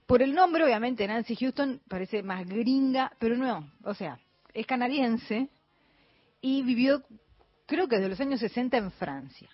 Por 0.06 0.22
el 0.22 0.36
nombre, 0.36 0.64
obviamente, 0.64 1.08
Nancy 1.08 1.36
Houston 1.36 1.82
parece 1.88 2.22
más 2.22 2.46
gringa, 2.46 3.12
pero 3.20 3.36
no, 3.36 3.72
o 3.84 3.94
sea, 3.96 4.20
es 4.54 4.68
canadiense 4.68 5.50
y 6.42 6.62
vivió, 6.62 7.04
creo 7.66 7.88
que 7.88 7.96
desde 7.96 8.10
los 8.10 8.20
años 8.20 8.40
60 8.40 8.78
en 8.78 8.92
Francia. 8.92 9.50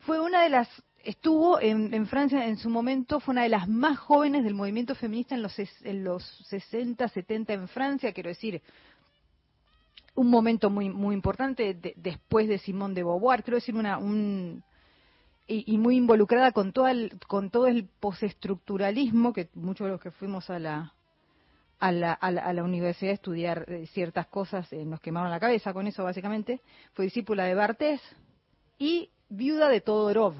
Fue 0.00 0.20
una 0.20 0.42
de 0.42 0.50
las, 0.50 0.68
estuvo 1.04 1.60
en, 1.60 1.92
en 1.94 2.06
Francia 2.06 2.46
en 2.46 2.56
su 2.56 2.68
momento, 2.70 3.20
fue 3.20 3.32
una 3.32 3.42
de 3.42 3.48
las 3.50 3.68
más 3.68 3.98
jóvenes 3.98 4.44
del 4.44 4.54
movimiento 4.54 4.94
feminista 4.94 5.34
en 5.34 5.42
los, 5.42 5.54
en 5.58 6.04
los 6.04 6.22
60, 6.48 7.08
70 7.08 7.52
en 7.52 7.68
Francia, 7.68 8.12
quiero 8.12 8.28
decir, 8.30 8.62
un 10.14 10.30
momento 10.30 10.70
muy 10.70 10.88
muy 10.90 11.14
importante 11.14 11.74
de- 11.74 11.94
después 11.96 12.48
de 12.48 12.58
Simone 12.58 12.94
de 12.94 13.02
Beauvoir, 13.02 13.42
quiero 13.42 13.56
decir 13.56 13.74
una 13.74 13.98
un 13.98 14.62
y, 15.46 15.76
muy 15.76 15.96
involucrada 15.96 16.52
con 16.52 16.72
todo 16.72 16.88
el 16.88 17.18
con 17.26 17.50
todo 17.50 17.66
el 17.66 17.86
postestructuralismo 18.00 19.32
que 19.32 19.50
muchos 19.54 19.86
de 19.86 19.92
los 19.92 20.00
que 20.00 20.10
fuimos 20.10 20.48
a 20.50 20.58
la 20.58 20.94
a 21.80 21.92
la, 21.92 22.12
a 22.14 22.30
la, 22.30 22.42
a 22.42 22.52
la 22.54 22.62
universidad 22.64 23.10
a 23.10 23.14
estudiar 23.14 23.64
eh, 23.68 23.86
ciertas 23.88 24.26
cosas 24.28 24.72
eh, 24.72 24.84
nos 24.84 25.00
quemaron 25.00 25.30
la 25.30 25.40
cabeza 25.40 25.74
con 25.74 25.86
eso 25.86 26.02
básicamente. 26.04 26.60
Fue 26.94 27.04
discípula 27.04 27.44
de 27.44 27.54
Bartés 27.54 28.00
y 28.78 29.10
viuda 29.28 29.68
de 29.68 29.80
Todorov 29.82 30.34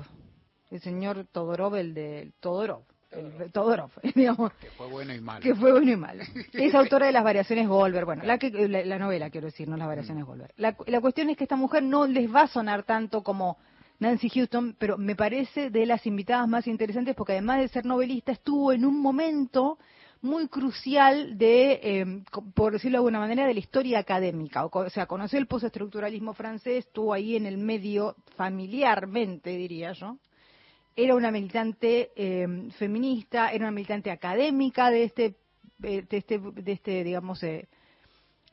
el 0.75 0.81
señor 0.83 1.27
Todorov 1.33 1.77
el 1.77 1.95
de 1.95 2.33
Todorov 2.41 2.83
el, 3.13 3.53
Todorov 3.53 3.91
digamos 4.15 4.53
Que 4.55 4.71
fue 4.71 4.89
bueno 4.89 5.15
y 5.15 5.21
malo. 5.21 5.41
que 5.41 5.55
fue 5.55 5.71
bueno 5.73 5.93
y 5.93 5.97
malo. 5.97 6.25
Es 6.53 6.75
autora 6.75 7.07
de 7.07 7.13
las 7.13 7.23
variaciones 7.25 7.69
Goldberg, 7.69 8.05
bueno, 8.07 8.25
la, 8.25 8.39
que, 8.39 8.51
la, 8.69 8.85
la 8.85 8.99
novela 8.99 9.31
quiero 9.31 9.47
decir, 9.47 9.69
no 9.69 9.77
las 9.77 9.87
variaciones 9.87 10.25
Goldberg. 10.25 10.53
La, 10.57 10.77
la 10.87 11.01
cuestión 11.01 11.31
es 11.31 11.37
que 11.37 11.45
esta 11.45 11.57
mujer 11.57 11.83
no 11.85 12.07
les 12.07 12.33
va 12.35 12.43
a 12.43 12.49
sonar 12.49 12.83
tanto 12.83 13.23
como 13.23 13.57
Nancy 14.01 14.29
Houston, 14.31 14.75
pero 14.79 14.99
me 14.99 15.15
parece 15.15 15.71
de 15.71 15.87
las 15.87 16.05
invitadas 16.07 16.49
más 16.49 16.67
interesantes 16.67 17.15
porque 17.15 17.33
además 17.35 17.61
de 17.61 17.69
ser 17.69 17.87
novelista 17.87 18.33
estuvo 18.33 18.73
en 18.73 18.85
un 18.85 19.01
momento 19.01 19.79
muy 20.21 20.49
crucial 20.49 21.39
de, 21.39 21.81
eh, 21.83 22.23
co- 22.33 22.43
por 22.55 22.73
decirlo 22.73 22.97
de 22.97 23.01
alguna 23.01 23.21
manera, 23.21 23.47
de 23.47 23.55
la 23.55 23.61
historia 23.61 24.01
académica. 24.01 24.65
O 24.67 24.91
sea, 24.91 25.07
conoció 25.07 25.39
el 25.39 25.47
postestructuralismo 25.47 26.33
francés, 26.35 26.87
estuvo 26.87 27.13
ahí 27.13 27.37
en 27.37 27.47
el 27.47 27.59
medio 27.59 28.17
familiarmente, 28.37 29.51
diría 29.51 29.93
yo 29.93 30.17
era 30.97 31.15
una 31.15 31.31
militante 31.31 32.13
eh, 32.17 32.69
feminista, 32.79 33.51
era 33.53 33.65
una 33.65 33.73
militante 33.73 34.11
académica 34.11 34.91
de 34.91 35.05
este, 35.05 35.35
de 35.79 36.07
este, 36.11 36.39
de 36.39 36.73
este 36.73 37.03
digamos, 37.05 37.43
eh, 37.43 37.69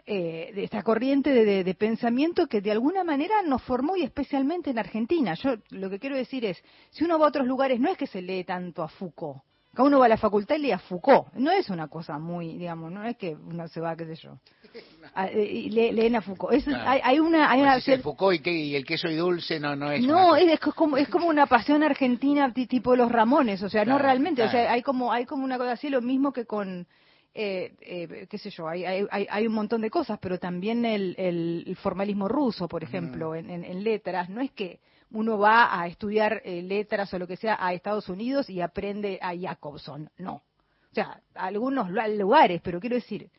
eh, 0.06 0.52
de 0.56 0.64
esta 0.64 0.82
corriente 0.82 1.30
de, 1.32 1.46
de- 1.46 1.64
de 1.64 1.74
pensamiento 1.76 2.48
que 2.48 2.60
de 2.62 2.72
alguna 2.72 3.04
manera 3.04 3.42
nos 3.44 3.62
formó 3.64 3.96
y 3.96 4.04
especialmente 4.04 4.72
en 4.72 4.80
Argentina. 4.80 5.36
Yo 5.36 5.56
lo 5.70 5.90
que 5.90 6.00
quiero 6.00 6.16
decir 6.16 6.44
es, 6.46 6.62
si 6.90 7.04
uno 7.04 7.20
va 7.20 7.28
a 7.28 7.30
otros 7.30 7.46
lugares, 7.46 7.80
no 7.80 7.90
es 7.92 7.98
que 7.98 8.08
se 8.08 8.22
lee 8.22 8.44
tanto 8.44 8.82
a 8.84 8.88
Foucault. 8.88 9.42
Cada 9.74 9.88
uno 9.88 10.00
va 10.00 10.06
a 10.08 10.10
la 10.10 10.18
facultad 10.18 10.56
y 10.56 10.60
lee 10.60 10.72
a 10.74 10.80
Foucault. 10.80 11.32
No 11.36 11.50
es 11.50 11.70
una 11.70 11.88
cosa 11.88 12.20
muy, 12.20 12.58
digamos, 12.58 12.92
no 12.92 13.06
es 13.06 13.16
que 13.16 13.36
uno 13.36 13.68
se 13.70 13.80
va, 13.80 13.96
qué 13.96 14.06
sé 14.06 14.16
yo. 14.16 14.38
a- 15.16 15.28
eh, 15.28 15.44
y 15.50 15.70
lee- 15.70 15.94
leen 15.94 16.16
a 16.18 16.22
Foucault. 16.22 16.54
Es- 16.54 16.66
Claro. 16.66 16.90
hay, 16.90 17.00
hay 17.04 17.20
una, 17.20 17.50
hay 17.50 17.62
una 17.62 17.76
el 17.76 18.02
Foucault 18.02 18.36
y, 18.36 18.40
que- 18.44 18.52
y 18.54 18.76
el 18.76 18.86
queso 18.86 19.08
y 19.10 19.16
dulce 19.16 19.60
no, 19.62 19.76
no 19.78 19.90
es 19.92 20.06
no, 20.06 20.36
es, 20.36 20.50
es 20.52 20.60
como, 20.60 20.98
es 20.98 21.08
como 21.08 21.28
una 21.28 21.46
pasión 21.48 21.84
argentina 21.84 22.52
ti- 22.54 22.68
tipo 22.68 22.96
los 22.98 23.10
Ramones, 23.12 23.64
o 23.64 23.70
sea, 23.70 23.82
no 23.86 23.92
Claro, 23.94 24.04
realmente, 24.04 24.44
o 24.44 24.50
sea, 24.52 24.72
hay 24.72 24.82
como, 24.82 25.12
hay 25.14 25.26
como 25.26 25.46
una 25.46 25.58
cosa 25.58 25.72
así, 25.74 25.90
lo 25.90 26.02
mismo 26.02 26.34
que 26.34 26.46
con, 26.46 26.86
eh, 27.34 27.74
eh, 27.80 28.28
qué 28.30 28.38
sé 28.38 28.50
yo, 28.50 28.68
hay, 28.68 28.84
hay, 28.84 29.08
hay- 29.30 29.48
un 29.48 29.54
montón 29.54 29.80
de 29.80 29.90
cosas, 29.90 30.20
pero 30.22 30.38
también 30.38 30.84
el, 30.84 31.16
el- 31.18 31.64
el 31.66 31.76
formalismo 31.78 32.28
ruso, 32.28 32.68
por 32.68 32.84
ejemplo, 32.84 33.36
en, 33.36 33.50
en- 33.50 33.64
en 33.64 33.84
letras, 33.86 34.30
no 34.30 34.42
es 34.42 34.52
que 34.52 34.80
uno 35.12 35.38
va 35.38 35.80
a 35.80 35.88
estudiar 35.88 36.42
eh, 36.46 36.62
letras 36.62 37.14
o 37.14 37.20
lo 37.20 37.28
que 37.28 37.38
sea 37.38 37.58
a 37.60 37.74
Estados 37.74 38.10
Unidos 38.10 38.50
y 38.50 38.62
aprende 38.62 39.20
a 39.22 39.36
Jacobson, 39.38 40.10
no. 40.18 40.36
O 40.36 40.94
sea, 40.94 41.22
a 41.36 41.46
algunos 41.46 41.90
lu- 41.90 42.18
lugares, 42.18 42.62
pero 42.64 42.80
quiero 42.80 42.96
decir, 42.96 43.30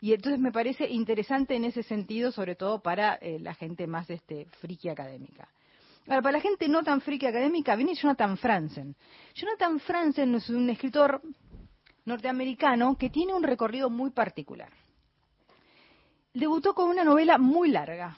y 0.00 0.12
entonces 0.12 0.40
me 0.40 0.52
parece 0.52 0.88
interesante 0.88 1.54
en 1.54 1.64
ese 1.64 1.82
sentido, 1.82 2.32
sobre 2.32 2.54
todo 2.56 2.80
para 2.82 3.14
eh, 3.16 3.38
la 3.38 3.54
gente 3.54 3.86
más 3.86 4.10
este 4.10 4.46
friki 4.60 4.88
académica. 4.88 5.48
Ahora, 6.08 6.22
para 6.22 6.38
la 6.38 6.40
gente 6.40 6.68
no 6.68 6.82
tan 6.82 7.00
friki 7.00 7.26
académica, 7.26 7.76
viene 7.76 7.94
Jonathan 7.94 8.36
Franzen. 8.36 8.96
Jonathan 9.34 9.78
Franzen 9.78 10.34
es 10.34 10.50
un 10.50 10.68
escritor 10.68 11.22
norteamericano 12.04 12.96
que 12.98 13.10
tiene 13.10 13.32
un 13.32 13.44
recorrido 13.44 13.88
muy 13.88 14.10
particular. 14.10 14.70
Debutó 16.34 16.74
con 16.74 16.88
una 16.88 17.04
novela 17.04 17.38
muy 17.38 17.68
larga, 17.68 18.16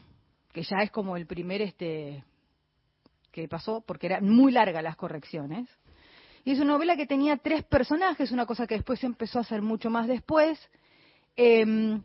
que 0.53 0.63
ya 0.63 0.79
es 0.83 0.91
como 0.91 1.17
el 1.17 1.27
primer 1.27 1.61
este 1.61 2.25
que 3.35 3.49
pasó, 3.49 3.83
porque 3.87 4.07
eran 4.07 4.29
muy 4.29 4.53
largas 4.53 4.83
las 4.83 4.97
correcciones. 4.97 5.69
Y 6.45 6.53
es 6.53 6.59
una 6.61 6.75
novela 6.75 6.97
que 6.97 7.07
tenía 7.07 7.37
tres 7.37 7.65
personajes, 7.65 8.31
una 8.31 8.47
cosa 8.47 8.67
que 8.67 8.77
después 8.77 9.01
se 9.01 9.07
empezó 9.07 9.39
a 9.39 9.43
hacer 9.43 9.61
mucho 9.61 9.91
más 9.91 10.07
después. 10.07 10.59
Eh, 11.37 11.99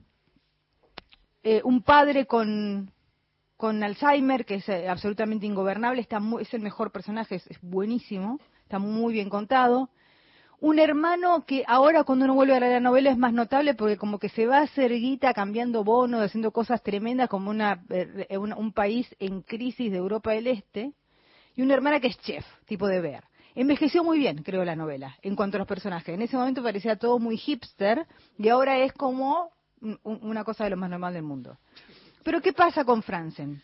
eh, 1.44 1.62
un 1.64 1.84
padre 1.84 2.26
con, 2.26 2.92
Alzheimer, 3.84 4.46
que 4.46 4.56
es 4.56 4.70
eh, 4.70 4.90
absolutamente 4.90 5.46
ingobernable, 5.46 6.02
está 6.02 6.20
muy- 6.20 6.42
es 6.42 6.54
el 6.54 6.62
mejor 6.62 6.92
personaje, 6.92 7.36
es, 7.36 7.62
buenísimo, 7.62 8.40
está 8.64 8.80
muy 8.80 9.14
bien 9.14 9.30
contado. 9.30 9.90
Un 10.62 10.80
hermano 10.80 11.46
que 11.46 11.64
ahora 11.68 12.04
cuando 12.04 12.26
uno 12.26 12.34
vuelve 12.34 12.56
a 12.56 12.60
la 12.60 12.80
novela 12.82 13.12
es 13.12 13.18
más 13.18 13.32
notable 13.32 13.76
porque 13.76 13.96
como 13.98 14.20
que 14.20 14.28
se 14.30 14.46
va 14.46 14.58
a 14.58 14.64
hacer 14.64 14.92
cambiando 15.34 15.86
bonos, 15.86 16.22
haciendo 16.22 16.52
cosas 16.52 16.82
tremendas 16.84 17.30
como 17.30 17.50
una, 17.50 17.84
eh, 17.90 18.38
una- 18.38 18.58
un 18.58 18.74
país 18.74 19.08
en 19.20 19.42
crisis 19.42 19.90
de 19.92 19.98
Europa 19.98 20.32
del 20.32 20.48
Este. 20.48 20.94
Y 21.60 21.62
una 21.62 21.74
hermana 21.74 22.00
que 22.00 22.08
es 22.08 22.18
chef, 22.22 22.46
tipo 22.68 22.88
de 22.88 23.02
ver. 23.02 23.26
Envejeció 23.54 24.02
muy 24.02 24.18
bien, 24.18 24.44
creo, 24.44 24.64
la 24.64 24.78
novela, 24.78 25.18
en 25.22 25.36
cuanto 25.36 25.58
a 25.58 25.60
los 25.60 25.68
personajes. 25.68 26.16
En 26.16 26.22
ese 26.22 26.38
momento 26.38 26.64
parecía 26.64 26.96
todo 26.96 27.20
muy 27.20 27.36
hipster 27.36 28.08
y 28.38 28.48
ahora 28.48 28.78
es 28.78 28.94
como 28.94 29.52
un- 29.82 30.00
un- 30.04 30.20
una 30.22 30.46
cosa 30.46 30.64
de 30.64 30.70
lo 30.70 30.78
más 30.78 30.90
normal 30.90 31.14
del 31.16 31.24
mundo. 31.24 31.58
Pero 32.24 32.42
¿qué 32.42 32.54
pasa 32.54 32.86
con 32.86 33.04
Franzen? 33.04 33.62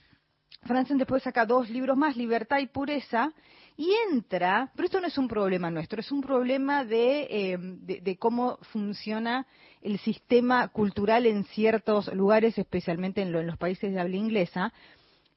Franzen 0.63 0.97
después 0.97 1.23
saca 1.23 1.45
dos 1.45 1.69
libros 1.69 1.95
más, 1.95 2.17
Libertad 2.17 2.57
y 2.57 2.67
Pureza, 2.67 3.31
y 3.77 3.89
entra, 4.11 4.73
pero 4.75 4.87
esto 4.87 4.99
no 4.99 5.07
es 5.07 5.17
un 5.17 5.29
problema 5.29 5.71
nuestro, 5.71 6.01
es 6.01 6.11
un 6.11 6.19
problema 6.19 6.83
de, 6.83 7.27
eh, 7.29 7.57
de 7.57 8.17
cómo 8.17 8.57
funciona 8.73 9.47
el 9.81 9.99
sistema 9.99 10.67
cultural 10.67 11.25
en 11.27 11.45
ciertos 11.45 12.13
lugares, 12.13 12.57
especialmente 12.57 13.21
en, 13.21 13.31
lo- 13.31 13.39
en 13.39 13.47
los 13.47 13.57
países 13.57 13.93
de 13.93 14.01
habla 14.01 14.17
inglesa, 14.17 14.73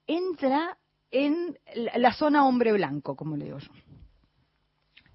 entra 0.09 0.76
en 1.10 1.59
la, 1.74 2.12
zona 2.12 2.47
hombre 2.47 2.72
blanco, 2.72 3.16
como 3.16 3.36
le 3.36 3.47
digo 3.47 3.59
yo. 3.59 3.70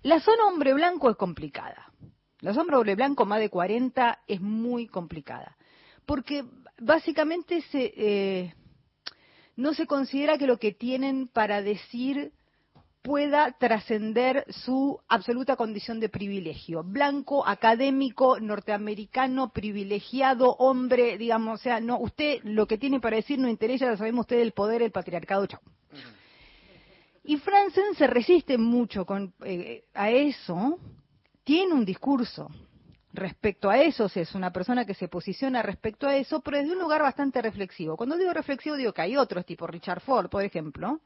La 0.01 0.19
zona 0.19 0.45
hombre 0.47 0.73
blanco 0.73 1.09
es 1.09 1.15
complicada. 1.15 1.91
La 2.39 2.53
zona 2.53 2.77
hombre 2.77 2.95
blanco 2.95 3.25
más 3.25 3.39
de 3.39 3.49
40 3.49 4.19
es 4.27 4.41
muy 4.41 4.87
complicada. 4.87 5.55
Porque 6.05 6.43
básicamente 6.79 7.61
se, 7.71 7.93
eh, 7.95 8.53
no 9.55 9.73
se 9.73 9.87
considera 9.87 10.37
que 10.37 10.47
lo 10.47 10.57
que 10.57 10.73
tienen 10.73 11.27
para 11.27 11.61
decir 11.61 12.33
pueda 13.03 13.51
trascender 13.59 14.45
su 14.49 14.99
absoluta 15.09 15.57
condición 15.57 15.99
de 15.99 16.09
privilegio. 16.09 16.83
Blanco, 16.83 17.45
académico, 17.45 18.39
norteamericano, 18.39 19.51
privilegiado, 19.51 20.55
hombre, 20.57 21.17
digamos, 21.17 21.59
o 21.59 21.63
sea, 21.63 21.81
no, 21.81 21.99
usted 21.99 22.39
lo 22.43 22.65
que 22.65 22.77
tiene 22.77 23.01
para 23.01 23.17
decir 23.17 23.37
no 23.39 23.49
interesa, 23.49 23.85
ya 23.85 23.97
sabemos 23.97 24.21
usted 24.23 24.39
el 24.39 24.53
poder, 24.53 24.81
el 24.81 24.91
patriarcado, 24.91 25.45
chao. 25.47 25.59
Y 27.23 27.37
Franzen 27.37 27.95
se 27.97 28.07
resiste 28.07 28.57
mucho 28.57 29.05
con, 29.05 29.33
eh, 29.45 29.85
a 29.93 30.09
eso, 30.09 30.77
tiene 31.43 31.73
un 31.73 31.85
discurso 31.85 32.49
respecto 33.13 33.69
a 33.69 33.79
eso, 33.79 34.07
es 34.13 34.33
una 34.35 34.51
persona 34.51 34.85
que 34.85 34.93
se 34.93 35.07
posiciona 35.07 35.61
respecto 35.61 36.07
a 36.07 36.15
eso, 36.17 36.41
pero 36.41 36.57
desde 36.57 36.73
un 36.73 36.79
lugar 36.79 37.01
bastante 37.01 37.41
reflexivo. 37.41 37.95
Cuando 37.95 38.17
digo 38.17 38.33
reflexivo, 38.33 38.75
digo 38.75 38.91
que 38.91 39.03
hay 39.03 39.15
otros, 39.15 39.45
tipo 39.45 39.67
Richard 39.67 40.01
Ford, 40.01 40.29
por 40.29 40.43
ejemplo, 40.43 40.99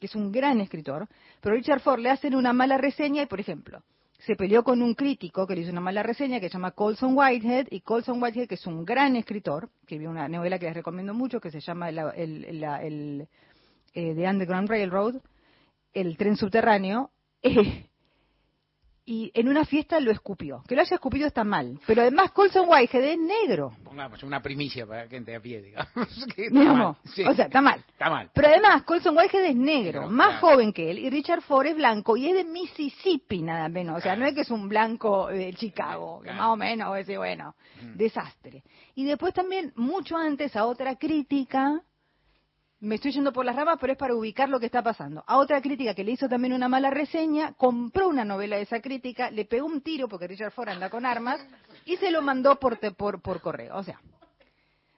que 0.00 0.06
es 0.06 0.14
un 0.16 0.32
gran 0.32 0.60
escritor, 0.60 1.06
pero 1.40 1.54
Richard 1.54 1.80
Ford 1.80 2.00
le 2.00 2.10
hacen 2.10 2.34
una 2.34 2.52
mala 2.52 2.76
reseña 2.78 3.22
y, 3.22 3.26
por 3.26 3.38
ejemplo, 3.40 3.82
se 4.18 4.34
peleó 4.36 4.64
con 4.64 4.82
un 4.82 4.94
crítico 4.94 5.46
que 5.46 5.54
le 5.54 5.62
hizo 5.62 5.70
una 5.70 5.80
mala 5.80 6.02
reseña 6.02 6.38
que 6.40 6.48
se 6.48 6.54
llama 6.54 6.72
Colson 6.72 7.16
Whitehead, 7.16 7.68
y 7.70 7.80
Colson 7.80 8.20
Whitehead, 8.22 8.48
que 8.48 8.56
es 8.56 8.66
un 8.66 8.84
gran 8.84 9.16
escritor, 9.16 9.68
que 9.86 9.94
escribió 9.94 10.10
una 10.10 10.28
novela 10.28 10.58
que 10.58 10.66
les 10.66 10.74
recomiendo 10.74 11.14
mucho, 11.14 11.40
que 11.40 11.50
se 11.50 11.60
llama 11.60 11.88
el, 11.88 11.98
el, 12.16 12.60
la- 12.60 12.82
el, 12.82 13.28
eh, 13.94 14.14
The 14.14 14.28
Underground 14.28 14.68
Railroad, 14.68 15.16
el 15.92 16.16
tren 16.16 16.36
subterráneo, 16.36 17.10
eh, 17.42 17.86
y 19.04 19.32
en 19.34 19.48
una 19.48 19.64
fiesta 19.64 19.98
lo 19.98 20.12
escupió. 20.12 20.62
Que 20.68 20.76
lo 20.76 20.80
haya 20.82 20.94
escupido 20.94 21.26
está 21.26 21.42
mal, 21.42 21.80
pero 21.88 22.02
además 22.02 22.30
Colson 22.30 22.66
Whitehead 22.68 23.02
es 23.04 23.18
negro. 23.18 23.72
Pongamos 23.82 24.22
una 24.22 24.40
primicia 24.40 24.86
para 24.86 25.08
gente 25.08 25.34
a 25.34 25.40
pie, 25.40 25.60
digamos. 25.60 26.26
que 26.36 26.46
está 26.46 26.58
Digamos, 26.60 26.96
mal. 26.96 27.12
Sí. 27.12 27.24
O 27.24 27.34
sea, 27.34 27.46
está 27.46 27.60
mal. 27.60 27.84
Está 27.88 28.08
mal. 28.08 28.30
Pero 28.32 28.46
además, 28.46 28.84
Colson 28.84 29.16
Whitehead 29.16 29.44
es 29.46 29.56
negro, 29.56 30.08
más 30.08 30.38
claro. 30.38 30.54
joven 30.54 30.72
que 30.72 30.88
él, 30.92 31.00
y 31.00 31.10
Richard 31.10 31.42
Ford 31.42 31.66
es 31.66 31.74
blanco, 31.74 32.16
y 32.16 32.28
es 32.28 32.34
de 32.34 32.44
Mississippi 32.44 33.42
nada 33.42 33.68
menos. 33.68 33.98
O 33.98 34.00
sea, 34.00 34.14
no 34.14 34.24
es 34.24 34.34
que 34.34 34.42
es 34.42 34.50
un 34.50 34.68
blanco 34.68 35.26
de 35.26 35.52
Chicago, 35.54 36.20
que 36.22 36.32
más 36.32 36.46
o 36.46 36.56
menos, 36.56 36.94
decir, 36.94 37.18
bueno, 37.18 37.56
Mm. 37.82 37.96
desastre. 37.96 38.62
Y 38.94 39.04
después 39.04 39.34
también, 39.34 39.72
mucho 39.74 40.16
antes, 40.16 40.54
a 40.54 40.66
otra 40.66 40.96
crítica, 40.96 41.82
me 42.82 42.96
estoy 42.96 43.12
yendo 43.12 43.32
por 43.32 43.44
las 43.44 43.54
ramas, 43.56 43.78
pero 43.80 43.92
es 43.92 43.98
para 43.98 44.14
ubicar 44.14 44.48
lo 44.48 44.58
que 44.60 44.66
está 44.66 44.82
pasando. 44.82 45.22
A 45.26 45.38
otra 45.38 45.60
crítica 45.62 45.94
que 45.94 46.04
le 46.04 46.12
hizo 46.12 46.28
también 46.28 46.52
una 46.52 46.68
mala 46.68 46.90
reseña, 46.90 47.52
compró 47.54 48.08
una 48.08 48.24
novela 48.24 48.56
de 48.56 48.62
esa 48.62 48.80
crítica, 48.80 49.30
le 49.30 49.44
pegó 49.44 49.66
un 49.66 49.80
tiro, 49.82 50.08
porque 50.08 50.26
Richard 50.26 50.50
Ford 50.52 50.68
anda 50.68 50.90
con 50.90 51.06
armas, 51.06 51.40
y 51.84 51.96
se 51.96 52.10
lo 52.10 52.22
mandó 52.22 52.58
por, 52.58 52.76
te- 52.76 52.90
por, 52.90 53.22
por 53.22 53.40
correo. 53.40 53.76
O 53.76 53.82
sea, 53.82 54.00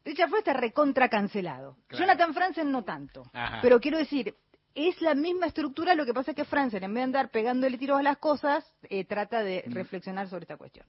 Richard 0.04 0.30
Ford 0.30 0.38
está 0.38 0.54
recontra 0.54 1.08
cancelado. 1.08 1.76
Claro. 1.86 2.04
Jonathan 2.04 2.34
Franzen 2.34 2.72
no 2.72 2.84
tanto. 2.84 3.22
Ajá. 3.32 3.58
Pero 3.62 3.78
quiero 3.80 3.98
decir, 3.98 4.34
es 4.74 5.00
la 5.02 5.14
misma 5.14 5.46
estructura, 5.46 5.94
lo 5.94 6.04
que 6.06 6.14
pasa 6.14 6.32
es 6.32 6.36
que 6.36 6.44
Franzen, 6.44 6.84
en 6.84 6.92
vez 6.94 7.00
de 7.02 7.04
andar 7.04 7.28
pegándole 7.30 7.78
tiros 7.78 7.98
a 7.98 8.02
las 8.02 8.16
cosas, 8.16 8.64
eh, 8.88 9.04
trata 9.04 9.42
de 9.42 9.62
reflexionar 9.66 10.28
sobre 10.28 10.44
esta 10.44 10.56
cuestión. 10.56 10.86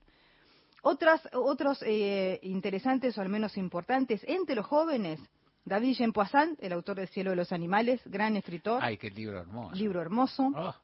Otras, 0.81 1.27
otros 1.34 1.84
eh, 1.85 2.39
interesantes 2.43 3.17
o 3.17 3.22
al 3.22 3.30
menos 3.30 3.57
importantes 3.57 4.22
entre 4.27 4.55
los 4.55 4.65
jóvenes, 4.65 5.19
David 5.66 5.96
Jean 5.96 6.14
Poisson, 6.14 6.56
el 6.60 6.72
autor 6.74 6.98
de 6.98 7.08
Cielo 7.08 7.32
de 7.32 7.36
los 7.38 7.52
Animales, 7.52 8.02
gran 8.06 8.36
escritor, 8.38 8.80
Ay, 8.84 8.98
qué 8.98 9.10
libro 9.10 9.40
hermoso. 9.40 9.76
libro 9.76 10.02
hermoso. 10.02 10.52
Oh. 10.56 10.76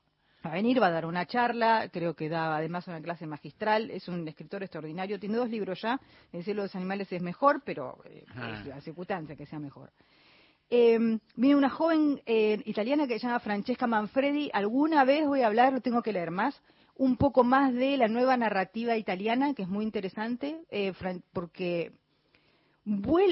Va 0.44 0.50
a 0.50 0.54
venir, 0.54 0.82
va 0.82 0.88
a 0.88 0.92
dar 0.92 1.06
una 1.06 1.28
charla, 1.28 1.88
creo 1.94 2.16
que 2.16 2.28
da 2.28 2.58
además 2.58 2.88
una 2.88 3.00
clase 3.00 3.28
magistral, 3.28 3.92
es 3.92 4.08
un 4.08 4.28
escritor 4.28 4.64
extraordinario, 4.64 5.20
tiene 5.20 5.38
dos 5.38 5.50
libros 5.52 5.80
ya, 5.82 6.00
El 6.34 6.44
cielo 6.44 6.64
de 6.64 6.66
los 6.68 6.76
animales 6.76 7.12
es 7.12 7.22
mejor, 7.22 7.62
pero 7.64 8.00
eh, 8.06 8.26
Ah. 8.36 8.58
es 8.60 8.66
la 8.66 8.82
circunstancia 8.82 9.36
que 9.36 9.46
sea 9.46 9.60
mejor. 9.60 9.92
Eh, 10.72 10.98
viene 11.36 11.56
una 11.56 11.70
joven 11.70 12.22
eh, 12.26 12.60
italiana 12.66 13.06
que 13.06 13.20
se 13.20 13.28
llama 13.28 13.40
Francesca 13.40 13.86
Manfredi, 13.86 14.50
alguna 14.52 15.04
vez 15.04 15.28
voy 15.28 15.42
a 15.42 15.48
hablar, 15.48 15.74
lo 15.74 15.82
tengo 15.82 16.02
que 16.02 16.14
leer 16.14 16.32
más, 16.32 16.60
un 16.96 17.18
poco 17.18 17.44
más 17.44 17.74
de 17.74 17.98
la 17.98 18.08
nueva 18.08 18.36
narrativa 18.38 18.96
italiana, 18.98 19.54
que 19.54 19.62
es 19.64 19.68
muy 19.70 19.84
interesante, 19.86 20.62
eh, 20.72 20.94
porque 21.34 21.92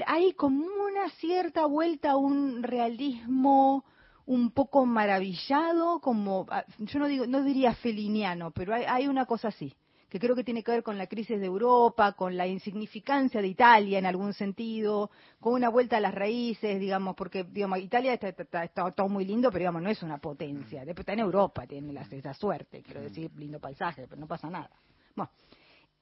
hay 0.06 0.34
como 0.34 0.66
una 0.66 1.10
cierta 1.20 1.66
vuelta 1.66 2.12
a 2.12 2.18
un 2.18 2.64
realismo 2.64 3.84
un 4.26 4.52
poco 4.52 4.86
maravillado, 4.86 6.00
como 6.02 6.46
ah, 6.50 6.64
yo 6.78 7.00
no 7.00 7.08
digo, 7.08 7.26
no 7.26 7.44
diría 7.44 7.74
feliniano, 7.74 8.52
pero 8.52 8.76
hay, 8.76 8.84
hay 8.88 9.08
una 9.08 9.26
cosa 9.26 9.48
así, 9.48 9.74
que 10.08 10.20
creo 10.20 10.36
que 10.36 10.44
tiene 10.44 10.64
que 10.64 10.72
ver 10.72 10.84
con 10.84 11.00
la 11.00 11.08
crisis 11.08 11.40
de 11.40 11.48
Europa, 11.48 12.14
con 12.14 12.38
la 12.38 12.46
insignificancia 12.46 13.42
de 13.42 13.48
Italia 13.48 13.98
en 13.98 14.06
algún 14.06 14.34
sentido, 14.34 15.10
con 15.40 15.54
una 15.54 15.70
vuelta 15.70 15.98
a 15.98 16.00
las 16.00 16.14
raíces, 16.14 16.80
digamos, 16.80 17.16
porque 17.16 17.44
digamos 17.44 17.80
Italia 17.80 18.14
está, 18.14 18.30
está- 18.30 18.92
todo 18.92 19.10
muy 19.10 19.26
lindo, 19.26 19.50
pero 19.50 19.60
digamos 19.64 19.82
no 19.82 19.90
es 19.90 20.04
una 20.04 20.20
potencia, 20.20 20.86
después 20.86 21.00
está 21.04 21.14
en 21.14 21.20
Europa, 21.22 21.66
tiene 21.66 21.92
la, 21.92 22.02
esa 22.02 22.34
suerte, 22.36 22.84
quiero 22.84 23.02
decir, 23.02 23.32
lindo 23.36 23.60
paisaje, 23.60 24.08
pero 24.08 24.22
no 24.22 24.28
pasa 24.28 24.48
nada. 24.48 24.70
Bueno, 25.16 25.32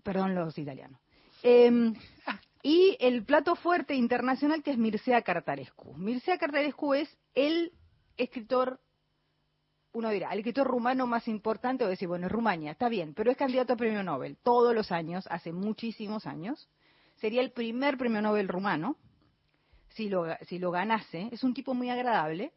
perdón 0.04 0.36
los 0.36 0.58
italianos. 0.58 1.00
Eh, 1.44 1.94
y 2.64 2.98
el 3.00 3.24
plato 3.24 3.56
fuerte 3.56 3.96
internacional 3.96 4.64
que 4.64 4.72
es 4.72 4.78
Mircea 4.78 5.22
Cartarescu. 5.22 5.94
Mircea 5.96 6.38
Cartarescu 6.38 6.94
es 6.94 7.18
el 7.36 7.74
escritor, 8.18 8.80
uno 9.94 10.10
dirá, 10.10 10.32
el 10.32 10.40
escritor 10.40 10.68
rumano 10.68 11.08
más 11.08 11.28
importante, 11.28 11.84
o 11.84 11.88
decir, 11.88 12.08
bueno, 12.08 12.28
es 12.28 12.32
Rumania, 12.32 12.72
está 12.72 12.90
bien, 12.90 13.14
pero 13.14 13.32
es 13.32 13.38
candidato 13.38 13.74
a 13.74 13.78
premio 13.78 14.04
Nobel 14.04 14.38
todos 14.44 14.74
los 14.74 14.92
años, 14.92 15.28
hace 15.30 15.52
muchísimos 15.52 16.26
años. 16.26 16.70
Sería 17.16 17.42
el 17.42 17.52
primer 17.52 17.98
premio 17.98 18.22
Nobel 18.22 18.48
rumano, 18.48 18.96
si 19.90 20.10
lo, 20.10 20.26
si 20.48 20.60
lo 20.60 20.72
ganase. 20.72 21.30
Es 21.32 21.44
un 21.44 21.54
tipo 21.54 21.74
muy 21.74 21.90
agradable. 21.90 22.54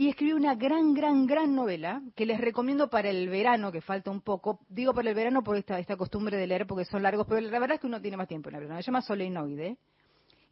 Y 0.00 0.08
escribió 0.08 0.34
una 0.36 0.54
gran, 0.54 0.94
gran, 0.94 1.26
gran 1.26 1.54
novela 1.54 2.00
que 2.16 2.24
les 2.24 2.40
recomiendo 2.40 2.88
para 2.88 3.10
el 3.10 3.28
verano, 3.28 3.70
que 3.70 3.82
falta 3.82 4.10
un 4.10 4.22
poco. 4.22 4.60
Digo 4.70 4.94
para 4.94 5.10
el 5.10 5.14
verano 5.14 5.42
por 5.42 5.58
esta, 5.58 5.84
costumbre 5.98 6.38
de 6.38 6.46
leer 6.46 6.66
porque 6.66 6.86
son 6.86 7.02
largos, 7.02 7.26
pero 7.28 7.38
la 7.42 7.58
verdad 7.58 7.74
es 7.74 7.82
que 7.82 7.86
uno 7.86 8.00
tiene 8.00 8.16
más 8.16 8.26
tiempo 8.26 8.48
en 8.48 8.54
el 8.54 8.60
verano. 8.62 8.80
Se 8.80 8.86
llama 8.86 9.02
Solenoide. 9.02 9.76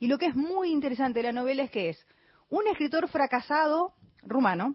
Y 0.01 0.07
lo 0.07 0.19
que 0.19 0.27
es 0.27 0.37
muy 0.37 0.71
interesante 0.71 1.21
de 1.21 1.23
la 1.23 1.33
novela 1.33 1.63
es 1.63 1.71
que 1.71 1.89
es 1.89 2.07
un 2.51 2.69
escritor 2.69 3.09
fracasado 3.09 3.95
rumano, 4.21 4.75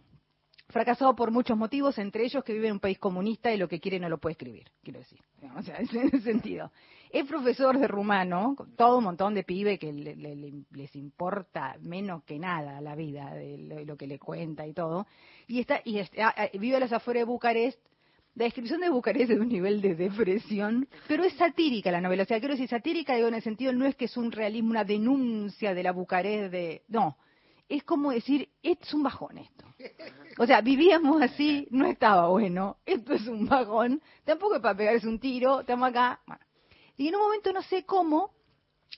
fracasado 0.70 1.16
por 1.16 1.30
muchos 1.30 1.56
motivos, 1.56 2.00
entre 2.00 2.26
ellos 2.26 2.44
que 2.44 2.54
vive 2.54 2.66
en 2.66 2.74
un 2.74 2.80
país 2.80 2.98
comunista 2.98 3.54
y 3.54 3.58
lo 3.58 3.68
que 3.68 3.80
quiere 3.80 4.00
no 4.00 4.10
lo 4.10 4.18
puede 4.18 4.32
escribir, 4.32 4.72
quiero 4.82 4.98
decir. 4.98 5.20
O 5.56 5.62
sea, 5.62 5.78
en 5.78 6.08
ese 6.08 6.20
sentido. 6.22 6.72
Es 7.14 7.28
profesor 7.28 7.78
de 7.78 7.88
rumano, 7.88 8.56
todo 8.76 8.98
un 8.98 9.04
montón 9.04 9.36
de 9.36 9.44
pibe 9.44 9.78
que 9.78 9.94
le- 9.94 10.16
le- 10.16 10.36
le- 10.36 10.64
les 10.72 10.96
importa 10.96 11.76
menos 11.80 12.24
que 12.24 12.40
nada 12.40 12.82
la 12.82 12.96
vida, 12.96 13.36
de 13.36 13.86
lo, 13.86 13.96
que 13.96 14.08
le 14.08 14.18
cuenta 14.18 14.66
y 14.66 14.74
todo. 14.74 15.06
Y 15.46 15.60
está 15.60 15.80
y 15.86 16.00
ah, 16.00 16.34
ah, 16.36 16.48
vive 16.54 16.78
a 16.78 16.80
las 16.80 16.92
afueras 16.92 17.22
de 17.22 17.26
Bucarest. 17.26 17.80
La 18.34 18.46
descripción 18.46 18.82
de 18.82 18.90
Bucarest 18.90 19.30
es 19.30 19.38
de 19.38 19.44
un 19.44 19.48
nivel 19.50 19.80
de 19.80 19.94
depresión, 19.94 20.88
pero 21.08 21.24
es 21.24 21.34
satírica 21.36 21.92
la 21.92 22.02
novela. 22.02 22.24
O 22.24 22.26
sea, 22.26 22.40
quiero 22.40 22.56
decir, 22.56 22.68
satírica 22.68 23.14
digo 23.16 23.28
en 23.28 23.36
el 23.36 23.44
sentido 23.44 23.72
no 23.74 23.86
es 23.86 23.96
que 23.96 24.06
es 24.06 24.18
un 24.18 24.32
realismo, 24.32 24.72
una 24.72 24.84
denuncia 24.84 25.76
de 25.76 25.84
la 25.84 25.92
Bucarest 25.92 26.52
de... 26.52 26.82
No, 26.88 27.16
es 27.70 27.84
como 27.84 28.10
decir, 28.12 28.50
es 28.64 28.92
un 28.92 29.04
bajón 29.04 29.38
esto. 29.38 29.66
O 30.40 30.48
sea, 30.48 30.62
vivíamos 30.62 31.22
así, 31.22 31.68
no 31.70 31.86
estaba 31.86 32.28
bueno, 32.30 32.78
esto 32.88 33.14
es 33.14 33.28
un 33.28 33.46
bajón, 33.46 34.02
tampoco 34.26 34.56
es 34.56 34.62
para 34.62 34.76
pegarse 34.76 35.08
un 35.08 35.20
tiro, 35.20 35.60
estamos 35.60 35.90
acá. 35.90 36.20
Bueno. 36.26 36.42
Y 36.98 37.08
en 37.08 37.16
un 37.16 37.22
momento 37.22 37.52
no 37.54 37.62
sé 37.64 37.84
cómo, 37.86 38.32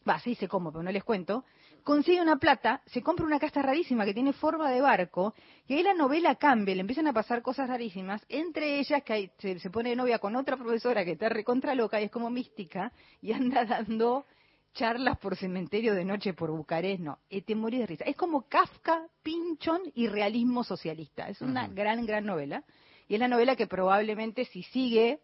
va, 0.08 0.20
sí 0.20 0.36
sé 0.36 0.48
cómo, 0.48 0.72
pero 0.72 0.84
no 0.84 0.92
les 0.92 1.04
cuento, 1.04 1.46
consigue 1.84 2.22
una 2.22 2.38
plata, 2.38 2.82
se 2.88 3.02
compra 3.02 3.26
una 3.26 3.40
casa 3.40 3.62
rarísima 3.62 4.06
que 4.06 4.14
tiene 4.14 4.34
forma 4.34 4.72
de 4.72 4.82
barco, 4.82 5.34
y 5.68 5.76
ahí 5.76 5.84
la 5.84 5.94
novela 5.94 6.36
cambia, 6.36 6.74
le 6.76 6.82
empiezan 6.82 7.08
a 7.08 7.14
pasar 7.14 7.42
cosas 7.42 7.70
rarísimas, 7.70 8.26
entre 8.28 8.80
ellas 8.80 9.04
que 9.04 9.14
hay- 9.14 9.32
se, 9.38 9.60
se 9.60 9.70
pone 9.70 9.90
de 9.92 9.96
novia 9.96 10.20
con 10.20 10.36
otra 10.36 10.58
profesora 10.58 11.06
que 11.06 11.12
está 11.12 11.30
recontra 11.30 11.76
loca 11.76 12.02
y 12.02 12.06
es 12.06 12.12
como 12.12 12.30
mística, 12.30 12.92
y 13.22 13.32
anda 13.34 13.66
dando 13.66 14.26
charlas 14.74 15.18
por 15.20 15.38
cementerio 15.38 15.94
de 15.96 16.04
noche 16.04 16.34
por 16.34 16.52
Bucarest, 16.52 17.00
no, 17.02 17.20
eh, 17.30 17.42
te 17.42 17.56
morís 17.56 17.80
de 17.80 17.86
risa. 17.86 18.04
Es 18.04 18.18
como 18.18 18.50
Kafka, 18.50 19.08
Pinchon 19.24 19.80
y 19.94 20.08
realismo 20.08 20.66
socialista. 20.66 21.30
Es 21.30 21.40
una 21.42 21.70
gran, 21.70 22.06
gran 22.06 22.26
novela. 22.26 22.62
Y 23.08 23.14
es 23.14 23.20
la 23.22 23.30
novela 23.30 23.56
que 23.56 23.68
probablemente 23.68 24.44
si 24.44 24.64
sigue 24.64 25.22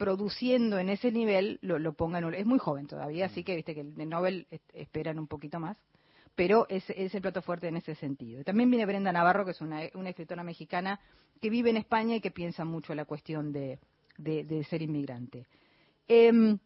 produciendo 0.00 0.78
en 0.78 0.88
ese 0.88 1.12
nivel, 1.12 1.58
lo, 1.60 1.78
lo 1.78 1.92
pongan. 1.92 2.32
Es 2.32 2.46
muy 2.46 2.58
joven 2.58 2.86
todavía, 2.86 3.26
así 3.26 3.44
que 3.44 3.54
viste 3.54 3.74
que 3.74 3.82
el 3.82 4.08
Nobel 4.08 4.46
es- 4.50 4.62
esperan 4.72 5.18
un 5.18 5.26
poquito 5.26 5.60
más. 5.60 5.76
Pero 6.34 6.64
es, 6.70 6.88
es 6.88 7.14
el 7.14 7.20
plato 7.20 7.42
fuerte 7.42 7.68
en 7.68 7.76
ese 7.76 7.94
sentido. 7.96 8.42
También 8.42 8.70
viene 8.70 8.86
Brenda 8.86 9.12
Navarro, 9.12 9.44
que 9.44 9.50
es 9.50 9.60
una, 9.60 9.82
una 9.94 10.08
escritora 10.08 10.42
mexicana 10.42 10.98
que 11.38 11.50
vive 11.50 11.68
en 11.68 11.76
España 11.76 12.16
y 12.16 12.20
que 12.22 12.30
piensa 12.30 12.64
mucho 12.64 12.94
la 12.94 13.04
cuestión 13.04 13.52
de, 13.52 13.78
de- 14.16 14.44
de 14.44 14.64
ser 14.64 14.80
inmigrante. 14.80 15.46
Em, 16.08 16.58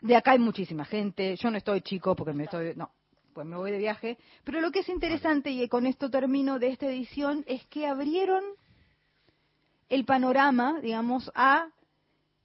de 0.00 0.16
acá 0.16 0.32
hay 0.32 0.38
muchísima 0.38 0.86
gente. 0.86 1.36
Yo 1.36 1.50
no 1.50 1.58
estoy 1.58 1.82
chico 1.82 2.16
porque 2.16 2.32
me 2.32 2.44
estoy. 2.44 2.72
No, 2.76 2.92
pues 3.34 3.46
me 3.46 3.56
voy 3.56 3.72
de 3.72 3.78
viaje. 3.78 4.16
Pero 4.42 4.62
lo 4.62 4.70
que 4.70 4.78
es 4.80 4.88
interesante, 4.88 5.50
y 5.50 5.68
con 5.68 5.84
esto 5.86 6.08
termino 6.08 6.58
de 6.58 6.68
esta 6.68 6.86
edición, 6.86 7.44
es 7.46 7.62
que 7.66 7.86
abrieron 7.86 8.42
el 9.90 10.06
panorama, 10.06 10.80
digamos, 10.80 11.30
a 11.34 11.68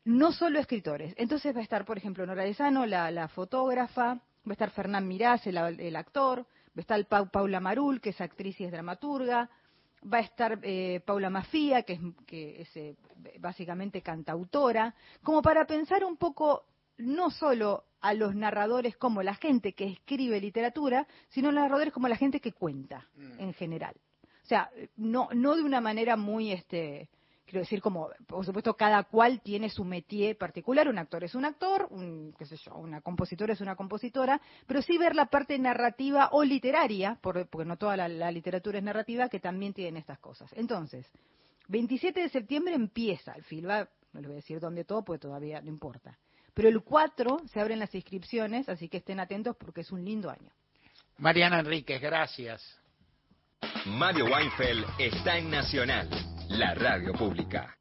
no 0.06 0.32
solo 0.32 0.60
escritores. 0.60 1.14
Entonces 1.18 1.56
va 1.56 1.60
a 1.60 1.64
estar, 1.64 1.86
por 1.86 1.98
ejemplo, 1.98 2.26
Nora 2.26 2.44
Lezano, 2.44 2.86
la, 2.86 3.12
la 3.12 3.28
fotógrafa, 3.28 4.16
va 4.16 4.22
a 4.48 4.52
estar 4.54 4.72
Fernán 4.72 5.08
Mirás, 5.08 5.46
el, 5.48 5.58
el 5.58 5.96
actor, 5.96 6.40
va 6.40 6.78
a 6.78 6.82
estar 6.82 7.06
Pau- 7.08 7.30
Paula 7.30 7.60
Marul, 7.60 8.02
que 8.02 8.10
es 8.10 8.22
actriz 8.22 8.60
y 8.62 8.66
es 8.66 8.72
dramaturga, 8.72 9.50
va 10.12 10.18
a 10.18 10.22
estar 10.22 10.60
eh, 10.64 11.02
Paula 11.06 11.30
Mafía, 11.30 11.84
que 11.84 11.94
es, 11.94 12.00
que 12.26 12.62
es 12.62 12.78
eh, 12.78 12.96
básicamente 13.40 14.02
cantautora, 14.02 14.96
como 15.24 15.42
para 15.42 15.66
pensar 15.66 16.04
un 16.06 16.18
poco 16.18 16.64
no 16.98 17.30
solo 17.32 17.84
a 18.02 18.14
los 18.14 18.34
narradores 18.34 18.96
como 18.98 19.22
la 19.24 19.36
gente 19.36 19.74
que 19.74 19.86
escribe 19.86 20.40
literatura, 20.40 21.06
sino 21.30 21.50
a 21.50 21.52
los 21.52 21.62
narradores 21.62 21.94
como 21.94 22.08
la 22.08 22.16
gente 22.16 22.40
que 22.40 22.54
cuenta 22.54 23.08
en 23.38 23.54
general. 23.54 23.96
O 24.44 24.48
sea, 24.50 24.70
no, 24.96 25.30
no 25.34 25.56
de 25.56 25.64
una 25.64 25.80
manera 25.82 26.16
muy, 26.16 26.52
este, 26.52 27.10
quiero 27.50 27.62
decir, 27.62 27.82
como, 27.82 28.10
por 28.28 28.46
supuesto, 28.46 28.76
cada 28.76 29.04
cual 29.04 29.42
tiene 29.42 29.70
su 29.70 29.84
métier 29.84 30.38
particular, 30.38 30.88
un 30.88 30.98
actor 31.00 31.24
es 31.24 31.34
un 31.36 31.46
actor, 31.46 31.88
un, 31.90 32.34
qué 32.38 32.46
sé 32.46 32.56
yo, 32.58 32.76
una 32.76 33.02
compositora 33.02 33.54
es 33.54 33.62
una 33.62 33.76
compositora, 33.76 34.40
pero 34.68 34.82
sí 34.82 34.98
ver 34.98 35.16
la 35.16 35.26
parte 35.26 35.58
narrativa 35.58 36.30
o 36.32 36.44
literaria, 36.44 37.18
por- 37.22 37.48
porque 37.48 37.68
no 37.68 37.78
toda 37.78 37.98
la, 37.98 38.08
la 38.08 38.32
literatura 38.32 38.78
es 38.78 38.84
narrativa, 38.84 39.30
que 39.30 39.40
también 39.40 39.74
tienen 39.74 39.98
estas 39.98 40.20
cosas. 40.20 40.52
Entonces, 40.54 41.06
27 41.68 42.22
de 42.22 42.30
septiembre 42.30 42.76
empieza 42.76 43.34
el 43.34 43.44
FILBA, 43.44 43.90
no 44.14 44.20
les 44.22 44.28
voy 44.28 44.34
a 44.34 44.36
decir 44.38 44.60
dónde 44.60 44.86
todo, 44.86 45.04
porque 45.04 45.20
todavía 45.20 45.62
no 45.62 45.70
importa. 45.70 46.18
Pero 46.54 46.68
el 46.70 46.82
4 46.82 47.40
se 47.52 47.60
abren 47.60 47.80
las 47.80 47.94
inscripciones, 47.96 48.70
así 48.70 48.90
que 48.90 48.98
estén 48.98 49.20
atentos 49.20 49.56
porque 49.58 49.82
es 49.82 49.92
un 49.92 50.04
lindo 50.06 50.30
año. 50.30 50.52
Mariana 51.18 51.60
Enríquez, 51.60 52.02
gracias. 52.02 52.76
Mario 53.86 54.26
Weinfeld 54.26 54.86
está 55.00 55.38
en 55.38 55.50
Nacional, 55.52 56.10
la 56.50 56.74
radio 56.74 57.14
pública. 57.14 57.79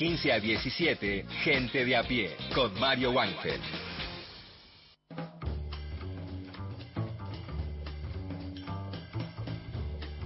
15 0.00 0.32
a 0.32 0.40
17, 0.40 1.26
Gente 1.44 1.84
de 1.84 1.94
a 1.94 2.02
pie, 2.02 2.34
con 2.54 2.72
Mario 2.80 3.10
Weinfeld. 3.10 3.60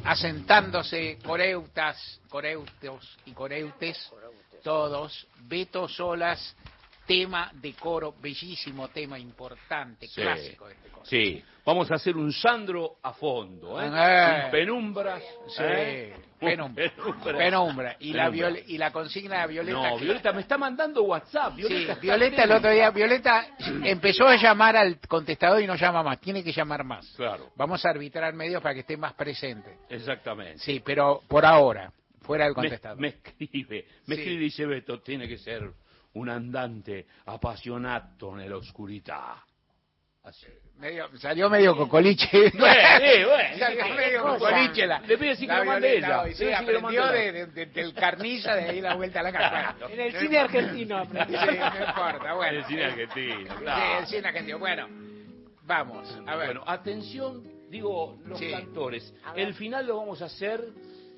asentándose 0.05 1.19
coreutas, 1.25 2.21
coreutos 2.29 3.19
y 3.25 3.33
coreutes, 3.33 4.13
todos, 4.63 5.27
Beto 5.49 5.89
Solas, 5.89 6.55
tema 7.07 7.51
de 7.55 7.73
coro, 7.75 8.15
bellísimo 8.21 8.89
tema 8.89 9.19
importante, 9.19 10.07
Sí. 10.07 10.21
clásico 10.23 10.69
este 10.69 10.89
coro. 10.89 11.05
Sí, 11.07 11.43
vamos 11.65 11.91
a 11.91 11.97
hacer 11.97 12.17
un 12.17 12.33
Sandro 12.33 12.97
a 13.03 13.13
fondo, 13.13 13.81
¿eh? 13.81 13.91
Eh. 13.95 14.43
Un 14.47 14.51
penumbras. 14.51 15.23
Sí, 15.49 15.63
¿eh? 15.63 16.15
Penumbra, 16.41 16.91
penumbras. 16.97 17.37
penumbra. 17.37 17.97
Y, 18.01 18.13
la 18.13 18.31
Penumbra. 18.31 18.51
viol- 18.51 18.65
y 18.67 18.79
la 18.79 18.91
consigna 18.93 19.41
de 19.43 19.47
Violeta. 19.49 19.91
No, 19.91 19.97
que- 19.97 20.05
Violeta 20.05 20.33
me 20.33 20.41
está 20.43 20.59
mandando 20.59 21.03
WhatsApp. 21.05 21.55
Violeta, 21.57 22.45
el 22.45 22.53
otro 22.53 22.71
día, 22.71 22.91
Violeta 22.91 23.47
empezó 23.83 24.27
a 24.27 24.37
llamar 24.37 24.77
al 24.77 24.99
contestador 25.01 25.63
y 25.63 25.67
no 25.67 25.75
llama 25.77 26.03
más, 26.03 26.21
tiene 26.21 26.43
que 26.45 26.53
llamar 26.53 26.85
más. 26.85 27.07
Claro, 27.17 27.51
Vamos 27.57 27.85
a 27.85 27.91
arbitrar 27.91 28.35
medios 28.35 28.63
para 28.63 28.75
que 28.75 28.81
esté 28.81 28.97
más 28.97 29.15
presente. 29.15 29.77
exactamente. 29.89 30.59
Sí, 30.59 30.83
pero 30.85 31.21
por 31.29 31.45
ahora, 31.47 31.91
fuera 32.23 32.45
del 32.45 32.53
me, 32.53 32.63
contestador. 32.63 32.99
me 33.01 33.09
escribe, 33.09 33.87
me 34.07 34.15
Sí. 34.17 34.21
escribe 34.21 34.41
y 34.41 34.45
dice 34.45 34.67
Beto, 34.67 35.01
tiene 35.01 35.27
que 35.29 35.39
ser 35.39 35.63
un 36.15 36.29
andante 36.29 37.07
apasionato 37.25 38.35
nella 38.35 38.57
oscurità. 38.57 39.43
Así. 40.23 40.47
Medio- 40.79 41.09
salió 41.19 41.49
medio 41.51 41.77
cocoliche. 41.77 42.51
Bueno, 42.55 42.81
sí, 42.99 43.25
bueno. 43.25 43.59
Salió 43.59 43.85
¿Qué 43.85 43.95
medio 43.95 44.23
cocoliche 44.23 44.87
la. 44.87 45.01
Le 45.01 45.15
a 45.15 45.19
decir 45.19 45.39
que 45.41 45.47
la 45.53 45.59
lo 45.59 45.65
mande 45.67 45.97
ella. 45.99 46.25
Sí, 46.33 46.53
aprendió 46.53 47.07
de, 47.09 47.33
de- 47.33 47.47
de- 47.47 47.67
del 47.67 47.95
carniza 47.95 48.57
de 48.57 48.65
ahí 48.71 48.81
la 48.81 48.95
vuelta 48.95 49.21
a 49.21 49.23
la 49.23 49.33
casa. 49.33 49.77
En 49.89 50.01
el 50.01 50.17
cine 50.19 50.39
argentino 50.39 50.99
aprendí. 50.99 51.37
Sí, 51.37 51.47
no 51.59 51.87
importa, 51.87 52.35
bueno. 52.35 52.59
El 52.59 52.65
cine 52.65 52.85
argentino, 52.87 53.37
Sí, 53.37 53.57
claro. 53.61 53.99
el 54.01 54.07
cine 54.07 54.29
argentino. 54.29 54.59
Bueno, 54.59 54.89
vamos, 55.63 56.19
a 56.27 56.37
ver. 56.37 56.47
Bueno, 56.47 56.65
atención, 56.67 57.43
digo, 57.69 58.19
los 58.25 58.39
Sí. 58.39 58.51
cantores. 58.51 59.15
El 59.37 59.55
final 59.55 59.87
lo 59.87 59.99
vamos 59.99 60.23
a 60.23 60.25
hacer, 60.25 60.65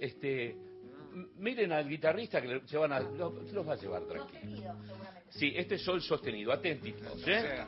este, 0.00 0.56
miren 1.38 1.72
al 1.72 1.88
guitarrista 1.88 2.40
que 2.40 2.48
le- 2.48 2.66
se 2.68 2.76
van 2.76 2.92
a, 2.92 3.00
lo- 3.00 3.44
se 3.46 3.52
los 3.52 3.66
va 3.66 3.72
a 3.74 3.76
llevar 3.76 4.02
tranquilo. 4.04 4.74
Sí, 5.30 5.52
este 5.56 5.74
es 5.76 5.82
sol 5.82 6.00
sostenido, 6.02 6.52
atentitos, 6.52 7.22
¿eh? 7.26 7.64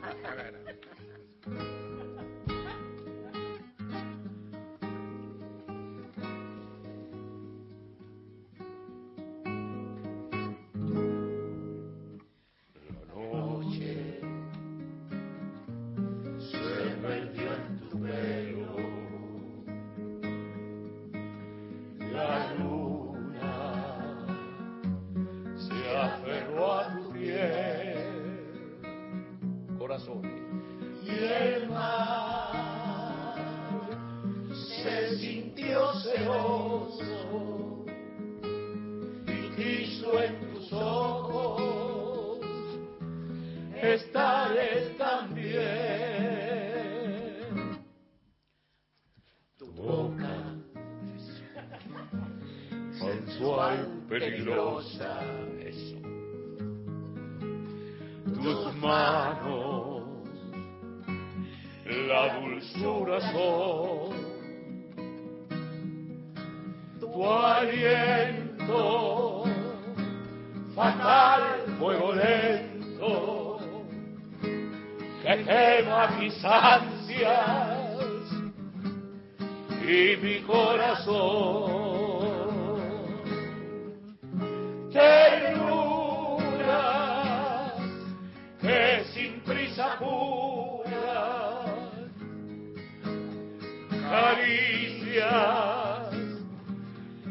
Caricias 94.09 96.09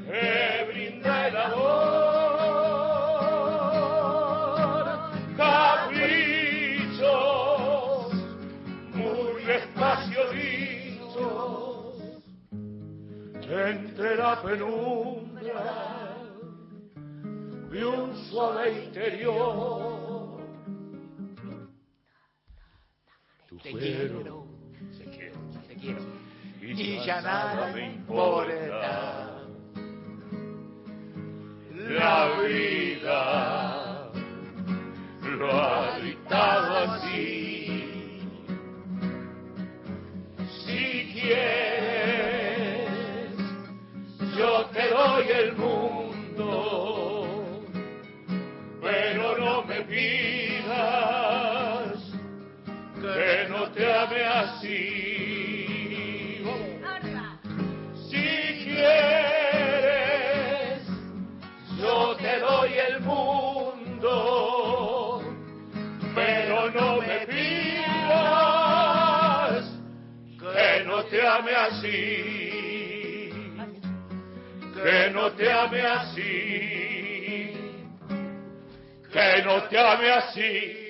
que 0.06 0.64
brinda 0.68 1.28
el 1.28 1.36
amor, 1.36 2.39
caprichos 5.36 7.05
muy 8.94 9.43
despacio 9.44 10.20
dichos 10.32 11.97
entre 13.51 14.16
la 14.16 14.40
penumbra 14.43 16.14
de 17.70 17.85
un 17.85 18.16
suave 18.30 18.85
interior. 18.85 19.88
Quiero, 23.79 24.45
se 24.91 25.05
quiere, 25.05 25.33
te 25.69 25.75
quiero. 25.77 26.01
y 26.61 27.05
ya 27.07 27.21
nada 27.21 27.73
me 27.73 27.87
importa. 27.87 29.35
La 31.89 32.41
vida 32.43 34.11
lo 35.23 35.53
te 71.10 71.26
ame 71.26 71.55
así, 71.55 73.30
que 74.74 75.10
no 75.12 75.32
te 75.32 75.52
ame 75.52 75.82
así, 75.82 77.52
que 79.12 79.43
no 79.44 79.62
te 79.64 79.78
ame 79.78 80.10
así. 80.10 80.85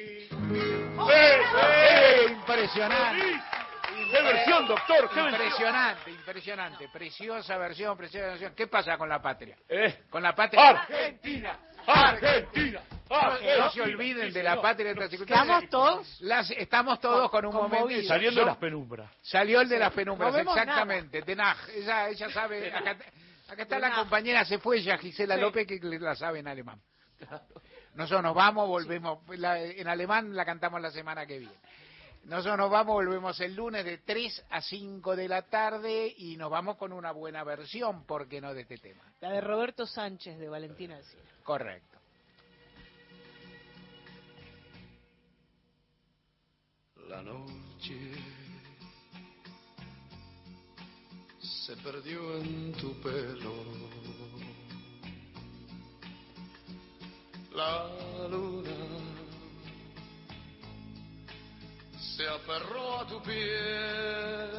Impresionante. 2.30 3.40
¡Qué 4.10 4.22
versión, 4.22 4.66
doctor! 4.66 5.10
¡Qué 5.10 5.20
versión! 5.20 5.42
impresionante, 5.42 6.10
impresionante. 6.10 6.88
Preciosa 6.88 7.58
versión, 7.58 7.96
preciosa 7.96 8.28
versión. 8.28 8.54
¿Qué 8.54 8.66
pasa 8.66 8.96
con 8.96 9.08
la 9.08 9.20
patria? 9.20 9.56
¿Eh? 9.68 10.04
Con 10.08 10.22
la 10.22 10.34
patria. 10.34 10.68
Argentina, 10.68 11.58
Argentina, 11.86 12.80
No, 13.10 13.59
no 13.64 13.70
se 13.70 13.82
olviden 13.82 14.32
de 14.32 14.43
la 14.43 14.60
patria 14.60 14.94
de 14.94 15.01
las 15.01 15.10
circunstancias. 15.10 15.62
¿Estamos 15.64 15.70
todos? 15.70 16.20
Las- 16.20 16.51
estamos 16.51 17.01
todos 17.01 17.30
con 17.30 17.47
un 17.47 17.55
momento. 17.55 18.02
Saliendo 18.06 18.40
de 18.40 18.47
las 18.47 18.56
penumbras. 18.56 19.10
Salió 19.22 19.60
el 19.60 19.68
de 19.68 19.78
las 19.78 19.93
penumbras, 19.93 20.35
exactamente. 20.36 21.22
Tenaj. 21.22 21.68
Ella, 21.70 22.09
ella 22.09 22.30
sabe. 22.30 22.72
Acá, 22.74 22.97
acá 23.48 23.62
está 23.62 23.78
la 23.78 23.94
compañera, 23.94 24.44
se 24.44 24.59
fue 24.59 24.82
ya, 24.82 24.98
Gisela 24.98 25.36
Sí. 25.36 25.40
López, 25.40 25.66
que 25.66 25.78
la 25.80 26.14
sabe 26.14 26.40
en 26.40 26.48
alemán. 26.48 26.80
Nosotros 27.94 28.22
nos 28.22 28.35
vamos, 28.35 28.68
volvemos. 28.68 29.18
La- 29.39 29.60
en 29.62 29.89
alemán 29.89 30.36
la 30.36 30.44
cantamos 30.44 30.80
la 30.80 30.90
semana 30.90 31.26
que 31.26 31.39
viene. 31.39 31.55
Nosotros 32.24 32.59
nos 32.59 32.70
vamos, 32.70 32.93
volvemos 32.94 33.40
el 33.40 33.55
lunes 33.55 33.85
de 33.86 33.98
3 33.98 34.44
a 34.51 34.60
5 34.60 35.16
de 35.16 35.28
la 35.28 35.43
tarde 35.43 36.12
y 36.18 36.36
nos 36.36 36.51
vamos 36.51 36.76
con 36.76 36.93
una 36.93 37.10
buena 37.12 37.43
versión, 37.43 38.05
¿por 38.05 38.28
qué 38.28 38.40
no, 38.40 38.52
de 38.52 38.62
este 38.62 38.76
tema? 38.76 39.02
La 39.20 39.30
de 39.30 39.40
Roberto 39.40 39.86
Sánchez 39.86 40.39
de 40.39 40.48
Valentina 40.48 40.97
Alcina. 40.97 41.22
Correcto. 41.43 41.97
La 47.09 47.22
noche 47.22 47.97
se 51.40 51.74
perdió 51.76 52.36
en 52.36 52.72
tu 52.72 52.93
pelo. 53.01 53.55
La 57.55 57.89
luna 58.28 58.70
se 61.98 62.28
aferró 62.28 63.01
a 63.01 63.06
tu 63.06 63.22
piel. 63.22 64.51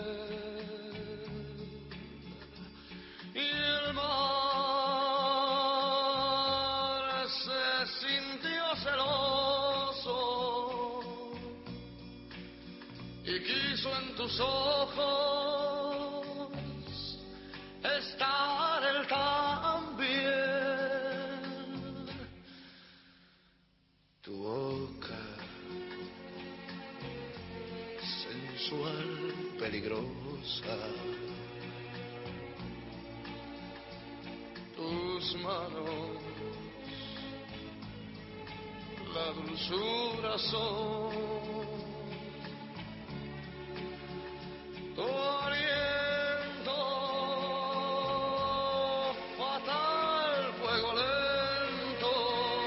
Y 3.35 3.39
el 3.39 3.93
mar 3.93 4.48
quiso 13.49 13.89
en 13.97 14.15
tus 14.15 14.39
ojos 14.39 16.27
estar 17.99 18.83
él 18.83 19.07
también. 19.07 20.19
Tu 24.21 24.31
boca 24.35 25.21
sensual, 28.21 29.09
peligrosa. 29.57 30.77
Tus 34.75 35.35
manos, 35.41 36.21
la 39.13 39.25
dulzura 39.33 40.37
son 40.37 41.88
Oh, 45.01 45.49
yeah. 45.53 45.98